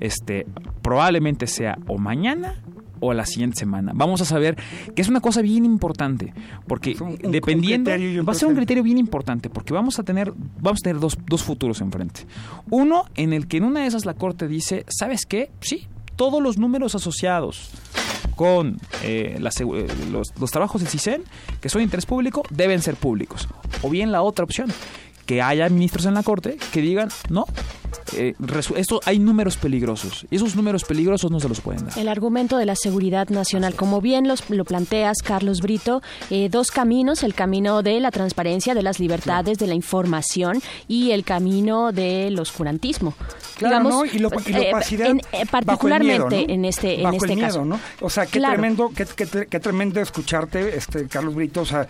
este, 0.00 0.46
probablemente 0.82 1.46
sea 1.46 1.76
o 1.88 1.98
mañana 1.98 2.54
o 3.00 3.12
la 3.12 3.26
siguiente 3.26 3.58
semana. 3.58 3.92
Vamos 3.94 4.20
a 4.20 4.24
saber 4.24 4.56
que 4.94 5.02
es 5.02 5.08
una 5.08 5.20
cosa 5.20 5.42
bien 5.42 5.64
importante, 5.64 6.32
porque 6.66 6.96
un 7.00 7.16
dependiendo 7.30 7.90
un 7.90 8.26
va 8.26 8.32
a 8.32 8.34
ser 8.34 8.48
un 8.48 8.54
criterio 8.54 8.82
bien 8.82 8.98
importante, 8.98 9.50
porque 9.50 9.72
vamos 9.72 9.98
a 9.98 10.02
tener 10.02 10.32
vamos 10.60 10.80
a 10.80 10.82
tener 10.82 11.00
dos, 11.00 11.18
dos 11.26 11.42
futuros 11.42 11.80
enfrente. 11.80 12.26
Uno 12.70 13.04
en 13.14 13.32
el 13.32 13.46
que 13.46 13.58
en 13.58 13.64
una 13.64 13.80
de 13.80 13.86
esas 13.86 14.04
la 14.06 14.14
corte 14.14 14.48
dice, 14.48 14.84
¿sabes 14.88 15.26
qué? 15.26 15.50
Sí, 15.60 15.86
todos 16.16 16.42
los 16.42 16.58
números 16.58 16.94
asociados 16.94 17.70
con 18.34 18.78
eh, 19.02 19.38
eh, 19.38 19.88
los, 20.10 20.32
los 20.38 20.50
trabajos 20.50 20.82
del 20.82 20.90
CISEN, 20.90 21.22
que 21.60 21.68
son 21.68 21.80
de 21.80 21.84
interés 21.84 22.06
público, 22.06 22.42
deben 22.50 22.82
ser 22.82 22.94
públicos. 22.96 23.48
O 23.82 23.90
bien 23.90 24.12
la 24.12 24.22
otra 24.22 24.44
opción, 24.44 24.70
que 25.26 25.42
haya 25.42 25.68
ministros 25.68 26.06
en 26.06 26.14
la 26.14 26.22
corte 26.22 26.56
que 26.72 26.80
digan, 26.80 27.08
no, 27.28 27.44
eh, 28.16 28.34
esto 28.76 29.00
hay 29.04 29.18
números 29.18 29.56
peligrosos, 29.56 30.26
y 30.30 30.36
esos 30.36 30.54
números 30.56 30.84
peligrosos 30.84 31.30
no 31.30 31.40
se 31.40 31.48
los 31.48 31.60
pueden 31.60 31.86
dar. 31.86 31.98
El 31.98 32.08
argumento 32.08 32.56
de 32.58 32.66
la 32.66 32.76
seguridad 32.76 33.28
nacional, 33.28 33.74
como 33.74 34.00
bien 34.00 34.28
los, 34.28 34.48
lo 34.50 34.64
planteas, 34.64 35.18
Carlos 35.24 35.60
Brito, 35.60 36.02
eh, 36.30 36.48
dos 36.50 36.70
caminos, 36.70 37.22
el 37.22 37.34
camino 37.34 37.82
de 37.82 37.98
la 38.00 38.10
transparencia, 38.10 38.74
de 38.74 38.82
las 38.82 39.00
libertades, 39.00 39.58
de 39.58 39.66
la 39.66 39.74
información 39.74 40.62
y 40.88 41.10
el 41.10 41.24
camino 41.24 41.92
del 41.92 42.38
oscurantismo. 42.38 43.14
Claro, 43.56 43.78
Digamos, 43.78 43.92
¿no? 43.94 44.04
Y, 44.04 44.18
lo, 44.18 44.30
y 44.46 44.52
la 44.52 44.58
eh, 44.60 44.68
opacidad 44.68 45.06
en- 45.08 45.18
eh, 45.18 45.22
bajo 45.32 45.42
el 45.42 45.48
particularmente 45.48 46.36
miedo, 46.36 46.46
¿no? 46.48 46.54
en 46.54 46.64
este, 46.66 47.00
en 47.00 47.14
este 47.14 47.26
el 47.26 47.34
miedo, 47.36 47.46
caso. 47.48 47.64
¿no? 47.64 47.80
O 48.00 48.10
sea, 48.10 48.26
qué 48.26 48.38
Claro. 48.38 48.54
tremendo, 48.54 48.92
qué, 48.94 49.06
qué 49.16 49.46
qué 49.48 49.60
tremendo 49.60 50.00
escucharte, 50.00 50.76
este 50.76 51.08
Carlos 51.08 51.34
Brito, 51.34 51.62
o 51.62 51.66
sea, 51.66 51.88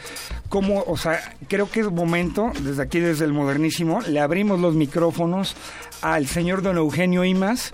cómo, 0.49 0.85
o 0.87 0.97
sea, 0.97 1.35
creo 1.49 1.69
que 1.69 1.81
es 1.81 1.91
momento, 1.91 2.53
desde 2.63 2.83
aquí, 2.83 3.01
desde 3.01 3.26
el 3.27 3.33
modernísimo, 3.33 4.01
le 4.01 4.21
abrimos 4.21 4.59
los 4.61 4.75
micrófonos 4.75 5.55
al 6.03 6.27
señor 6.27 6.63
don 6.63 6.77
Eugenio 6.77 7.25
Imas. 7.25 7.73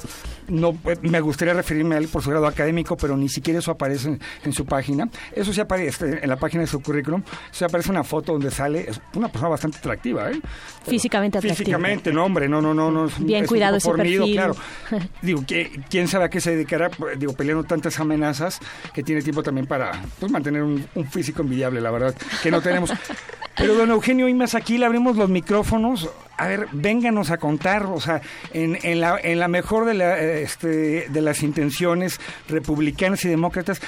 No, 0.52 0.76
eh, 0.84 0.96
me 1.02 1.20
gustaría 1.20 1.54
referirme 1.54 1.94
a 1.94 1.98
él 1.98 2.08
por 2.08 2.22
su 2.22 2.30
grado 2.30 2.46
académico, 2.46 2.96
pero 2.96 3.16
ni 3.16 3.28
siquiera 3.28 3.58
eso 3.58 3.70
aparece 3.70 4.08
en, 4.08 4.20
en 4.44 4.52
su 4.52 4.66
página. 4.66 5.08
Eso 5.34 5.52
sí 5.52 5.60
aparece 5.60 6.20
en 6.22 6.28
la 6.28 6.36
página 6.36 6.60
de 6.60 6.66
su 6.66 6.80
currículum. 6.80 7.22
Se 7.50 7.64
aparece 7.64 7.90
una 7.90 8.04
foto 8.04 8.32
donde 8.32 8.50
sale 8.50 8.88
es 8.88 9.00
una 9.14 9.28
persona 9.28 9.48
bastante 9.48 9.78
atractiva, 9.78 10.30
¿eh? 10.30 10.40
Físicamente 10.86 11.38
atractivo. 11.38 11.56
Físicamente, 11.56 12.12
no, 12.12 12.24
hombre, 12.26 12.48
no, 12.48 12.60
no, 12.60 12.74
no. 12.74 12.90
no 12.90 13.08
Bien 13.20 13.44
es 13.44 13.48
cuidado 13.48 13.76
ese 13.78 13.88
fornido, 13.88 14.24
perfil. 14.24 14.36
claro. 14.36 14.56
Digo, 15.22 15.42
¿quién 15.88 16.08
sabe 16.08 16.26
a 16.26 16.28
qué 16.28 16.40
se 16.40 16.50
dedicará? 16.50 16.90
Pues, 16.90 17.18
Digo, 17.18 17.32
peleando 17.32 17.64
tantas 17.64 17.98
amenazas 17.98 18.58
que 18.92 19.02
tiene 19.02 19.22
tiempo 19.22 19.42
también 19.42 19.66
para 19.66 20.02
pues, 20.20 20.30
mantener 20.30 20.62
un, 20.62 20.86
un 20.94 21.06
físico 21.06 21.42
envidiable, 21.42 21.80
la 21.80 21.90
verdad, 21.90 22.14
que 22.42 22.50
no 22.50 22.60
tenemos. 22.60 22.92
Pero 23.56 23.74
don 23.74 23.90
Eugenio 23.90 24.28
Imas, 24.28 24.54
aquí 24.54 24.78
le 24.78 24.86
abrimos 24.86 25.16
los 25.16 25.28
micrófonos. 25.28 26.08
A 26.36 26.48
ver, 26.48 26.68
vénganos 26.72 27.30
a 27.30 27.38
contar, 27.38 27.86
o 27.86 28.00
sea, 28.00 28.20
en, 28.52 29.00
la, 29.00 29.18
en 29.22 29.38
la 29.38 29.48
mejor 29.48 29.84
de, 29.84 29.94
la, 29.94 30.18
este, 30.18 31.08
de 31.08 31.20
las 31.20 31.42
intenciones 31.42 32.20
republicanas 32.48 33.24
y 33.24 33.28
demócratas, 33.28 33.80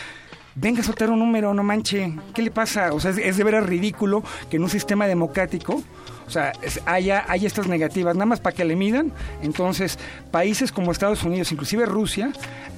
venga 0.55 0.81
a 0.81 0.85
soltar 0.85 1.11
un 1.11 1.19
número, 1.19 1.53
no 1.55 1.62
manche. 1.62 2.15
¿Qué 2.35 2.43
le 2.43 2.51
pasa? 2.51 2.93
O 2.93 3.01
sea, 3.01 3.11
es, 3.11 3.37
de 3.37 3.45
veras 3.45 3.66
ridículo 3.66 4.23
que 4.51 4.57
en 4.57 4.62
un 4.62 4.71
sistema 4.71 5.07
democrático, 5.07 5.83
o 6.27 6.31
sea, 6.31 6.53
haya, 6.87 7.25
estas 7.35 7.66
negativas, 7.66 8.15
nada 8.15 8.27
más 8.27 8.41
para 8.41 8.55
que 8.55 8.65
le 8.65 8.77
midan. 8.77 9.12
Entonces, 9.43 9.99
países 10.31 10.73
como 10.73 10.93
Estados 10.93 11.23
Unidos, 11.25 11.53
inclusive 11.53 11.87
Rusia, 11.87 12.33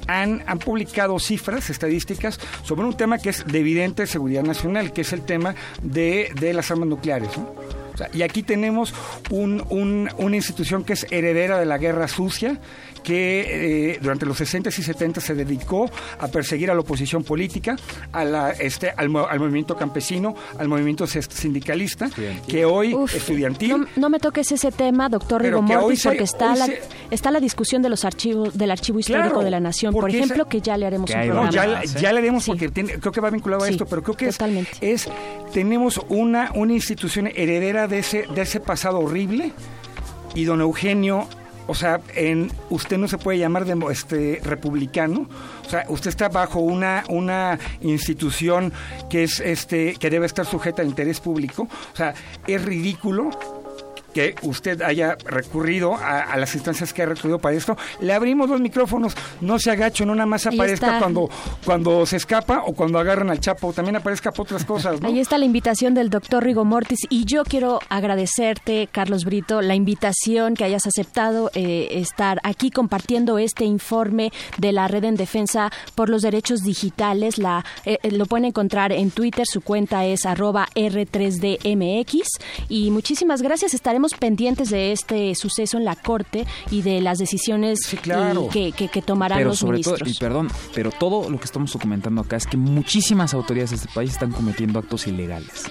han, 0.07 0.43
han 0.47 0.59
publicado 0.59 1.19
cifras 1.19 1.71
estadísticas 1.71 2.41
sobre 2.63 2.87
un 2.87 2.97
tema 2.97 3.19
que 3.19 3.31
es 3.31 3.47
de 3.47 3.59
evidente 3.59 4.07
seguridad 4.07 4.43
nacional, 4.43 4.93
que 4.93 5.03
es 5.03 5.13
el 5.13 5.23
tema 5.23 5.55
de, 5.83 6.31
de 6.39 6.53
las 6.53 6.71
armas 6.71 6.89
nucleares. 6.89 7.37
¿no? 7.37 7.66
O 7.97 7.99
sea, 7.99 8.11
y 8.13 8.21
aquí 8.21 8.43
tenemos 8.43 8.93
un- 9.31 9.65
un- 9.71 10.11
una 10.19 10.37
institución 10.37 10.85
que 10.85 10.93
es 10.93 11.07
heredera 11.11 11.59
de 11.59 11.65
la 11.65 11.79
guerra 11.79 12.09
sucia, 12.09 12.59
que 13.07 13.93
eh, 13.93 13.99
durante 14.03 14.27
los 14.27 14.37
60 14.37 14.69
y 14.69 14.73
70 14.73 15.21
se 15.21 15.35
dedicó 15.37 15.89
a 16.19 16.27
perseguir 16.27 16.73
a 16.73 16.75
la 16.75 16.81
oposición 16.81 17.23
política, 17.23 17.77
a 18.11 18.25
la, 18.25 18.51
este, 18.51 18.91
al, 18.91 19.09
mo- 19.11 19.27
al 19.29 19.39
movimiento 19.39 19.77
campesino, 19.77 20.35
al 20.59 20.67
movimiento 20.67 21.07
sindicalista, 21.07 22.11
que 22.49 22.65
hoy 22.65 22.97
estudiantil. 23.15 23.71
No, 23.79 23.87
no 23.97 24.11
me 24.11 24.19
toques 24.19 24.51
ese 24.51 24.73
tema, 24.73 25.09
doctor 25.09 25.41
Pero 25.41 25.59
Rigo 25.59 25.69
que 25.69 25.77
hoy 25.77 25.83
Mortis, 25.83 26.03
se- 26.03 26.09
porque 26.09 26.25
está, 26.25 26.57
la, 26.57 26.67
se- 26.67 26.81
está 27.13 27.31
la 27.31 27.39
discusión 27.39 27.81
de 27.81 27.91
los 27.91 28.05
archivos 28.05 28.59
del 28.59 28.73
archivo 28.73 28.99
histórico 28.99 29.29
Claro, 29.29 29.45
de 29.45 29.51
la 29.53 29.61
nación, 29.61 29.93
por 29.95 30.11
ejemplo, 30.11 30.43
esa- 30.43 30.49
que 30.49 30.61
ya 30.61 30.77
le 30.77 30.87
haremos 30.87 31.09
un 31.09 31.17
No, 31.17 31.23
programa. 31.49 31.51
ya, 31.53 31.85
ya 31.85 32.13
le 32.13 32.19
haremos 32.19 32.45
porque 32.45 32.69
tiene- 32.71 32.99
creo 32.99 33.13
que 33.13 33.21
va 33.21 33.31
vinculado 33.31 33.63
a 33.63 33.67
Sí, 33.69 33.75
esto, 33.75 33.87
pero 33.87 34.03
creo 34.03 34.17
que 34.17 34.27
es, 34.27 34.39
es 34.81 35.09
tenemos 35.53 36.01
una, 36.09 36.51
una 36.57 36.73
institución 36.73 37.29
heredera 37.29 37.87
de 37.87 38.01
ese, 38.01 38.25
de 38.35 38.43
ese 38.43 38.59
pasado 38.59 38.99
horrible 38.99 39.53
y 40.35 40.45
don 40.45 40.61
Eugenio, 40.61 41.29
o 41.67 41.75
sea, 41.75 42.01
en, 42.15 42.51
usted 42.71 42.99
no 42.99 43.09
se 43.09 43.19
puede 43.19 43.39
llamar 43.39 43.65
demo- 43.65 43.91
este, 43.91 44.41
republicano, 44.45 45.29
o 45.65 45.69
sea, 45.69 45.85
usted 45.89 46.11
está 46.11 46.29
bajo 46.29 46.61
una, 46.61 47.05
una 47.09 47.59
institución 47.81 48.73
que 49.11 49.25
es 49.25 49.41
este 49.41 49.95
que 49.95 50.11
debe 50.11 50.27
estar 50.27 50.47
sujeta 50.47 50.83
a 50.83 50.85
interés 50.85 51.21
público, 51.21 51.63
o 51.93 51.97
sea, 51.97 52.15
es 52.47 52.65
ridículo 52.65 53.31
que 54.17 54.35
usted 54.41 54.81
haya 54.81 55.19
recurrido 55.27 55.95
a, 55.95 56.23
a 56.23 56.39
las 56.39 56.55
instancias 56.55 56.95
que 56.95 57.03
ha 57.03 57.07
recurrido 57.07 57.39
para 57.39 57.55
esto. 57.55 57.77
Le 58.01 58.15
abrimos 58.15 58.49
los 58.49 58.63
micrófonos, 58.63 59.15
no 59.43 59.59
se 59.59 59.71
agacho, 59.71 60.07
no 60.07 60.15
nada 60.15 60.25
más 60.25 60.47
aparezca 60.47 60.99
cuando, 60.99 61.29
cuando 61.67 62.07
se 62.07 62.17
escapa 62.17 62.63
o 62.65 62.73
cuando 62.73 62.99
agarran 62.99 63.29
al 63.29 63.41
Chapo, 63.41 63.75
también 63.75 63.97
aparezca 63.97 64.33
por 64.33 64.47
otras 64.47 64.65
cosas, 64.65 65.03
¿no? 65.03 65.09
Ahí 65.09 65.21
está 65.21 65.37
la 65.37 65.45
invitación 65.45 65.93
del 65.93 66.09
doctor 66.09 66.43
Rigo 66.43 66.65
Mortis 66.65 67.01
y 67.11 67.27
yo 67.27 67.45
quiero 67.45 67.79
agradecerte, 67.91 68.89
Carlos 68.91 69.27
Brito, 69.27 69.61
la 69.61 69.75
invitación 69.75 70.55
que 70.55 70.65
hayas 70.65 70.87
aceptado 70.87 71.51
eh, 71.53 71.89
estar 71.91 72.41
aquí 72.43 72.71
compartiendo 72.71 73.37
este 73.37 73.67
informe 73.67 74.33
de 74.57 74.73
la 74.73 74.89
Red 74.89 75.05
en 75.05 75.17
Defensa 75.17 75.71
por 75.95 76.09
los 76.09 76.23
Derechos 76.23 76.63
Digitales. 76.63 77.37
La, 77.37 77.67
eh, 77.85 77.99
eh, 78.03 78.13
lo 78.13 78.25
pueden 78.25 78.47
encontrar 78.47 78.93
en 78.93 79.11
Twitter, 79.11 79.45
su 79.47 79.61
cuenta 79.61 80.07
es 80.07 80.25
arroba 80.25 80.69
R3DMX 80.75 82.23
y 82.71 82.91
muchísimas 82.91 83.43
gracias. 83.43 83.75
Estaremos 83.75 84.06
pendientes 84.15 84.71
de 84.71 84.93
este 84.93 85.35
suceso 85.35 85.77
en 85.79 85.85
la 85.85 85.97
Corte 85.97 86.47
y 86.71 86.83
de 86.83 87.01
las 87.01 87.19
decisiones 87.19 87.79
claro. 88.03 88.49
que, 88.49 88.73
que- 88.73 88.89
que 88.89 89.03
tomarán 89.03 89.39
Pero 89.39 89.51
los 89.51 89.59
sobre 89.59 89.79
ministros. 89.79 89.99
todo, 90.01 90.09
y 90.11 90.15
perdón, 90.15 90.49
pero 90.75 90.91
todo 90.91 91.29
lo 91.31 91.39
que 91.39 91.45
estamos 91.45 91.73
documentando 91.73 92.21
acá 92.21 92.37
es 92.37 92.47
que 92.47 92.57
muchísimas 92.57 93.35
autoridades 93.35 93.71
de 93.71 93.77
este 93.77 93.89
país 93.95 94.13
están 94.13 94.33
cometiendo 94.33 94.79
actos 94.79 95.07
ilegales 95.07 95.65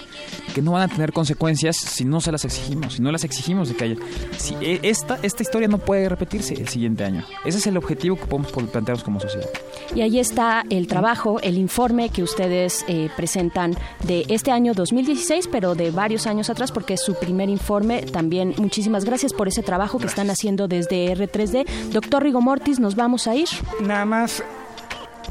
que 0.54 0.62
no 0.62 0.72
van 0.72 0.82
a 0.82 0.88
tener 0.88 1.12
consecuencias 1.12 1.76
si 1.76 2.04
no 2.04 2.20
se 2.20 2.32
las 2.32 2.44
exigimos, 2.44 2.94
si 2.94 3.02
no 3.02 3.12
las 3.12 3.24
exigimos 3.24 3.68
de 3.68 3.76
que 3.76 3.84
haya. 3.84 3.96
Si 4.38 4.54
e- 4.60 4.80
esta, 4.82 5.18
esta 5.22 5.42
historia 5.42 5.68
no 5.68 5.78
puede 5.78 6.08
repetirse 6.08 6.54
el 6.54 6.68
siguiente 6.68 7.04
año. 7.04 7.24
Ese 7.44 7.58
es 7.58 7.66
el 7.66 7.76
objetivo 7.76 8.16
que 8.16 8.26
podemos 8.26 8.52
plantearnos 8.52 9.04
como 9.04 9.20
sociedad. 9.20 9.48
Y 9.94 10.00
ahí 10.00 10.18
está 10.18 10.64
el 10.70 10.86
trabajo, 10.86 11.40
el 11.42 11.58
informe 11.58 12.08
que 12.08 12.22
ustedes 12.22 12.84
eh, 12.88 13.08
presentan 13.16 13.76
de 14.04 14.24
este 14.28 14.50
año 14.50 14.74
2016, 14.74 15.48
pero 15.50 15.74
de 15.74 15.90
varios 15.90 16.26
años 16.26 16.50
atrás, 16.50 16.72
porque 16.72 16.94
es 16.94 17.02
su 17.02 17.14
primer 17.14 17.48
informe. 17.48 18.02
También 18.02 18.54
muchísimas 18.58 19.04
gracias 19.04 19.32
por 19.32 19.48
ese 19.48 19.62
trabajo 19.62 19.98
que 19.98 20.06
están 20.06 20.30
haciendo 20.30 20.68
desde 20.68 21.12
R3D. 21.14 21.66
Doctor 21.92 22.22
Rigo 22.22 22.40
Mortis, 22.40 22.80
nos 22.80 22.96
vamos 22.96 23.26
a 23.26 23.34
ir. 23.34 23.48
Nada 23.80 24.04
más, 24.04 24.42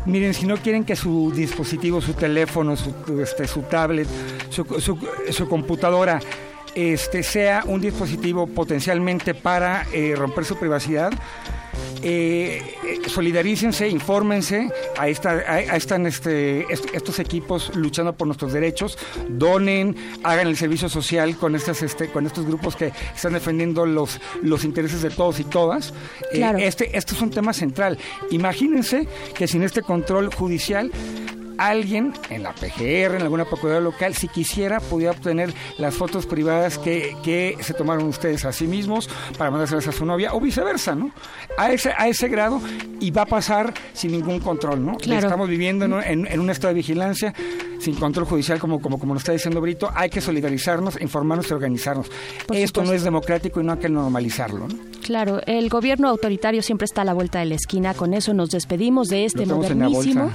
miren, 0.05 0.33
si 0.33 0.45
no 0.45 0.57
quieren 0.57 0.83
que 0.83 0.95
su 0.95 1.31
dispositivo, 1.31 2.01
su 2.01 2.13
teléfono, 2.13 2.75
su, 2.75 2.93
este, 3.21 3.47
su 3.47 3.63
tablet, 3.63 4.07
su, 4.49 5.47
computadora, 5.47 6.19
este, 6.73 7.23
sea 7.23 7.63
un 7.65 7.81
dispositivo 7.81 8.47
potencialmente 8.47 9.33
para 9.33 9.85
eh, 9.93 10.13
romper 10.15 10.45
su 10.45 10.57
privacidad, 10.57 11.11
eh, 12.01 12.61
eh, 12.85 13.09
solidarícense, 13.09 13.87
infórmense, 13.87 14.69
está, 15.07 15.43
ahí, 15.47 15.65
ahí 15.69 15.77
están 15.77 16.05
este, 16.05 16.61
est- 16.71 16.93
estos 16.93 17.19
equipos 17.19 17.71
luchando 17.75 18.13
por 18.15 18.27
nuestros 18.27 18.53
derechos, 18.53 18.97
donen, 19.29 19.95
hagan 20.23 20.47
el 20.47 20.57
servicio 20.57 20.89
social 20.89 21.35
con, 21.37 21.55
estas, 21.55 21.81
este, 21.81 22.09
con 22.09 22.25
estos 22.25 22.45
grupos 22.45 22.75
que 22.75 22.91
están 23.15 23.33
defendiendo 23.33 23.85
los, 23.85 24.19
los 24.41 24.63
intereses 24.65 25.01
de 25.01 25.09
todos 25.09 25.39
y 25.39 25.43
todas. 25.45 25.93
Eh, 26.31 26.37
Claro. 26.37 26.57
este, 26.59 26.95
esto 26.97 27.15
es 27.15 27.21
un 27.21 27.31
tema 27.31 27.53
central. 27.53 27.97
Imagínense 28.31 29.07
que 29.33 29.47
sin 29.47 29.63
este 29.63 29.81
control 29.81 30.33
judicial 30.33 30.91
alguien 31.57 32.13
en 32.29 32.43
la 32.43 32.53
PGR, 32.53 33.15
en 33.15 33.21
alguna 33.21 33.45
procuraduría 33.45 33.83
local, 33.89 34.13
si 34.15 34.27
quisiera, 34.27 34.79
pudiera 34.79 35.11
obtener 35.11 35.53
las 35.77 35.93
fotos 35.95 36.25
privadas 36.25 36.77
que, 36.77 37.15
que 37.23 37.57
se 37.61 37.73
tomaron 37.73 38.05
ustedes 38.07 38.45
a 38.45 38.51
sí 38.51 38.67
mismos 38.67 39.09
para 39.37 39.51
mandárselas 39.51 39.87
a 39.87 39.91
su 39.91 40.05
novia 40.05 40.33
o 40.33 40.39
viceversa, 40.39 40.95
¿no? 40.95 41.11
A 41.57 41.71
ese, 41.71 41.91
a 41.97 42.07
ese 42.07 42.27
grado 42.27 42.61
y 42.99 43.11
va 43.11 43.23
a 43.23 43.25
pasar 43.25 43.73
sin 43.93 44.11
ningún 44.11 44.39
control, 44.39 44.85
¿no? 44.85 44.95
Claro. 44.97 45.27
Estamos 45.27 45.47
viviendo 45.49 45.85
en, 45.85 45.93
un- 45.93 46.03
en- 46.03 46.27
en 46.27 46.39
un 46.39 46.49
estado 46.49 46.69
de 46.69 46.75
vigilancia 46.75 47.33
sin 47.79 47.95
control 47.95 48.25
judicial, 48.25 48.59
como, 48.59 48.81
como, 48.81 48.97
como 48.99 49.13
nos 49.13 49.21
está 49.21 49.31
diciendo 49.33 49.61
Brito, 49.61 49.89
hay 49.93 50.09
que 50.09 50.21
solidarizarnos, 50.21 50.99
informarnos 51.01 51.49
y 51.49 51.53
organizarnos. 51.53 52.09
Por 52.47 52.55
Esto 52.57 52.83
no 52.83 52.93
es 52.93 53.03
democrático 53.03 53.61
y 53.61 53.63
no 53.63 53.73
hay 53.73 53.79
que 53.79 53.89
normalizarlo, 53.89 54.67
¿no? 54.67 54.75
Claro, 55.03 55.39
el 55.45 55.69
gobierno 55.69 56.09
autoritario 56.09 56.63
siempre 56.63 56.85
está 56.85 57.01
a 57.01 57.05
la 57.05 57.13
vuelta 57.13 57.39
de 57.39 57.45
la 57.45 57.55
esquina. 57.55 57.93
Con 57.93 58.13
eso 58.15 58.33
nos 58.33 58.49
despedimos 58.49 59.07
de 59.09 59.25
este 59.25 59.45
Lo 59.45 59.59
tenemos 59.59 59.71
en 59.71 59.79
la 59.79 59.85
modernísimo. 59.89 60.31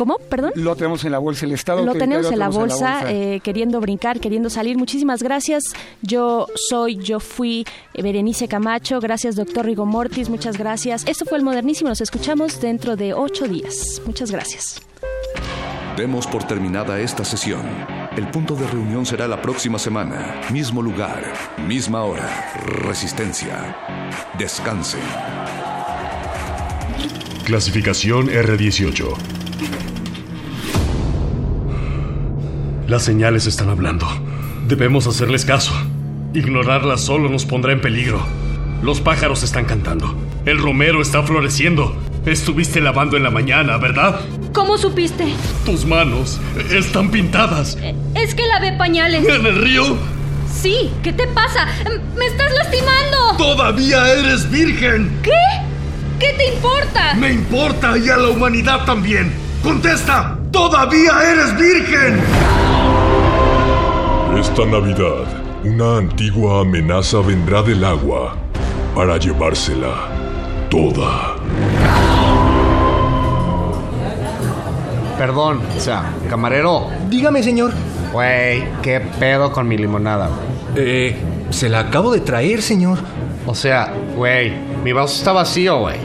¿Cómo? 0.00 0.16
Perdón. 0.16 0.52
Lo 0.54 0.74
tenemos 0.76 1.04
en 1.04 1.12
la 1.12 1.18
bolsa, 1.18 1.44
el 1.44 1.52
Estado 1.52 1.84
Lo 1.84 1.92
tenemos 1.92 2.32
en 2.32 2.38
la 2.38 2.48
bolsa, 2.48 3.12
eh, 3.12 3.40
queriendo 3.44 3.82
brincar, 3.82 4.18
queriendo 4.18 4.48
salir. 4.48 4.78
Muchísimas 4.78 5.22
gracias. 5.22 5.62
Yo 6.00 6.46
soy, 6.70 6.96
yo 6.96 7.20
fui 7.20 7.66
eh, 7.92 8.02
Berenice 8.02 8.48
Camacho. 8.48 8.98
Gracias, 8.98 9.36
doctor 9.36 9.66
Rigo 9.66 9.84
Mortis. 9.84 10.30
Muchas 10.30 10.56
gracias. 10.56 11.06
Esto 11.06 11.26
fue 11.26 11.36
el 11.36 11.44
Modernísimo. 11.44 11.90
Nos 11.90 12.00
escuchamos 12.00 12.62
dentro 12.62 12.96
de 12.96 13.12
ocho 13.12 13.46
días. 13.46 14.00
Muchas 14.06 14.30
gracias. 14.30 14.80
Demos 15.98 16.26
por 16.26 16.44
terminada 16.44 16.98
esta 16.98 17.22
sesión. 17.22 17.60
El 18.16 18.26
punto 18.30 18.54
de 18.54 18.66
reunión 18.68 19.04
será 19.04 19.28
la 19.28 19.42
próxima 19.42 19.78
semana. 19.78 20.40
Mismo 20.50 20.80
lugar, 20.80 21.30
misma 21.68 22.04
hora. 22.04 22.54
Resistencia. 22.64 23.76
Descansen. 24.38 25.02
Clasificación 27.44 28.28
R18. 28.28 29.39
Las 32.90 33.04
señales 33.04 33.46
están 33.46 33.68
hablando. 33.68 34.08
Debemos 34.66 35.06
hacerles 35.06 35.44
caso. 35.44 35.72
Ignorarlas 36.34 37.00
solo 37.00 37.28
nos 37.28 37.46
pondrá 37.46 37.70
en 37.70 37.80
peligro. 37.80 38.20
Los 38.82 39.00
pájaros 39.00 39.44
están 39.44 39.64
cantando. 39.64 40.12
El 40.44 40.58
romero 40.58 41.00
está 41.00 41.22
floreciendo. 41.22 41.96
Estuviste 42.26 42.80
lavando 42.80 43.16
en 43.16 43.22
la 43.22 43.30
mañana, 43.30 43.76
¿verdad? 43.76 44.18
¿Cómo 44.52 44.76
supiste? 44.76 45.24
Tus 45.64 45.84
manos 45.84 46.40
están 46.72 47.12
pintadas. 47.12 47.78
Es 48.16 48.34
que 48.34 48.44
lavé 48.48 48.72
pañales. 48.72 49.24
¿En 49.24 49.46
el 49.46 49.62
río? 49.62 49.96
Sí, 50.52 50.90
¿qué 51.04 51.12
te 51.12 51.28
pasa? 51.28 51.68
¡Me 52.16 52.26
estás 52.26 52.52
lastimando! 52.52 53.36
¡Todavía 53.38 54.14
eres 54.14 54.50
virgen! 54.50 55.16
¿Qué? 55.22 55.30
¿Qué 56.18 56.32
te 56.32 56.54
importa? 56.56 57.14
Me 57.14 57.34
importa 57.34 57.96
y 57.96 58.08
a 58.08 58.16
la 58.16 58.30
humanidad 58.30 58.84
también. 58.84 59.32
¡Contesta! 59.62 60.38
¡Todavía 60.50 61.12
eres 61.32 61.56
virgen! 61.58 62.18
Esta 64.38 64.64
Navidad, 64.64 65.26
una 65.64 65.98
antigua 65.98 66.62
amenaza 66.62 67.18
vendrá 67.18 67.62
del 67.62 67.84
agua 67.84 68.34
para 68.94 69.18
llevársela 69.18 70.08
toda. 70.70 71.36
Perdón, 75.18 75.60
o 75.76 75.80
sea, 75.80 76.10
camarero. 76.30 76.86
Dígame, 77.10 77.42
señor. 77.42 77.72
Güey, 78.14 78.64
¿qué 78.80 79.00
pedo 79.00 79.52
con 79.52 79.68
mi 79.68 79.76
limonada? 79.76 80.30
Eh, 80.74 81.14
se 81.50 81.68
la 81.68 81.80
acabo 81.80 82.10
de 82.12 82.20
traer, 82.20 82.62
señor. 82.62 82.98
O 83.46 83.54
sea, 83.54 83.92
güey, 84.16 84.54
mi 84.82 84.92
vaso 84.92 85.16
está 85.16 85.32
vacío, 85.32 85.80
güey. 85.80 85.98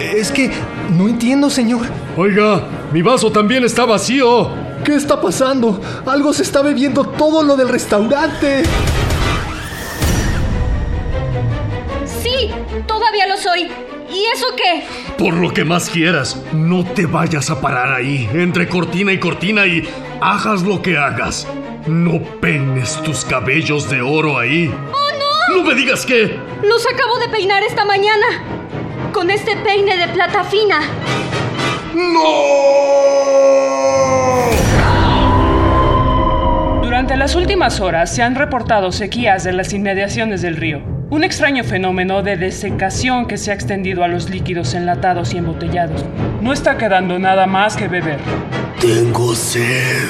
Es 0.00 0.32
que 0.32 0.50
no 0.90 1.06
entiendo, 1.06 1.50
señor. 1.50 1.82
Oiga, 2.16 2.62
mi 2.92 3.02
vaso 3.02 3.32
también 3.32 3.64
está 3.64 3.84
vacío. 3.84 4.48
¿Qué 4.84 4.94
está 4.94 5.20
pasando? 5.20 5.80
Algo 6.06 6.32
se 6.32 6.44
está 6.44 6.62
bebiendo 6.62 7.04
todo 7.04 7.42
lo 7.42 7.56
del 7.56 7.68
restaurante. 7.68 8.62
Sí, 12.04 12.50
todavía 12.86 13.26
lo 13.26 13.36
soy. 13.36 13.62
¿Y 14.12 14.26
eso 14.32 14.46
qué? 14.56 14.84
Por 15.18 15.34
lo 15.34 15.52
que 15.52 15.64
más 15.64 15.90
quieras, 15.90 16.40
no 16.52 16.84
te 16.84 17.06
vayas 17.06 17.50
a 17.50 17.60
parar 17.60 17.92
ahí, 17.92 18.28
entre 18.32 18.68
cortina 18.68 19.12
y 19.12 19.18
cortina 19.18 19.66
y 19.66 19.88
hagas 20.20 20.62
lo 20.62 20.82
que 20.82 20.96
hagas. 20.96 21.48
No 21.86 22.22
peines 22.40 23.02
tus 23.02 23.24
cabellos 23.24 23.90
de 23.90 24.02
oro 24.02 24.38
ahí. 24.38 24.72
¡Oh, 24.72 25.50
no! 25.50 25.56
No 25.56 25.64
me 25.64 25.74
digas 25.74 26.06
que... 26.06 26.38
Los 26.62 26.86
acabo 26.86 27.18
de 27.18 27.28
peinar 27.28 27.64
esta 27.64 27.84
mañana. 27.84 28.26
Con 29.12 29.30
este 29.30 29.56
peine 29.56 29.96
de 29.96 30.08
plata 30.08 30.44
fina. 30.44 30.78
Durante 36.82 37.16
las 37.16 37.34
últimas 37.34 37.80
horas 37.80 38.14
se 38.14 38.22
han 38.22 38.34
reportado 38.34 38.92
sequías 38.92 39.46
en 39.46 39.56
las 39.56 39.72
inmediaciones 39.72 40.42
del 40.42 40.56
río. 40.56 40.80
Un 41.10 41.22
extraño 41.24 41.64
fenómeno 41.64 42.22
de 42.22 42.36
desecación 42.36 43.26
que 43.26 43.36
se 43.38 43.50
ha 43.50 43.54
extendido 43.54 44.04
a 44.04 44.08
los 44.08 44.28
líquidos 44.30 44.74
enlatados 44.74 45.34
y 45.34 45.38
embotellados. 45.38 46.04
No 46.40 46.52
está 46.52 46.76
quedando 46.76 47.18
nada 47.18 47.46
más 47.46 47.76
que 47.76 47.88
beber. 47.88 48.18
Tengo 48.80 49.34
sed. 49.34 50.08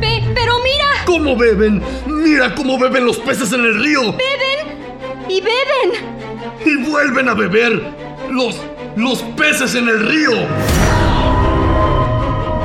Pe- 0.00 0.22
pero 0.34 0.52
mira. 0.62 0.86
¿Cómo 1.06 1.36
beben? 1.36 1.82
Mira 2.06 2.54
cómo 2.54 2.78
beben 2.78 3.04
los 3.06 3.18
peces 3.18 3.52
en 3.52 3.60
el 3.60 3.82
río. 3.82 4.00
Beben 4.12 5.28
y 5.28 5.40
beben. 5.40 6.18
Y 6.66 6.90
vuelven 6.90 7.28
a 7.28 7.34
beber 7.34 7.82
los 8.30 8.60
los 8.98 9.22
peces 9.22 9.76
en 9.76 9.88
el 9.88 10.08
río. 10.08 10.32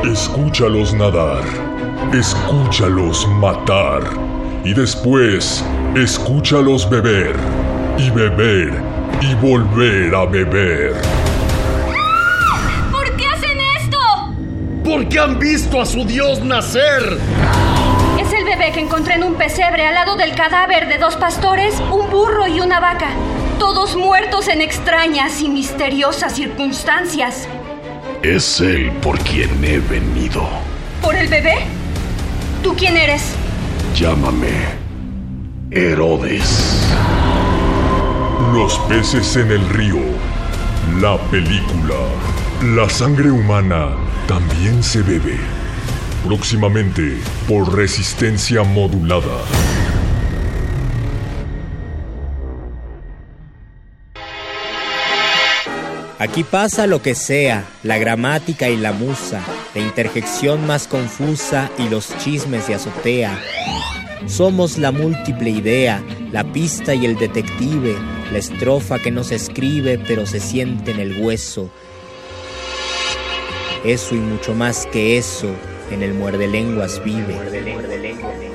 Escúchalos 0.03 0.91
nadar, 0.95 1.43
escúchalos 2.11 3.27
matar 3.27 4.01
y 4.64 4.73
después 4.73 5.64
escúchalos 5.95 6.89
beber 6.89 7.35
y 7.99 8.10
beber 8.10 8.73
y 9.22 9.35
volver 9.35 10.15
a 10.15 10.26
beber. 10.26 10.93
¿Por 12.91 13.15
qué 13.15 13.27
hacen 13.27 13.57
esto? 13.80 13.97
Porque 14.84 15.19
han 15.19 15.38
visto 15.38 15.80
a 15.80 15.85
su 15.85 16.03
dios 16.03 16.43
nacer. 16.43 17.19
Es 18.19 18.34
el 18.34 18.43
el 18.43 18.45
bebé 18.45 18.72
que 18.72 18.80
encontré 18.80 19.15
en 19.15 19.23
un 19.23 19.35
pesebre 19.35 19.85
al 19.85 19.93
lado 19.93 20.15
del 20.15 20.34
cadáver 20.35 20.88
de 20.88 20.97
dos 20.97 21.15
pastores, 21.15 21.80
un 21.91 22.10
burro 22.10 22.47
y 22.47 22.60
una 22.60 22.80
vaca, 22.80 23.11
todos 23.60 23.96
muertos 23.96 24.48
en 24.48 24.62
extrañas 24.62 25.42
y 25.42 25.50
misteriosas 25.50 26.36
circunstancias. 26.36 27.48
Es 28.22 28.62
él 28.62 28.92
por 29.02 29.20
quien 29.20 29.64
he 29.64 29.80
venido. 29.80 30.48
¿Por 31.02 31.16
el 31.16 31.28
bebé? 31.28 31.56
¿Tú 32.64 32.76
quién 32.76 32.96
eres? 32.98 33.34
Llámame 33.96 34.52
Herodes. 35.72 36.88
Los 38.54 38.78
peces 38.90 39.36
en 39.36 39.52
el 39.52 39.68
río. 39.70 40.00
La 41.02 41.18
película. 41.30 41.96
La 42.76 42.90
sangre 42.90 43.32
humana 43.32 43.90
también 44.28 44.84
se 44.84 45.02
bebe. 45.02 45.38
Próximamente 46.26 47.18
por 47.48 47.76
resistencia 47.76 48.64
modulada. 48.64 49.40
Aquí 56.24 56.45
pasa 56.45 56.88
lo 56.88 57.02
que 57.02 57.16
sea, 57.16 57.66
la 57.84 57.98
gramática 57.98 58.70
y 58.70 58.78
la 58.78 58.94
musa, 58.94 59.41
la 59.76 59.82
interjección 59.82 60.66
más 60.66 60.88
confusa 60.88 61.70
y 61.78 61.90
los 61.90 62.18
chismes 62.20 62.66
de 62.66 62.76
azotea. 62.76 63.38
Somos 64.26 64.78
la 64.78 64.94
múltiple 64.94 65.50
idea, 65.50 66.02
la 66.32 66.45
pista 66.45 66.95
y 66.95 67.06
el 67.06 67.18
detective, 67.18 67.98
la 68.32 68.38
estrofa 68.38 69.00
que 69.00 69.12
no 69.12 69.26
se 69.26 69.36
escribe 69.36 69.98
pero 69.98 70.26
se 70.26 70.40
siente 70.40 70.91
en 70.91 71.02
el 71.02 71.22
hueso. 71.22 71.70
Eso 73.84 74.16
y 74.16 74.20
mucho 74.20 74.54
más 74.54 74.86
que 74.94 75.18
eso 75.18 75.50
en 75.91 76.04
el 76.04 76.14
muerde 76.14 76.48
lenguas 76.48 77.04
vive. 77.04 78.53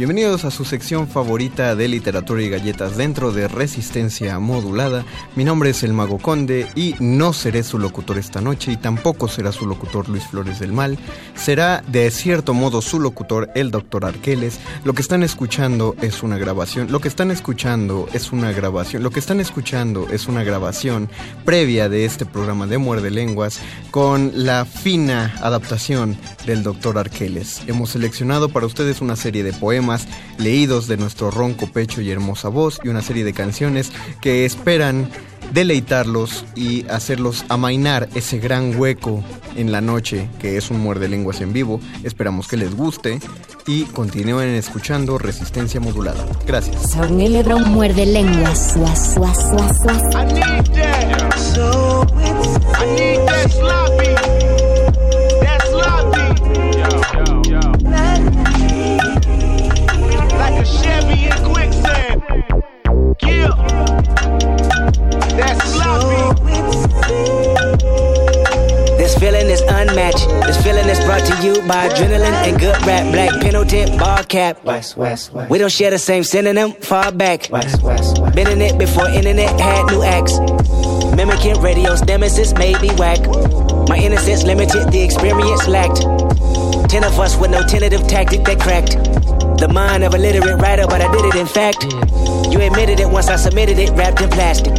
Bienvenidos 0.00 0.46
a 0.46 0.50
su 0.50 0.64
sección 0.64 1.08
favorita 1.08 1.76
de 1.76 1.86
literatura 1.86 2.40
y 2.40 2.48
galletas 2.48 2.96
dentro 2.96 3.32
de 3.32 3.48
Resistencia 3.48 4.38
Modulada. 4.38 5.04
Mi 5.36 5.44
nombre 5.44 5.68
es 5.68 5.82
el 5.82 5.92
Mago 5.92 6.16
Conde 6.16 6.66
y 6.74 6.94
no 7.00 7.34
seré 7.34 7.62
su 7.62 7.78
locutor 7.78 8.16
esta 8.16 8.40
noche 8.40 8.72
y 8.72 8.78
tampoco 8.78 9.28
será 9.28 9.52
su 9.52 9.66
locutor 9.66 10.08
Luis 10.08 10.24
Flores 10.26 10.58
del 10.58 10.72
Mal. 10.72 10.98
Será 11.34 11.84
de 11.86 12.10
cierto 12.10 12.54
modo 12.54 12.80
su 12.80 12.98
locutor 12.98 13.50
el 13.54 13.70
Dr. 13.70 14.06
Arqueles. 14.06 14.58
Lo 14.84 14.94
que 14.94 15.02
están 15.02 15.22
escuchando 15.22 15.94
es 16.00 16.22
una 16.22 16.38
grabación. 16.38 16.90
Lo 16.90 17.00
que 17.00 17.08
están 17.08 17.30
escuchando 17.30 18.08
es 18.14 18.32
una 18.32 18.52
grabación. 18.52 19.02
Lo 19.02 19.10
que 19.10 19.20
están 19.20 19.38
escuchando 19.38 20.08
es 20.10 20.28
una 20.28 20.44
grabación 20.44 21.10
previa 21.44 21.90
de 21.90 22.06
este 22.06 22.24
programa 22.24 22.66
de 22.66 22.78
Muerde 22.78 23.10
Lenguas 23.10 23.60
con 23.90 24.32
la 24.32 24.64
fina 24.64 25.34
adaptación 25.42 26.16
del 26.46 26.62
Dr. 26.62 26.96
Arqueles. 26.96 27.60
Hemos 27.66 27.90
seleccionado 27.90 28.48
para 28.48 28.64
ustedes 28.64 29.02
una 29.02 29.14
serie 29.14 29.42
de 29.42 29.52
poemas 29.52 29.89
leídos 30.38 30.86
de 30.86 30.96
nuestro 30.96 31.30
ronco 31.30 31.66
pecho 31.66 32.00
y 32.00 32.10
hermosa 32.10 32.48
voz 32.48 32.80
y 32.84 32.88
una 32.88 33.02
serie 33.02 33.24
de 33.24 33.32
canciones 33.32 33.92
que 34.20 34.44
esperan 34.44 35.10
deleitarlos 35.52 36.44
y 36.54 36.86
hacerlos 36.88 37.44
amainar 37.48 38.08
ese 38.14 38.38
gran 38.38 38.78
hueco 38.78 39.24
en 39.56 39.72
la 39.72 39.80
noche 39.80 40.28
que 40.38 40.56
es 40.56 40.70
un 40.70 40.80
muerde 40.80 41.08
lenguas 41.08 41.40
en 41.40 41.52
vivo. 41.52 41.80
Esperamos 42.04 42.46
que 42.48 42.56
les 42.56 42.74
guste 42.74 43.18
y 43.66 43.84
continúen 43.84 44.50
escuchando 44.50 45.18
Resistencia 45.18 45.80
Modulada. 45.80 46.24
Gracias. 46.46 46.94
Un 46.94 47.72
muerde 47.72 48.06
lenguas. 48.06 48.76
Guas, 48.76 49.16
guas, 49.16 49.52
guas, 49.52 49.78
guas. 49.82 50.02
I 50.14 50.32
need 50.32 50.72
that. 50.74 51.38
So 51.54 52.06
I 52.78 52.86
need 52.96 53.26
that 53.26 53.50
sloppy. 53.50 54.39
By 71.70 71.88
adrenaline 71.88 72.34
and 72.48 72.58
good 72.58 72.74
rap. 72.84 73.12
Black 73.12 73.40
Pendleton, 73.40 73.96
ball 73.96 74.24
cap. 74.24 74.64
West, 74.64 74.96
west, 74.96 75.32
west. 75.32 75.50
We 75.50 75.58
don't 75.58 75.70
share 75.70 75.90
the 75.90 75.98
same 75.98 76.24
synonym, 76.24 76.72
far 76.72 77.12
back. 77.12 77.48
West, 77.50 77.80
west, 77.82 78.18
west. 78.20 78.34
Been 78.34 78.48
in 78.48 78.60
it 78.60 78.76
before 78.76 79.08
internet 79.08 79.48
had 79.60 79.86
new 79.86 80.02
acts. 80.02 80.36
Mimicking 81.14 81.60
radio's 81.60 82.02
nemesis 82.04 82.52
made 82.54 82.80
me 82.80 82.90
whack. 82.96 83.20
My 83.88 83.98
innocence 83.98 84.42
limited, 84.42 84.90
the 84.90 85.00
experience 85.00 85.68
lacked. 85.68 86.00
Ten 86.90 87.04
of 87.04 87.18
us 87.20 87.36
with 87.36 87.52
no 87.52 87.62
tentative 87.62 88.06
tactic 88.08 88.44
that 88.44 88.58
cracked. 88.58 89.39
The 89.60 89.68
mind 89.68 90.04
of 90.04 90.14
a 90.14 90.18
literate 90.18 90.56
writer, 90.56 90.86
but 90.86 91.02
I 91.02 91.12
did 91.12 91.22
it 91.26 91.34
in 91.34 91.46
fact. 91.46 91.84
You 92.50 92.62
admitted 92.62 92.98
it 92.98 93.10
once 93.10 93.28
I 93.28 93.36
submitted 93.36 93.78
it, 93.78 93.90
wrapped 93.90 94.22
in 94.22 94.30
plastic. 94.30 94.72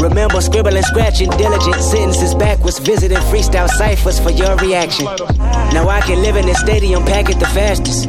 Remember 0.00 0.40
scribbling, 0.40 0.84
scratching, 0.84 1.30
diligent 1.30 1.82
sentences 1.82 2.36
backwards, 2.36 2.78
visiting 2.78 3.18
freestyle 3.26 3.68
ciphers 3.68 4.20
for 4.20 4.30
your 4.30 4.54
reaction. 4.56 5.06
Now 5.74 5.88
I 5.88 6.00
can 6.00 6.22
live 6.22 6.36
in 6.36 6.46
this 6.46 6.60
stadium, 6.60 7.04
pack 7.04 7.28
it 7.28 7.40
the 7.40 7.46
fastest. 7.46 8.06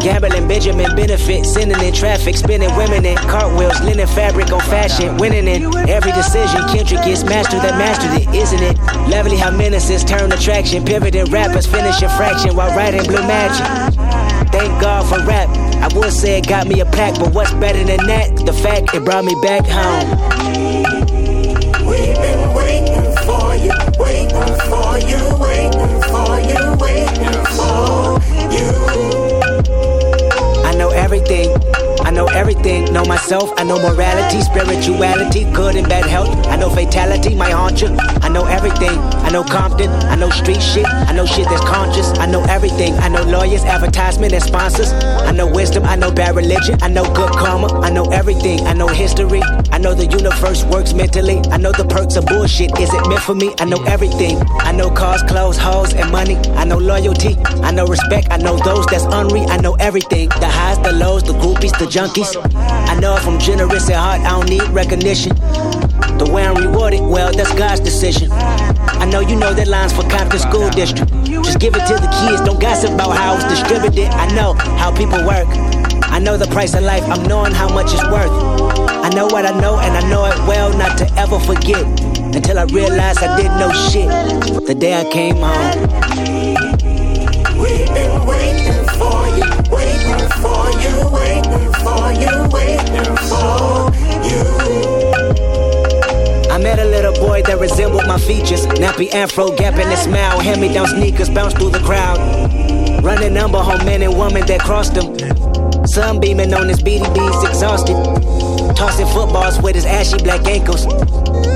Gambling, 0.00 0.46
Benjamin 0.46 0.94
benefit, 0.94 1.44
sending 1.44 1.80
in 1.82 1.92
traffic, 1.92 2.36
spinning 2.36 2.70
women 2.76 3.04
in 3.04 3.16
cartwheels, 3.16 3.80
linen 3.80 4.06
fabric 4.06 4.52
on 4.52 4.60
fashion, 4.60 5.16
winning 5.16 5.48
in 5.48 5.74
every 5.88 6.12
decision. 6.12 6.62
Kendrick 6.70 7.02
gets 7.02 7.24
mastered 7.24 7.62
that 7.62 7.76
mastered 7.76 8.22
it, 8.22 8.32
isn't 8.32 8.62
it? 8.62 8.78
Lovely 9.10 9.36
how 9.36 9.50
menaces 9.50 10.04
turn 10.04 10.30
attraction, 10.30 10.84
pivoting 10.84 11.26
rappers 11.32 11.66
finish 11.66 12.00
a 12.00 12.08
fraction 12.10 12.54
while 12.54 12.70
writing 12.76 13.02
blue 13.02 13.26
magic. 13.26 13.66
Thank 14.52 14.80
God 14.80 15.02
for 15.08 15.18
rap. 15.26 15.63
I 15.84 15.88
would 15.94 16.14
say 16.14 16.38
it 16.38 16.48
got 16.48 16.66
me 16.66 16.80
a 16.80 16.86
pack, 16.86 17.14
but 17.18 17.34
what's 17.34 17.52
better 17.52 17.84
than 17.84 18.06
that? 18.06 18.34
The 18.46 18.54
fact 18.54 18.94
it 18.94 19.04
brought 19.04 19.22
me 19.26 19.34
back 19.42 19.66
home. 19.66 20.08
We've 21.84 22.16
been 22.16 22.54
waiting 22.54 23.12
for 23.26 23.54
you, 23.54 23.76
waiting 24.00 24.54
for 24.64 24.96
you, 25.04 25.20
waiting 25.44 26.00
for 26.08 26.40
you, 26.40 26.60
waiting 26.80 27.36
for 27.52 28.16
you. 28.48 28.72
I 30.64 30.74
know 30.78 30.88
everything. 30.88 31.52
I 32.04 32.10
know 32.10 32.26
everything. 32.26 32.92
Know 32.92 33.04
myself. 33.04 33.50
I 33.56 33.64
know 33.64 33.78
morality, 33.78 34.40
spirituality, 34.42 35.44
good 35.52 35.74
and 35.76 35.88
bad 35.88 36.04
health. 36.04 36.28
I 36.48 36.56
know 36.56 36.68
fatality, 36.70 37.34
my 37.34 37.50
haunt 37.50 37.80
you. 37.80 37.88
I 38.22 38.28
know 38.28 38.44
everything. 38.44 38.98
I 39.24 39.30
know 39.30 39.42
Compton. 39.42 39.90
I 39.90 40.14
know 40.16 40.30
street 40.30 40.60
shit. 40.60 40.86
I 40.86 41.12
know 41.12 41.24
shit 41.26 41.48
that's 41.48 41.64
conscious. 41.64 42.06
I 42.18 42.26
know 42.26 42.42
everything. 42.44 42.94
I 42.94 43.08
know 43.08 43.22
lawyers, 43.22 43.64
advertisement, 43.64 44.32
and 44.34 44.42
sponsors. 44.42 44.92
I 44.92 45.32
know 45.32 45.46
wisdom. 45.46 45.84
I 45.84 45.96
know 45.96 46.12
bad 46.12 46.36
religion. 46.36 46.78
I 46.82 46.88
know 46.88 47.04
good 47.14 47.30
karma. 47.32 47.80
I 47.80 47.90
know 47.90 48.04
everything. 48.10 48.60
I 48.66 48.74
know 48.74 48.88
history. 48.88 49.42
I 49.72 49.78
know 49.78 49.94
the 49.94 50.06
universe 50.06 50.64
works 50.64 50.92
mentally. 50.92 51.40
I 51.50 51.56
know 51.56 51.72
the 51.72 51.84
perks 51.84 52.16
of 52.16 52.26
bullshit. 52.26 52.78
Is 52.78 52.92
it 52.92 53.08
meant 53.08 53.22
for 53.22 53.34
me? 53.34 53.54
I 53.58 53.64
know 53.64 53.82
everything. 53.84 54.36
I 54.60 54.72
know 54.72 54.90
cars, 54.90 55.22
clothes, 55.22 55.56
hoes, 55.56 55.94
and 55.94 56.12
money. 56.12 56.36
I 56.54 56.64
know 56.64 56.78
loyalty. 56.78 57.36
I 57.62 57.70
know 57.70 57.86
respect. 57.86 58.28
I 58.30 58.36
know 58.36 58.56
those 58.58 58.86
that's 58.86 59.04
unreal. 59.04 59.48
I 59.50 59.56
know 59.56 59.74
everything. 59.76 60.28
The 60.28 60.48
highs, 60.48 60.78
the 60.80 60.92
lows, 60.92 61.22
the 61.22 61.32
groupies, 61.32 61.76
the 61.78 61.86
junkies. 61.94 62.34
I 62.56 62.98
know 62.98 63.14
if 63.14 63.24
I'm 63.24 63.38
generous 63.38 63.88
at 63.88 63.94
heart, 63.94 64.20
I 64.22 64.30
don't 64.30 64.50
need 64.50 64.68
recognition. 64.74 65.32
The 66.18 66.28
way 66.28 66.44
I'm 66.44 66.56
rewarded, 66.56 67.00
well, 67.00 67.32
that's 67.32 67.54
God's 67.54 67.80
decision. 67.80 68.32
I 68.32 69.06
know 69.06 69.20
you 69.20 69.36
know 69.36 69.54
that 69.54 69.68
line's 69.68 69.92
for 69.92 70.02
Compton 70.10 70.40
School 70.40 70.68
District. 70.70 71.08
Just 71.24 71.60
give 71.60 71.76
it 71.76 71.86
to 71.86 71.94
the 71.94 72.10
kids, 72.26 72.40
don't 72.42 72.60
gossip 72.60 72.90
about 72.90 73.16
how 73.16 73.36
it's 73.36 73.44
distributed. 73.44 74.10
I 74.10 74.26
know 74.34 74.54
how 74.74 74.90
people 74.90 75.24
work. 75.24 75.46
I 76.10 76.18
know 76.18 76.36
the 76.36 76.48
price 76.48 76.74
of 76.74 76.82
life, 76.82 77.04
I'm 77.04 77.22
knowing 77.28 77.52
how 77.52 77.72
much 77.72 77.94
it's 77.94 78.02
worth. 78.10 78.32
I 78.90 79.10
know 79.10 79.26
what 79.26 79.46
I 79.46 79.52
know, 79.60 79.78
and 79.78 79.94
I 79.96 80.02
know 80.10 80.24
it 80.24 80.36
well 80.48 80.76
not 80.76 80.98
to 80.98 81.06
ever 81.14 81.38
forget. 81.38 81.86
Until 82.34 82.58
I 82.58 82.64
realized 82.64 83.22
I 83.22 83.36
didn't 83.36 83.56
know 83.60 83.70
shit 83.70 84.10
the 84.66 84.74
day 84.74 84.98
I 84.98 85.04
came 85.12 85.36
home. 85.36 85.94
That 97.46 97.60
resembled 97.60 98.06
my 98.06 98.18
features. 98.18 98.64
Nappy 98.80 99.12
afro, 99.12 99.54
gap 99.54 99.74
in 99.74 99.86
his 99.90 100.00
smile. 100.00 100.40
Hand 100.40 100.62
me 100.62 100.72
down 100.72 100.86
sneakers, 100.86 101.28
bounce 101.28 101.52
through 101.52 101.70
the 101.70 101.78
crowd. 101.80 102.18
Running 103.04 103.34
number 103.34 103.58
home 103.58 103.84
men 103.84 104.00
and 104.00 104.16
women 104.18 104.46
that 104.46 104.60
crossed 104.60 104.96
him. 104.96 105.14
Sun 105.86 106.20
beaming 106.20 106.54
on 106.54 106.66
his 106.66 106.82
BDBs, 106.82 107.46
exhausted. 107.46 107.94
Tossing 108.76 109.06
footballs 109.08 109.60
with 109.60 109.74
his 109.74 109.84
ashy 109.84 110.16
black 110.22 110.46
ankles. 110.46 110.86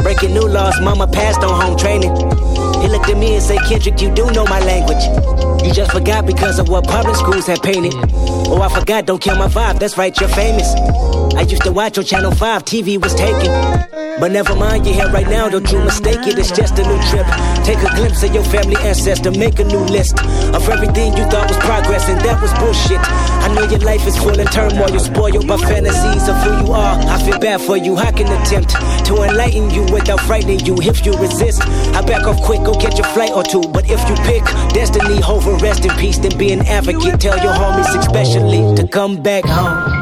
Breaking 0.03 0.35
new 0.35 0.47
laws, 0.47 0.81
mama 0.81 1.07
passed 1.07 1.41
on 1.41 1.61
home 1.61 1.77
training. 1.77 2.15
He 2.81 2.89
looked 2.89 3.09
at 3.09 3.17
me 3.17 3.35
and 3.35 3.43
said, 3.43 3.59
Kendrick, 3.69 4.01
you 4.01 4.13
do 4.15 4.31
know 4.31 4.45
my 4.45 4.61
language. 4.61 5.03
You 5.65 5.73
just 5.73 5.93
forgot 5.93 6.27
because 6.27 6.59
of 6.59 6.69
what 6.69 6.87
public 6.87 7.17
schools 7.17 7.47
have 7.47 7.63
painted. 7.63 7.93
Oh, 8.51 8.63
I 8.63 8.69
forgot, 8.69 9.07
don't 9.07 9.21
kill 9.21 9.37
my 9.37 9.49
vibe. 9.49 9.79
That's 9.81 9.99
right, 9.99 10.19
you're 10.19 10.29
famous. 10.31 10.67
I 11.35 11.43
used 11.43 11.63
to 11.63 11.73
watch 11.73 11.99
on 11.99 12.05
Channel 12.05 12.33
5, 12.33 12.65
TV 12.65 13.03
was 13.03 13.15
taken. 13.15 13.47
But 14.21 14.33
never 14.33 14.57
mind, 14.57 14.85
you're 14.85 14.95
here 14.97 15.11
right 15.11 15.29
now, 15.29 15.49
don't 15.49 15.71
you 15.71 15.79
mistake 15.79 16.27
it, 16.27 16.39
it's 16.39 16.51
just 16.51 16.79
a 16.79 16.83
new 16.83 16.99
trip. 17.11 17.27
Take 17.65 17.79
a 17.79 17.95
glimpse 17.95 18.23
of 18.25 18.35
your 18.35 18.43
family 18.45 18.77
ancestor, 18.83 19.31
make 19.31 19.61
a 19.61 19.65
new 19.65 19.79
list 19.79 20.19
of 20.55 20.69
everything 20.69 21.17
you 21.17 21.25
thought 21.31 21.47
was 21.47 21.57
progress, 21.59 22.09
and 22.09 22.21
that 22.23 22.43
was 22.43 22.53
bullshit. 22.59 22.99
I 22.99 23.55
know 23.55 23.63
your 23.71 23.79
life 23.81 24.05
is 24.09 24.17
full 24.17 24.39
of 24.39 24.51
turmoil, 24.51 24.99
spoiled 24.99 25.47
by 25.47 25.57
fantasies 25.59 26.29
of 26.29 26.37
who 26.43 26.67
you 26.67 26.73
are. 26.73 26.99
I 26.99 27.23
feel 27.23 27.39
bad 27.39 27.61
for 27.61 27.77
you, 27.77 27.97
I 27.97 28.11
can 28.11 28.27
attempt 28.27 28.75
to 29.09 29.23
enlighten 29.23 29.71
you 29.71 29.83
without 29.93 30.21
frightening 30.21 30.61
you. 30.61 30.77
If 30.81 31.05
you 31.05 31.13
resist, 31.13 31.63
I 31.97 32.03
back 32.03 32.27
off 32.27 32.41
quick, 32.43 32.63
go 32.63 32.75
catch 32.75 32.99
a 32.99 33.05
flight 33.15 33.33
or 33.33 33.43
two. 33.43 33.63
But 33.63 33.85
if 33.89 34.01
you 34.09 34.15
pick 34.25 34.45
destiny 34.73 35.23
over 35.25 35.55
rest 35.57 35.85
in 35.85 35.91
peace, 35.97 36.19
then 36.19 36.37
be 36.39 36.53
an 36.53 36.67
advocate. 36.67 37.21
Tell 37.21 37.39
your 37.43 37.53
homies, 37.53 37.99
especially, 37.99 38.77
to 38.77 38.87
come 38.87 39.23
back 39.23 39.45
home. 39.45 39.98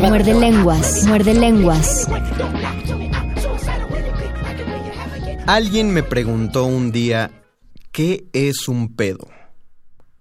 Muerde, 0.00 0.34
lenguas, 0.34 1.04
muerde 1.06 1.34
lenguas. 1.34 2.08
Alguien 5.46 5.90
me 5.92 6.02
preguntó 6.02 6.64
un 6.64 6.92
día, 6.92 7.30
¿qué 7.92 8.26
es 8.32 8.68
un 8.68 8.94
pedo? 8.94 9.28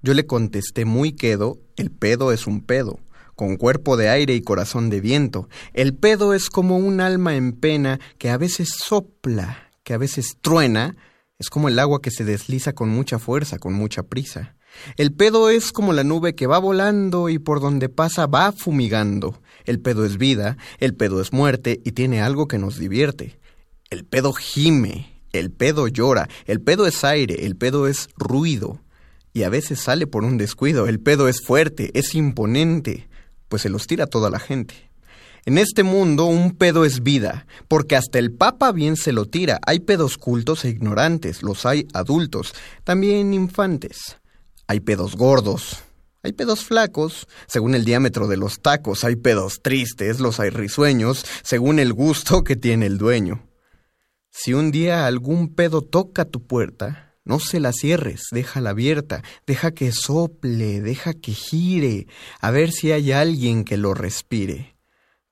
Yo 0.01 0.13
le 0.13 0.25
contesté 0.25 0.85
muy 0.85 1.13
quedo, 1.13 1.59
el 1.75 1.91
pedo 1.91 2.31
es 2.31 2.47
un 2.47 2.61
pedo, 2.61 2.99
con 3.35 3.57
cuerpo 3.57 3.97
de 3.97 4.09
aire 4.09 4.33
y 4.35 4.41
corazón 4.41 4.89
de 4.89 5.01
viento. 5.01 5.49
El 5.73 5.95
pedo 5.95 6.33
es 6.33 6.49
como 6.49 6.77
un 6.77 7.01
alma 7.01 7.35
en 7.35 7.53
pena 7.53 7.99
que 8.17 8.29
a 8.29 8.37
veces 8.37 8.69
sopla, 8.69 9.71
que 9.83 9.93
a 9.93 9.97
veces 9.97 10.37
truena, 10.41 10.95
es 11.37 11.49
como 11.49 11.67
el 11.67 11.79
agua 11.79 12.01
que 12.01 12.11
se 12.11 12.23
desliza 12.23 12.73
con 12.73 12.89
mucha 12.89 13.19
fuerza, 13.19 13.59
con 13.59 13.73
mucha 13.73 14.03
prisa. 14.03 14.55
El 14.97 15.13
pedo 15.13 15.49
es 15.49 15.71
como 15.71 15.93
la 15.93 16.03
nube 16.03 16.35
que 16.35 16.47
va 16.47 16.59
volando 16.59 17.29
y 17.29 17.39
por 17.39 17.59
donde 17.59 17.89
pasa 17.89 18.27
va 18.27 18.51
fumigando. 18.51 19.41
El 19.65 19.79
pedo 19.79 20.05
es 20.05 20.17
vida, 20.17 20.57
el 20.79 20.95
pedo 20.95 21.21
es 21.21 21.33
muerte 21.33 21.81
y 21.83 21.91
tiene 21.91 22.21
algo 22.21 22.47
que 22.47 22.57
nos 22.57 22.77
divierte. 22.77 23.39
El 23.89 24.05
pedo 24.05 24.33
gime, 24.33 25.21
el 25.31 25.51
pedo 25.51 25.87
llora, 25.87 26.29
el 26.45 26.61
pedo 26.61 26.87
es 26.87 27.03
aire, 27.03 27.45
el 27.45 27.55
pedo 27.55 27.87
es 27.87 28.09
ruido. 28.17 28.81
Y 29.33 29.43
a 29.43 29.49
veces 29.49 29.79
sale 29.79 30.07
por 30.07 30.23
un 30.23 30.37
descuido, 30.37 30.87
el 30.87 30.99
pedo 30.99 31.27
es 31.27 31.41
fuerte, 31.45 31.91
es 31.93 32.15
imponente, 32.15 33.09
pues 33.49 33.63
se 33.63 33.69
los 33.69 33.85
tira 33.85 34.07
toda 34.07 34.29
la 34.29 34.39
gente. 34.39 34.75
En 35.47 35.59
este 35.59 35.83
mundo 35.83 36.25
un 36.25 36.55
pedo 36.57 36.85
es 36.85 37.03
vida, 37.03 37.45
porque 37.67 37.95
hasta 37.95 38.17
el 38.17 38.31
Papa 38.31 38.71
bien 38.71 38.95
se 38.95 39.11
lo 39.11 39.25
tira. 39.25 39.59
Hay 39.67 39.79
pedos 39.79 40.17
cultos 40.17 40.65
e 40.65 40.69
ignorantes, 40.69 41.43
los 41.43 41.67
hay 41.67 41.87
adultos, 41.93 42.55
también 42.83 43.31
infantes. 43.31 44.17
Hay 44.65 44.79
pedos 44.79 45.15
gordos, 45.15 45.83
hay 46.25 46.33
pedos 46.33 46.65
flacos, 46.65 47.27
según 47.45 47.75
el 47.75 47.85
diámetro 47.85 48.27
de 48.27 48.35
los 48.35 48.59
tacos, 48.59 49.03
hay 49.03 49.15
pedos 49.15 49.61
tristes, 49.61 50.19
los 50.19 50.39
hay 50.39 50.49
risueños, 50.49 51.23
según 51.43 51.77
el 51.77 51.93
gusto 51.93 52.43
que 52.43 52.55
tiene 52.55 52.87
el 52.87 52.97
dueño. 52.97 53.47
Si 54.31 54.55
un 54.55 54.71
día 54.71 55.05
algún 55.05 55.53
pedo 55.53 55.83
toca 55.83 56.25
tu 56.25 56.47
puerta, 56.47 57.15
no 57.25 57.39
se 57.39 57.59
la 57.59 57.71
cierres, 57.73 58.23
déjala 58.31 58.71
abierta, 58.71 59.21
deja 59.45 59.69
que 59.69 59.91
sople, 59.91 60.81
deja 60.81 61.13
que 61.13 61.31
gire, 61.31 62.07
a 62.41 62.49
ver 62.49 62.71
si 62.71 62.91
hay 62.91 63.11
alguien 63.11 63.63
que 63.63 63.77
lo 63.77 63.93
respire. 63.93 64.77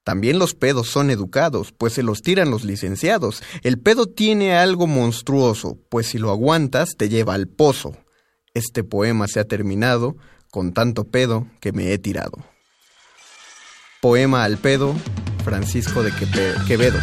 También 0.04 0.38
los 0.38 0.54
pedos 0.54 0.90
son 0.90 1.10
educados, 1.10 1.72
pues 1.76 1.94
se 1.94 2.04
los 2.04 2.22
tiran 2.22 2.52
los 2.52 2.62
licenciados. 2.62 3.42
El 3.62 3.80
pedo 3.80 4.06
tiene 4.06 4.54
algo 4.54 4.86
monstruoso, 4.86 5.76
pues 5.88 6.06
si 6.06 6.18
lo 6.18 6.30
aguantas 6.30 6.90
te 6.96 7.08
lleva 7.08 7.34
al 7.34 7.48
pozo. 7.48 7.96
Este 8.54 8.84
poema 8.84 9.26
se 9.26 9.40
ha 9.40 9.44
terminado 9.44 10.16
con 10.54 10.72
tanto 10.72 11.02
pedo 11.02 11.48
que 11.58 11.72
me 11.72 11.92
he 11.92 11.98
tirado. 11.98 12.38
Poema 14.00 14.44
al 14.44 14.56
pedo, 14.56 14.94
Francisco 15.42 16.04
de. 16.04 16.12
Quevedo. 16.68 17.00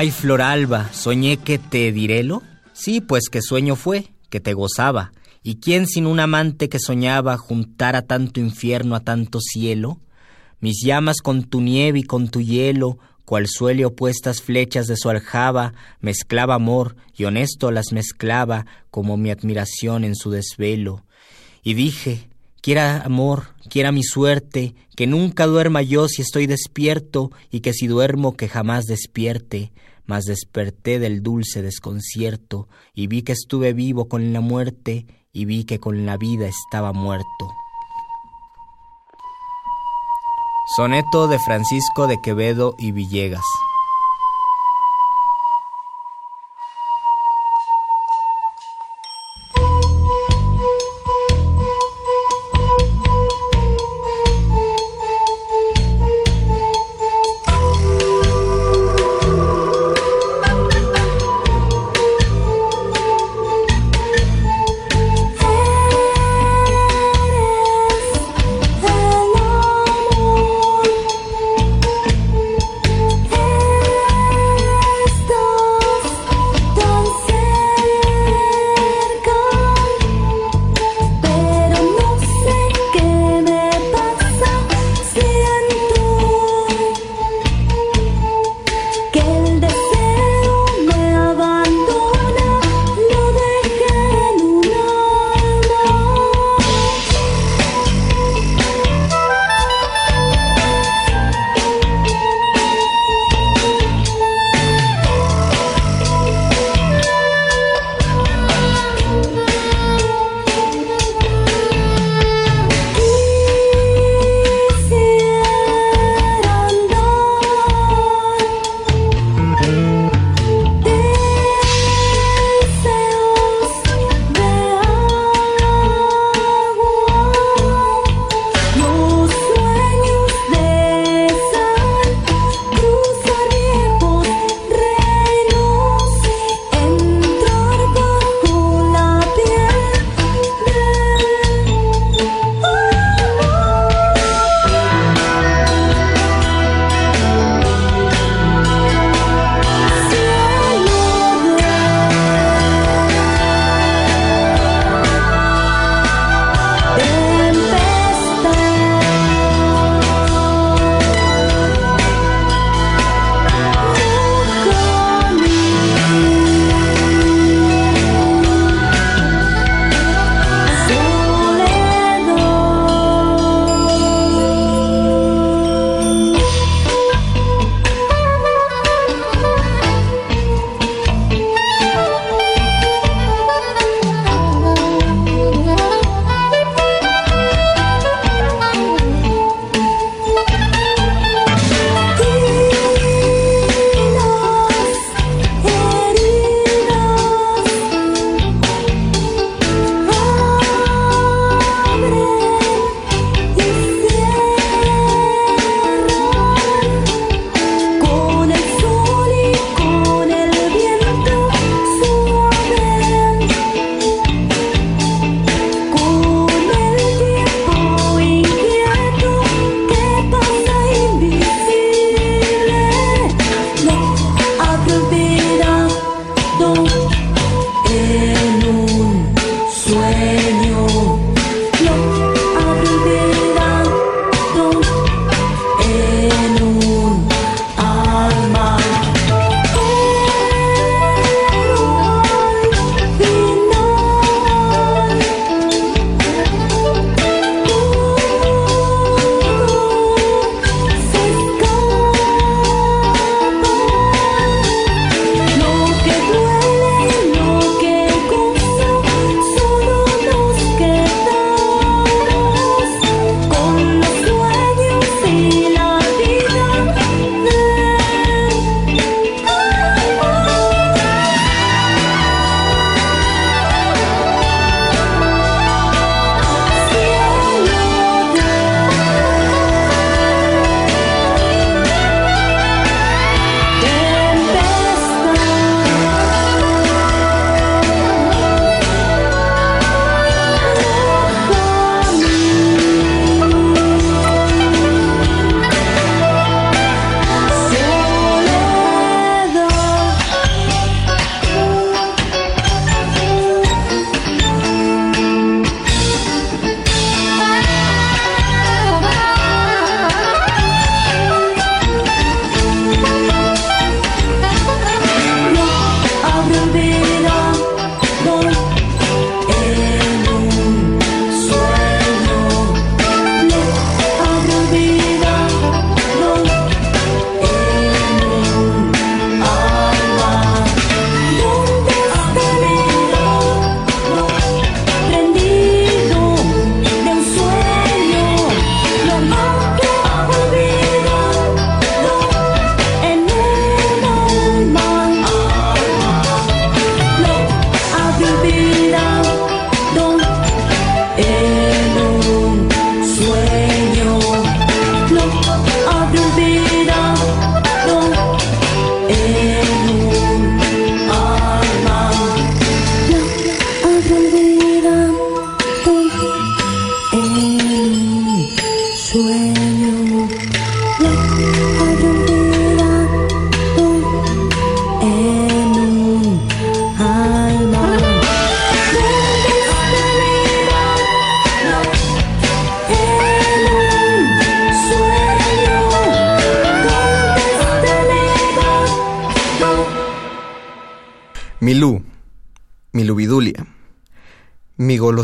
Ay, 0.00 0.12
Floralba, 0.12 0.90
soñé 0.94 1.36
que 1.36 1.58
te 1.58 1.92
direlo. 1.92 2.42
Sí, 2.72 3.02
pues 3.02 3.28
que 3.30 3.42
sueño 3.42 3.76
fue, 3.76 4.06
que 4.30 4.40
te 4.40 4.54
gozaba. 4.54 5.12
¿Y 5.42 5.56
quién 5.56 5.86
sin 5.86 6.06
un 6.06 6.20
amante 6.20 6.70
que 6.70 6.78
soñaba 6.78 7.36
juntara 7.36 8.00
tanto 8.00 8.40
infierno 8.40 8.94
a 8.94 9.00
tanto 9.00 9.40
cielo? 9.40 10.00
Mis 10.58 10.82
llamas 10.82 11.18
con 11.18 11.44
tu 11.44 11.60
nieve 11.60 11.98
y 11.98 12.02
con 12.04 12.30
tu 12.30 12.40
hielo, 12.40 12.96
cual 13.26 13.46
suele 13.46 13.84
opuestas 13.84 14.40
flechas 14.40 14.86
de 14.86 14.96
su 14.96 15.10
aljaba, 15.10 15.74
mezclaba 16.00 16.54
amor 16.54 16.96
y 17.14 17.24
honesto 17.24 17.70
las 17.70 17.92
mezclaba 17.92 18.64
como 18.90 19.18
mi 19.18 19.30
admiración 19.30 20.04
en 20.04 20.16
su 20.16 20.30
desvelo. 20.30 21.04
Y 21.62 21.74
dije, 21.74 22.30
quiera 22.62 23.02
amor, 23.02 23.48
quiera 23.68 23.92
mi 23.92 24.02
suerte, 24.02 24.74
que 24.96 25.06
nunca 25.06 25.44
duerma 25.44 25.82
yo 25.82 26.08
si 26.08 26.22
estoy 26.22 26.46
despierto, 26.46 27.32
y 27.50 27.60
que 27.60 27.74
si 27.74 27.86
duermo 27.86 28.34
que 28.34 28.48
jamás 28.48 28.86
despierte, 28.86 29.72
mas 30.10 30.24
desperté 30.24 30.98
del 30.98 31.22
dulce 31.22 31.62
desconcierto, 31.62 32.66
y 32.92 33.06
vi 33.06 33.22
que 33.22 33.30
estuve 33.30 33.72
vivo 33.72 34.08
con 34.08 34.32
la 34.32 34.40
muerte, 34.40 35.06
y 35.32 35.44
vi 35.44 35.62
que 35.62 35.78
con 35.78 36.04
la 36.04 36.16
vida 36.16 36.48
estaba 36.48 36.92
muerto. 36.92 37.46
Soneto 40.76 41.28
de 41.28 41.38
Francisco 41.38 42.08
de 42.08 42.20
Quevedo 42.20 42.74
y 42.76 42.90
Villegas. 42.90 43.44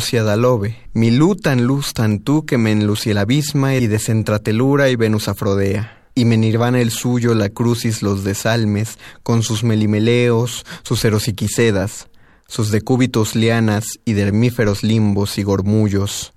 Mi 0.07 0.19
golosiadalobe, 0.19 0.77
mi 0.93 1.11
lú 1.11 1.35
tan 1.35 1.67
luz 1.67 1.93
tan 1.93 2.21
tú 2.21 2.47
que 2.47 2.59
me 2.59 2.71
enlucie 2.71 3.11
el 3.11 3.19
abisma 3.19 3.75
y 3.75 3.89
desentratelura 3.89 4.89
y 4.89 4.95
Venus 4.95 5.27
afrodea. 5.27 6.11
Y 6.15 6.25
me 6.25 6.37
nirvana 6.37 6.81
el 6.81 6.93
suyo 6.93 7.35
la 7.35 7.49
crucis 7.49 8.03
los 8.03 8.23
desalmes, 8.23 8.99
con 9.25 9.43
sus 9.43 9.65
melimeleos, 9.65 10.65
sus 10.83 11.05
erosiquisedas, 11.05 12.09
sus 12.47 12.71
decúbitos 12.71 13.35
lianas 13.35 13.99
y 14.05 14.13
dermíferos 14.13 14.85
limbos 14.85 15.39
y 15.39 15.43
gormullos. 15.43 16.33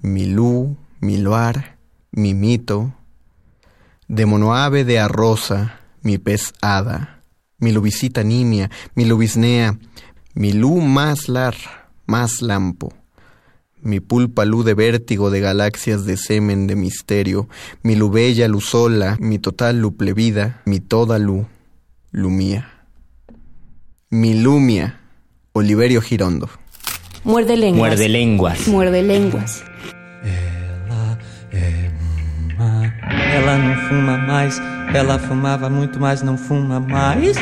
Mi 0.00 0.24
lú, 0.26 0.78
mi 1.00 2.34
mito, 2.34 2.94
de 4.08 4.26
monoave 4.26 4.84
de 4.84 4.98
arrosa, 4.98 5.80
mi 6.00 6.16
pez 6.16 6.54
hada, 6.62 7.22
mi 7.58 7.72
lubicita 7.72 8.22
nimia, 8.22 8.70
mi 8.94 9.04
lubisnea, 9.04 9.78
mi 10.34 10.52
lú 10.52 10.80
más 10.80 11.28
lar, 11.28 11.54
más 12.06 12.42
lampo, 12.42 12.91
mi 13.82 14.00
pulpa 14.00 14.44
lú 14.44 14.62
de 14.62 14.74
vértigo 14.74 15.30
de 15.30 15.40
galaxias 15.40 16.04
de 16.04 16.16
semen 16.16 16.66
de 16.66 16.76
misterio, 16.76 17.48
mi 17.82 17.94
lubella 17.96 18.48
luzola, 18.48 19.16
mi 19.20 19.38
total 19.38 19.80
luplevida, 19.80 20.62
mi 20.64 20.80
toda 20.80 21.18
lú, 21.18 21.46
lumía. 22.10 22.68
Mi 24.10 24.34
lumia, 24.40 25.00
Oliverio 25.52 26.00
Girondo. 26.00 26.48
Muerde 27.24 27.56
lenguas. 27.56 27.90
Muerde 27.90 28.08
lenguas. 28.08 28.68
Muerde 28.68 29.02
lenguas. 29.02 29.64
Ela 33.34 33.58
não 33.58 33.88
fuma 33.88 34.18
mais, 34.18 34.60
ela 34.94 35.18
fumava 35.18 35.70
muito, 35.70 35.98
mas 35.98 36.22
não 36.22 36.36
fuma 36.36 36.78
mais. 36.78 37.36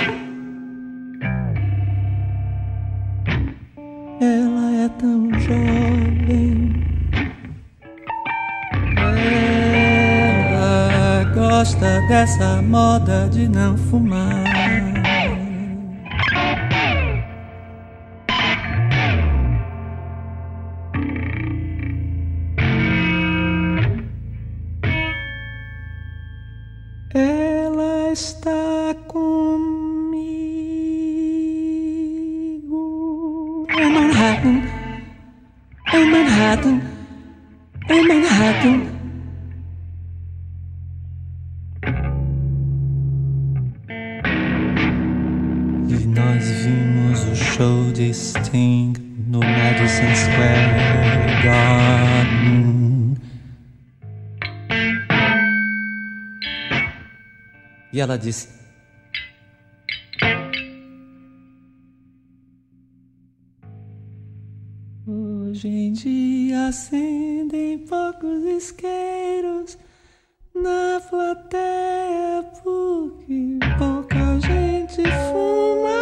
De 13.41 13.49
não 13.49 13.75
fumar. 13.75 14.45
Ela 27.15 28.13
está 28.13 28.95
comigo 29.09 29.27
em 33.71 33.91
Manhattan, 33.91 34.63
em 35.95 36.11
Manhattan, 36.11 36.81
em 37.89 38.07
Manhattan. 38.07 38.90
Sting 48.09 48.95
no 49.29 49.41
Madison 49.41 50.15
Square 50.15 51.45
Garden. 51.45 53.15
E 57.93 58.01
ela 58.01 58.17
disse: 58.17 58.49
Hoje 65.07 65.69
em 65.69 65.93
dia 65.93 66.69
acendem 66.69 67.79
poucos 67.81 68.43
isqueiros 68.45 69.77
na 70.55 71.01
plateia 71.11 72.45
porque 72.63 73.59
pouca 73.79 74.41
gente 74.41 75.03
fuma. 75.31 76.00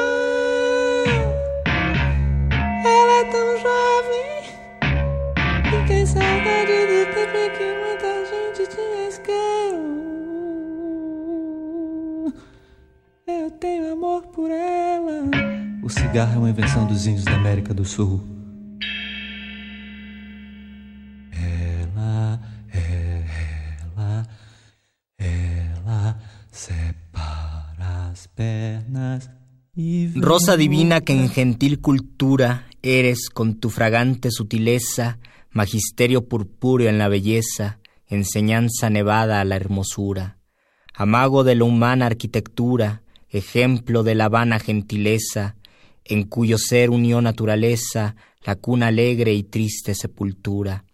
Cigarro 16.08 16.36
é 16.36 16.38
uma 16.38 16.50
invenção 16.50 16.86
dos 16.86 17.06
índios 17.06 17.24
da 17.26 17.34
América 17.34 17.74
do 17.74 17.84
Sul. 17.84 18.22
Ela, 21.32 22.40
ela, 22.72 24.26
ela 25.18 26.18
separa 26.50 28.08
as 28.10 28.26
pernas 28.28 29.28
y 29.76 30.08
Rosa 30.18 30.56
divina 30.56 31.02
que 31.02 31.12
en 31.12 31.28
gentil 31.28 31.80
cultura 31.80 32.66
eres 32.82 33.28
con 33.28 33.60
tu 33.60 33.68
fragante 33.68 34.30
sutileza, 34.30 35.18
magisterio 35.50 36.26
purpúreo 36.26 36.88
en 36.88 36.98
la 36.98 37.08
belleza, 37.08 37.80
enseñanza 38.06 38.88
nevada 38.88 39.40
a 39.40 39.44
la 39.44 39.56
hermosura, 39.56 40.38
amago 40.94 41.44
de 41.44 41.54
la 41.54 41.64
humana 41.64 42.06
arquitectura, 42.06 43.02
ejemplo 43.28 44.02
de 44.02 44.14
la 44.14 44.30
vana 44.30 44.58
gentileza, 44.58 45.57
en 46.08 46.24
cuyo 46.24 46.58
ser 46.58 46.90
unió 46.90 47.20
naturaleza, 47.20 48.16
la 48.44 48.56
cuna 48.56 48.88
alegre 48.88 49.34
y 49.34 49.42
triste 49.42 49.94
sepultura. 49.94 50.84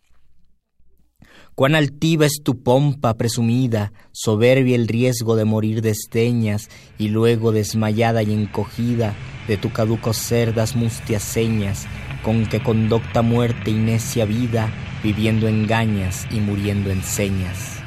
Cuán 1.55 1.77
altiva 1.77 2.27
es 2.27 2.41
tu 2.43 2.65
pompa 2.65 3.15
presumida, 3.15 3.93
soberbia 4.11 4.75
el 4.75 4.89
riesgo 4.89 5.37
de 5.37 5.45
morir 5.45 5.83
desdeñas, 5.83 6.69
y 6.99 7.09
luego 7.09 7.53
desmayada 7.53 8.25
y 8.25 8.33
encogida, 8.33 9.15
de 9.47 9.57
tu 9.57 9.71
caduco 9.71 10.13
ser 10.13 10.53
das 10.53 10.75
mustias 10.75 11.23
señas, 11.23 11.87
con 12.25 12.47
que 12.47 12.61
conducta 12.61 13.23
muerte 13.23 13.71
y 13.71 13.75
necia 13.75 14.25
vida, 14.25 14.73
viviendo 15.05 15.47
engañas 15.47 16.27
y 16.33 16.41
muriendo 16.41 16.91
en 16.91 17.05
señas. 17.05 17.79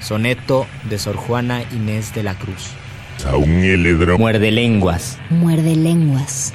Soneto 0.00 0.66
de 0.88 0.98
Sor 0.98 1.16
Juana 1.16 1.64
Inés 1.72 2.14
de 2.14 2.22
la 2.22 2.38
Cruz. 2.38 2.83
Muerde 4.18 4.50
lenguas. 4.50 5.18
Muerde 5.30 5.76
lenguas. 5.76 6.52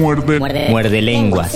Muerde. 0.00 0.40
Muerde 0.70 1.02
lenguas. 1.02 1.54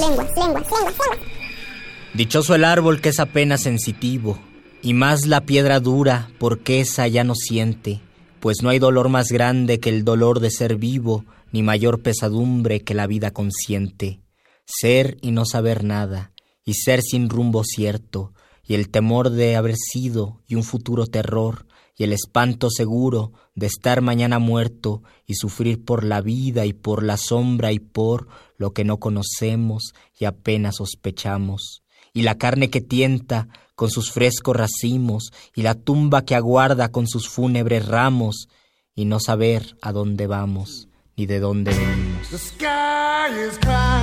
Dichoso 2.12 2.54
el 2.54 2.64
árbol 2.64 3.00
que 3.00 3.08
es 3.08 3.18
apenas 3.18 3.62
sensitivo, 3.62 4.38
y 4.82 4.92
más 4.92 5.26
la 5.26 5.40
piedra 5.40 5.80
dura, 5.80 6.28
porque 6.38 6.80
esa 6.80 7.08
ya 7.08 7.24
no 7.24 7.34
siente, 7.34 8.02
pues 8.40 8.58
no 8.62 8.68
hay 8.68 8.78
dolor 8.78 9.08
más 9.08 9.32
grande 9.32 9.80
que 9.80 9.88
el 9.88 10.04
dolor 10.04 10.40
de 10.40 10.50
ser 10.50 10.76
vivo, 10.76 11.24
ni 11.52 11.62
mayor 11.62 12.02
pesadumbre 12.02 12.80
que 12.80 12.92
la 12.92 13.06
vida 13.06 13.30
consciente. 13.30 14.20
Ser 14.66 15.16
y 15.22 15.30
no 15.30 15.46
saber 15.46 15.82
nada, 15.82 16.32
y 16.66 16.74
ser 16.74 17.00
sin 17.00 17.30
rumbo 17.30 17.64
cierto, 17.64 18.34
y 18.62 18.74
el 18.74 18.90
temor 18.90 19.30
de 19.30 19.56
haber 19.56 19.76
sido, 19.76 20.42
y 20.46 20.56
un 20.56 20.64
futuro 20.64 21.06
terror, 21.06 21.66
y 21.96 22.04
el 22.04 22.12
espanto 22.12 22.70
seguro 22.70 23.32
de 23.54 23.66
estar 23.66 24.00
mañana 24.00 24.38
muerto, 24.38 25.02
y 25.26 25.34
sufrir 25.34 25.84
por 25.84 26.04
la 26.04 26.20
vida 26.20 26.66
y 26.66 26.72
por 26.72 27.02
la 27.02 27.16
sombra 27.16 27.72
y 27.72 27.78
por 27.78 28.28
lo 28.56 28.72
que 28.72 28.84
no 28.84 28.98
conocemos 28.98 29.94
y 30.18 30.24
apenas 30.24 30.76
sospechamos 30.76 31.84
y 32.14 32.22
la 32.22 32.36
carne 32.36 32.70
que 32.70 32.80
tienta 32.80 33.48
con 33.74 33.90
sus 33.90 34.12
frescos 34.12 34.56
racimos, 34.56 35.32
y 35.54 35.62
la 35.62 35.74
tumba 35.74 36.24
que 36.24 36.36
aguarda 36.36 36.90
con 36.90 37.08
sus 37.08 37.28
fúnebres 37.28 37.86
ramos, 37.86 38.48
y 38.94 39.04
no 39.04 39.18
saber 39.18 39.76
a 39.82 39.90
dónde 39.90 40.28
vamos, 40.28 40.88
ni 41.16 41.26
de 41.26 41.40
dónde 41.40 41.72
venimos. 41.72 42.52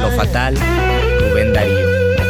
Lo 0.01 0.11
fatal, 0.17 0.55
Rubén 1.21 1.53
Darío. 1.53 2.20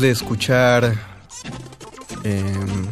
De 0.00 0.10
escuchar 0.12 0.94
em, 2.22 2.86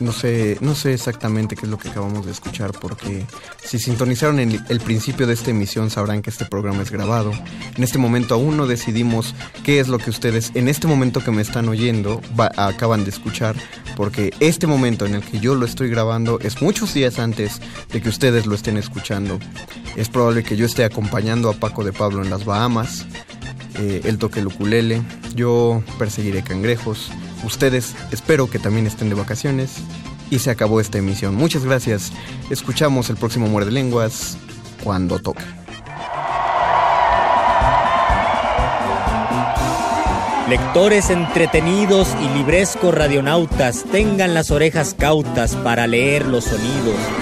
no 0.00 0.10
sé, 0.10 0.58
no 0.60 0.74
sé 0.74 0.92
exactamente 0.94 1.54
qué 1.54 1.66
es 1.66 1.70
lo 1.70 1.78
que 1.78 1.88
acabamos 1.88 2.26
de 2.26 2.32
escuchar 2.32 2.72
porque 2.72 3.24
si 3.64 3.78
sintonizaron 3.78 4.40
en 4.40 4.60
el 4.68 4.80
principio 4.80 5.28
de 5.28 5.34
esta 5.34 5.50
emisión 5.50 5.88
sabrán 5.90 6.20
que 6.20 6.30
este 6.30 6.46
programa 6.46 6.82
es 6.82 6.90
grabado. 6.90 7.30
En 7.76 7.84
este 7.84 7.98
momento 7.98 8.34
aún 8.34 8.56
no 8.56 8.66
decidimos 8.66 9.36
qué 9.62 9.78
es 9.78 9.86
lo 9.86 9.98
que 9.98 10.10
ustedes 10.10 10.50
en 10.54 10.68
este 10.68 10.88
momento 10.88 11.22
que 11.22 11.30
me 11.30 11.42
están 11.42 11.68
oyendo 11.68 12.20
acaban 12.56 13.04
de 13.04 13.10
escuchar 13.10 13.54
porque 13.94 14.32
este 14.40 14.66
momento 14.66 15.06
en 15.06 15.14
el 15.14 15.22
que 15.22 15.38
yo 15.38 15.54
lo 15.54 15.64
estoy 15.64 15.88
grabando 15.88 16.40
es 16.40 16.60
muchos 16.60 16.92
días 16.92 17.20
antes 17.20 17.60
de 17.92 18.02
que 18.02 18.08
ustedes 18.08 18.46
lo 18.46 18.56
estén 18.56 18.78
escuchando. 18.78 19.38
Es 19.94 20.08
probable 20.08 20.42
que 20.42 20.56
yo 20.56 20.66
esté 20.66 20.84
acompañando 20.84 21.48
a 21.48 21.54
Paco 21.54 21.84
de 21.84 21.92
Pablo 21.92 22.24
en 22.24 22.30
las 22.30 22.44
Bahamas. 22.44 23.06
Eh, 23.78 24.02
él 24.04 24.18
toque 24.18 24.40
el 24.40 24.48
yo 25.34 25.82
perseguiré 25.98 26.42
cangrejos, 26.42 27.10
ustedes 27.44 27.94
espero 28.10 28.50
que 28.50 28.58
también 28.58 28.86
estén 28.86 29.08
de 29.08 29.14
vacaciones 29.14 29.76
y 30.30 30.38
se 30.38 30.50
acabó 30.50 30.80
esta 30.80 30.98
emisión. 30.98 31.34
Muchas 31.34 31.64
gracias, 31.64 32.12
escuchamos 32.50 33.10
el 33.10 33.16
próximo 33.16 33.46
Muerde 33.46 33.70
Lenguas 33.70 34.36
cuando 34.82 35.18
toque. 35.18 35.42
Lectores 40.48 41.08
entretenidos 41.08 42.14
y 42.20 42.36
librescos 42.36 42.94
radionautas, 42.94 43.84
tengan 43.90 44.34
las 44.34 44.50
orejas 44.50 44.94
cautas 44.98 45.56
para 45.56 45.86
leer 45.86 46.26
los 46.26 46.44
sonidos. 46.44 47.21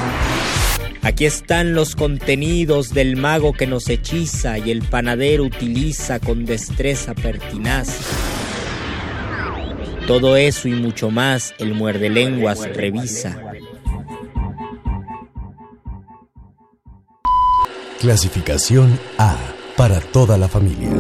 Aquí 1.03 1.25
están 1.25 1.75
los 1.75 1.97
contenidos 1.97 2.91
del 2.91 3.17
mago 3.17 3.55
que 3.55 3.67
nos 3.67 3.89
hechiza 3.89 4.59
y 4.59 4.71
el 4.71 4.83
panadero 4.83 5.45
utiliza 5.45 6.21
con 6.21 6.45
destreza 6.45 7.15
pertinaz. 7.15 8.01
Todo 10.07 10.37
eso 10.37 10.69
y 10.69 10.73
mucho 10.73 11.11
más 11.11 11.55
el 11.59 11.73
muerde 11.73 12.11
lenguas 12.11 12.69
revisa. 12.75 13.39
Clasificación 18.01 18.99
A 19.19 19.37
para 19.77 20.01
toda 20.01 20.37
la 20.37 20.49
familia. 20.49 20.91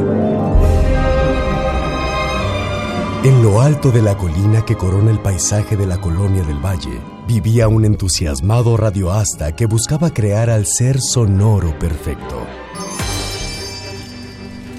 En 3.22 3.42
lo 3.42 3.60
alto 3.60 3.90
de 3.90 4.00
la 4.00 4.16
colina 4.16 4.64
que 4.64 4.76
corona 4.76 5.10
el 5.10 5.18
paisaje 5.18 5.76
de 5.76 5.86
la 5.86 6.00
colonia 6.00 6.42
del 6.42 6.56
Valle, 6.56 7.00
vivía 7.30 7.68
un 7.68 7.84
entusiasmado 7.84 8.76
radioasta 8.76 9.54
que 9.54 9.66
buscaba 9.66 10.12
crear 10.12 10.50
al 10.50 10.66
ser 10.66 11.00
sonoro 11.00 11.78
perfecto. 11.78 12.44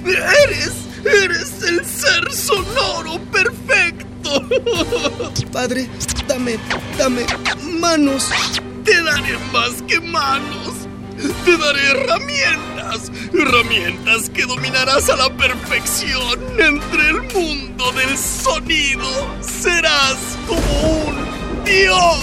Eres, 0.05 0.73
eres 1.05 1.63
el 1.63 1.85
ser 1.85 2.29
sonoro 2.29 3.21
perfecto. 3.31 4.43
Padre, 5.53 5.87
dame, 6.27 6.57
dame 6.97 7.25
manos. 7.79 8.27
Te 8.83 9.01
daré 9.01 9.37
más 9.53 9.81
que 9.83 10.01
manos. 10.01 10.73
Te 11.45 11.57
daré 11.57 11.91
herramientas, 11.91 13.11
herramientas 13.33 14.29
que 14.29 14.43
dominarás 14.43 15.09
a 15.09 15.15
la 15.15 15.29
perfección 15.37 16.37
entre 16.59 17.11
el 17.11 17.21
mundo 17.33 17.93
del 17.93 18.17
sonido. 18.17 19.07
Serás 19.39 20.17
como 20.49 21.05
un 21.07 21.30
dios. 21.71 22.17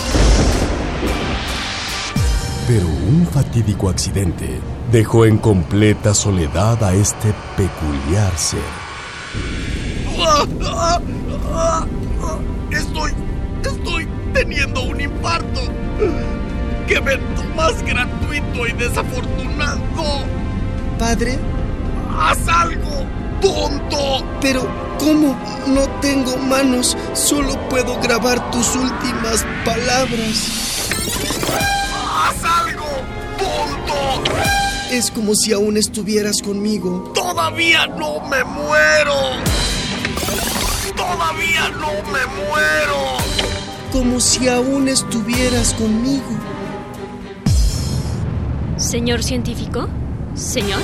Pero 2.66 2.87
un 2.87 3.27
fatídico 3.27 3.89
accidente 3.89 4.61
dejó 4.93 5.25
en 5.25 5.39
completa 5.39 6.12
soledad 6.12 6.83
a 6.85 6.93
este 6.95 7.33
peculiar 7.57 8.37
ser. 8.37 8.61
Estoy, 12.70 13.12
estoy 13.65 14.09
teniendo 14.35 14.83
un 14.83 15.01
infarto. 15.01 15.61
¡Qué 16.87 16.95
evento 16.95 17.43
más 17.57 17.83
gratuito 17.83 18.66
y 18.66 18.73
desafortunado! 18.73 20.25
Padre, 20.99 21.39
¡Haz 22.20 22.49
algo, 22.49 23.07
tonto! 23.40 24.24
pero 24.40 24.66
¿cómo? 24.98 25.36
No 25.66 25.86
tengo 26.01 26.36
manos, 26.36 26.97
solo 27.15 27.59
puedo 27.69 27.98
grabar 28.01 28.51
tus 28.51 28.74
últimas 28.74 29.44
palabras. 29.65 30.89
¡Haz 32.15 32.44
algo, 32.44 32.86
tonto! 33.39 34.31
Es 34.90 35.10
como 35.10 35.35
si 35.35 35.52
aún 35.52 35.77
estuvieras 35.77 36.40
conmigo. 36.43 37.12
¡Todavía 37.15 37.86
no 37.86 38.20
me 38.28 38.43
muero! 38.44 39.15
¡Todavía 40.97 41.69
no 41.70 41.93
me 42.10 42.27
muero! 42.47 43.19
Como 43.93 44.20
si 44.20 44.48
aún 44.48 44.89
estuvieras 44.89 45.74
conmigo. 45.74 46.27
Señor 48.77 49.23
científico, 49.23 49.89
señor, 50.35 50.81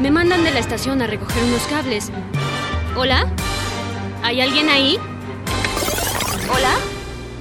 me 0.00 0.10
mandan 0.10 0.44
de 0.44 0.52
la 0.52 0.60
estación 0.60 1.02
a 1.02 1.06
recoger 1.06 1.42
unos 1.44 1.62
cables. 1.62 2.10
¿Hola? 2.96 3.26
¿Hay 4.22 4.40
alguien 4.40 4.68
ahí? 4.68 4.98
¿Hola? 6.54 6.76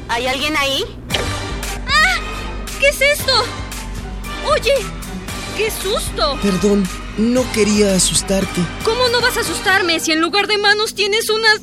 ¿Hay 0.09 0.27
alguien 0.27 0.55
ahí? 0.57 0.83
¡Ah! 1.87 2.19
¿Qué 2.79 2.89
es 2.89 3.01
esto? 3.01 3.31
Oye, 4.51 4.73
qué 5.57 5.69
susto. 5.71 6.37
Perdón, 6.41 6.87
no 7.17 7.49
quería 7.51 7.95
asustarte. 7.95 8.61
¿Cómo 8.83 9.07
no 9.11 9.21
vas 9.21 9.37
a 9.37 9.41
asustarme 9.41 9.99
si 9.99 10.11
en 10.11 10.21
lugar 10.21 10.47
de 10.47 10.57
manos 10.57 10.95
tienes 10.95 11.29
unas... 11.29 11.61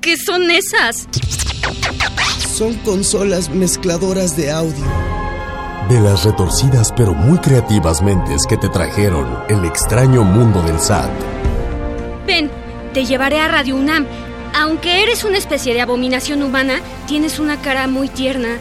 ¿Qué 0.00 0.16
son 0.16 0.50
esas? 0.50 1.08
Son 2.56 2.74
consolas 2.78 3.48
mezcladoras 3.50 4.36
de 4.36 4.50
audio. 4.50 4.84
De 5.92 6.00
las 6.00 6.24
retorcidas 6.24 6.90
pero 6.96 7.12
muy 7.12 7.36
creativas 7.36 8.00
mentes 8.00 8.46
que 8.48 8.56
te 8.56 8.70
trajeron 8.70 9.44
el 9.50 9.62
extraño 9.66 10.24
mundo 10.24 10.62
del 10.62 10.80
SAT. 10.80 11.10
Ven, 12.26 12.50
te 12.94 13.04
llevaré 13.04 13.40
a 13.40 13.48
Radio 13.48 13.76
UNAM. 13.76 14.06
Aunque 14.58 15.02
eres 15.02 15.22
una 15.22 15.36
especie 15.36 15.74
de 15.74 15.82
abominación 15.82 16.42
humana, 16.42 16.80
tienes 17.06 17.38
una 17.38 17.60
cara 17.60 17.88
muy 17.88 18.08
tierna. 18.08 18.56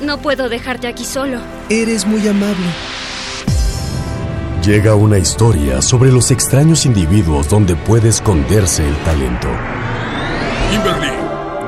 No 0.00 0.22
puedo 0.22 0.48
dejarte 0.48 0.86
aquí 0.86 1.04
solo. 1.04 1.38
Eres 1.68 2.06
muy 2.06 2.26
amable. 2.26 2.66
Llega 4.64 4.94
una 4.94 5.18
historia 5.18 5.82
sobre 5.82 6.10
los 6.10 6.30
extraños 6.30 6.86
individuos 6.86 7.50
donde 7.50 7.76
puede 7.76 8.08
esconderse 8.08 8.88
el 8.88 8.96
talento. 9.04 9.48
Kimberly, 10.70 11.12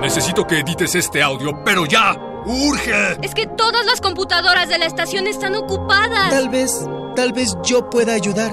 necesito 0.01 0.47
que 0.47 0.61
edites 0.61 0.95
este 0.95 1.23
audio, 1.23 1.63
pero 1.63 1.85
ya. 1.85 2.30
¡Urge! 2.47 3.19
Es 3.23 3.35
que 3.35 3.47
todas 3.47 3.85
las 3.87 4.01
computadoras 4.01 4.69
de 4.69 4.79
la 4.79 4.87
estación 4.87 5.27
están 5.27 5.55
ocupadas. 5.57 6.31
Tal 6.31 6.49
vez, 6.49 6.73
tal 7.17 7.33
vez 7.33 7.57
yo 7.65 7.89
pueda 7.91 8.15
ayudar. 8.15 8.53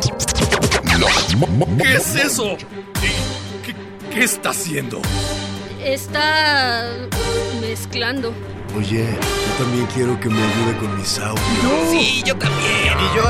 ¿Qué 1.81 1.95
es 1.95 2.15
eso? 2.15 2.57
¿Qué, 2.57 3.11
qué- 3.65 3.75
qué 4.13 4.23
está 4.23 4.49
haciendo? 4.49 5.01
Está 5.83 6.85
mezclando. 7.61 8.33
Oye, 8.77 9.05
yo 9.07 9.63
también 9.63 9.85
quiero 9.93 10.19
que 10.19 10.27
me 10.29 10.37
ayude 10.43 10.77
con 10.79 10.97
mis 10.97 11.17
audios. 11.19 11.89
Sí, 11.89 12.21
yo 12.25 12.35
también. 12.37 12.93
Y 12.99 13.15
yo. 13.15 13.23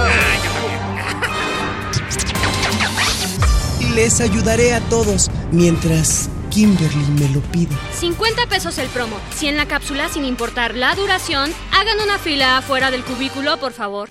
Les 3.96 4.22
ayudaré 4.22 4.74
a 4.74 4.80
todos 4.82 5.30
mientras 5.52 6.30
Kimberly 6.58 7.06
me 7.20 7.30
lo 7.36 7.42
pide. 7.52 7.76
50 7.94 8.48
pesos 8.48 8.80
el 8.80 8.88
promo. 8.88 9.16
Si 9.36 9.46
en 9.46 9.58
la 9.58 9.68
cápsula, 9.68 10.10
sin 10.10 10.26
importar 10.26 10.74
la 10.74 10.96
duración, 10.96 11.52
hagan 11.72 12.00
una 12.04 12.18
fila 12.18 12.58
afuera 12.58 12.90
del 12.90 13.04
cubículo, 13.04 13.58
por 13.60 13.74
favor. 13.74 14.10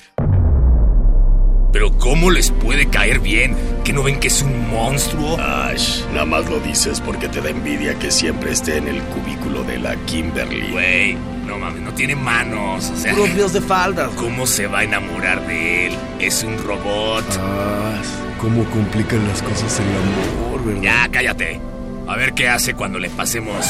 Pero 1.72 1.98
¿cómo 1.98 2.30
les 2.30 2.52
puede 2.52 2.86
caer 2.86 3.18
bien? 3.18 3.56
¿Que 3.82 3.92
no 3.92 4.04
ven 4.04 4.20
que 4.20 4.28
es 4.28 4.42
un 4.42 4.70
monstruo? 4.70 5.36
Ash, 5.40 6.02
nada 6.12 6.24
más 6.24 6.48
lo 6.48 6.60
dices 6.60 7.00
porque 7.00 7.28
te 7.28 7.40
da 7.40 7.50
envidia 7.50 7.98
que 7.98 8.12
siempre 8.12 8.52
esté 8.52 8.76
en 8.76 8.86
el 8.86 9.02
cubículo 9.02 9.64
de 9.64 9.78
la 9.78 9.96
Kimberly. 10.06 10.70
Güey, 10.70 11.14
no 11.48 11.58
mames, 11.58 11.82
no 11.82 11.94
tiene 11.94 12.14
manos. 12.14 12.90
O 12.90 12.96
sea, 12.96 13.12
Puros 13.12 13.54
de 13.54 13.60
faldas. 13.60 14.12
¿Cómo 14.14 14.46
se 14.46 14.68
va 14.68 14.78
a 14.78 14.84
enamorar 14.84 15.44
de 15.48 15.88
él? 15.88 15.98
Es 16.20 16.44
un 16.44 16.56
robot. 16.58 17.24
Ah, 17.40 18.00
cómo 18.40 18.62
complican 18.70 19.26
las 19.26 19.42
cosas 19.42 19.80
el 19.80 19.88
amor, 19.88 20.64
¿verdad? 20.64 20.82
Ya, 20.82 21.08
cállate. 21.10 21.75
A 22.08 22.16
ver 22.16 22.34
qué 22.34 22.48
hace 22.48 22.74
cuando 22.74 22.98
le 22.98 23.10
pasemos 23.10 23.66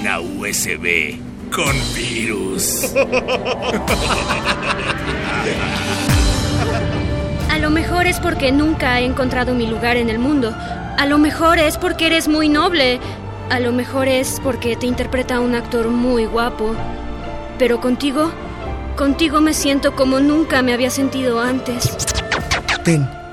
una 0.00 0.20
USB 0.20 1.18
con 1.50 1.74
virus. 1.94 2.92
A 7.48 7.58
lo 7.58 7.70
mejor 7.70 8.06
es 8.06 8.20
porque 8.20 8.52
nunca 8.52 9.00
he 9.00 9.04
encontrado 9.04 9.54
mi 9.54 9.66
lugar 9.66 9.96
en 9.96 10.10
el 10.10 10.18
mundo. 10.18 10.54
A 10.98 11.06
lo 11.06 11.18
mejor 11.18 11.58
es 11.58 11.78
porque 11.78 12.06
eres 12.06 12.28
muy 12.28 12.48
noble. 12.48 12.98
A 13.50 13.60
lo 13.60 13.72
mejor 13.72 14.08
es 14.08 14.40
porque 14.42 14.76
te 14.76 14.86
interpreta 14.86 15.40
un 15.40 15.54
actor 15.54 15.88
muy 15.88 16.26
guapo. 16.26 16.74
Pero 17.58 17.80
contigo, 17.80 18.30
contigo 18.96 19.40
me 19.40 19.54
siento 19.54 19.94
como 19.94 20.20
nunca 20.20 20.60
me 20.60 20.74
había 20.74 20.90
sentido 20.90 21.40
antes. 21.40 21.96
Ten. 22.84 23.25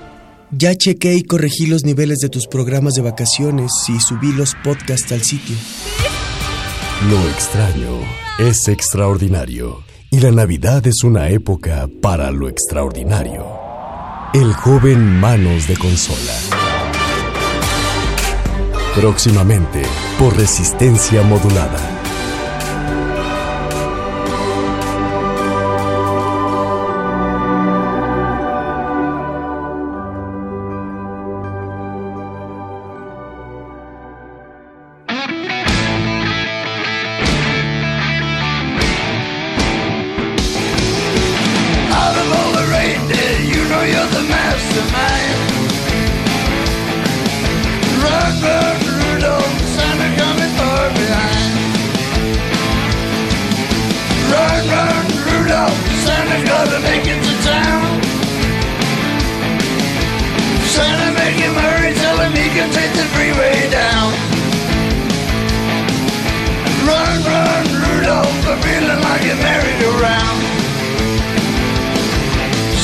Ya 0.55 0.75
chequé 0.75 1.15
y 1.15 1.23
corregí 1.23 1.65
los 1.65 1.83
niveles 1.83 2.19
de 2.19 2.29
tus 2.29 2.47
programas 2.47 2.93
de 2.93 3.01
vacaciones 3.01 3.71
y 3.87 3.99
subí 3.99 4.31
los 4.33 4.53
podcasts 4.63 5.11
al 5.11 5.23
sitio. 5.23 5.55
Lo 7.09 7.19
extraño 7.29 7.99
es 8.37 8.67
extraordinario 8.67 9.83
y 10.11 10.19
la 10.19 10.31
Navidad 10.31 10.85
es 10.85 11.03
una 11.03 11.29
época 11.29 11.89
para 12.01 12.29
lo 12.29 12.47
extraordinario. 12.47 13.45
El 14.33 14.53
joven 14.53 15.19
Manos 15.19 15.67
de 15.67 15.75
Consola. 15.75 16.33
Próximamente 18.95 19.81
por 20.19 20.37
resistencia 20.37 21.23
modulada. 21.23 21.92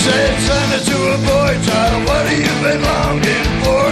Said 0.09 0.39
Santa 0.41 0.79
to 0.89 0.97
a 1.13 1.17
boy 1.21 1.53
child, 1.69 2.01
what 2.09 2.25
have 2.25 2.41
you 2.41 2.55
been 2.65 2.81
longing 2.81 3.49
for? 3.61 3.85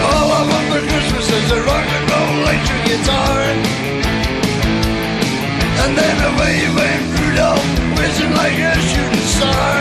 All 0.00 0.28
I 0.32 0.42
want 0.48 0.66
for 0.72 0.80
Christmas 0.88 1.28
is 1.28 1.50
a 1.52 1.60
rock 1.68 1.84
and 1.84 2.04
roll 2.08 2.30
electric 2.40 2.80
guitar. 2.88 3.40
And 5.84 5.92
then 5.92 6.16
away 6.32 6.52
you 6.64 6.70
went 6.72 7.04
Rudolph, 7.20 7.68
whizzing 8.00 8.32
like 8.32 8.56
a 8.56 8.80
shooting 8.80 9.28
star. 9.36 9.76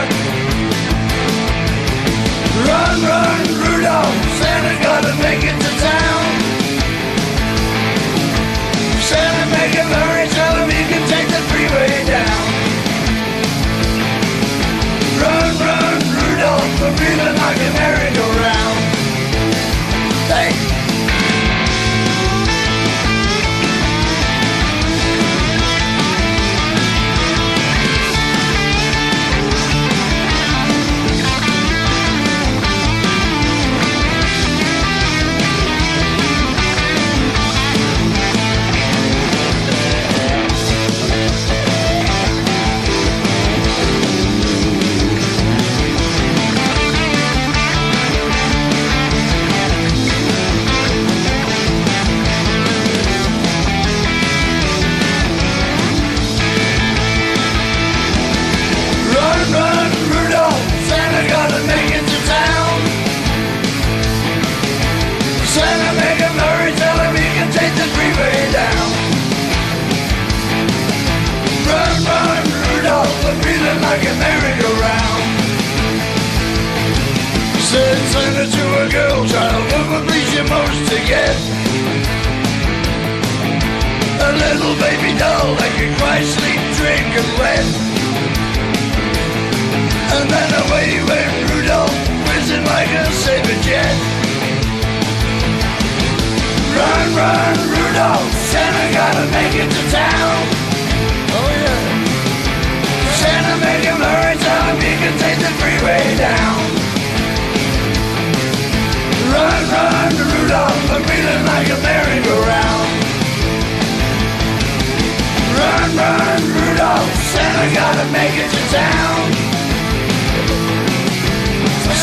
Run, 2.67 2.97
run, 3.07 3.41
Rudolph, 3.63 4.17
Santa 4.43 4.73
gotta 4.83 5.13
make 5.23 5.43
it 5.47 5.55
to 5.63 5.72
feeling 73.53 73.81
like 73.81 74.01
a 74.01 74.13
merry-go-round. 74.17 75.23
Said 77.69 77.97
Santa 78.09 78.45
to 78.49 78.63
a 78.81 78.85
girl 78.89 79.19
child, 79.29 79.61
what 79.71 79.85
would 79.91 80.05
please 80.09 80.31
you 80.33 80.43
most 80.49 80.81
to 80.89 80.97
get? 81.05 81.37
A 84.25 84.31
little 84.43 84.75
baby 84.81 85.13
doll 85.21 85.53
that 85.59 85.71
can 85.77 85.91
cry, 86.01 86.19
sleep, 86.25 86.61
drink, 86.79 87.09
and 87.21 87.29
wet. 87.37 87.67
And 90.17 90.25
then 90.33 90.49
away 90.65 90.89
went 91.09 91.33
Rudolph, 91.51 91.97
whizzing 92.25 92.65
like 92.73 92.89
a 92.89 93.05
saber 93.21 93.57
jet. 93.61 93.95
Run, 96.73 97.05
run, 97.21 97.55
Rudolph, 97.69 98.31
Santa 98.49 98.85
gotta 98.97 99.25
make 99.29 99.53
it 99.61 99.69
to 99.69 99.83
town. 99.93 100.52
Hurry, 103.63 104.35
can 105.03 105.15
take 105.19 105.39
the 105.39 105.51
freeway 105.59 106.03
down. 106.15 106.59
Run, 109.31 109.61
run, 109.71 110.11
Rudolph, 110.31 110.91
I'm 110.91 111.03
feeling 111.03 111.43
like 111.47 111.67
a 111.71 111.79
merry-go-round. 111.83 112.89
Run, 115.59 115.89
run, 115.99 116.39
Rudolph, 116.55 117.09
Santa 117.31 117.65
gotta 117.75 118.05
make 118.11 118.35
it 118.43 118.49
to 118.51 118.63
town. 118.71 119.21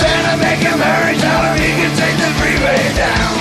Santa 0.00 0.34
make 0.44 0.60
him 0.64 0.80
hurry, 0.80 1.16
tell 1.24 1.42
him 1.44 1.56
he 1.60 1.70
can 1.76 1.92
take 1.96 2.16
the 2.24 2.30
freeway 2.40 2.82
down. 2.96 3.32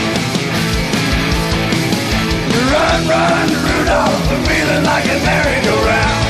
Run, 2.72 3.02
run, 3.08 3.48
Rudolph, 3.68 4.32
I'm 4.32 4.44
feeling 4.44 4.84
like 4.84 5.06
a 5.06 5.18
merry-go-round. 5.28 6.29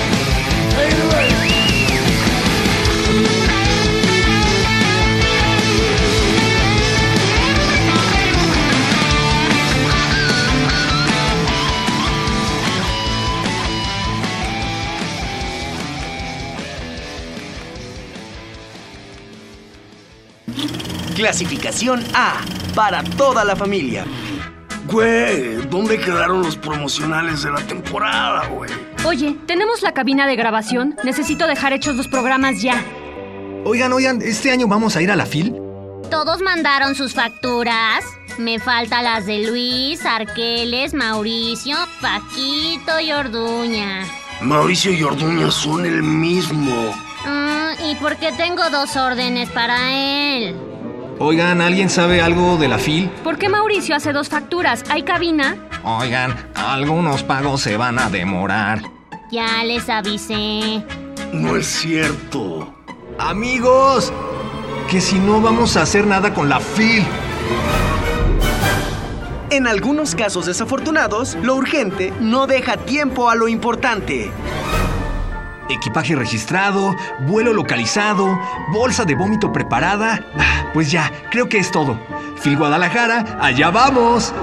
Clasificación 21.19 22.01
A, 22.13 22.39
para 22.73 23.03
toda 23.03 23.43
la 23.43 23.53
familia. 23.53 24.05
Güey, 24.85 25.57
¿dónde 25.69 25.99
quedaron 25.99 26.41
los 26.43 26.55
promocionales 26.55 27.43
de 27.43 27.51
la 27.51 27.59
temporada, 27.59 28.47
güey? 28.47 28.71
Oye, 29.03 29.35
tenemos 29.45 29.81
la 29.81 29.93
cabina 29.93 30.25
de 30.27 30.37
grabación. 30.37 30.95
Necesito 31.03 31.45
dejar 31.45 31.73
hechos 31.73 31.97
los 31.97 32.07
programas 32.07 32.61
ya. 32.61 32.81
Oigan, 33.65 33.91
oigan, 33.91 34.21
¿este 34.21 34.49
año 34.49 34.69
vamos 34.69 34.95
a 34.95 35.01
ir 35.01 35.11
a 35.11 35.17
la 35.17 35.25
FIL? 35.25 35.57
¿Todos 36.09 36.41
mandaron 36.41 36.95
sus 36.95 37.13
facturas? 37.13 38.05
Me 38.37 38.57
faltan 38.57 39.03
las 39.03 39.25
de 39.25 39.39
Luis, 39.39 40.05
Arqueles, 40.05 40.93
Mauricio, 40.93 41.75
Paquito 41.99 42.97
y 43.01 43.11
Orduña. 43.11 44.05
Mauricio 44.39 44.93
y 44.93 45.03
Orduña 45.03 45.51
son 45.51 45.85
el 45.85 46.01
mismo. 46.01 46.93
Mm, 47.25 47.91
¿Y 47.91 47.95
por 47.95 48.15
qué 48.15 48.31
tengo 48.31 48.69
dos 48.69 48.95
órdenes 48.95 49.49
para 49.49 49.91
él? 49.91 50.68
Oigan, 51.21 51.59
¿alguien 51.59 51.89
sabe 51.89 52.21
algo 52.21 52.55
de 52.55 52.69
la 52.69 52.77
FIL? 52.77 53.09
¿Por 53.25 53.37
qué 53.37 53.49
Mauricio 53.49 53.93
hace 53.93 54.13
dos 54.13 54.29
facturas? 54.29 54.85
¿Hay 54.89 55.03
cabina? 55.03 55.57
Oigan, 55.83 56.33
algunos 56.55 57.23
pagos 57.23 57.59
se 57.59 57.75
van 57.75 57.99
a 57.99 58.09
demorar. 58.09 58.81
Ya 59.29 59.61
les 59.65 59.89
avisé. 59.89 60.81
No 61.33 61.57
es 61.57 61.67
cierto. 61.67 62.73
Amigos, 63.17 64.13
que 64.89 65.01
si 65.01 65.19
no 65.19 65.41
vamos 65.41 65.75
a 65.75 65.81
hacer 65.81 66.07
nada 66.07 66.33
con 66.33 66.47
la 66.47 66.61
FIL. 66.61 67.05
En 69.49 69.67
algunos 69.67 70.15
casos 70.15 70.45
desafortunados, 70.45 71.35
lo 71.41 71.55
urgente 71.55 72.13
no 72.21 72.47
deja 72.47 72.77
tiempo 72.77 73.29
a 73.29 73.35
lo 73.35 73.49
importante. 73.49 74.31
Equipaje 75.69 76.15
registrado, 76.15 76.95
vuelo 77.21 77.53
localizado, 77.53 78.39
bolsa 78.69 79.05
de 79.05 79.13
vómito 79.15 79.51
preparada. 79.51 80.19
Ah, 80.37 80.65
Pues 80.73 80.91
ya, 80.91 81.11
creo 81.29 81.47
que 81.47 81.57
es 81.59 81.71
todo. 81.71 81.99
Phil 82.43 82.57
Guadalajara, 82.57 83.37
allá 83.41 83.69
vamos. 83.69 84.33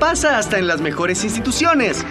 pasa 0.00 0.38
hasta 0.38 0.58
en 0.58 0.66
las 0.66 0.80
mejores 0.80 1.22
instituciones. 1.24 2.04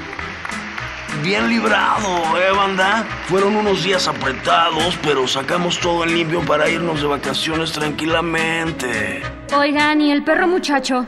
Bien 1.24 1.48
librado, 1.50 2.08
¿eh, 2.38 2.52
banda? 2.56 3.06
Fueron 3.28 3.56
unos 3.56 3.84
días 3.84 4.08
apretados, 4.08 4.98
pero 5.02 5.28
sacamos 5.28 5.80
todo 5.80 6.04
en 6.04 6.14
limpio 6.14 6.42
para 6.42 6.70
irnos 6.70 7.02
de 7.02 7.08
vacaciones 7.08 7.72
tranquilamente. 7.72 9.22
Oigan, 9.58 10.02
¿y 10.02 10.12
el 10.12 10.24
perro 10.24 10.48
muchacho? 10.48 11.06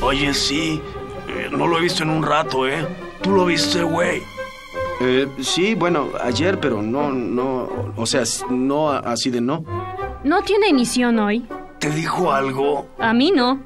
Oye, 0.00 0.32
sí, 0.34 0.80
eh, 1.28 1.48
no 1.50 1.66
lo 1.66 1.78
he 1.78 1.80
visto 1.82 2.02
en 2.02 2.10
un 2.10 2.22
rato, 2.22 2.66
¿eh? 2.68 2.86
¿Tú 3.22 3.32
lo 3.32 3.44
viste, 3.44 3.82
güey? 3.82 4.22
Eh, 5.00 5.28
sí, 5.40 5.74
bueno, 5.74 6.08
ayer, 6.22 6.58
pero 6.58 6.82
no, 6.82 7.10
no, 7.12 7.68
o 7.96 8.06
sea, 8.06 8.22
no 8.50 8.90
así 8.90 9.30
de 9.30 9.40
no. 9.40 9.64
¿No 10.24 10.42
tiene 10.42 10.68
emisión 10.68 11.18
hoy? 11.20 11.46
¿Te 11.78 11.90
dijo 11.90 12.32
algo? 12.32 12.88
A 12.98 13.12
mí 13.12 13.30
no. 13.30 13.60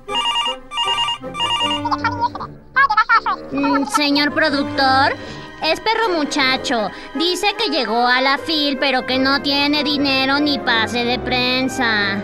Mm, 3.51 3.86
Señor 3.86 4.33
productor, 4.33 5.15
es 5.62 5.81
perro 5.81 6.11
muchacho. 6.15 6.91
Dice 7.15 7.47
que 7.57 7.70
llegó 7.70 8.07
a 8.07 8.20
la 8.20 8.36
FIL, 8.36 8.78
pero 8.78 9.07
que 9.07 9.19
no 9.19 9.41
tiene 9.41 9.83
dinero 9.85 10.39
ni 10.41 10.59
pase 10.59 11.05
de 11.05 11.19
prensa. 11.19 12.23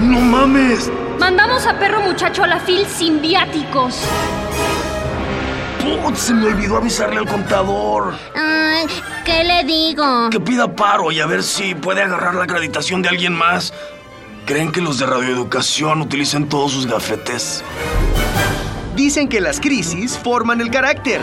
¡No 0.00 0.20
mames! 0.20 0.90
Mandamos 1.18 1.66
a 1.66 1.78
perro 1.78 2.00
muchacho 2.00 2.42
a 2.42 2.46
la 2.46 2.58
fil 2.58 2.86
sin 2.86 3.20
viáticos. 3.20 4.00
Putz, 5.80 6.18
se 6.18 6.34
me 6.34 6.46
olvidó 6.46 6.76
avisarle 6.76 7.18
al 7.18 7.26
contador. 7.26 8.14
Ay, 8.34 8.86
¿qué 9.24 9.44
le 9.44 9.64
digo? 9.64 10.30
Que 10.30 10.40
pida 10.40 10.74
paro 10.74 11.10
y 11.10 11.20
a 11.20 11.26
ver 11.26 11.42
si 11.42 11.74
puede 11.74 12.02
agarrar 12.02 12.34
la 12.34 12.44
acreditación 12.44 13.02
de 13.02 13.08
alguien 13.08 13.32
más. 13.32 13.72
¿Creen 14.46 14.72
que 14.72 14.80
los 14.80 14.98
de 14.98 15.06
radioeducación 15.06 16.00
utilicen 16.02 16.48
todos 16.48 16.72
sus 16.72 16.86
gafetes? 16.86 17.62
Dicen 18.96 19.28
que 19.28 19.40
las 19.40 19.60
crisis 19.60 20.18
forman 20.18 20.60
el 20.60 20.70
carácter. 20.70 21.20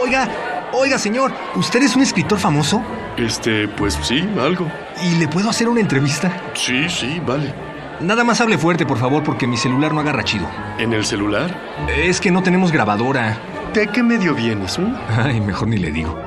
Oiga, 0.00 0.28
oiga, 0.72 0.98
señor, 0.98 1.32
¿usted 1.54 1.82
es 1.82 1.96
un 1.96 2.02
escritor 2.02 2.38
famoso? 2.38 2.82
Este, 3.16 3.68
pues 3.68 3.98
sí, 4.02 4.28
algo. 4.40 4.70
¿Y 5.02 5.16
le 5.16 5.28
puedo 5.28 5.50
hacer 5.50 5.68
una 5.68 5.80
entrevista? 5.80 6.32
Sí, 6.54 6.88
sí, 6.88 7.20
vale. 7.24 7.71
Nada 8.02 8.24
más 8.24 8.40
hable 8.40 8.58
fuerte, 8.58 8.84
por 8.84 8.98
favor, 8.98 9.22
porque 9.22 9.46
mi 9.46 9.56
celular 9.56 9.94
no 9.94 10.00
agarra 10.00 10.24
chido. 10.24 10.46
¿En 10.78 10.92
el 10.92 11.04
celular? 11.04 11.56
Es 11.88 12.20
que 12.20 12.30
no 12.30 12.42
tenemos 12.42 12.72
grabadora. 12.72 13.38
¿De 13.72 13.86
qué 13.86 14.02
medio 14.02 14.34
vienes? 14.34 14.78
eh? 14.78 14.92
Ay, 15.08 15.40
mejor 15.40 15.68
ni 15.68 15.76
le 15.76 15.92
digo. 15.92 16.18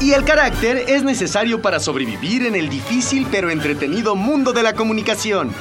Y 0.00 0.12
el 0.12 0.24
carácter 0.24 0.84
es 0.88 1.02
necesario 1.02 1.62
para 1.62 1.80
sobrevivir 1.80 2.46
en 2.46 2.54
el 2.54 2.68
difícil 2.68 3.26
pero 3.30 3.50
entretenido 3.50 4.16
mundo 4.16 4.52
de 4.52 4.62
la 4.62 4.72
comunicación. 4.74 5.52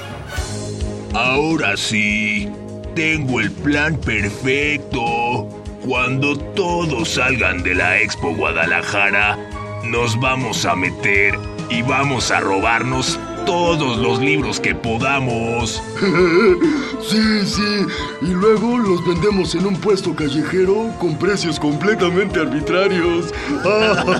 Ahora 1.14 1.78
sí, 1.78 2.50
tengo 2.96 3.40
el 3.40 3.52
plan 3.52 3.96
perfecto. 3.98 5.48
Cuando 5.86 6.38
todos 6.38 7.10
salgan 7.14 7.64
de 7.64 7.76
la 7.76 8.00
Expo 8.00 8.36
Guadalajara, 8.36 9.38
nos 9.84 10.20
vamos 10.20 10.66
a 10.66 10.76
meter 10.76 11.38
y 11.70 11.82
vamos 11.82 12.30
a 12.32 12.40
robarnos 12.40 13.20
todos 13.48 13.98
los 13.98 14.20
libros 14.20 14.60
que 14.60 14.76
podamos. 14.76 15.82
sí, 17.10 17.46
sí. 17.46 17.86
Y 18.22 18.26
luego 18.26 18.78
los 18.78 19.08
vendemos 19.08 19.56
en 19.56 19.66
un 19.66 19.76
puesto 19.78 20.14
callejero 20.14 20.92
con 21.00 21.18
precios 21.18 21.58
completamente 21.60 22.42
arbitrarios. 22.42 23.34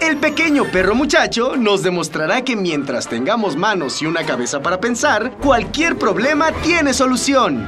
El 0.00 0.16
pequeño 0.18 0.64
perro 0.64 0.94
muchacho 0.96 1.56
nos 1.56 1.82
demostrará 1.84 2.42
que 2.42 2.56
mientras 2.56 3.08
tengamos 3.08 3.56
manos 3.56 4.02
y 4.02 4.06
una 4.06 4.26
cabeza 4.26 4.60
para 4.60 4.80
pensar, 4.80 5.36
cualquier 5.40 5.96
problema 5.96 6.50
tiene 6.62 6.92
solución. 6.92 7.66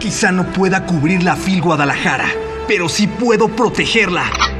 Quizá 0.00 0.32
no 0.32 0.46
pueda 0.52 0.86
cubrir 0.86 1.22
la 1.22 1.36
FIL 1.36 1.60
Guadalajara, 1.60 2.30
pero 2.66 2.88
sí 2.88 3.06
puedo 3.06 3.48
protegerla. 3.48 4.57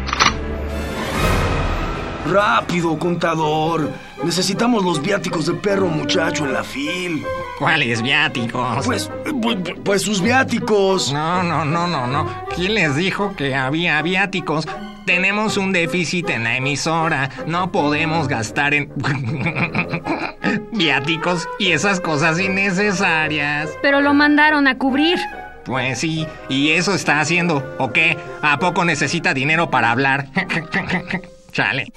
Rápido, 2.28 2.98
contador. 2.98 3.90
Necesitamos 4.22 4.84
los 4.84 5.00
viáticos 5.00 5.46
de 5.46 5.54
perro 5.54 5.86
muchacho 5.86 6.44
en 6.44 6.52
la 6.52 6.62
fil. 6.62 7.24
¿Cuáles 7.58 8.02
viáticos? 8.02 8.84
Pues, 8.84 9.10
pues, 9.40 9.56
pues 9.82 10.02
sus 10.02 10.20
viáticos. 10.20 11.12
No, 11.12 11.42
no, 11.42 11.64
no, 11.64 11.86
no, 11.86 12.06
no. 12.06 12.26
¿Quién 12.54 12.74
les 12.74 12.94
dijo 12.96 13.34
que 13.34 13.54
había 13.54 14.00
viáticos? 14.02 14.66
Tenemos 15.06 15.56
un 15.56 15.72
déficit 15.72 16.28
en 16.28 16.44
la 16.44 16.56
emisora. 16.58 17.30
No 17.46 17.72
podemos 17.72 18.28
gastar 18.28 18.74
en 18.74 18.92
viáticos 20.72 21.48
y 21.58 21.72
esas 21.72 22.00
cosas 22.00 22.38
innecesarias. 22.38 23.70
Pero 23.80 24.02
lo 24.02 24.12
mandaron 24.12 24.66
a 24.66 24.76
cubrir. 24.76 25.18
Pues 25.64 25.98
sí, 25.98 26.26
y 26.48 26.70
eso 26.70 26.94
está 26.94 27.20
haciendo, 27.20 27.76
¿o 27.78 27.92
qué? 27.92 28.16
¿A 28.42 28.58
poco 28.58 28.84
necesita 28.84 29.34
dinero 29.34 29.70
para 29.70 29.90
hablar? 29.90 30.28
Chale. 31.52 31.92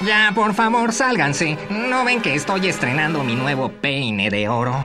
Ya, 0.00 0.32
por 0.34 0.54
favor, 0.54 0.92
sálganse. 0.92 1.56
¿No 1.70 2.04
ven 2.04 2.20
que 2.20 2.34
estoy 2.34 2.68
estrenando 2.68 3.22
mi 3.22 3.34
nuevo 3.34 3.70
peine 3.70 4.30
de 4.30 4.48
oro? 4.48 4.84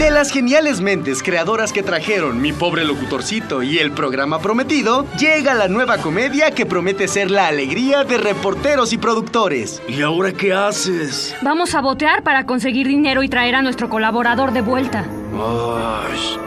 De 0.00 0.10
las 0.10 0.30
geniales 0.30 0.80
mentes 0.80 1.22
creadoras 1.22 1.74
que 1.74 1.82
trajeron 1.82 2.40
Mi 2.40 2.54
pobre 2.54 2.86
locutorcito 2.86 3.62
y 3.62 3.76
el 3.80 3.92
programa 3.92 4.38
prometido, 4.38 5.04
llega 5.18 5.52
la 5.52 5.68
nueva 5.68 5.98
comedia 5.98 6.52
que 6.52 6.64
promete 6.64 7.06
ser 7.06 7.30
la 7.30 7.48
alegría 7.48 8.04
de 8.04 8.16
reporteros 8.16 8.94
y 8.94 8.96
productores. 8.96 9.82
¿Y 9.86 10.00
ahora 10.00 10.32
qué 10.32 10.54
haces? 10.54 11.36
Vamos 11.42 11.74
a 11.74 11.82
botear 11.82 12.22
para 12.22 12.46
conseguir 12.46 12.88
dinero 12.88 13.22
y 13.22 13.28
traer 13.28 13.56
a 13.56 13.60
nuestro 13.60 13.90
colaborador 13.90 14.52
de 14.52 14.62
vuelta. 14.62 15.04
Ay, 15.34 16.38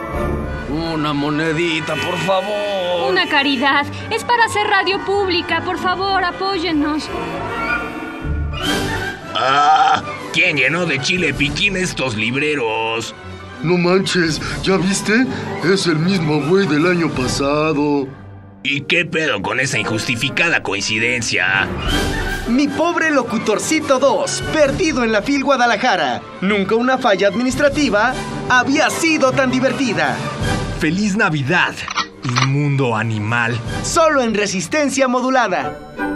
una 0.92 1.12
monedita, 1.12 1.94
por 1.94 2.18
favor. 2.26 3.08
Una 3.08 3.28
caridad. 3.28 3.86
Es 4.10 4.24
para 4.24 4.46
hacer 4.46 4.66
radio 4.66 4.98
pública. 5.04 5.62
Por 5.64 5.78
favor, 5.78 6.24
apóyennos. 6.24 7.08
¡Ah! 9.36 10.02
¿Quién 10.32 10.56
llenó 10.56 10.86
de 10.86 11.00
chile 11.00 11.32
piquín 11.32 11.76
estos 11.76 12.16
libreros? 12.16 13.14
No 13.64 13.78
manches, 13.78 14.42
¿ya 14.62 14.76
viste? 14.76 15.26
Es 15.64 15.86
el 15.86 15.96
mismo 15.96 16.38
güey 16.42 16.66
del 16.66 16.86
año 16.86 17.08
pasado. 17.08 18.06
¿Y 18.62 18.82
qué 18.82 19.06
pedo 19.06 19.40
con 19.40 19.58
esa 19.58 19.78
injustificada 19.78 20.62
coincidencia? 20.62 21.66
Mi 22.46 22.68
pobre 22.68 23.10
locutorcito 23.10 23.98
2, 23.98 24.42
perdido 24.52 25.02
en 25.02 25.12
la 25.12 25.22
FIL 25.22 25.44
Guadalajara. 25.44 26.20
Nunca 26.42 26.74
una 26.74 26.98
falla 26.98 27.28
administrativa 27.28 28.12
había 28.50 28.90
sido 28.90 29.32
tan 29.32 29.50
divertida. 29.50 30.14
¡Feliz 30.78 31.16
Navidad! 31.16 31.74
Inmundo 32.22 32.94
animal. 32.94 33.58
Solo 33.82 34.22
en 34.22 34.34
resistencia 34.34 35.08
modulada. 35.08 36.13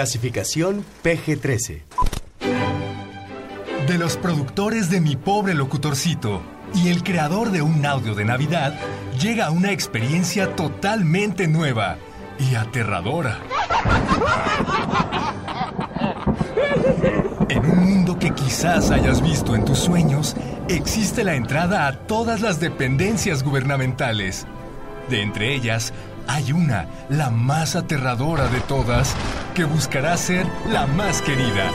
Clasificación 0.00 0.82
PG-13. 1.04 1.82
De 3.86 3.98
los 3.98 4.16
productores 4.16 4.88
de 4.88 4.98
Mi 4.98 5.14
Pobre 5.14 5.52
Locutorcito 5.52 6.40
y 6.74 6.88
el 6.88 7.02
creador 7.02 7.50
de 7.50 7.60
un 7.60 7.84
audio 7.84 8.14
de 8.14 8.24
Navidad, 8.24 8.80
llega 9.20 9.50
una 9.50 9.72
experiencia 9.72 10.56
totalmente 10.56 11.48
nueva 11.48 11.98
y 12.38 12.54
aterradora. 12.54 13.40
En 17.50 17.66
un 17.66 17.78
mundo 17.84 18.18
que 18.18 18.30
quizás 18.30 18.90
hayas 18.90 19.20
visto 19.20 19.54
en 19.54 19.66
tus 19.66 19.80
sueños, 19.80 20.34
existe 20.70 21.24
la 21.24 21.34
entrada 21.34 21.86
a 21.86 22.06
todas 22.06 22.40
las 22.40 22.58
dependencias 22.58 23.42
gubernamentales. 23.42 24.46
De 25.10 25.20
entre 25.20 25.54
ellas, 25.54 25.92
hay 26.26 26.52
una, 26.52 26.86
la 27.08 27.30
más 27.30 27.76
aterradora 27.76 28.48
de 28.48 28.60
todas, 28.60 29.14
que 29.54 29.64
buscará 29.64 30.16
ser 30.16 30.46
la 30.70 30.86
más 30.86 31.22
querida. 31.22 31.70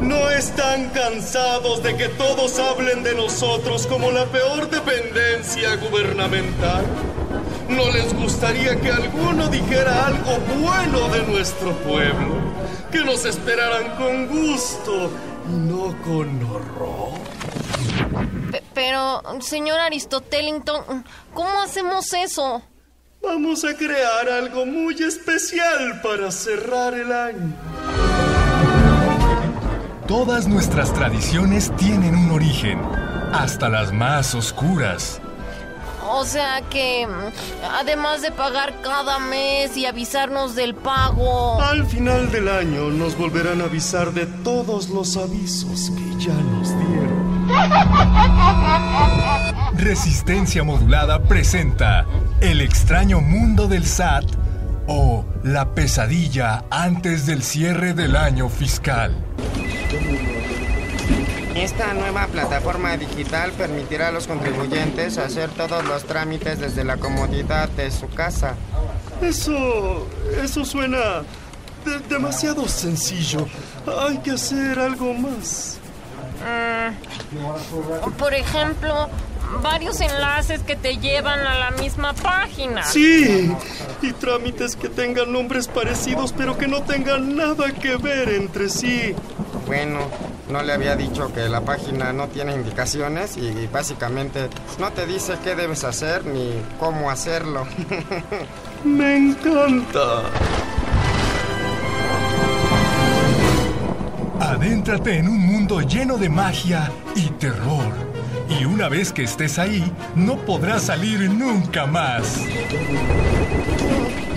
¿No 0.00 0.30
están 0.30 0.90
cansados 0.90 1.82
de 1.82 1.96
que 1.96 2.08
todos 2.08 2.58
hablen 2.58 3.02
de 3.02 3.14
nosotros 3.14 3.86
como 3.86 4.10
la 4.10 4.24
peor 4.26 4.70
dependencia 4.70 5.76
gubernamental? 5.76 6.84
¿No 7.68 7.90
les 7.90 8.14
gustaría 8.14 8.80
que 8.80 8.90
alguno 8.90 9.48
dijera 9.48 10.06
algo 10.06 10.38
bueno 10.60 11.08
de 11.08 11.26
nuestro 11.26 11.72
pueblo? 11.78 12.36
Que 12.90 13.04
nos 13.04 13.24
esperaran 13.24 13.96
con 13.96 14.28
gusto 14.28 15.10
y 15.48 15.56
no 15.56 15.94
con 16.02 16.42
horror. 16.44 17.18
Pe- 18.78 18.84
Pero, 18.84 19.22
señor 19.40 19.80
Aristotelington, 19.80 21.04
¿cómo 21.34 21.60
hacemos 21.62 22.12
eso? 22.12 22.62
Vamos 23.20 23.64
a 23.64 23.74
crear 23.74 24.28
algo 24.28 24.64
muy 24.66 24.94
especial 25.02 26.00
para 26.00 26.30
cerrar 26.30 26.94
el 26.94 27.10
año. 27.12 27.52
Todas 30.06 30.46
nuestras 30.46 30.92
tradiciones 30.94 31.74
tienen 31.76 32.14
un 32.14 32.30
origen, 32.30 32.80
hasta 33.32 33.68
las 33.68 33.92
más 33.92 34.36
oscuras. 34.36 35.20
O 36.10 36.24
sea 36.24 36.62
que, 36.70 37.06
además 37.80 38.22
de 38.22 38.30
pagar 38.30 38.72
cada 38.80 39.18
mes 39.18 39.76
y 39.76 39.86
avisarnos 39.86 40.54
del 40.54 40.74
pago... 40.76 41.60
Al 41.60 41.84
final 41.84 42.30
del 42.30 42.48
año 42.48 42.90
nos 42.90 43.18
volverán 43.18 43.60
a 43.60 43.64
avisar 43.64 44.12
de 44.12 44.26
todos 44.44 44.88
los 44.88 45.16
avisos 45.16 45.90
que 45.90 46.24
ya 46.24 46.32
nos 46.34 46.68
dieron. 46.78 47.07
Resistencia 49.76 50.62
Modulada 50.64 51.22
presenta 51.22 52.06
El 52.40 52.60
extraño 52.60 53.20
mundo 53.20 53.68
del 53.68 53.84
SAT 53.86 54.24
o 54.86 55.24
La 55.44 55.74
pesadilla 55.74 56.64
antes 56.70 57.26
del 57.26 57.42
cierre 57.42 57.94
del 57.94 58.16
año 58.16 58.48
fiscal. 58.48 59.12
Esta 61.54 61.92
nueva 61.94 62.26
plataforma 62.28 62.96
digital 62.96 63.50
permitirá 63.52 64.08
a 64.08 64.12
los 64.12 64.26
contribuyentes 64.26 65.18
hacer 65.18 65.50
todos 65.50 65.84
los 65.84 66.04
trámites 66.04 66.60
desde 66.60 66.84
la 66.84 66.96
comodidad 66.96 67.68
de 67.70 67.90
su 67.90 68.08
casa. 68.08 68.54
Eso. 69.20 70.06
eso 70.42 70.64
suena 70.64 70.98
de- 71.84 71.98
demasiado 72.08 72.66
sencillo. 72.68 73.46
Hay 74.08 74.18
que 74.18 74.30
hacer 74.32 74.78
algo 74.78 75.12
más. 75.14 75.78
Mm, 76.44 78.10
por 78.12 78.34
ejemplo, 78.34 79.08
varios 79.62 80.00
enlaces 80.00 80.62
que 80.62 80.76
te 80.76 80.98
llevan 80.98 81.40
a 81.40 81.58
la 81.58 81.70
misma 81.72 82.12
página. 82.12 82.84
Sí, 82.84 83.50
y 84.02 84.12
trámites 84.12 84.76
que 84.76 84.88
tengan 84.88 85.32
nombres 85.32 85.68
parecidos 85.68 86.32
pero 86.32 86.56
que 86.56 86.68
no 86.68 86.82
tengan 86.82 87.36
nada 87.36 87.72
que 87.72 87.96
ver 87.96 88.28
entre 88.30 88.68
sí. 88.68 89.14
Bueno, 89.66 90.00
no 90.48 90.62
le 90.62 90.72
había 90.72 90.96
dicho 90.96 91.32
que 91.32 91.48
la 91.48 91.60
página 91.62 92.12
no 92.12 92.28
tiene 92.28 92.54
indicaciones 92.54 93.36
y 93.36 93.66
básicamente 93.66 94.48
no 94.78 94.92
te 94.92 95.06
dice 95.06 95.34
qué 95.44 95.54
debes 95.54 95.84
hacer 95.84 96.24
ni 96.24 96.52
cómo 96.78 97.10
hacerlo. 97.10 97.66
Me 98.84 99.16
encanta. 99.16 100.22
Adéntrate 104.48 105.18
en 105.18 105.28
un 105.28 105.38
mundo 105.40 105.82
lleno 105.82 106.16
de 106.16 106.30
magia 106.30 106.90
y 107.14 107.28
terror. 107.32 107.92
Y 108.48 108.64
una 108.64 108.88
vez 108.88 109.12
que 109.12 109.24
estés 109.24 109.58
ahí, 109.58 109.92
no 110.14 110.38
podrás 110.38 110.84
salir 110.84 111.20
nunca 111.30 111.84
más. 111.84 112.38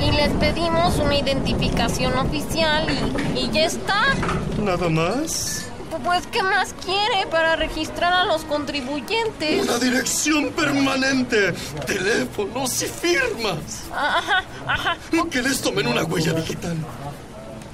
Y 0.01 0.11
les 0.11 0.29
pedimos 0.33 0.97
una 0.97 1.17
identificación 1.17 2.17
oficial 2.17 2.87
y, 3.35 3.39
y 3.39 3.51
ya 3.51 3.63
está. 3.63 4.13
¿Nada 4.61 4.89
más? 4.89 5.65
Pues, 6.03 6.27
¿qué 6.27 6.43
más 6.43 6.73
quiere 6.83 7.27
para 7.29 7.55
registrar 7.55 8.11
a 8.11 8.25
los 8.25 8.43
contribuyentes? 8.43 9.63
Una 9.63 9.77
dirección 9.77 10.49
permanente, 10.51 11.53
teléfonos 11.85 12.81
y 12.81 12.85
firmas. 12.87 13.83
Ajá, 13.95 14.43
ajá. 14.67 14.97
Que 15.31 15.41
les 15.41 15.61
tomen 15.61 15.87
una 15.87 16.03
huella 16.03 16.33
digital. 16.33 16.75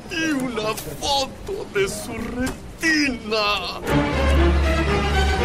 Y 0.09 0.31
una 0.31 0.73
foto 0.99 1.65
de 1.73 1.87
su 1.87 2.13
retina. 2.13 3.79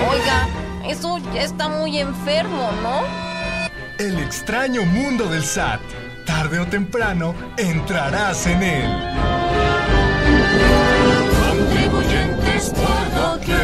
Oiga, 0.08 0.49
eso 0.86 1.18
ya 1.34 1.42
está 1.42 1.68
muy 1.68 1.99
enfermo, 1.99 2.70
¿no? 2.82 3.02
El 3.99 4.18
extraño 4.20 4.84
mundo 4.84 5.26
del 5.26 5.44
SAT. 5.44 5.81
Tarde 6.26 6.60
o 6.60 6.66
temprano 6.66 7.34
entrarás 7.57 8.47
en 8.47 8.62
él. 8.62 8.91
Contribuyentes 11.49 12.70
por 12.70 13.15
doquier, 13.15 13.58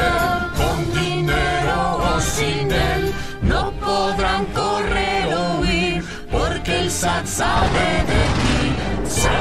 con 0.57 0.93
dinero 0.93 1.99
o 2.17 2.20
sin 2.20 2.73
él, 2.73 3.12
no 3.43 3.70
podrán 3.73 4.44
correr 4.47 5.33
o 5.35 5.60
huir, 5.60 6.05
porque 6.31 6.81
el 6.81 6.91
SAT 6.91 7.27
sabe 7.27 8.05
de 8.07 8.43
ti. 8.43 8.48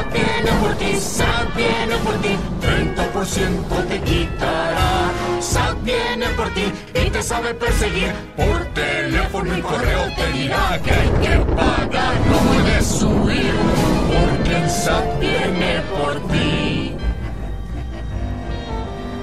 SAT 0.08 0.14
viene 0.14 0.52
por 0.61 0.76
ti, 0.76 0.95
SAT 0.95 1.56
viene 1.56 1.95
por 2.03 2.22
ti, 2.22 2.38
30% 2.61 3.88
te 3.88 4.02
quitará. 4.02 5.11
SAT 5.42 5.84
viene 5.84 6.26
por 6.36 6.53
ti 6.53 6.72
y 6.94 7.10
te 7.10 7.22
sabe 7.22 7.53
perseguir, 7.53 8.14
por 8.36 8.66
teléfono 8.74 9.58
y 9.58 9.61
correo 9.61 10.06
te 10.16 10.32
dirá 10.32 10.80
que 10.84 10.92
hay 10.92 11.10
que 11.10 11.38
pagar, 11.56 12.16
no 12.30 12.38
puedes 12.38 13.02
huir, 13.03 13.53
porque 14.08 14.58
el 14.58 14.69
SAT 14.69 15.19
viene 15.19 15.82
por 15.98 16.27
ti. 16.32 16.95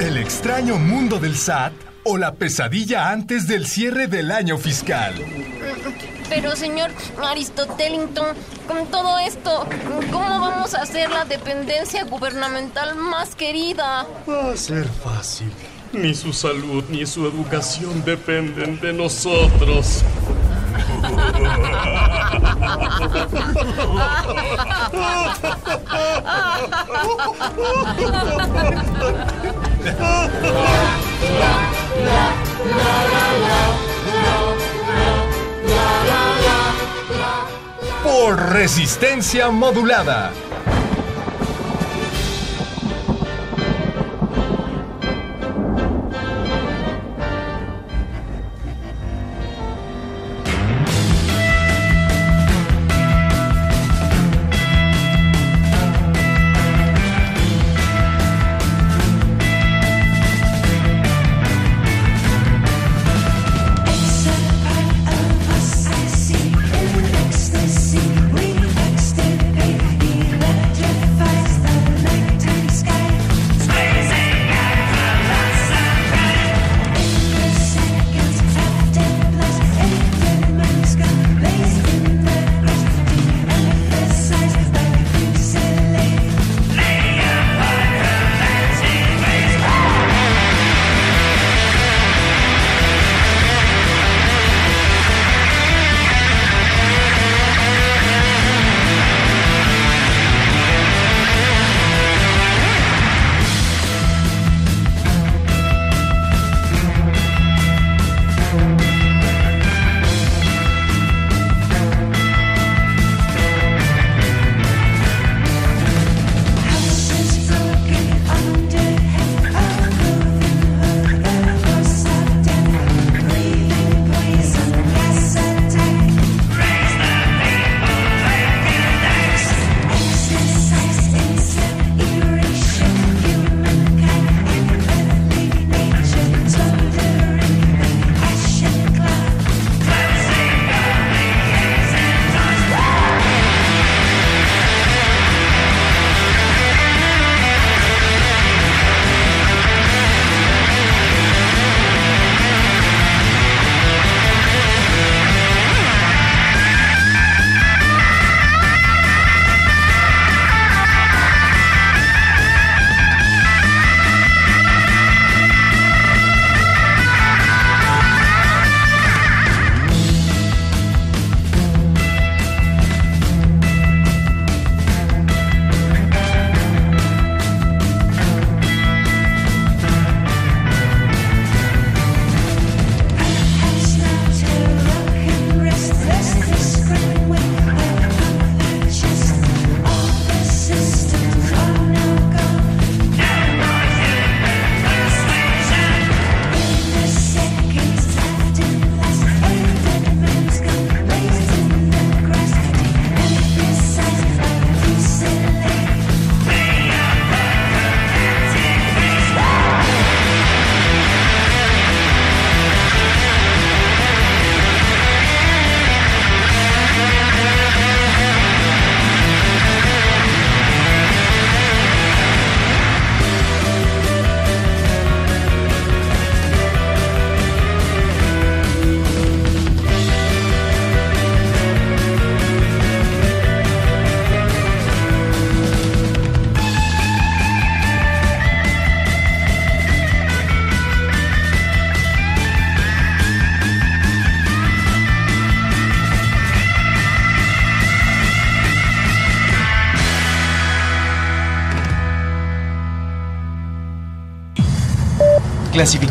El 0.00 0.16
extraño 0.18 0.76
mundo 0.76 1.18
del 1.18 1.36
SAT 1.36 1.72
o 2.04 2.18
la 2.18 2.34
pesadilla 2.34 3.10
antes 3.10 3.46
del 3.46 3.66
cierre 3.66 4.06
del 4.06 4.30
año 4.30 4.58
fiscal. 4.58 5.14
Pero, 6.28 6.56
señor 6.56 6.90
Aristotelington, 7.22 8.36
con 8.66 8.86
todo 8.86 9.18
esto, 9.18 9.66
¿cómo 10.10 10.40
vamos 10.40 10.74
a 10.74 10.82
hacer 10.82 11.10
la 11.10 11.24
dependencia 11.24 12.04
gubernamental 12.04 12.96
más 12.96 13.34
querida? 13.34 14.06
Va 14.28 14.52
a 14.52 14.56
ser 14.56 14.88
fácil. 14.88 15.52
Ni 15.92 16.14
su 16.14 16.32
salud 16.32 16.84
ni 16.88 17.06
su 17.06 17.26
educación 17.26 18.04
dependen 18.04 18.80
de 18.80 18.92
nosotros. 18.92 20.02
Por 38.04 38.38
resistencia 38.52 39.50
modulada. 39.50 40.30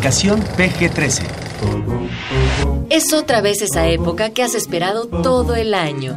Clasificación 0.04 0.44
PG-13. 0.58 1.22
Es 2.90 3.14
otra 3.14 3.40
vez 3.40 3.62
esa 3.62 3.88
época 3.88 4.34
que 4.34 4.42
has 4.42 4.54
esperado 4.54 5.06
todo 5.06 5.54
el 5.54 5.72
año. 5.72 6.14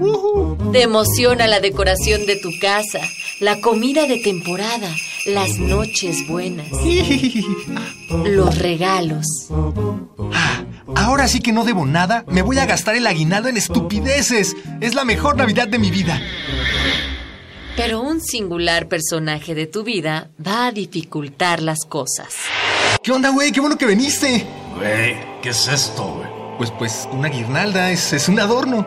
Te 0.74 0.82
emociona 0.82 1.48
la 1.48 1.62
decoración 1.62 2.26
de 2.26 2.36
tu 2.36 2.50
casa, 2.60 3.00
la 3.40 3.62
comida 3.62 4.06
de 4.06 4.18
temporada, 4.18 4.94
las 5.26 5.58
noches 5.58 6.28
buenas, 6.28 6.68
los 8.26 8.58
regalos. 8.58 9.26
Ahora 10.94 11.30
sí 11.30 11.40
que 11.40 11.54
no 11.54 11.64
debo 11.64 11.86
nada, 11.86 12.26
me 12.28 12.42
voy 12.42 12.58
a 12.58 12.66
gastar 12.66 12.98
el 12.98 13.08
aguinaldo 13.08 13.48
en 13.48 13.56
estupideces. 13.56 14.58
Es 14.82 14.96
la 14.96 15.06
mejor 15.06 15.38
Navidad 15.38 15.70
de 15.70 15.80
mi 15.80 15.92
vida. 15.92 16.22
Pero 17.78 18.02
un 18.02 18.20
singular 18.20 18.90
personaje 18.90 19.56
de 19.56 19.66
tu 19.66 19.84
vida 19.84 20.30
va 20.46 20.68
a 20.68 20.72
dificultar 20.74 21.62
las 21.62 21.86
cosas. 21.86 22.34
¿Qué 23.08 23.14
onda, 23.14 23.30
güey? 23.30 23.54
Qué 23.54 23.62
bueno 23.62 23.78
que 23.78 23.86
viniste. 23.86 24.46
Güey, 24.76 25.16
¿qué 25.42 25.48
es 25.52 25.70
esto, 25.70 26.16
güey? 26.16 26.28
Pues, 26.58 26.72
pues, 26.72 27.08
una 27.10 27.30
guirnalda, 27.30 27.90
es, 27.90 28.12
es 28.12 28.28
un 28.28 28.38
adorno. 28.38 28.86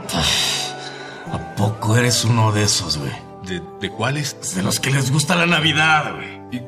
¿A 1.32 1.55
poco 1.57 1.97
eres 1.97 2.23
uno 2.26 2.52
de 2.52 2.65
esos, 2.65 2.99
güey? 2.99 3.12
¿De, 3.44 3.62
¿De 3.81 3.89
cuáles? 3.89 4.55
De 4.55 4.62
los 4.62 4.78
que 4.78 4.90
les 4.90 5.10
gusta 5.10 5.36
la 5.36 5.47
Navidad, 5.47 6.16
güey. 6.16 6.62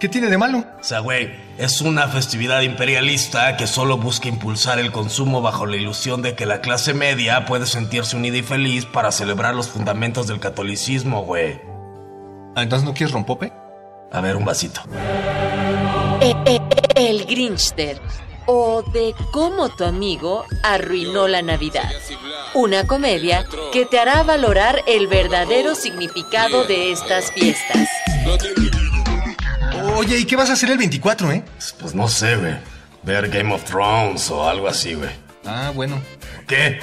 ¿Qué 0.00 0.08
tiene 0.08 0.28
de 0.28 0.36
malo? 0.36 0.64
O 0.80 0.82
sea, 0.82 0.98
güey, 0.98 1.30
es 1.58 1.80
una 1.80 2.08
festividad 2.08 2.62
imperialista 2.62 3.56
que 3.56 3.68
solo 3.68 3.96
busca 3.96 4.26
impulsar 4.26 4.80
el 4.80 4.90
consumo 4.90 5.42
bajo 5.42 5.66
la 5.66 5.76
ilusión 5.76 6.22
de 6.22 6.34
que 6.34 6.44
la 6.44 6.60
clase 6.60 6.92
media 6.92 7.44
puede 7.46 7.66
sentirse 7.66 8.16
unida 8.16 8.38
y 8.38 8.42
feliz 8.42 8.84
para 8.84 9.12
celebrar 9.12 9.54
los 9.54 9.68
fundamentos 9.68 10.26
del 10.26 10.40
catolicismo, 10.40 11.22
güey. 11.22 11.60
Ah, 12.56 12.64
¿Entonces 12.64 12.84
no 12.84 12.94
quieres 12.94 13.12
rompope? 13.12 13.52
A 14.14 14.20
ver, 14.20 14.36
un 14.36 14.44
vasito. 14.44 14.80
E- 16.20 16.34
e- 16.46 16.56
e- 16.96 17.08
El 17.10 17.26
Grinchster. 17.26 18.00
O 18.46 18.82
de 18.92 19.14
cómo 19.32 19.70
tu 19.70 19.84
amigo 19.84 20.44
arruinó 20.62 21.26
la 21.26 21.42
Navidad. 21.42 21.90
Una 22.52 22.86
comedia 22.86 23.44
que 23.72 23.86
te 23.86 23.98
hará 23.98 24.22
valorar 24.22 24.82
el 24.86 25.06
verdadero 25.08 25.74
significado 25.74 26.64
de 26.64 26.92
estas 26.92 27.32
fiestas. 27.32 27.88
Oye, 29.96 30.18
¿y 30.18 30.24
qué 30.26 30.36
vas 30.36 30.50
a 30.50 30.52
hacer 30.52 30.70
el 30.70 30.78
24, 30.78 31.32
eh? 31.32 31.42
Pues 31.80 31.94
no 31.94 32.06
sé, 32.08 32.36
güey. 32.36 32.54
Ver 33.02 33.28
Game 33.30 33.52
of 33.52 33.64
Thrones 33.64 34.30
o 34.30 34.48
algo 34.48 34.68
así, 34.68 34.94
güey. 34.94 35.10
Ah, 35.46 35.72
bueno. 35.74 36.00
¿Qué? 36.46 36.78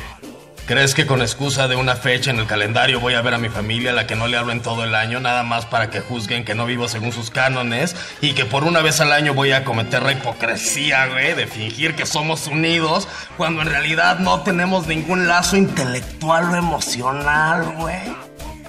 ¿Crees 0.71 0.95
que 0.95 1.05
con 1.05 1.21
excusa 1.21 1.67
de 1.67 1.75
una 1.75 1.97
fecha 1.97 2.31
en 2.31 2.39
el 2.39 2.47
calendario 2.47 3.01
voy 3.01 3.15
a 3.15 3.21
ver 3.21 3.33
a 3.33 3.37
mi 3.37 3.49
familia, 3.49 3.91
a 3.91 3.93
la 3.93 4.07
que 4.07 4.15
no 4.15 4.27
le 4.27 4.37
hablo 4.37 4.53
en 4.53 4.61
todo 4.61 4.85
el 4.85 4.95
año, 4.95 5.19
nada 5.19 5.43
más 5.43 5.65
para 5.65 5.89
que 5.89 5.99
juzguen 5.99 6.45
que 6.45 6.55
no 6.55 6.65
vivo 6.65 6.87
según 6.87 7.11
sus 7.11 7.29
cánones 7.29 7.93
y 8.21 8.31
que 8.31 8.45
por 8.45 8.63
una 8.63 8.79
vez 8.81 9.01
al 9.01 9.11
año 9.11 9.33
voy 9.33 9.51
a 9.51 9.65
cometer 9.65 10.01
la 10.01 10.13
hipocresía, 10.13 11.07
güey, 11.07 11.33
de 11.33 11.45
fingir 11.45 11.93
que 11.93 12.05
somos 12.05 12.47
unidos 12.47 13.09
cuando 13.35 13.63
en 13.63 13.67
realidad 13.67 14.19
no 14.19 14.43
tenemos 14.43 14.87
ningún 14.87 15.27
lazo 15.27 15.57
intelectual 15.57 16.51
o 16.51 16.55
emocional, 16.55 17.73
güey? 17.75 17.99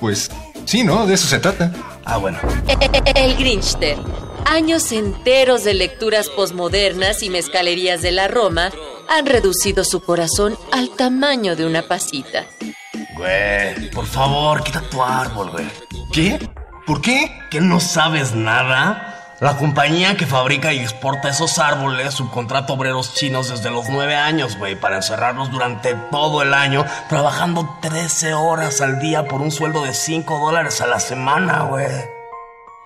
Pues 0.00 0.28
sí, 0.64 0.82
¿no? 0.82 1.06
De 1.06 1.14
eso 1.14 1.28
se 1.28 1.38
trata. 1.38 1.70
Ah, 2.04 2.16
bueno. 2.16 2.40
El 3.14 3.36
Grinchster. 3.36 3.96
Años 4.46 4.92
enteros 4.92 5.64
de 5.64 5.74
lecturas 5.74 6.28
posmodernas 6.28 7.22
y 7.22 7.30
mezcalerías 7.30 8.02
de 8.02 8.12
la 8.12 8.28
Roma 8.28 8.70
han 9.08 9.26
reducido 9.26 9.84
su 9.84 10.00
corazón 10.00 10.58
al 10.72 10.90
tamaño 10.90 11.56
de 11.56 11.66
una 11.66 11.82
pasita. 11.82 12.44
Güey, 13.16 13.90
por 13.90 14.06
favor, 14.06 14.62
quita 14.62 14.82
tu 14.82 15.02
árbol, 15.02 15.50
güey. 15.50 15.66
¿Qué? 16.12 16.48
¿Por 16.86 17.00
qué? 17.00 17.30
¿Que 17.50 17.60
no 17.60 17.80
sabes 17.80 18.34
nada? 18.34 19.36
La 19.40 19.56
compañía 19.56 20.16
que 20.16 20.26
fabrica 20.26 20.72
y 20.72 20.78
exporta 20.78 21.28
esos 21.28 21.58
árboles 21.58 22.14
subcontrata 22.14 22.72
obreros 22.72 23.14
chinos 23.14 23.48
desde 23.48 23.70
los 23.70 23.88
nueve 23.88 24.14
años, 24.14 24.56
güey, 24.56 24.78
para 24.78 24.96
encerrarlos 24.96 25.50
durante 25.50 25.94
todo 26.12 26.42
el 26.42 26.54
año, 26.54 26.84
trabajando 27.08 27.78
13 27.82 28.34
horas 28.34 28.80
al 28.80 29.00
día 29.00 29.24
por 29.24 29.40
un 29.40 29.50
sueldo 29.50 29.82
de 29.82 29.94
5 29.94 30.38
dólares 30.38 30.80
a 30.80 30.86
la 30.86 31.00
semana, 31.00 31.62
güey. 31.62 32.21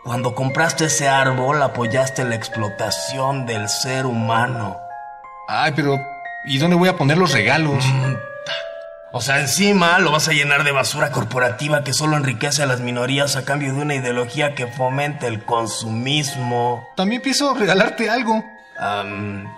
Cuando 0.07 0.36
compraste 0.36 0.85
ese 0.85 1.09
árbol, 1.09 1.60
apoyaste 1.60 2.23
la 2.23 2.36
explotación 2.36 3.44
del 3.44 3.68
ser 3.68 4.07
humano. 4.07 4.78
Ay, 5.49 5.73
pero 5.75 5.99
¿y 6.44 6.59
dónde 6.59 6.76
voy 6.76 6.89
a 6.89 6.97
poner 6.97 7.18
los 7.18 7.33
regalos? 7.33 7.85
O 9.10 9.20
sea, 9.20 9.41
encima 9.41 9.99
lo 9.99 10.12
vas 10.12 10.28
a 10.28 10.33
llenar 10.33 10.62
de 10.62 10.70
basura 10.70 11.10
corporativa 11.10 11.83
que 11.83 11.93
solo 11.93 12.17
enriquece 12.17 12.62
a 12.62 12.67
las 12.67 12.78
minorías 12.78 13.35
a 13.35 13.44
cambio 13.44 13.75
de 13.75 13.81
una 13.81 13.97
ideología 13.97 14.55
que 14.55 14.68
fomenta 14.68 15.26
el 15.26 15.44
consumismo. 15.44 16.86
También 16.94 17.20
pienso 17.20 17.52
regalarte 17.55 18.09
algo. 18.09 18.44
Am, 18.78 19.52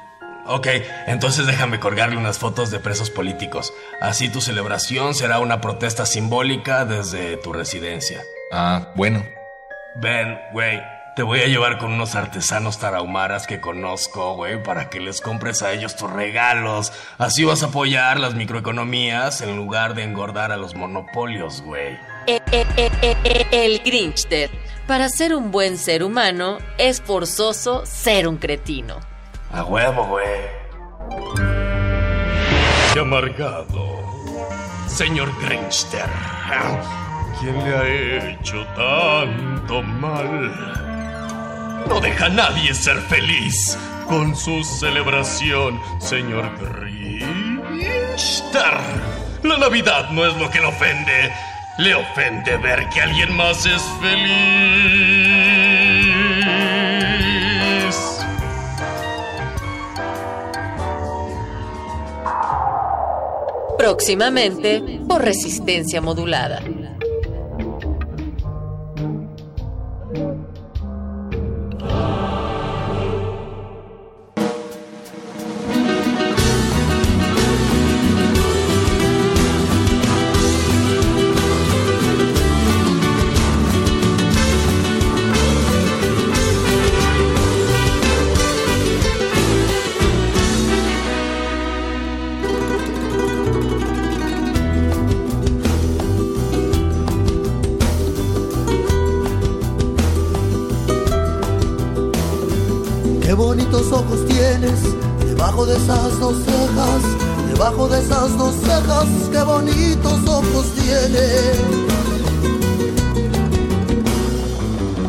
ok, 0.46 0.66
entonces 1.08 1.46
déjame 1.46 1.78
colgarle 1.78 2.16
unas 2.16 2.38
fotos 2.38 2.70
de 2.70 2.80
presos 2.80 3.10
políticos. 3.10 3.74
Así 4.00 4.30
tu 4.30 4.40
celebración 4.40 5.14
será 5.14 5.40
una 5.40 5.60
protesta 5.60 6.06
simbólica 6.06 6.86
desde 6.86 7.36
tu 7.36 7.52
residencia. 7.52 8.22
Ah, 8.50 8.92
bueno. 8.94 9.37
Ven, 9.96 10.38
güey, 10.52 10.80
te 11.16 11.22
voy 11.22 11.40
a 11.40 11.46
llevar 11.46 11.78
con 11.78 11.92
unos 11.92 12.14
artesanos 12.14 12.78
tarahumaras 12.78 13.46
que 13.46 13.60
conozco, 13.60 14.34
güey, 14.36 14.62
para 14.62 14.88
que 14.88 15.00
les 15.00 15.20
compres 15.20 15.62
a 15.62 15.72
ellos 15.72 15.96
tus 15.96 16.10
regalos. 16.10 16.92
Así 17.18 17.44
vas 17.44 17.62
a 17.62 17.66
apoyar 17.66 18.20
las 18.20 18.34
microeconomías 18.34 19.40
en 19.40 19.56
lugar 19.56 19.94
de 19.94 20.04
engordar 20.04 20.52
a 20.52 20.56
los 20.56 20.74
monopolios, 20.74 21.62
güey. 21.62 21.98
E- 22.26 22.40
e- 22.52 22.66
e- 22.76 22.90
e- 23.02 23.16
e- 23.24 23.64
El 23.64 23.80
Grinchster. 23.82 24.50
Para 24.86 25.08
ser 25.08 25.34
un 25.34 25.50
buen 25.50 25.76
ser 25.76 26.02
humano 26.02 26.58
es 26.78 27.00
forzoso 27.02 27.84
ser 27.84 28.28
un 28.28 28.36
cretino. 28.36 29.00
A 29.52 29.64
huevo, 29.64 30.04
güey. 30.06 30.58
Qué 32.92 33.00
amargado. 33.00 33.98
Señor 34.86 35.30
Grinchster. 35.42 36.06
¿Quién 37.40 37.56
le 37.64 37.76
ha 37.76 37.86
hecho 38.32 38.66
tanto 38.74 39.80
mal? 39.82 40.52
No 41.88 42.00
deja 42.00 42.26
a 42.26 42.28
nadie 42.30 42.74
ser 42.74 42.96
feliz 43.02 43.78
con 44.08 44.34
su 44.34 44.64
celebración, 44.64 45.80
señor 46.00 46.50
Grinchster. 46.58 47.68
La 49.44 49.56
Navidad 49.56 50.10
no 50.10 50.26
es 50.26 50.36
lo 50.36 50.50
que 50.50 50.58
le 50.58 50.66
ofende. 50.66 51.32
Le 51.78 51.94
ofende 51.94 52.56
ver 52.56 52.88
que 52.88 53.00
alguien 53.02 53.32
más 53.36 53.64
es 53.66 53.82
feliz. 54.00 54.98
Próximamente 63.78 65.00
por 65.06 65.22
resistencia 65.22 66.00
modulada. 66.00 66.60
Debajo 104.60 105.66
de 105.66 105.76
esas 105.76 106.18
dos 106.18 106.36
cejas, 106.44 107.02
debajo 107.52 107.88
de 107.88 108.00
esas 108.00 108.36
dos 108.36 108.54
cejas, 108.56 109.06
qué 109.30 109.42
bonitos 109.42 110.26
ojos 110.26 110.66
tienes. 110.74 111.60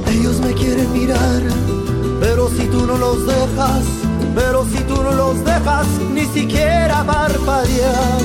Ellos 0.07 0.39
me 0.39 0.53
quieren 0.53 0.91
mirar, 0.93 1.41
pero 2.19 2.49
si 2.49 2.65
tú 2.67 2.85
no 2.85 2.97
los 2.97 3.25
dejas, 3.25 3.83
pero 4.35 4.65
si 4.65 4.77
tú 4.83 5.01
no 5.01 5.11
los 5.13 5.43
dejas, 5.43 5.87
ni 6.13 6.25
siquiera 6.25 7.03
parpadear. 7.03 8.21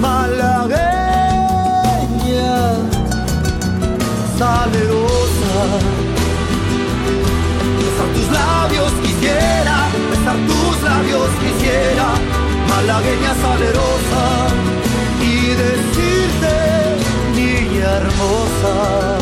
Malagueña, 0.00 0.80
salerosa. 4.38 5.95
Labios 11.06 11.30
quisiera, 11.40 12.14
malagueña 12.68 13.34
salerosa, 13.34 14.48
y 15.22 15.48
decirte, 15.48 16.54
niña 17.34 17.96
hermosa. 17.96 19.15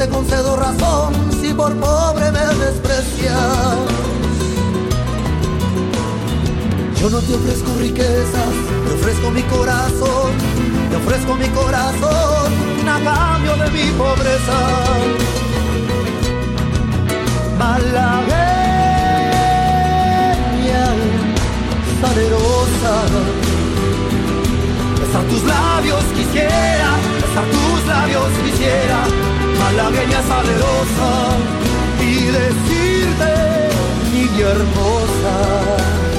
Te 0.00 0.08
concedo 0.08 0.56
razón 0.56 1.12
si 1.42 1.52
por 1.52 1.76
pobre 1.76 2.32
me 2.32 2.38
desprecias. 2.64 3.76
Yo 6.98 7.10
no 7.10 7.18
te 7.18 7.34
ofrezco 7.34 7.74
riquezas, 7.78 8.54
te 8.86 8.94
ofrezco 8.94 9.30
mi 9.30 9.42
corazón, 9.42 10.32
te 10.88 10.96
ofrezco 10.96 11.34
mi 11.34 11.48
corazón 11.48 12.50
a 12.88 12.98
cambio 13.04 13.56
de 13.56 13.70
mi 13.72 13.90
pobreza. 13.90 14.58
Malagueña, 17.58 18.24
salerosa, 22.00 22.94
besar 24.98 25.24
tus 25.24 25.44
labios 25.44 26.04
quisiera, 26.16 26.90
besar 27.20 27.44
tus 27.52 27.86
labios 27.86 28.30
quisiera, 28.46 29.04
malagueña 29.70 30.22
salerosa, 30.22 31.10
y 32.00 32.24
decirte, 32.26 33.32
niña 34.12 34.46
hermosa. 34.48 36.09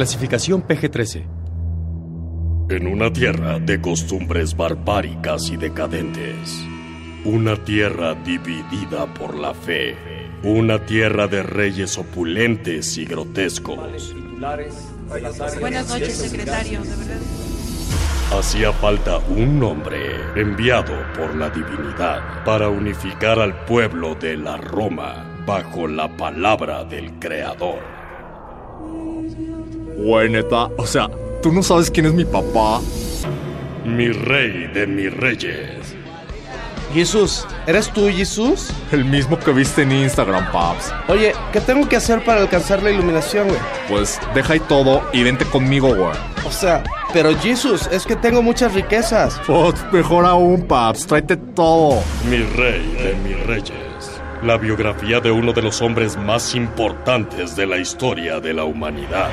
Clasificación 0.00 0.66
PG-13. 0.66 1.26
En 2.70 2.86
una 2.86 3.12
tierra 3.12 3.58
de 3.58 3.82
costumbres 3.82 4.56
barbáricas 4.56 5.50
y 5.50 5.58
decadentes. 5.58 6.58
Una 7.26 7.62
tierra 7.62 8.14
dividida 8.14 9.12
por 9.12 9.34
la 9.34 9.52
fe. 9.52 9.94
Una 10.42 10.86
tierra 10.86 11.26
de 11.26 11.42
reyes 11.42 11.98
opulentes 11.98 12.96
y 12.96 13.04
grotescos. 13.04 14.14
Buenas 15.60 15.90
noches, 15.90 16.16
secretario, 16.16 16.80
de 16.80 16.96
verdad. 16.96 18.38
Hacía 18.38 18.72
falta 18.72 19.18
un 19.18 19.62
hombre 19.62 20.00
enviado 20.34 20.94
por 21.14 21.36
la 21.36 21.50
divinidad 21.50 22.42
para 22.46 22.70
unificar 22.70 23.38
al 23.38 23.66
pueblo 23.66 24.14
de 24.14 24.38
la 24.38 24.56
Roma 24.56 25.42
bajo 25.44 25.86
la 25.86 26.08
palabra 26.16 26.84
del 26.84 27.18
Creador. 27.18 27.99
Güey, 30.02 30.30
neta, 30.30 30.70
o 30.78 30.86
sea, 30.86 31.10
¿tú 31.42 31.52
no 31.52 31.62
sabes 31.62 31.90
quién 31.90 32.06
es 32.06 32.14
mi 32.14 32.24
papá? 32.24 32.80
Mi 33.84 34.08
rey 34.08 34.66
de 34.68 34.86
mis 34.86 35.12
reyes. 35.14 35.94
Jesús, 36.94 37.46
¿eres 37.66 37.92
tú, 37.92 38.08
Jesús? 38.08 38.70
El 38.92 39.04
mismo 39.04 39.38
que 39.38 39.52
viste 39.52 39.82
en 39.82 39.92
Instagram, 39.92 40.50
Paps. 40.50 40.92
Oye, 41.08 41.34
¿qué 41.52 41.60
tengo 41.60 41.86
que 41.86 41.96
hacer 41.96 42.24
para 42.24 42.40
alcanzar 42.40 42.82
la 42.82 42.90
iluminación, 42.90 43.48
güey? 43.48 43.60
Pues 43.88 44.18
deja 44.34 44.54
ahí 44.54 44.60
todo 44.60 45.02
y 45.12 45.22
vente 45.22 45.44
conmigo, 45.44 45.94
güey. 45.94 46.16
O 46.46 46.50
sea, 46.50 46.82
pero 47.12 47.36
Jesús, 47.38 47.86
es 47.92 48.06
que 48.06 48.16
tengo 48.16 48.42
muchas 48.42 48.72
riquezas. 48.72 49.38
Pues 49.46 49.74
mejor 49.92 50.24
aún, 50.24 50.62
Paps, 50.66 51.06
tráete 51.06 51.36
todo. 51.36 52.02
Mi 52.28 52.38
rey 52.38 52.96
de 53.02 53.14
mis 53.22 53.46
reyes. 53.46 54.20
La 54.42 54.56
biografía 54.56 55.20
de 55.20 55.30
uno 55.30 55.52
de 55.52 55.60
los 55.60 55.82
hombres 55.82 56.16
más 56.16 56.54
importantes 56.54 57.54
de 57.54 57.66
la 57.66 57.76
historia 57.76 58.40
de 58.40 58.54
la 58.54 58.64
humanidad. 58.64 59.28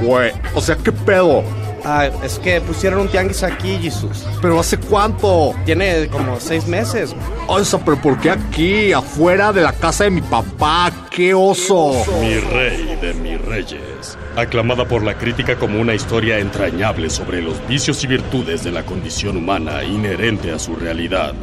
Güey, 0.00 0.32
o 0.54 0.60
sea, 0.60 0.76
¿qué 0.76 0.90
pedo? 0.92 1.44
Ah, 1.84 2.08
es 2.22 2.38
que 2.38 2.60
pusieron 2.60 3.00
un 3.00 3.08
tianguis 3.08 3.42
aquí, 3.42 3.76
Jesús. 3.78 4.24
¿Pero 4.40 4.60
hace 4.60 4.78
cuánto? 4.78 5.52
Tiene 5.64 6.06
como 6.08 6.38
seis 6.38 6.66
meses. 6.66 7.14
O 7.48 7.62
sea, 7.64 7.80
pero 7.84 8.00
¿por 8.00 8.20
qué 8.20 8.30
aquí? 8.30 8.92
Afuera 8.92 9.52
de 9.52 9.62
la 9.62 9.72
casa 9.72 10.04
de 10.04 10.10
mi 10.10 10.20
papá. 10.20 10.92
¡Qué 11.10 11.34
oso! 11.34 12.04
Mi 12.20 12.38
rey 12.38 12.96
de 13.00 13.14
mis 13.14 13.40
reyes. 13.40 14.16
Aclamada 14.36 14.86
por 14.86 15.02
la 15.02 15.18
crítica 15.18 15.56
como 15.56 15.80
una 15.80 15.94
historia 15.94 16.38
entrañable 16.38 17.10
sobre 17.10 17.42
los 17.42 17.66
vicios 17.66 18.02
y 18.04 18.06
virtudes 18.06 18.62
de 18.62 18.70
la 18.70 18.84
condición 18.84 19.36
humana 19.36 19.82
inherente 19.82 20.52
a 20.52 20.58
su 20.60 20.76
realidad. 20.76 21.34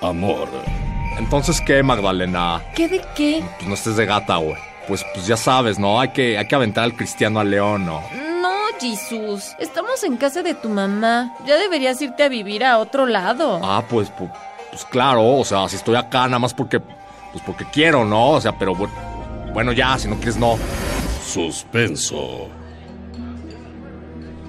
Amor. 0.00 0.48
Entonces, 1.18 1.60
¿qué, 1.66 1.82
Magdalena? 1.82 2.62
¿Qué 2.74 2.88
de 2.88 3.02
qué? 3.14 3.44
Pues 3.58 3.68
no 3.68 3.74
estés 3.74 3.96
de 3.96 4.06
gata, 4.06 4.38
güey. 4.38 4.69
Pues, 4.90 5.06
pues 5.14 5.24
ya 5.24 5.36
sabes, 5.36 5.78
¿no? 5.78 6.00
Hay 6.00 6.08
que, 6.08 6.36
hay 6.36 6.48
que 6.48 6.54
aventar 6.56 6.82
al 6.82 6.96
cristiano 6.96 7.38
al 7.38 7.48
león, 7.48 7.86
¿no? 7.86 8.02
No, 8.42 8.56
Jesús. 8.80 9.54
Estamos 9.60 10.02
en 10.02 10.16
casa 10.16 10.42
de 10.42 10.54
tu 10.54 10.68
mamá. 10.68 11.32
Ya 11.46 11.56
deberías 11.58 12.02
irte 12.02 12.24
a 12.24 12.28
vivir 12.28 12.64
a 12.64 12.76
otro 12.78 13.06
lado. 13.06 13.60
Ah, 13.62 13.84
pues, 13.88 14.10
pues, 14.18 14.28
pues 14.68 14.84
claro, 14.86 15.24
o 15.24 15.44
sea, 15.44 15.68
si 15.68 15.76
estoy 15.76 15.94
acá 15.94 16.26
nada 16.26 16.40
más 16.40 16.52
porque, 16.52 16.80
pues 16.80 17.40
porque 17.46 17.66
quiero, 17.72 18.04
¿no? 18.04 18.30
O 18.30 18.40
sea, 18.40 18.58
pero 18.58 18.74
bueno, 19.54 19.70
ya, 19.70 19.96
si 19.96 20.08
no 20.08 20.16
quieres, 20.16 20.38
no. 20.38 20.58
Suspenso. 21.24 22.48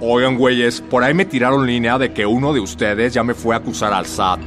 Oigan, 0.00 0.36
güeyes, 0.36 0.80
por 0.80 1.04
ahí 1.04 1.14
me 1.14 1.24
tiraron 1.24 1.64
línea 1.64 1.98
de 1.98 2.12
que 2.12 2.26
uno 2.26 2.52
de 2.52 2.58
ustedes 2.58 3.14
ya 3.14 3.22
me 3.22 3.34
fue 3.34 3.54
a 3.54 3.58
acusar 3.58 3.92
al 3.92 4.06
SAT. 4.06 4.40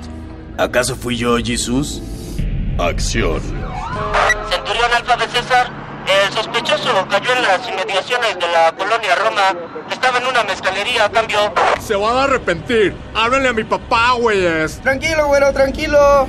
¿Acaso 0.58 0.98
fui 0.98 1.16
yo, 1.16 1.38
Jesús? 1.38 2.02
Acción. 2.78 3.40
Centurión 4.50 4.92
Alfa 4.94 5.16
sospechoso 6.36 7.08
cayó 7.10 7.32
en 7.34 7.44
las 7.44 7.68
inmediaciones 7.68 8.36
de 8.36 8.48
la 8.52 8.74
colonia 8.78 9.16
Roma. 9.16 9.56
Estaba 9.90 10.18
en 10.20 10.26
una 10.26 10.44
mezcalería 10.44 11.06
a 11.06 11.10
cambio. 11.10 11.40
Se 11.80 11.96
van 11.96 12.18
a 12.18 12.24
arrepentir. 12.24 12.94
Háblenle 13.14 13.50
a 13.50 13.54
mi 13.54 13.64
papá, 13.64 14.14
güeyes. 14.20 14.82
Tranquilo, 14.82 15.28
güero, 15.28 15.54
tranquilo. 15.54 16.28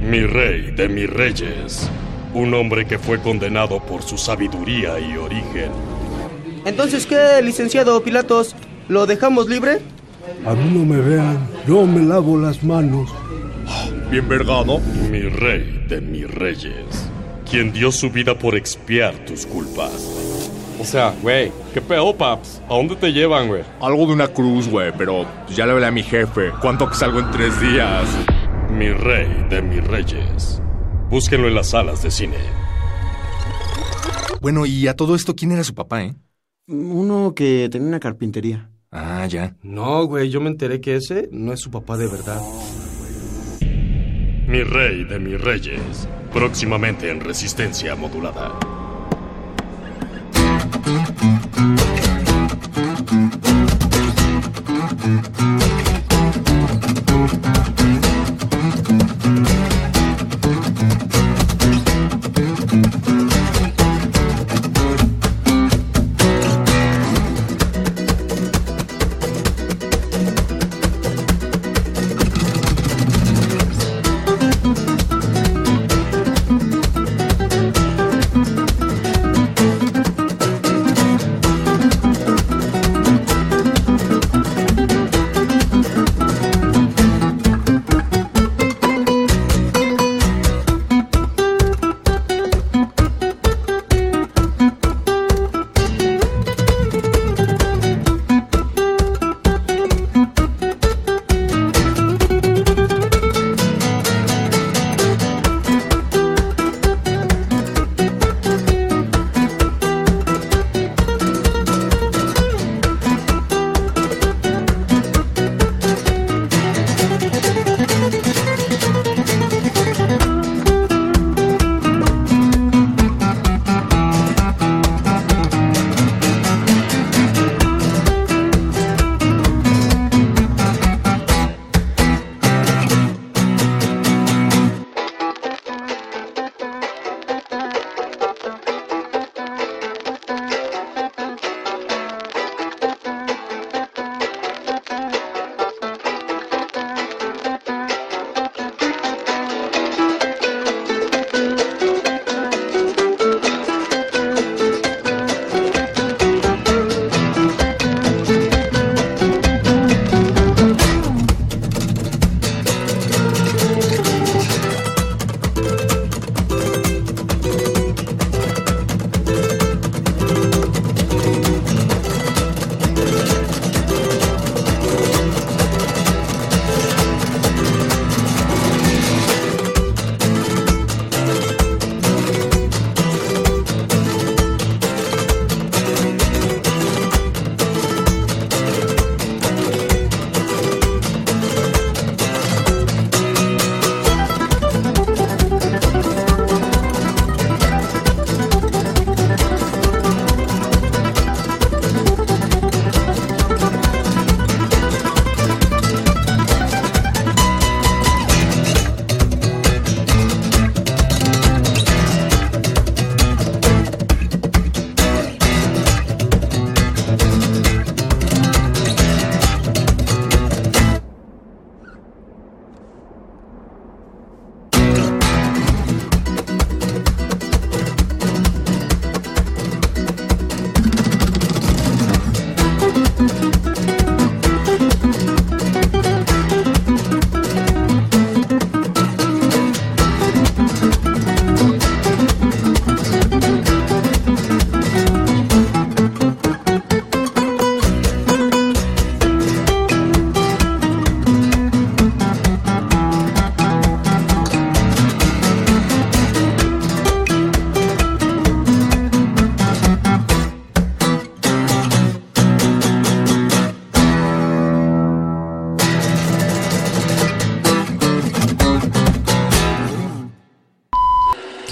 Mi 0.00 0.20
rey 0.24 0.70
de 0.70 0.88
mis 0.88 1.10
reyes. 1.10 1.90
Un 2.34 2.54
hombre 2.54 2.86
que 2.86 2.98
fue 2.98 3.20
condenado 3.20 3.80
por 3.80 4.02
su 4.02 4.16
sabiduría 4.16 4.98
y 5.00 5.16
origen. 5.16 5.72
Entonces, 6.64 7.06
¿qué, 7.06 7.42
licenciado 7.42 8.02
Pilatos? 8.02 8.54
¿Lo 8.88 9.06
dejamos 9.06 9.48
libre? 9.48 9.80
A 10.46 10.52
mí 10.52 10.70
no 10.70 10.84
me 10.84 11.00
vean, 11.00 11.48
yo 11.66 11.84
me 11.84 12.02
lavo 12.02 12.36
las 12.36 12.62
manos. 12.62 13.10
Bien 14.10 14.28
vergado. 14.28 14.78
Mi 15.10 15.22
rey 15.22 15.84
de 15.88 16.00
mis 16.00 16.30
reyes. 16.30 17.08
Quien 17.50 17.72
dio 17.72 17.90
su 17.90 18.10
vida 18.10 18.38
por 18.38 18.54
expiar 18.56 19.14
tus 19.24 19.46
culpas. 19.46 19.92
O 20.80 20.84
sea, 20.84 21.14
güey, 21.22 21.50
¿qué 21.72 21.80
pedo, 21.80 22.14
paps? 22.14 22.62
¿A 22.68 22.74
dónde 22.74 22.94
te 22.94 23.12
llevan, 23.12 23.48
güey? 23.48 23.62
Algo 23.80 24.06
de 24.06 24.12
una 24.12 24.28
cruz, 24.28 24.68
güey, 24.68 24.92
pero 24.96 25.26
ya 25.48 25.66
le 25.66 25.72
hablé 25.72 25.86
a 25.86 25.90
mi 25.90 26.02
jefe. 26.02 26.52
¿Cuánto 26.60 26.88
que 26.88 26.94
salgo 26.94 27.18
en 27.18 27.30
tres 27.30 27.60
días? 27.60 28.06
Mi 28.70 28.90
rey 28.90 29.46
de 29.50 29.62
mis 29.62 29.82
reyes. 29.84 30.62
Búsquenlo 31.10 31.48
en 31.48 31.54
las 31.54 31.70
salas 31.70 32.02
de 32.02 32.10
cine. 32.10 32.36
Bueno, 34.40 34.66
y 34.66 34.86
a 34.86 34.94
todo 34.94 35.14
esto, 35.16 35.34
¿quién 35.34 35.50
era 35.52 35.64
su 35.64 35.74
papá, 35.74 36.04
eh? 36.04 36.14
Uno 36.68 37.32
que 37.34 37.68
tenía 37.72 37.88
una 37.88 37.98
carpintería. 37.98 38.70
Ah, 38.92 39.26
ya. 39.26 39.56
No, 39.62 40.04
güey, 40.04 40.30
yo 40.30 40.40
me 40.40 40.50
enteré 40.50 40.80
que 40.80 40.96
ese 40.96 41.28
no 41.32 41.52
es 41.52 41.60
su 41.60 41.70
papá 41.70 41.96
de 41.96 42.06
verdad. 42.06 42.40
Mi 44.46 44.62
rey 44.62 45.04
de 45.04 45.18
mis 45.18 45.40
reyes. 45.40 46.08
Próximamente 46.38 47.10
en 47.10 47.18
resistencia 47.18 47.96
modulada. 47.96 48.52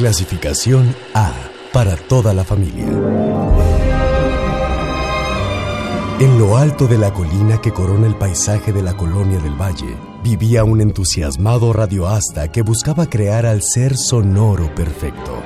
Clasificación 0.06 0.94
A 1.14 1.32
para 1.72 1.96
toda 1.96 2.32
la 2.32 2.44
familia. 2.44 2.86
En 6.20 6.38
lo 6.38 6.56
alto 6.56 6.86
de 6.86 6.96
la 6.96 7.12
colina 7.12 7.60
que 7.60 7.72
corona 7.72 8.06
el 8.06 8.14
paisaje 8.14 8.72
de 8.72 8.84
la 8.84 8.96
colonia 8.96 9.40
del 9.40 9.60
Valle, 9.60 9.96
vivía 10.22 10.62
un 10.62 10.80
entusiasmado 10.80 11.72
radioasta 11.72 12.52
que 12.52 12.62
buscaba 12.62 13.10
crear 13.10 13.46
al 13.46 13.62
ser 13.64 13.96
sonoro 13.96 14.72
perfecto. 14.76 15.42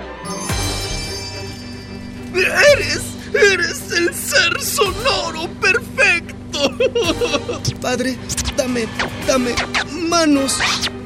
¡Eres! 2.35 3.01
¡Eres 3.33 3.91
el 3.93 4.15
ser 4.15 4.61
sonoro 4.61 5.49
perfecto! 5.59 6.71
Padre, 7.81 8.19
dame, 8.59 8.85
dame 9.27 9.55
manos. 10.11 10.59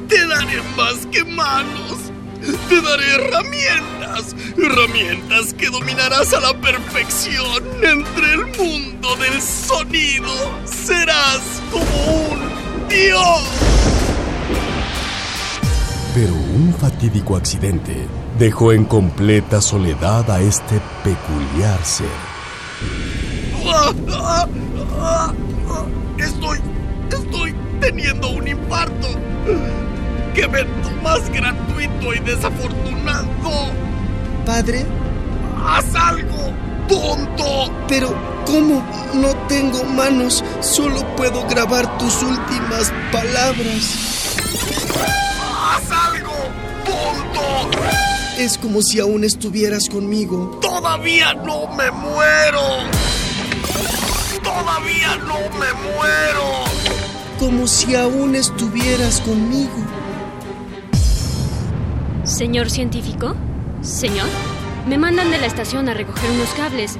Te 0.09 0.27
daré 0.27 0.61
más 0.75 1.05
que 1.05 1.23
manos. 1.23 2.11
Te 2.69 2.81
daré. 2.81 3.05
Herramientas 4.95 5.53
que 5.53 5.69
dominarás 5.69 6.33
a 6.33 6.39
la 6.39 6.53
perfección 6.53 7.63
entre 7.83 8.33
el 8.33 8.45
mundo 8.57 9.15
del 9.17 9.41
sonido. 9.41 10.31
Serás 10.65 11.41
como 11.69 11.83
un 12.29 12.87
dios. 12.87 13.43
Pero 16.13 16.33
un 16.33 16.73
fatídico 16.79 17.35
accidente 17.35 18.07
dejó 18.39 18.71
en 18.71 18.85
completa 18.85 19.59
soledad 19.59 20.31
a 20.31 20.39
este 20.39 20.79
peculiar 21.03 21.83
ser. 21.83 22.07
Estoy. 26.17 26.59
Estoy 27.11 27.55
teniendo 27.81 28.29
un 28.29 28.47
infarto. 28.47 29.07
¡Qué 30.33 30.43
evento 30.43 30.89
más 31.03 31.29
gratuito 31.29 32.13
y 32.13 32.19
desafortunado! 32.19 32.94
Padre, 34.45 34.85
¡Haz 35.65 35.85
algo! 35.95 36.53
¡Tonto! 36.87 37.73
pero 37.87 38.15
¿cómo? 38.45 38.85
No 39.13 39.33
tengo 39.47 39.83
manos, 39.85 40.43
solo 40.61 41.03
puedo 41.15 41.47
grabar 41.47 41.97
tus 41.97 42.21
últimas 42.21 42.91
palabras. 43.11 44.35
¡Haz 45.61 45.91
algo! 45.91 46.33
¡Tonto! 46.85 47.77
Es 48.37 48.57
como 48.57 48.81
si 48.81 48.99
aún 48.99 49.23
estuvieras 49.23 49.89
conmigo. 49.89 50.59
¡Todavía 50.61 51.33
no 51.33 51.67
me 51.75 51.89
muero! 51.89 52.61
¡Todavía 54.43 55.15
no 55.25 55.39
me 55.57 55.73
muero! 55.91 56.65
Como 57.39 57.67
si 57.67 57.95
aún 57.95 58.35
estuvieras 58.35 59.21
conmigo. 59.21 59.73
Señor 62.23 62.69
científico, 62.69 63.35
señor, 63.85 64.27
me 64.87 64.97
mandan 64.97 65.31
de 65.31 65.37
la 65.37 65.45
estación 65.45 65.87
a 65.89 65.93
recoger 65.93 66.29
unos 66.31 66.49
cables. 66.49 66.97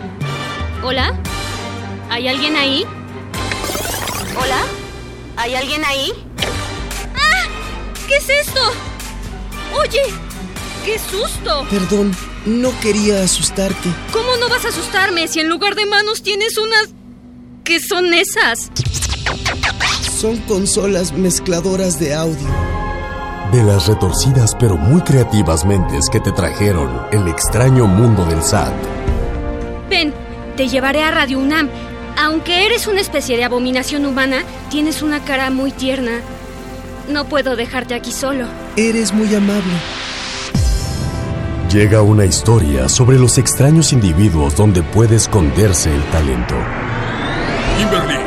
¿Hola? 0.83 1.13
¿Hay 2.09 2.27
alguien 2.27 2.55
ahí? 2.55 2.85
¿Hola? 4.39 4.61
¿Hay 5.37 5.55
alguien 5.55 5.83
ahí? 5.85 6.11
¡Ah! 7.15 7.47
¿Qué 8.07 8.17
es 8.17 8.29
esto? 8.29 8.61
Oye, 9.79 10.03
qué 10.85 10.99
susto. 10.99 11.65
Perdón, 11.69 12.15
no 12.45 12.71
quería 12.79 13.23
asustarte. 13.23 13.89
¿Cómo 14.13 14.37
no 14.39 14.47
vas 14.49 14.65
a 14.65 14.69
asustarme 14.69 15.27
si 15.27 15.39
en 15.39 15.49
lugar 15.49 15.75
de 15.75 15.85
manos 15.85 16.21
tienes 16.21 16.57
unas... 16.57 16.89
¿Qué 17.63 17.79
son 17.79 18.13
esas? 18.13 18.69
Son 20.19 20.37
consolas 20.41 21.11
mezcladoras 21.13 21.99
de 21.99 22.13
audio. 22.13 22.74
De 23.55 23.63
las 23.63 23.87
retorcidas 23.87 24.53
pero 24.59 24.75
muy 24.75 24.99
creativas 24.99 25.63
mentes 25.63 26.09
que 26.09 26.19
te 26.19 26.33
trajeron 26.33 26.89
el 27.13 27.25
extraño 27.29 27.87
mundo 27.87 28.25
del 28.25 28.43
SAT. 28.43 28.73
Ven, 29.89 30.13
te 30.57 30.67
llevaré 30.67 31.03
a 31.03 31.11
Radio 31.11 31.39
UNAM. 31.39 31.69
Aunque 32.21 32.65
eres 32.65 32.85
una 32.85 32.99
especie 32.99 33.37
de 33.37 33.45
abominación 33.45 34.05
humana, 34.05 34.43
tienes 34.69 35.01
una 35.01 35.23
cara 35.23 35.51
muy 35.51 35.71
tierna. 35.71 36.19
No 37.07 37.29
puedo 37.29 37.55
dejarte 37.55 37.93
aquí 37.93 38.11
solo. 38.11 38.45
Eres 38.75 39.13
muy 39.13 39.33
amable. 39.33 39.73
Llega 41.71 42.01
una 42.01 42.25
historia 42.25 42.89
sobre 42.89 43.17
los 43.17 43.37
extraños 43.37 43.93
individuos 43.93 44.57
donde 44.57 44.83
puede 44.83 45.15
esconderse 45.15 45.95
el 45.95 46.03
talento. 46.11 46.55
Kimberly, 47.77 48.19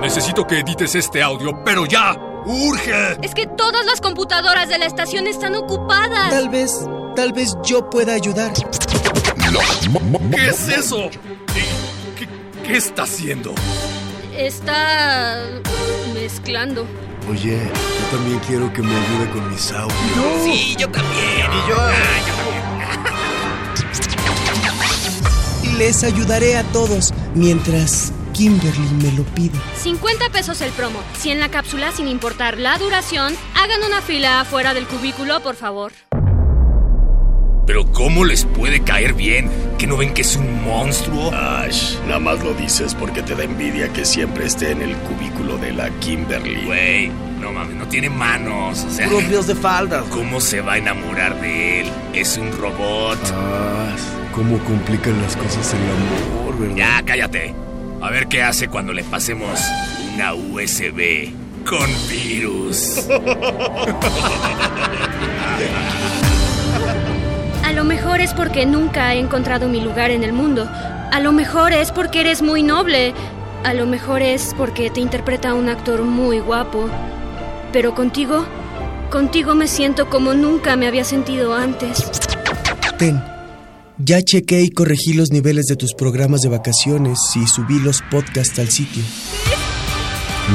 necesito 0.00 0.46
que 0.46 0.60
edites 0.60 0.94
este 0.94 1.22
audio, 1.22 1.62
pero 1.62 1.84
ya. 1.84 2.29
¡Urge! 2.46 3.18
Es 3.22 3.34
que 3.34 3.46
todas 3.46 3.84
las 3.86 4.00
computadoras 4.00 4.68
de 4.68 4.78
la 4.78 4.86
estación 4.86 5.26
están 5.26 5.54
ocupadas. 5.56 6.30
Tal 6.30 6.48
vez, 6.48 6.80
tal 7.16 7.32
vez 7.32 7.54
yo 7.64 7.88
pueda 7.90 8.14
ayudar. 8.14 8.52
¿Qué 10.34 10.46
es 10.48 10.68
eso? 10.68 11.10
¿Qué, 11.10 11.64
qué- 12.18 12.28
qué 12.66 12.76
está 12.76 13.02
haciendo? 13.02 13.54
Está 14.36 15.38
mezclando. 16.14 16.86
Oye, 17.30 17.58
yo 17.60 18.16
también 18.16 18.38
quiero 18.46 18.72
que 18.72 18.80
me 18.82 18.90
ayude 18.94 19.30
con 19.30 19.50
mis 19.50 19.70
audios. 19.72 20.42
Sí, 20.44 20.74
yo 20.78 20.88
también. 20.90 21.46
Y 21.52 21.68
yo. 21.68 21.76
Les 25.78 26.04
ayudaré 26.04 26.56
a 26.56 26.62
todos 26.64 27.12
mientras 27.34 28.12
Kimberly 28.40 28.88
me 29.02 29.12
lo 29.12 29.22
pide. 29.34 29.58
50 29.76 30.30
pesos 30.30 30.62
el 30.62 30.70
promo. 30.70 30.98
Si 31.18 31.28
en 31.30 31.40
la 31.40 31.50
cápsula, 31.50 31.92
sin 31.92 32.08
importar 32.08 32.56
la 32.56 32.78
duración, 32.78 33.34
hagan 33.54 33.82
una 33.86 34.00
fila 34.00 34.40
afuera 34.40 34.72
del 34.72 34.86
cubículo, 34.86 35.42
por 35.42 35.56
favor. 35.56 35.92
Pero 37.66 37.84
¿cómo 37.92 38.24
les 38.24 38.46
puede 38.46 38.80
caer 38.80 39.12
bien? 39.12 39.50
¿Que 39.76 39.86
no 39.86 39.98
ven 39.98 40.14
que 40.14 40.22
es 40.22 40.36
un 40.36 40.64
monstruo? 40.64 41.30
Ash, 41.34 41.96
nada 42.06 42.18
más 42.18 42.42
lo 42.42 42.54
dices 42.54 42.94
porque 42.94 43.22
te 43.22 43.34
da 43.34 43.44
envidia 43.44 43.92
que 43.92 44.06
siempre 44.06 44.46
esté 44.46 44.70
en 44.70 44.80
el 44.80 44.96
cubículo 44.96 45.58
de 45.58 45.72
la 45.72 45.90
Kimberly. 46.00 46.64
Güey, 46.64 47.08
no 47.42 47.52
mames, 47.52 47.76
no 47.76 47.88
tiene 47.88 48.08
manos. 48.08 48.84
O 48.84 48.90
sea, 48.90 49.06
Propios 49.06 49.48
de 49.48 49.54
faldas. 49.54 50.04
¿cómo 50.04 50.40
se 50.40 50.62
va 50.62 50.72
a 50.72 50.78
enamorar 50.78 51.38
de 51.42 51.82
él? 51.82 51.92
Es 52.14 52.38
un 52.38 52.50
robot. 52.52 53.18
Ah, 53.34 53.94
cómo 54.34 54.56
complican 54.64 55.20
las 55.20 55.36
cosas 55.36 55.74
el 55.74 55.82
amor, 55.82 56.58
¿verdad? 56.58 56.76
Ya, 56.76 57.02
cállate. 57.04 57.54
A 58.02 58.10
ver 58.10 58.28
qué 58.28 58.42
hace 58.42 58.68
cuando 58.68 58.92
le 58.92 59.04
pasemos 59.04 59.60
una 60.14 60.34
USB 60.34 61.32
con 61.64 61.88
virus. 62.08 63.06
A 67.62 67.72
lo 67.72 67.84
mejor 67.84 68.20
es 68.20 68.34
porque 68.34 68.66
nunca 68.66 69.14
he 69.14 69.18
encontrado 69.18 69.68
mi 69.68 69.80
lugar 69.80 70.10
en 70.10 70.24
el 70.24 70.32
mundo. 70.32 70.68
A 71.12 71.20
lo 71.20 71.32
mejor 71.32 71.72
es 71.72 71.92
porque 71.92 72.20
eres 72.20 72.42
muy 72.42 72.62
noble. 72.62 73.12
A 73.64 73.74
lo 73.74 73.86
mejor 73.86 74.22
es 74.22 74.54
porque 74.56 74.90
te 74.90 75.00
interpreta 75.00 75.54
un 75.54 75.68
actor 75.68 76.02
muy 76.02 76.40
guapo. 76.40 76.88
Pero 77.72 77.94
contigo, 77.94 78.44
contigo 79.10 79.54
me 79.54 79.68
siento 79.68 80.08
como 80.08 80.34
nunca 80.34 80.74
me 80.76 80.88
había 80.88 81.04
sentido 81.04 81.54
antes. 81.54 82.10
Ten. 82.98 83.39
Ya 84.02 84.22
chequé 84.22 84.62
y 84.62 84.70
corregí 84.70 85.12
los 85.12 85.30
niveles 85.30 85.66
de 85.66 85.76
tus 85.76 85.92
programas 85.92 86.40
de 86.40 86.48
vacaciones 86.48 87.18
y 87.34 87.46
subí 87.46 87.78
los 87.80 88.00
podcasts 88.10 88.58
al 88.58 88.70
sitio. 88.70 89.02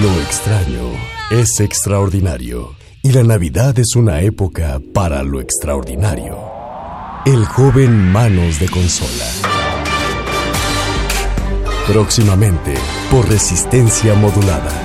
Lo 0.01 0.11
extraño 0.21 0.91
es 1.29 1.59
extraordinario 1.59 2.75
y 3.03 3.11
la 3.11 3.23
Navidad 3.23 3.77
es 3.77 3.95
una 3.95 4.21
época 4.21 4.81
para 4.93 5.21
lo 5.21 5.41
extraordinario. 5.41 6.37
El 7.25 7.45
joven 7.45 8.11
Manos 8.11 8.59
de 8.59 8.67
Consola. 8.67 9.27
Próximamente 11.87 12.73
por 13.11 13.29
resistencia 13.29 14.15
modulada. 14.15 14.84